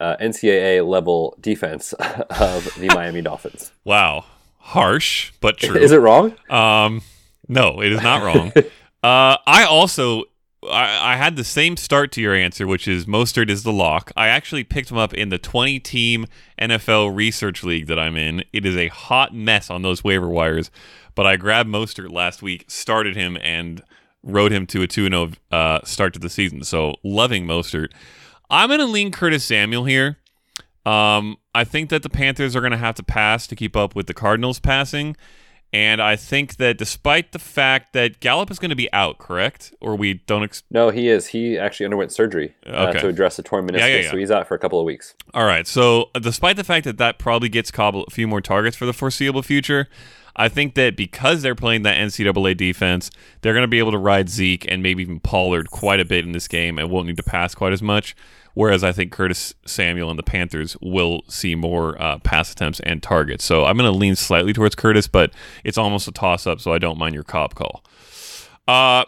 uh, 0.00 0.16
NCAA 0.20 0.86
level 0.86 1.36
defense 1.40 1.92
of 2.30 2.74
the 2.78 2.88
Miami 2.94 3.22
Dolphins. 3.22 3.72
Wow. 3.84 4.24
Harsh, 4.58 5.32
but 5.40 5.56
true. 5.58 5.76
Is 5.76 5.92
it 5.92 5.98
wrong? 5.98 6.34
Um, 6.48 7.02
no, 7.48 7.80
it 7.80 7.92
is 7.92 8.02
not 8.02 8.22
wrong. 8.22 8.52
Uh, 9.02 9.36
I 9.46 9.64
also 9.64 10.24
I, 10.64 11.14
I 11.14 11.16
had 11.16 11.36
the 11.36 11.44
same 11.44 11.76
start 11.76 12.12
to 12.12 12.20
your 12.20 12.34
answer, 12.34 12.66
which 12.66 12.86
is 12.86 13.06
Mostert 13.06 13.48
is 13.48 13.62
the 13.62 13.72
lock. 13.72 14.12
I 14.16 14.28
actually 14.28 14.64
picked 14.64 14.90
him 14.90 14.98
up 14.98 15.14
in 15.14 15.30
the 15.30 15.38
20 15.38 15.80
team 15.80 16.26
NFL 16.60 17.14
research 17.14 17.64
league 17.64 17.86
that 17.86 17.98
I'm 17.98 18.16
in. 18.16 18.44
It 18.52 18.66
is 18.66 18.76
a 18.76 18.88
hot 18.88 19.34
mess 19.34 19.70
on 19.70 19.82
those 19.82 20.04
waiver 20.04 20.28
wires, 20.28 20.70
but 21.14 21.26
I 21.26 21.36
grabbed 21.36 21.68
Mostert 21.68 22.12
last 22.12 22.42
week, 22.42 22.66
started 22.68 23.16
him, 23.16 23.38
and 23.42 23.82
rode 24.22 24.52
him 24.52 24.66
to 24.66 24.82
a 24.82 24.86
2 24.86 25.08
0 25.08 25.30
uh, 25.50 25.80
start 25.84 26.12
to 26.14 26.20
the 26.20 26.30
season. 26.30 26.62
So 26.62 26.96
loving 27.02 27.46
Mostert. 27.46 27.92
I'm 28.50 28.68
going 28.68 28.80
to 28.80 28.86
lean 28.86 29.12
Curtis 29.12 29.44
Samuel 29.44 29.84
here. 29.84 30.18
Um, 30.84 31.36
I 31.54 31.64
think 31.64 31.88
that 31.90 32.02
the 32.02 32.10
Panthers 32.10 32.56
are 32.56 32.60
going 32.60 32.72
to 32.72 32.78
have 32.78 32.96
to 32.96 33.02
pass 33.02 33.46
to 33.46 33.56
keep 33.56 33.76
up 33.76 33.94
with 33.94 34.06
the 34.06 34.14
Cardinals 34.14 34.58
passing. 34.58 35.16
And 35.72 36.02
I 36.02 36.16
think 36.16 36.56
that 36.56 36.78
despite 36.78 37.30
the 37.30 37.38
fact 37.38 37.92
that 37.92 38.18
Gallup 38.18 38.50
is 38.50 38.58
going 38.58 38.70
to 38.70 38.76
be 38.76 38.92
out, 38.92 39.18
correct? 39.18 39.72
Or 39.80 39.94
we 39.94 40.14
don't. 40.14 40.42
Ex- 40.42 40.64
No, 40.70 40.90
he 40.90 41.08
is. 41.08 41.28
He 41.28 41.56
actually 41.56 41.86
underwent 41.86 42.10
surgery 42.10 42.54
uh, 42.66 42.88
Okay. 42.88 43.00
to 43.00 43.08
address 43.08 43.38
a 43.38 43.42
torn 43.44 43.68
meniscus, 43.68 43.78
Yeah, 43.78 43.86
yeah, 43.86 44.00
yeah. 44.00 44.10
so 44.10 44.16
he's 44.16 44.32
out 44.32 44.48
for 44.48 44.54
a 44.56 44.58
couple 44.58 44.80
of 44.80 44.84
weeks. 44.84 45.14
All 45.32 45.44
right. 45.44 45.66
So, 45.68 46.10
uh, 46.14 46.18
despite 46.18 46.56
the 46.56 46.64
fact 46.64 46.84
that 46.86 46.98
that 46.98 47.18
probably 47.20 47.48
gets 47.48 47.70
Cobb 47.70 47.94
a 47.94 48.04
few 48.10 48.26
more 48.26 48.40
targets 48.40 48.76
for 48.76 48.84
the 48.84 48.92
foreseeable 48.92 49.42
future, 49.42 49.88
I 50.34 50.48
think 50.48 50.74
that 50.74 50.96
because 50.96 51.42
they're 51.42 51.54
playing 51.54 51.82
that 51.82 51.96
NCAA 51.98 52.56
defense, 52.56 53.10
they're 53.42 53.52
going 53.52 53.62
to 53.64 53.68
be 53.68 53.78
able 53.78 53.92
to 53.92 53.98
ride 53.98 54.28
Zeke 54.28 54.66
and 54.70 54.82
maybe 54.82 55.02
even 55.02 55.20
Pollard 55.20 55.70
quite 55.70 56.00
a 56.00 56.04
bit 56.04 56.24
in 56.24 56.32
this 56.32 56.48
game 56.48 56.78
and 56.80 56.90
won't 56.90 57.06
need 57.06 57.16
to 57.18 57.22
pass 57.22 57.54
quite 57.54 57.72
as 57.72 57.82
much. 57.82 58.16
Whereas 58.54 58.82
I 58.82 58.92
think 58.92 59.12
Curtis 59.12 59.54
Samuel 59.66 60.10
and 60.10 60.18
the 60.18 60.24
Panthers 60.24 60.76
will 60.80 61.22
see 61.28 61.54
more 61.54 62.00
uh, 62.00 62.18
pass 62.18 62.52
attempts 62.52 62.80
and 62.80 63.02
targets. 63.02 63.44
So 63.44 63.64
I'm 63.64 63.76
going 63.76 63.90
to 63.90 63.96
lean 63.96 64.16
slightly 64.16 64.52
towards 64.52 64.74
Curtis, 64.74 65.06
but 65.06 65.32
it's 65.64 65.78
almost 65.78 66.08
a 66.08 66.12
toss 66.12 66.46
up, 66.46 66.60
so 66.60 66.72
I 66.72 66.78
don't 66.78 66.98
mind 66.98 67.14
your 67.14 67.24
Cobb 67.24 67.54
call. 67.54 67.84
Uh, 68.66 69.04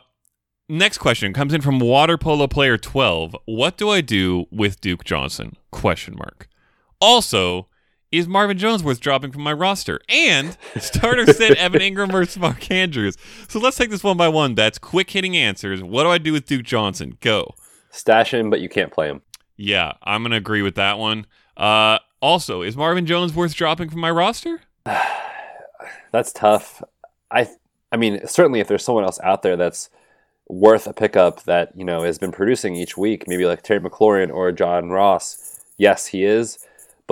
Next 0.68 0.97
question 0.99 1.34
comes 1.34 1.53
in 1.53 1.61
from 1.61 1.80
Water 1.80 2.16
Polo 2.16 2.47
Player 2.47 2.78
12. 2.78 3.36
What 3.45 3.76
do 3.76 3.90
I 3.90 4.01
do 4.01 4.47
with 4.51 4.80
Duke 4.80 5.05
Johnson? 5.05 5.57
Question 5.70 6.14
mark. 6.16 6.49
Also, 6.99 7.68
is 8.11 8.26
Marvin 8.26 8.57
Jones 8.57 8.82
worth 8.82 8.99
dropping 8.99 9.32
from 9.32 9.43
my 9.43 9.53
roster? 9.53 10.01
And 10.09 10.57
starter 10.78 11.30
sit 11.30 11.59
Evan 11.59 11.80
Engram 11.82 12.11
versus 12.11 12.38
Mark 12.38 12.70
Andrews. 12.70 13.18
So 13.49 13.59
let's 13.59 13.76
take 13.76 13.90
this 13.90 14.03
one 14.03 14.16
by 14.16 14.28
one. 14.28 14.55
That's 14.55 14.78
quick 14.78 15.11
hitting 15.11 15.36
answers. 15.36 15.82
What 15.82 16.05
do 16.05 16.11
I 16.11 16.16
do 16.16 16.32
with 16.32 16.47
Duke 16.47 16.62
Johnson? 16.64 17.18
Go. 17.20 17.55
Stash 17.90 18.32
him, 18.32 18.49
but 18.49 18.61
you 18.61 18.70
can't 18.70 18.93
play 18.93 19.09
him. 19.09 19.20
Yeah, 19.63 19.93
I'm 20.03 20.25
gonna 20.25 20.37
agree 20.37 20.63
with 20.63 20.75
that 20.75 20.99
one. 20.99 21.25
Uh, 21.57 22.01
also, 22.21 22.63
is 22.63 22.77
Marvin 22.77 23.07
Jones 23.07 23.33
worth 23.33 23.55
dropping 23.55 23.91
from 23.91 24.01
my 24.01 24.11
roster? 24.11 24.63
That's 26.13 26.33
tough. 26.33 26.83
I 27.31 27.49
I 27.93 27.97
mean, 27.97 28.27
certainly 28.27 28.59
if 28.59 28.67
there's 28.67 28.85
someone 28.85 29.05
else 29.05 29.21
out 29.23 29.43
there 29.43 29.57
that's 29.57 29.89
worth 30.49 30.89
a 30.89 30.93
pickup 30.93 31.45
that, 31.45 31.71
you 31.76 31.84
know, 31.84 32.03
has 32.03 32.18
been 32.18 32.33
producing 32.33 32.75
each 32.75 32.97
week, 32.97 33.29
maybe 33.29 33.47
like 33.47 33.63
Terry 33.63 33.79
McLaurin 33.79 34.34
or 34.34 34.51
John 34.51 34.91
Ross, 34.91 35.61
yes, 35.79 36.07
he 36.07 36.25
is. 36.25 36.59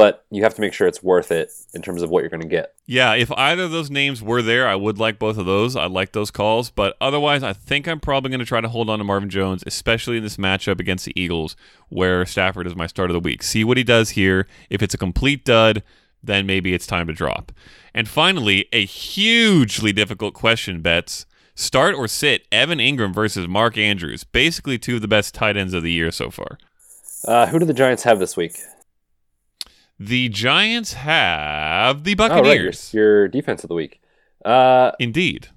But 0.01 0.25
you 0.31 0.43
have 0.45 0.55
to 0.55 0.63
make 0.63 0.73
sure 0.73 0.87
it's 0.87 1.03
worth 1.03 1.31
it 1.31 1.53
in 1.75 1.83
terms 1.83 2.01
of 2.01 2.09
what 2.09 2.21
you're 2.21 2.31
going 2.31 2.41
to 2.41 2.49
get. 2.49 2.73
Yeah, 2.87 3.13
if 3.13 3.31
either 3.33 3.65
of 3.65 3.71
those 3.71 3.91
names 3.91 4.23
were 4.23 4.41
there, 4.41 4.67
I 4.67 4.75
would 4.75 4.97
like 4.97 5.19
both 5.19 5.37
of 5.37 5.45
those. 5.45 5.77
I 5.77 5.89
like 5.89 6.13
those 6.13 6.31
calls, 6.31 6.71
but 6.71 6.97
otherwise, 7.03 7.43
I 7.43 7.53
think 7.53 7.87
I'm 7.87 8.01
probably 8.01 8.31
going 8.31 8.41
to 8.41 8.47
try 8.47 8.63
to 8.63 8.69
hold 8.71 8.89
on 8.89 8.97
to 8.97 9.05
Marvin 9.05 9.29
Jones, 9.29 9.63
especially 9.67 10.17
in 10.17 10.23
this 10.23 10.39
matchup 10.39 10.81
against 10.81 11.05
the 11.05 11.13
Eagles, 11.21 11.55
where 11.91 12.25
Stafford 12.25 12.67
is 12.67 12.75
my 12.75 12.87
start 12.87 13.11
of 13.11 13.13
the 13.13 13.21
week. 13.21 13.43
See 13.43 13.63
what 13.63 13.77
he 13.77 13.85
does 13.85 14.09
here. 14.09 14.47
If 14.71 14.83
it's 14.83 14.95
a 14.95 14.97
complete 14.97 15.45
dud, 15.45 15.83
then 16.23 16.47
maybe 16.47 16.73
it's 16.73 16.87
time 16.87 17.07
to 17.09 17.13
drop. 17.13 17.53
And 17.93 18.09
finally, 18.09 18.71
a 18.73 18.87
hugely 18.87 19.93
difficult 19.93 20.33
question, 20.33 20.81
Betz. 20.81 21.27
Start 21.55 21.95
or 21.95 22.09
sit 22.09 22.49
Evan 22.51 22.79
Engram 22.79 23.13
versus 23.13 23.47
Mark 23.47 23.77
Andrews, 23.77 24.25
basically 24.25 24.79
two 24.79 24.95
of 24.95 25.03
the 25.03 25.09
best 25.09 25.35
tight 25.35 25.59
ends 25.59 25.75
of 25.75 25.83
the 25.83 25.93
year 25.93 26.11
so 26.11 26.31
far. 26.31 26.57
Uh, 27.27 27.47
who 27.49 27.59
do 27.59 27.67
the 27.67 27.75
Giants 27.75 28.05
have 28.05 28.19
this 28.19 28.35
week? 28.35 28.57
The 30.03 30.31
Giants 30.31 30.95
have 30.95 32.05
the 32.05 32.17
Oh, 32.19 32.23
right, 32.27 32.31
your, 32.35 32.43
Buccaneers. 32.43 32.95
your 32.95 33.29
defense 33.29 33.63
of 33.63 33.69
the 33.69 33.75
week. 33.75 34.01
Uh, 34.45 34.93
Indeed. 34.99 35.49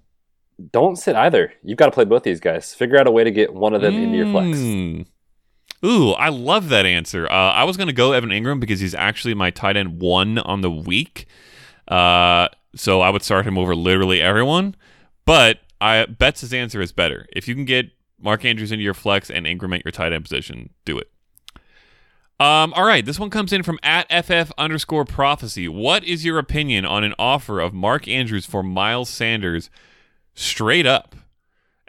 don't 0.71 0.97
sit 0.97 1.15
either. 1.15 1.53
You've 1.63 1.77
got 1.77 1.85
to 1.85 1.91
play 1.93 2.03
both 2.03 2.23
these 2.23 2.41
guys. 2.41 2.73
Figure 2.73 2.99
out 2.99 3.07
a 3.07 3.11
way 3.11 3.23
to 3.23 3.31
get 3.31 3.53
one 3.53 3.73
of 3.73 3.81
them 3.81 3.95
into 3.95 4.17
your 4.17 4.29
flex. 4.31 4.57
Mm. 4.57 5.05
Ooh, 5.85 6.11
I 6.11 6.27
love 6.29 6.67
that 6.69 6.85
answer. 6.85 7.25
Uh, 7.25 7.51
I 7.53 7.63
was 7.63 7.77
going 7.77 7.87
to 7.87 7.93
go 7.93 8.11
Evan 8.11 8.31
Engram 8.31 8.59
because 8.59 8.79
he's 8.81 8.93
actually 8.93 9.33
my 9.33 9.49
tight 9.49 9.77
end 9.77 10.01
one 10.01 10.37
on 10.39 10.59
the 10.61 10.71
week. 10.71 11.25
Uh, 11.87 12.49
so 12.75 12.99
I 13.01 13.09
would 13.09 13.23
start 13.23 13.45
him 13.47 13.57
over 13.57 13.73
literally 13.75 14.21
everyone. 14.21 14.75
But 15.25 15.59
I 15.79 16.05
Betz 16.05 16.41
his 16.41 16.53
answer 16.53 16.81
is 16.81 16.91
better. 16.91 17.27
If 17.33 17.47
you 17.47 17.55
can 17.55 17.63
get 17.65 17.91
Mark 18.19 18.43
Andrews 18.43 18.71
into 18.73 18.83
your 18.83 18.93
flex 18.93 19.29
and 19.29 19.45
Engram 19.45 19.73
at 19.75 19.85
your 19.85 19.91
tight 19.93 20.11
end 20.11 20.23
position, 20.23 20.69
do 20.83 20.97
it. 20.97 21.09
Um, 22.39 22.73
all 22.73 22.85
right, 22.85 23.05
this 23.05 23.19
one 23.19 23.29
comes 23.29 23.53
in 23.53 23.63
from 23.63 23.79
at 23.83 24.07
ff 24.09 24.51
underscore 24.57 25.05
prophecy. 25.05 25.67
What 25.67 26.03
is 26.03 26.25
your 26.25 26.39
opinion 26.39 26.85
on 26.85 27.03
an 27.03 27.13
offer 27.19 27.59
of 27.59 27.73
Mark 27.73 28.07
Andrews 28.07 28.45
for 28.45 28.63
Miles 28.63 29.09
Sanders 29.09 29.69
straight 30.33 30.85
up? 30.85 31.15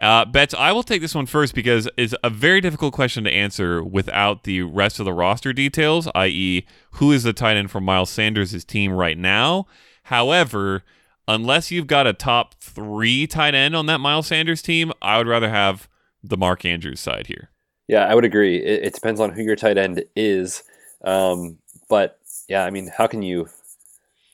Uh, 0.00 0.24
Betz, 0.24 0.54
I 0.54 0.72
will 0.72 0.82
take 0.82 1.00
this 1.00 1.14
one 1.14 1.26
first 1.26 1.54
because 1.54 1.88
it's 1.96 2.14
a 2.22 2.28
very 2.28 2.60
difficult 2.60 2.92
question 2.92 3.24
to 3.24 3.30
answer 3.30 3.82
without 3.82 4.44
the 4.44 4.62
rest 4.62 4.98
of 4.98 5.06
the 5.06 5.12
roster 5.12 5.52
details, 5.52 6.08
i.e., 6.14 6.66
who 6.92 7.10
is 7.10 7.22
the 7.22 7.32
tight 7.32 7.56
end 7.56 7.70
for 7.70 7.80
Miles 7.80 8.10
Sanders' 8.10 8.64
team 8.64 8.92
right 8.92 9.16
now. 9.16 9.66
However, 10.04 10.82
unless 11.26 11.70
you've 11.70 11.86
got 11.86 12.06
a 12.06 12.12
top 12.12 12.54
three 12.60 13.26
tight 13.26 13.54
end 13.54 13.74
on 13.74 13.86
that 13.86 13.98
Miles 13.98 14.26
Sanders 14.26 14.62
team, 14.62 14.92
I 15.00 15.16
would 15.16 15.26
rather 15.26 15.48
have 15.48 15.88
the 16.22 16.36
Mark 16.36 16.64
Andrews 16.64 17.00
side 17.00 17.28
here. 17.28 17.50
Yeah, 17.88 18.06
I 18.06 18.14
would 18.14 18.24
agree. 18.24 18.56
It, 18.56 18.84
it 18.84 18.94
depends 18.94 19.20
on 19.20 19.30
who 19.30 19.42
your 19.42 19.56
tight 19.56 19.78
end 19.78 20.04
is, 20.16 20.62
um, 21.04 21.58
but 21.88 22.18
yeah, 22.48 22.64
I 22.64 22.70
mean, 22.70 22.90
how 22.96 23.06
can 23.06 23.22
you 23.22 23.48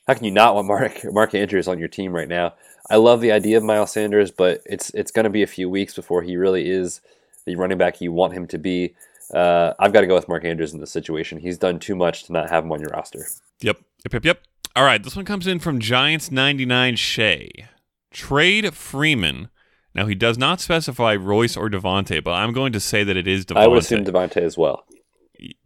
how 0.07 0.13
can 0.13 0.25
you 0.25 0.31
not 0.31 0.55
want 0.55 0.67
Mark 0.67 1.01
Mark 1.05 1.35
Andrews 1.35 1.67
on 1.67 1.79
your 1.79 1.87
team 1.87 2.13
right 2.13 2.27
now? 2.27 2.53
I 2.89 2.95
love 2.95 3.21
the 3.21 3.31
idea 3.31 3.57
of 3.57 3.63
Miles 3.63 3.91
Sanders, 3.91 4.31
but 4.31 4.61
it's 4.65 4.89
it's 4.91 5.11
going 5.11 5.23
to 5.25 5.29
be 5.29 5.43
a 5.43 5.47
few 5.47 5.69
weeks 5.69 5.95
before 5.95 6.21
he 6.21 6.35
really 6.35 6.69
is 6.69 7.01
the 7.45 7.55
running 7.55 7.77
back 7.77 8.01
you 8.01 8.11
want 8.11 8.33
him 8.33 8.47
to 8.47 8.57
be. 8.57 8.95
Uh, 9.33 9.73
I've 9.79 9.93
got 9.93 10.01
to 10.01 10.07
go 10.07 10.15
with 10.15 10.27
Mark 10.27 10.43
Andrews 10.43 10.73
in 10.73 10.79
this 10.79 10.91
situation. 10.91 11.39
He's 11.39 11.57
done 11.57 11.79
too 11.79 11.95
much 11.95 12.23
to 12.25 12.33
not 12.33 12.49
have 12.49 12.63
him 12.63 12.71
on 12.71 12.81
your 12.81 12.89
roster. 12.89 13.27
Yep. 13.61 13.77
Yep. 14.03 14.13
Yep. 14.13 14.25
Yep. 14.25 14.41
All 14.75 14.83
right. 14.83 15.01
This 15.01 15.15
one 15.15 15.25
comes 15.25 15.47
in 15.47 15.59
from 15.59 15.79
Giants 15.79 16.31
99 16.31 16.95
Shay. 16.97 17.49
Trade 18.11 18.73
Freeman. 18.73 19.49
Now, 19.93 20.05
he 20.05 20.15
does 20.15 20.37
not 20.37 20.61
specify 20.61 21.15
Royce 21.15 21.57
or 21.57 21.69
Devonta, 21.69 22.23
but 22.23 22.31
I'm 22.31 22.53
going 22.53 22.71
to 22.73 22.79
say 22.79 23.03
that 23.03 23.17
it 23.17 23.27
is 23.27 23.45
Devonta. 23.45 23.57
I 23.57 23.67
would 23.67 23.79
assume 23.79 24.05
Devonta 24.05 24.37
as 24.37 24.57
well. 24.57 24.85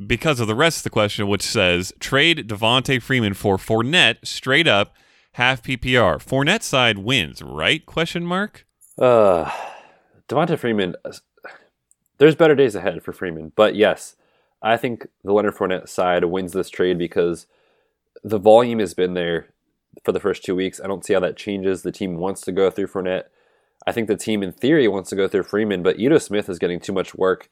because 0.05 0.39
of 0.39 0.47
the 0.47 0.55
rest 0.55 0.79
of 0.79 0.83
the 0.83 0.89
question, 0.89 1.27
which 1.27 1.43
says 1.43 1.93
trade 1.99 2.47
Devonta 2.47 3.01
Freeman 3.01 3.33
for 3.33 3.57
Fournette 3.57 4.17
straight 4.23 4.67
up 4.67 4.95
half 5.33 5.61
PPR. 5.61 6.17
Fournette 6.23 6.63
side 6.63 6.99
wins, 6.99 7.41
right? 7.41 7.85
Question 7.85 8.25
mark. 8.25 8.65
Uh, 8.97 9.51
Devonta 10.27 10.57
Freeman. 10.57 10.95
There's 12.17 12.35
better 12.35 12.55
days 12.55 12.75
ahead 12.75 13.03
for 13.03 13.11
Freeman, 13.11 13.51
but 13.55 13.75
yes, 13.75 14.15
I 14.61 14.77
think 14.77 15.07
the 15.23 15.33
Leonard 15.33 15.55
Fournette 15.55 15.89
side 15.89 16.23
wins 16.25 16.53
this 16.53 16.69
trade 16.69 16.97
because 16.97 17.45
the 18.23 18.39
volume 18.39 18.79
has 18.79 18.93
been 18.93 19.13
there 19.13 19.47
for 20.03 20.13
the 20.13 20.19
first 20.19 20.43
two 20.43 20.55
weeks. 20.55 20.79
I 20.81 20.87
don't 20.87 21.05
see 21.05 21.13
how 21.13 21.19
that 21.19 21.35
changes. 21.35 21.81
The 21.81 21.91
team 21.91 22.17
wants 22.17 22.41
to 22.41 22.51
go 22.51 22.71
through 22.71 22.87
Fournette. 22.87 23.25
I 23.87 23.91
think 23.91 24.07
the 24.07 24.17
team, 24.17 24.41
in 24.43 24.51
theory, 24.51 24.87
wants 24.87 25.09
to 25.11 25.15
go 25.15 25.27
through 25.27 25.43
Freeman, 25.43 25.83
but 25.83 25.99
Ito 25.99 26.17
Smith 26.17 26.49
is 26.49 26.57
getting 26.59 26.79
too 26.79 26.93
much 26.93 27.13
work 27.15 27.49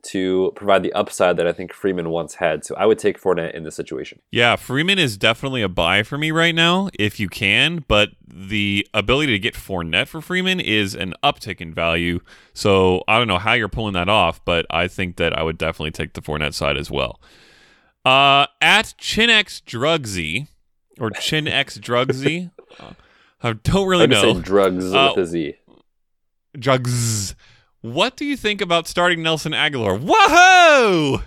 to 0.00 0.52
provide 0.54 0.84
the 0.84 0.92
upside 0.92 1.36
that 1.36 1.46
I 1.48 1.52
think 1.52 1.72
Freeman 1.72 2.10
once 2.10 2.34
had. 2.34 2.64
So 2.64 2.76
I 2.76 2.86
would 2.86 3.00
take 3.00 3.20
Fournette 3.20 3.52
in 3.54 3.64
this 3.64 3.74
situation. 3.74 4.20
Yeah, 4.30 4.54
Freeman 4.54 4.96
is 4.98 5.16
definitely 5.16 5.60
a 5.60 5.68
buy 5.68 6.04
for 6.04 6.16
me 6.16 6.30
right 6.30 6.54
now, 6.54 6.88
if 6.98 7.18
you 7.18 7.28
can. 7.28 7.84
But 7.88 8.10
the 8.24 8.86
ability 8.94 9.32
to 9.32 9.38
get 9.40 9.54
Fournette 9.54 10.06
for 10.06 10.20
Freeman 10.20 10.60
is 10.60 10.94
an 10.94 11.14
uptick 11.24 11.60
in 11.60 11.74
value. 11.74 12.20
So 12.54 13.02
I 13.08 13.18
don't 13.18 13.26
know 13.26 13.38
how 13.38 13.54
you're 13.54 13.68
pulling 13.68 13.94
that 13.94 14.08
off, 14.08 14.44
but 14.44 14.66
I 14.70 14.86
think 14.86 15.16
that 15.16 15.36
I 15.36 15.42
would 15.42 15.58
definitely 15.58 15.90
take 15.90 16.12
the 16.14 16.22
Fournette 16.22 16.54
side 16.54 16.76
as 16.76 16.92
well. 16.92 17.20
Uh, 18.04 18.46
at 18.60 18.94
ChinX 19.00 19.60
Drugsy 19.64 20.46
or 21.00 21.10
ChinX 21.10 21.76
Drugsy, 21.80 22.52
I 23.42 23.52
don't 23.52 23.88
really 23.88 24.04
I 24.14 24.22
would 24.24 24.36
know. 24.36 24.40
drugs 24.40 24.94
Uh, 24.94 25.12
with 25.16 25.24
a 25.24 25.26
Z. 25.26 25.54
Drugs. 26.60 27.34
What 27.80 28.16
do 28.16 28.24
you 28.24 28.36
think 28.36 28.60
about 28.60 28.88
starting 28.88 29.22
Nelson 29.22 29.52
Agholor? 29.52 30.00
Whoa! 30.00 31.22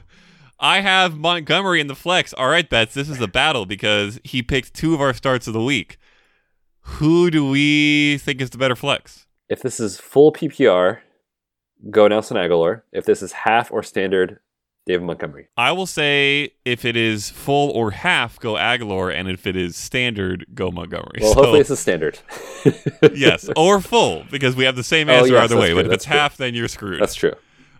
I 0.59 0.81
have 0.81 1.17
Montgomery 1.17 1.81
in 1.81 1.87
the 1.87 1.95
flex. 1.95 2.33
All 2.33 2.49
right, 2.49 2.69
Bets, 2.69 2.93
this 2.93 3.09
is 3.09 3.19
a 3.19 3.27
battle 3.27 3.65
because 3.65 4.19
he 4.23 4.43
picked 4.43 4.73
two 4.73 4.93
of 4.93 5.01
our 5.01 5.13
starts 5.13 5.47
of 5.47 5.53
the 5.53 5.63
week. 5.63 5.97
Who 6.81 7.31
do 7.31 7.49
we 7.49 8.17
think 8.19 8.41
is 8.41 8.51
the 8.51 8.57
better 8.57 8.75
flex? 8.75 9.25
If 9.49 9.61
this 9.61 9.79
is 9.79 9.99
full 9.99 10.31
PPR, 10.31 10.99
go 11.89 12.07
Nelson 12.07 12.37
Agholor. 12.37 12.83
If 12.91 13.05
this 13.05 13.21
is 13.21 13.31
half 13.31 13.71
or 13.71 13.81
standard, 13.81 14.39
David 14.85 15.03
Montgomery. 15.03 15.47
I 15.57 15.71
will 15.73 15.85
say 15.85 16.51
if 16.65 16.85
it 16.85 16.95
is 16.97 17.29
full 17.29 17.69
or 17.71 17.91
half, 17.91 18.39
go 18.39 18.53
Agholor, 18.55 19.13
and 19.13 19.29
if 19.29 19.45
it 19.45 19.55
is 19.55 19.75
standard, 19.75 20.45
go 20.55 20.71
Montgomery. 20.71 21.19
Well, 21.21 21.33
So- 21.33 21.39
hopefully 21.39 21.59
it's 21.61 21.69
is 21.69 21.79
standard. 21.79 22.19
yes, 23.13 23.49
or 23.55 23.79
full 23.79 24.25
because 24.31 24.55
we 24.55 24.63
have 24.65 24.75
the 24.75 24.83
same 24.83 25.09
Oh, 25.09 25.13
answer 25.13 25.33
yes, 25.33 25.43
either 25.45 25.57
way. 25.57 25.67
true, 25.67 25.75
But 25.75 25.85
if 25.87 25.91
it's 25.93 26.05
true. 26.05 26.15
half, 26.17 26.37
then 26.37 26.53
you're 26.55 26.67
screwed. 26.67 27.01
That's 27.01 27.15
true. 27.15 27.33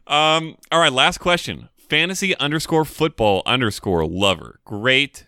Um, 0.07 0.57
all 0.71 0.79
right, 0.79 0.91
last 0.93 1.17
question. 1.19 1.69
Fantasy 1.77 2.35
underscore 2.37 2.85
football 2.85 3.41
underscore 3.45 4.05
lover. 4.05 4.59
Great 4.63 5.27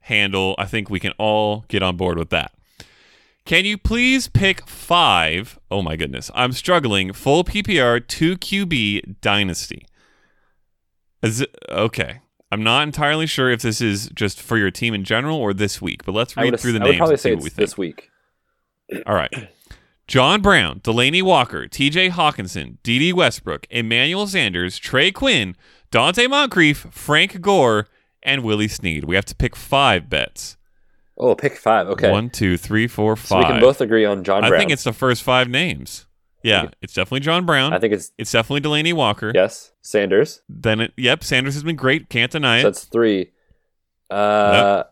handle. 0.00 0.54
I 0.58 0.66
think 0.66 0.90
we 0.90 1.00
can 1.00 1.12
all 1.18 1.64
get 1.68 1.82
on 1.82 1.96
board 1.96 2.18
with 2.18 2.30
that. 2.30 2.52
Can 3.44 3.64
you 3.64 3.76
please 3.76 4.28
pick 4.28 4.68
five? 4.68 5.58
Oh 5.70 5.82
my 5.82 5.96
goodness. 5.96 6.30
I'm 6.34 6.52
struggling. 6.52 7.12
Full 7.12 7.42
PPR 7.44 8.06
2 8.06 8.36
QB 8.36 9.20
dynasty. 9.20 9.84
Is 11.22 11.40
it, 11.40 11.56
okay. 11.68 12.20
I'm 12.50 12.62
not 12.62 12.82
entirely 12.82 13.26
sure 13.26 13.50
if 13.50 13.62
this 13.62 13.80
is 13.80 14.10
just 14.14 14.40
for 14.40 14.58
your 14.58 14.70
team 14.70 14.92
in 14.92 15.04
general 15.04 15.38
or 15.38 15.54
this 15.54 15.80
week, 15.80 16.04
but 16.04 16.12
let's 16.12 16.36
read 16.36 16.58
through 16.60 16.72
the 16.72 16.82
I 16.82 16.84
names 16.84 16.96
probably 16.98 17.14
and 17.14 17.20
see 17.20 17.28
say 17.30 17.34
what 17.34 17.44
we 17.44 17.48
think. 17.48 17.56
this 17.56 17.78
week. 17.78 18.10
All 19.06 19.14
right. 19.14 19.48
John 20.06 20.42
Brown, 20.42 20.80
Delanie 20.80 21.22
Walker, 21.22 21.66
TJ 21.66 22.10
Hockenson, 22.10 22.76
Dede 22.82 23.14
Westbrook, 23.14 23.66
Emmanuel 23.70 24.26
Sanders, 24.26 24.76
Trey 24.76 25.10
Quinn, 25.10 25.56
Donte 25.90 26.28
Moncrief, 26.28 26.88
Frank 26.90 27.40
Gore, 27.40 27.86
and 28.22 28.44
Willie 28.44 28.68
Snead. 28.68 29.04
We 29.04 29.14
have 29.14 29.24
to 29.26 29.34
pick 29.34 29.56
five 29.56 30.10
Betz. 30.10 30.58
Oh, 31.16 31.34
pick 31.34 31.56
five. 31.56 31.88
Okay. 31.88 32.10
One, 32.10 32.28
two, 32.30 32.56
three, 32.56 32.86
four, 32.86 33.16
five. 33.16 33.26
so 33.26 33.38
we 33.38 33.44
can 33.44 33.60
both 33.60 33.80
agree 33.80 34.04
on 34.04 34.24
John 34.24 34.44
I 34.44 34.50
think 34.58 34.70
it's 34.70 34.84
the 34.84 34.92
first 34.92 35.22
five 35.22 35.48
names. 35.48 36.06
Yeah, 36.42 36.68
it's 36.80 36.94
definitely 36.94 37.20
John 37.20 37.46
Brown. 37.46 37.72
I 37.72 37.78
think 37.78 37.92
it's 37.92 38.12
it's 38.18 38.32
definitely 38.32 38.68
Delanie 38.68 38.94
Walker. 38.94 39.32
yes. 39.34 39.72
Sanders. 39.82 40.42
Then 40.48 40.80
it, 40.80 40.92
yep, 40.96 41.24
Sanders 41.24 41.54
has 41.54 41.62
been 41.62 41.76
great. 41.76 42.08
Can't 42.08 42.30
deny 42.30 42.58
it. 42.58 42.62
So 42.62 42.68
that's 42.68 42.84
three. 42.84 43.32
Uh, 44.10 44.84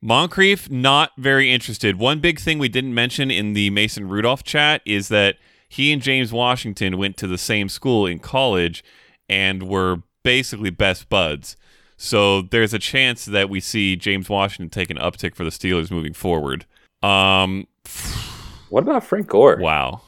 Moncrief, 0.00 0.70
not 0.70 1.12
very 1.16 1.50
interested. 1.50 1.98
One 1.98 2.20
big 2.20 2.38
thing 2.38 2.58
we 2.58 2.68
didn't 2.68 2.94
mention 2.94 3.30
in 3.30 3.52
the 3.52 3.70
Mason 3.70 4.08
Rudolph 4.08 4.44
chat 4.44 4.82
is 4.84 5.08
that 5.08 5.36
he 5.68 5.92
and 5.92 6.00
James 6.00 6.32
Washington 6.32 6.98
went 6.98 7.16
to 7.18 7.26
the 7.26 7.38
same 7.38 7.68
school 7.68 8.06
in 8.06 8.18
college 8.18 8.84
and 9.28 9.64
were 9.64 10.02
basically 10.22 10.70
best 10.70 11.08
buds. 11.08 11.56
So 11.96 12.42
there's 12.42 12.72
a 12.72 12.78
chance 12.78 13.24
that 13.24 13.50
we 13.50 13.60
see 13.60 13.96
James 13.96 14.28
Washington 14.28 14.70
take 14.70 14.90
an 14.90 14.98
uptick 14.98 15.34
for 15.34 15.44
the 15.44 15.50
Steelers 15.50 15.90
moving 15.90 16.12
forward. 16.14 16.64
Um, 17.02 17.66
what 18.68 18.82
about 18.82 19.04
Frank 19.04 19.26
Gore? 19.26 19.58
wow. 19.60 20.02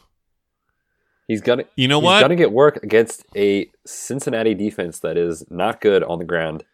He's 1.30 1.40
gonna. 1.40 1.62
You 1.76 1.86
know 1.86 2.00
he's 2.00 2.06
what? 2.06 2.20
gonna 2.22 2.34
get 2.34 2.50
work 2.50 2.82
against 2.82 3.24
a 3.36 3.70
Cincinnati 3.86 4.52
defense 4.52 4.98
that 4.98 5.16
is 5.16 5.44
not 5.48 5.80
good 5.80 6.02
on 6.02 6.18
the 6.18 6.24
ground. 6.24 6.64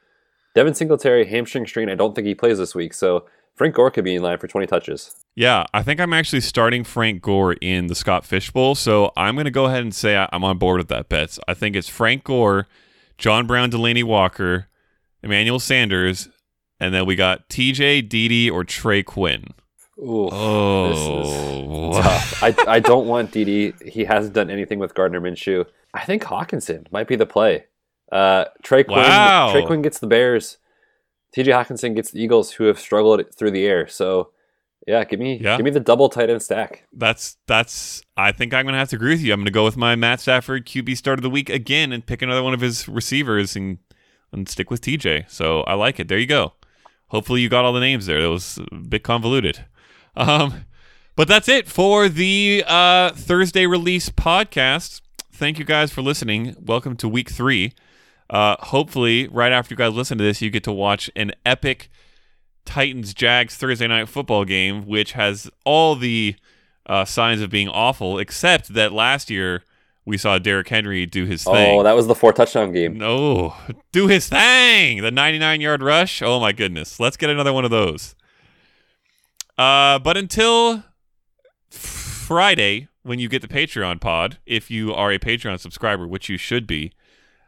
Devin 0.54 0.72
Singletary 0.72 1.26
hamstring 1.26 1.66
strain. 1.66 1.90
I 1.90 1.94
don't 1.94 2.14
think 2.14 2.26
he 2.26 2.34
plays 2.34 2.56
this 2.56 2.74
week. 2.74 2.94
So 2.94 3.26
Frank 3.54 3.74
Gore 3.74 3.90
could 3.90 4.04
be 4.04 4.14
in 4.14 4.22
line 4.22 4.38
for 4.38 4.48
20 4.48 4.66
touches. 4.66 5.14
Yeah, 5.34 5.66
I 5.74 5.82
think 5.82 6.00
I'm 6.00 6.14
actually 6.14 6.40
starting 6.40 6.84
Frank 6.84 7.20
Gore 7.20 7.52
in 7.60 7.88
the 7.88 7.94
Scott 7.94 8.24
Fish 8.24 8.50
Bowl, 8.50 8.74
so 8.74 9.12
I'm 9.14 9.34
going 9.34 9.44
to 9.44 9.50
go 9.50 9.66
ahead 9.66 9.82
and 9.82 9.94
say 9.94 10.16
I- 10.16 10.30
I'm 10.32 10.42
on 10.42 10.56
board 10.56 10.78
with 10.78 10.88
that 10.88 11.10
bet. 11.10 11.36
I 11.46 11.52
think 11.52 11.76
it's 11.76 11.90
Frank 11.90 12.24
Gore, 12.24 12.66
John 13.18 13.46
Brown, 13.46 13.70
Delanie 13.70 14.04
Walker, 14.04 14.68
Emmanuel 15.22 15.60
Sanders, 15.60 16.30
and 16.80 16.94
then 16.94 17.04
we 17.04 17.14
got 17.14 17.50
TJ, 17.50 18.08
Dede, 18.08 18.50
or 18.50 18.64
Trey 18.64 19.02
Quinn. 19.02 19.48
Ooh, 19.98 20.28
Oh, 20.30 21.92
tough. 22.02 22.42
I, 22.42 22.54
I 22.66 22.80
don't 22.80 23.06
want 23.06 23.30
Dede. 23.32 23.74
He 23.82 24.04
hasn't 24.04 24.34
done 24.34 24.50
anything 24.50 24.78
with 24.78 24.94
Gardner 24.94 25.20
Minshew. 25.20 25.64
I 25.94 26.04
think 26.04 26.22
Hockenson 26.24 26.90
might 26.92 27.08
be 27.08 27.16
the 27.16 27.26
play. 27.26 27.64
Uh, 28.12 28.44
Trey 28.62 28.84
Quinn. 28.84 28.98
Wow. 28.98 29.52
Trey 29.52 29.64
Quinn 29.64 29.82
gets 29.82 29.98
the 29.98 30.06
Bears. 30.06 30.58
T.J. 31.32 31.50
Hockenson 31.50 31.94
gets 31.94 32.10
the 32.10 32.22
Eagles, 32.22 32.52
who 32.52 32.64
have 32.64 32.78
struggled 32.78 33.22
through 33.34 33.50
the 33.50 33.64
air. 33.66 33.86
So, 33.88 34.30
yeah, 34.86 35.04
give 35.04 35.18
me 35.20 35.38
Yeah. 35.38 35.56
give 35.56 35.64
me 35.64 35.70
the 35.70 35.80
double 35.80 36.08
tight 36.08 36.30
end 36.30 36.40
stack. 36.42 36.84
that's 36.92 37.36
that's. 37.46 38.02
I 38.16 38.32
think 38.32 38.54
I'm 38.54 38.64
going 38.64 38.74
to 38.74 38.78
have 38.78 38.88
to 38.90 38.96
agree 38.96 39.10
with 39.10 39.20
you. 39.22 39.32
I'm 39.32 39.40
going 39.40 39.46
to 39.46 39.50
go 39.50 39.64
with 39.64 39.76
my 39.76 39.96
Matt 39.96 40.20
Stafford 40.20 40.66
QB 40.66 40.96
start 40.96 41.18
of 41.18 41.22
the 41.22 41.30
week 41.30 41.50
again 41.50 41.92
and 41.92 42.06
pick 42.06 42.22
another 42.22 42.42
one 42.42 42.54
of 42.54 42.60
his 42.60 42.88
receivers 42.88 43.56
and 43.56 43.78
and 44.32 44.48
stick 44.48 44.70
with 44.70 44.80
TJ. 44.80 45.28
So 45.30 45.62
I 45.62 45.74
like 45.74 45.98
it. 46.00 46.08
There 46.08 46.18
you 46.18 46.26
go. 46.26 46.52
Hopefully 47.08 47.40
you 47.40 47.48
got 47.48 47.64
all 47.64 47.72
the 47.72 47.80
names 47.80 48.06
there. 48.06 48.20
That 48.22 48.30
was 48.30 48.58
a 48.72 48.74
bit 48.76 49.02
convoluted. 49.02 49.64
Um, 50.16 50.64
but 51.14 51.28
that's 51.28 51.48
it 51.48 51.68
for 51.68 52.08
the 52.08 52.64
uh, 52.66 53.10
Thursday 53.10 53.66
release 53.66 54.08
podcast. 54.08 55.00
Thank 55.32 55.58
you 55.58 55.64
guys 55.64 55.92
for 55.92 56.02
listening. 56.02 56.56
Welcome 56.58 56.96
to 56.96 57.08
week 57.08 57.30
three. 57.30 57.72
Uh, 58.28 58.56
hopefully, 58.60 59.28
right 59.28 59.52
after 59.52 59.74
you 59.74 59.76
guys 59.76 59.92
listen 59.92 60.18
to 60.18 60.24
this, 60.24 60.42
you 60.42 60.50
get 60.50 60.64
to 60.64 60.72
watch 60.72 61.10
an 61.14 61.32
epic 61.44 61.90
Titans 62.64 63.14
Jags 63.14 63.54
Thursday 63.56 63.86
night 63.86 64.08
football 64.08 64.44
game, 64.44 64.86
which 64.86 65.12
has 65.12 65.48
all 65.64 65.94
the 65.94 66.34
uh, 66.86 67.04
signs 67.04 67.40
of 67.40 67.50
being 67.50 67.68
awful, 67.68 68.18
except 68.18 68.74
that 68.74 68.92
last 68.92 69.30
year 69.30 69.62
we 70.04 70.16
saw 70.16 70.38
Derrick 70.38 70.68
Henry 70.68 71.04
do 71.06 71.24
his 71.24 71.44
thing. 71.44 71.78
Oh, 71.78 71.82
that 71.82 71.94
was 71.94 72.06
the 72.06 72.14
four 72.14 72.32
touchdown 72.32 72.72
game. 72.72 72.96
No, 72.96 73.54
do 73.92 74.06
his 74.06 74.28
thing. 74.28 75.02
The 75.02 75.10
99 75.10 75.60
yard 75.60 75.82
rush. 75.82 76.22
Oh 76.22 76.40
my 76.40 76.52
goodness. 76.52 76.98
Let's 76.98 77.16
get 77.16 77.30
another 77.30 77.52
one 77.52 77.64
of 77.64 77.70
those. 77.70 78.14
Uh, 79.58 79.98
but 79.98 80.16
until 80.16 80.84
Friday, 81.70 82.88
when 83.02 83.18
you 83.18 83.28
get 83.28 83.42
the 83.42 83.48
Patreon 83.48 84.00
pod, 84.00 84.38
if 84.46 84.70
you 84.70 84.92
are 84.92 85.12
a 85.12 85.18
Patreon 85.18 85.60
subscriber, 85.60 86.06
which 86.06 86.28
you 86.28 86.36
should 86.36 86.66
be, 86.66 86.92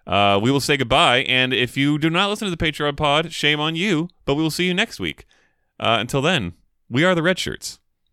uh, 0.07 0.39
we 0.43 0.51
will 0.51 0.61
say 0.61 0.77
goodbye. 0.77 1.19
And 1.19 1.53
if 1.53 1.77
you 1.77 1.99
do 1.99 2.09
not 2.09 2.31
listen 2.31 2.51
to 2.51 2.55
the 2.55 2.65
Patreon 2.65 2.97
pod, 2.97 3.33
shame 3.33 3.61
on 3.61 3.77
you, 3.77 4.09
but 4.25 4.35
we 4.35 4.43
will 4.43 4.51
see 4.51 4.67
you 4.67 4.75
next 4.75 4.99
week. 4.99 5.27
Uh, 5.79 5.99
until 6.01 6.23
then, 6.23 6.55
we 6.89 7.05
are 7.05 7.15
the 7.15 7.21
Redshirts. 7.21 7.79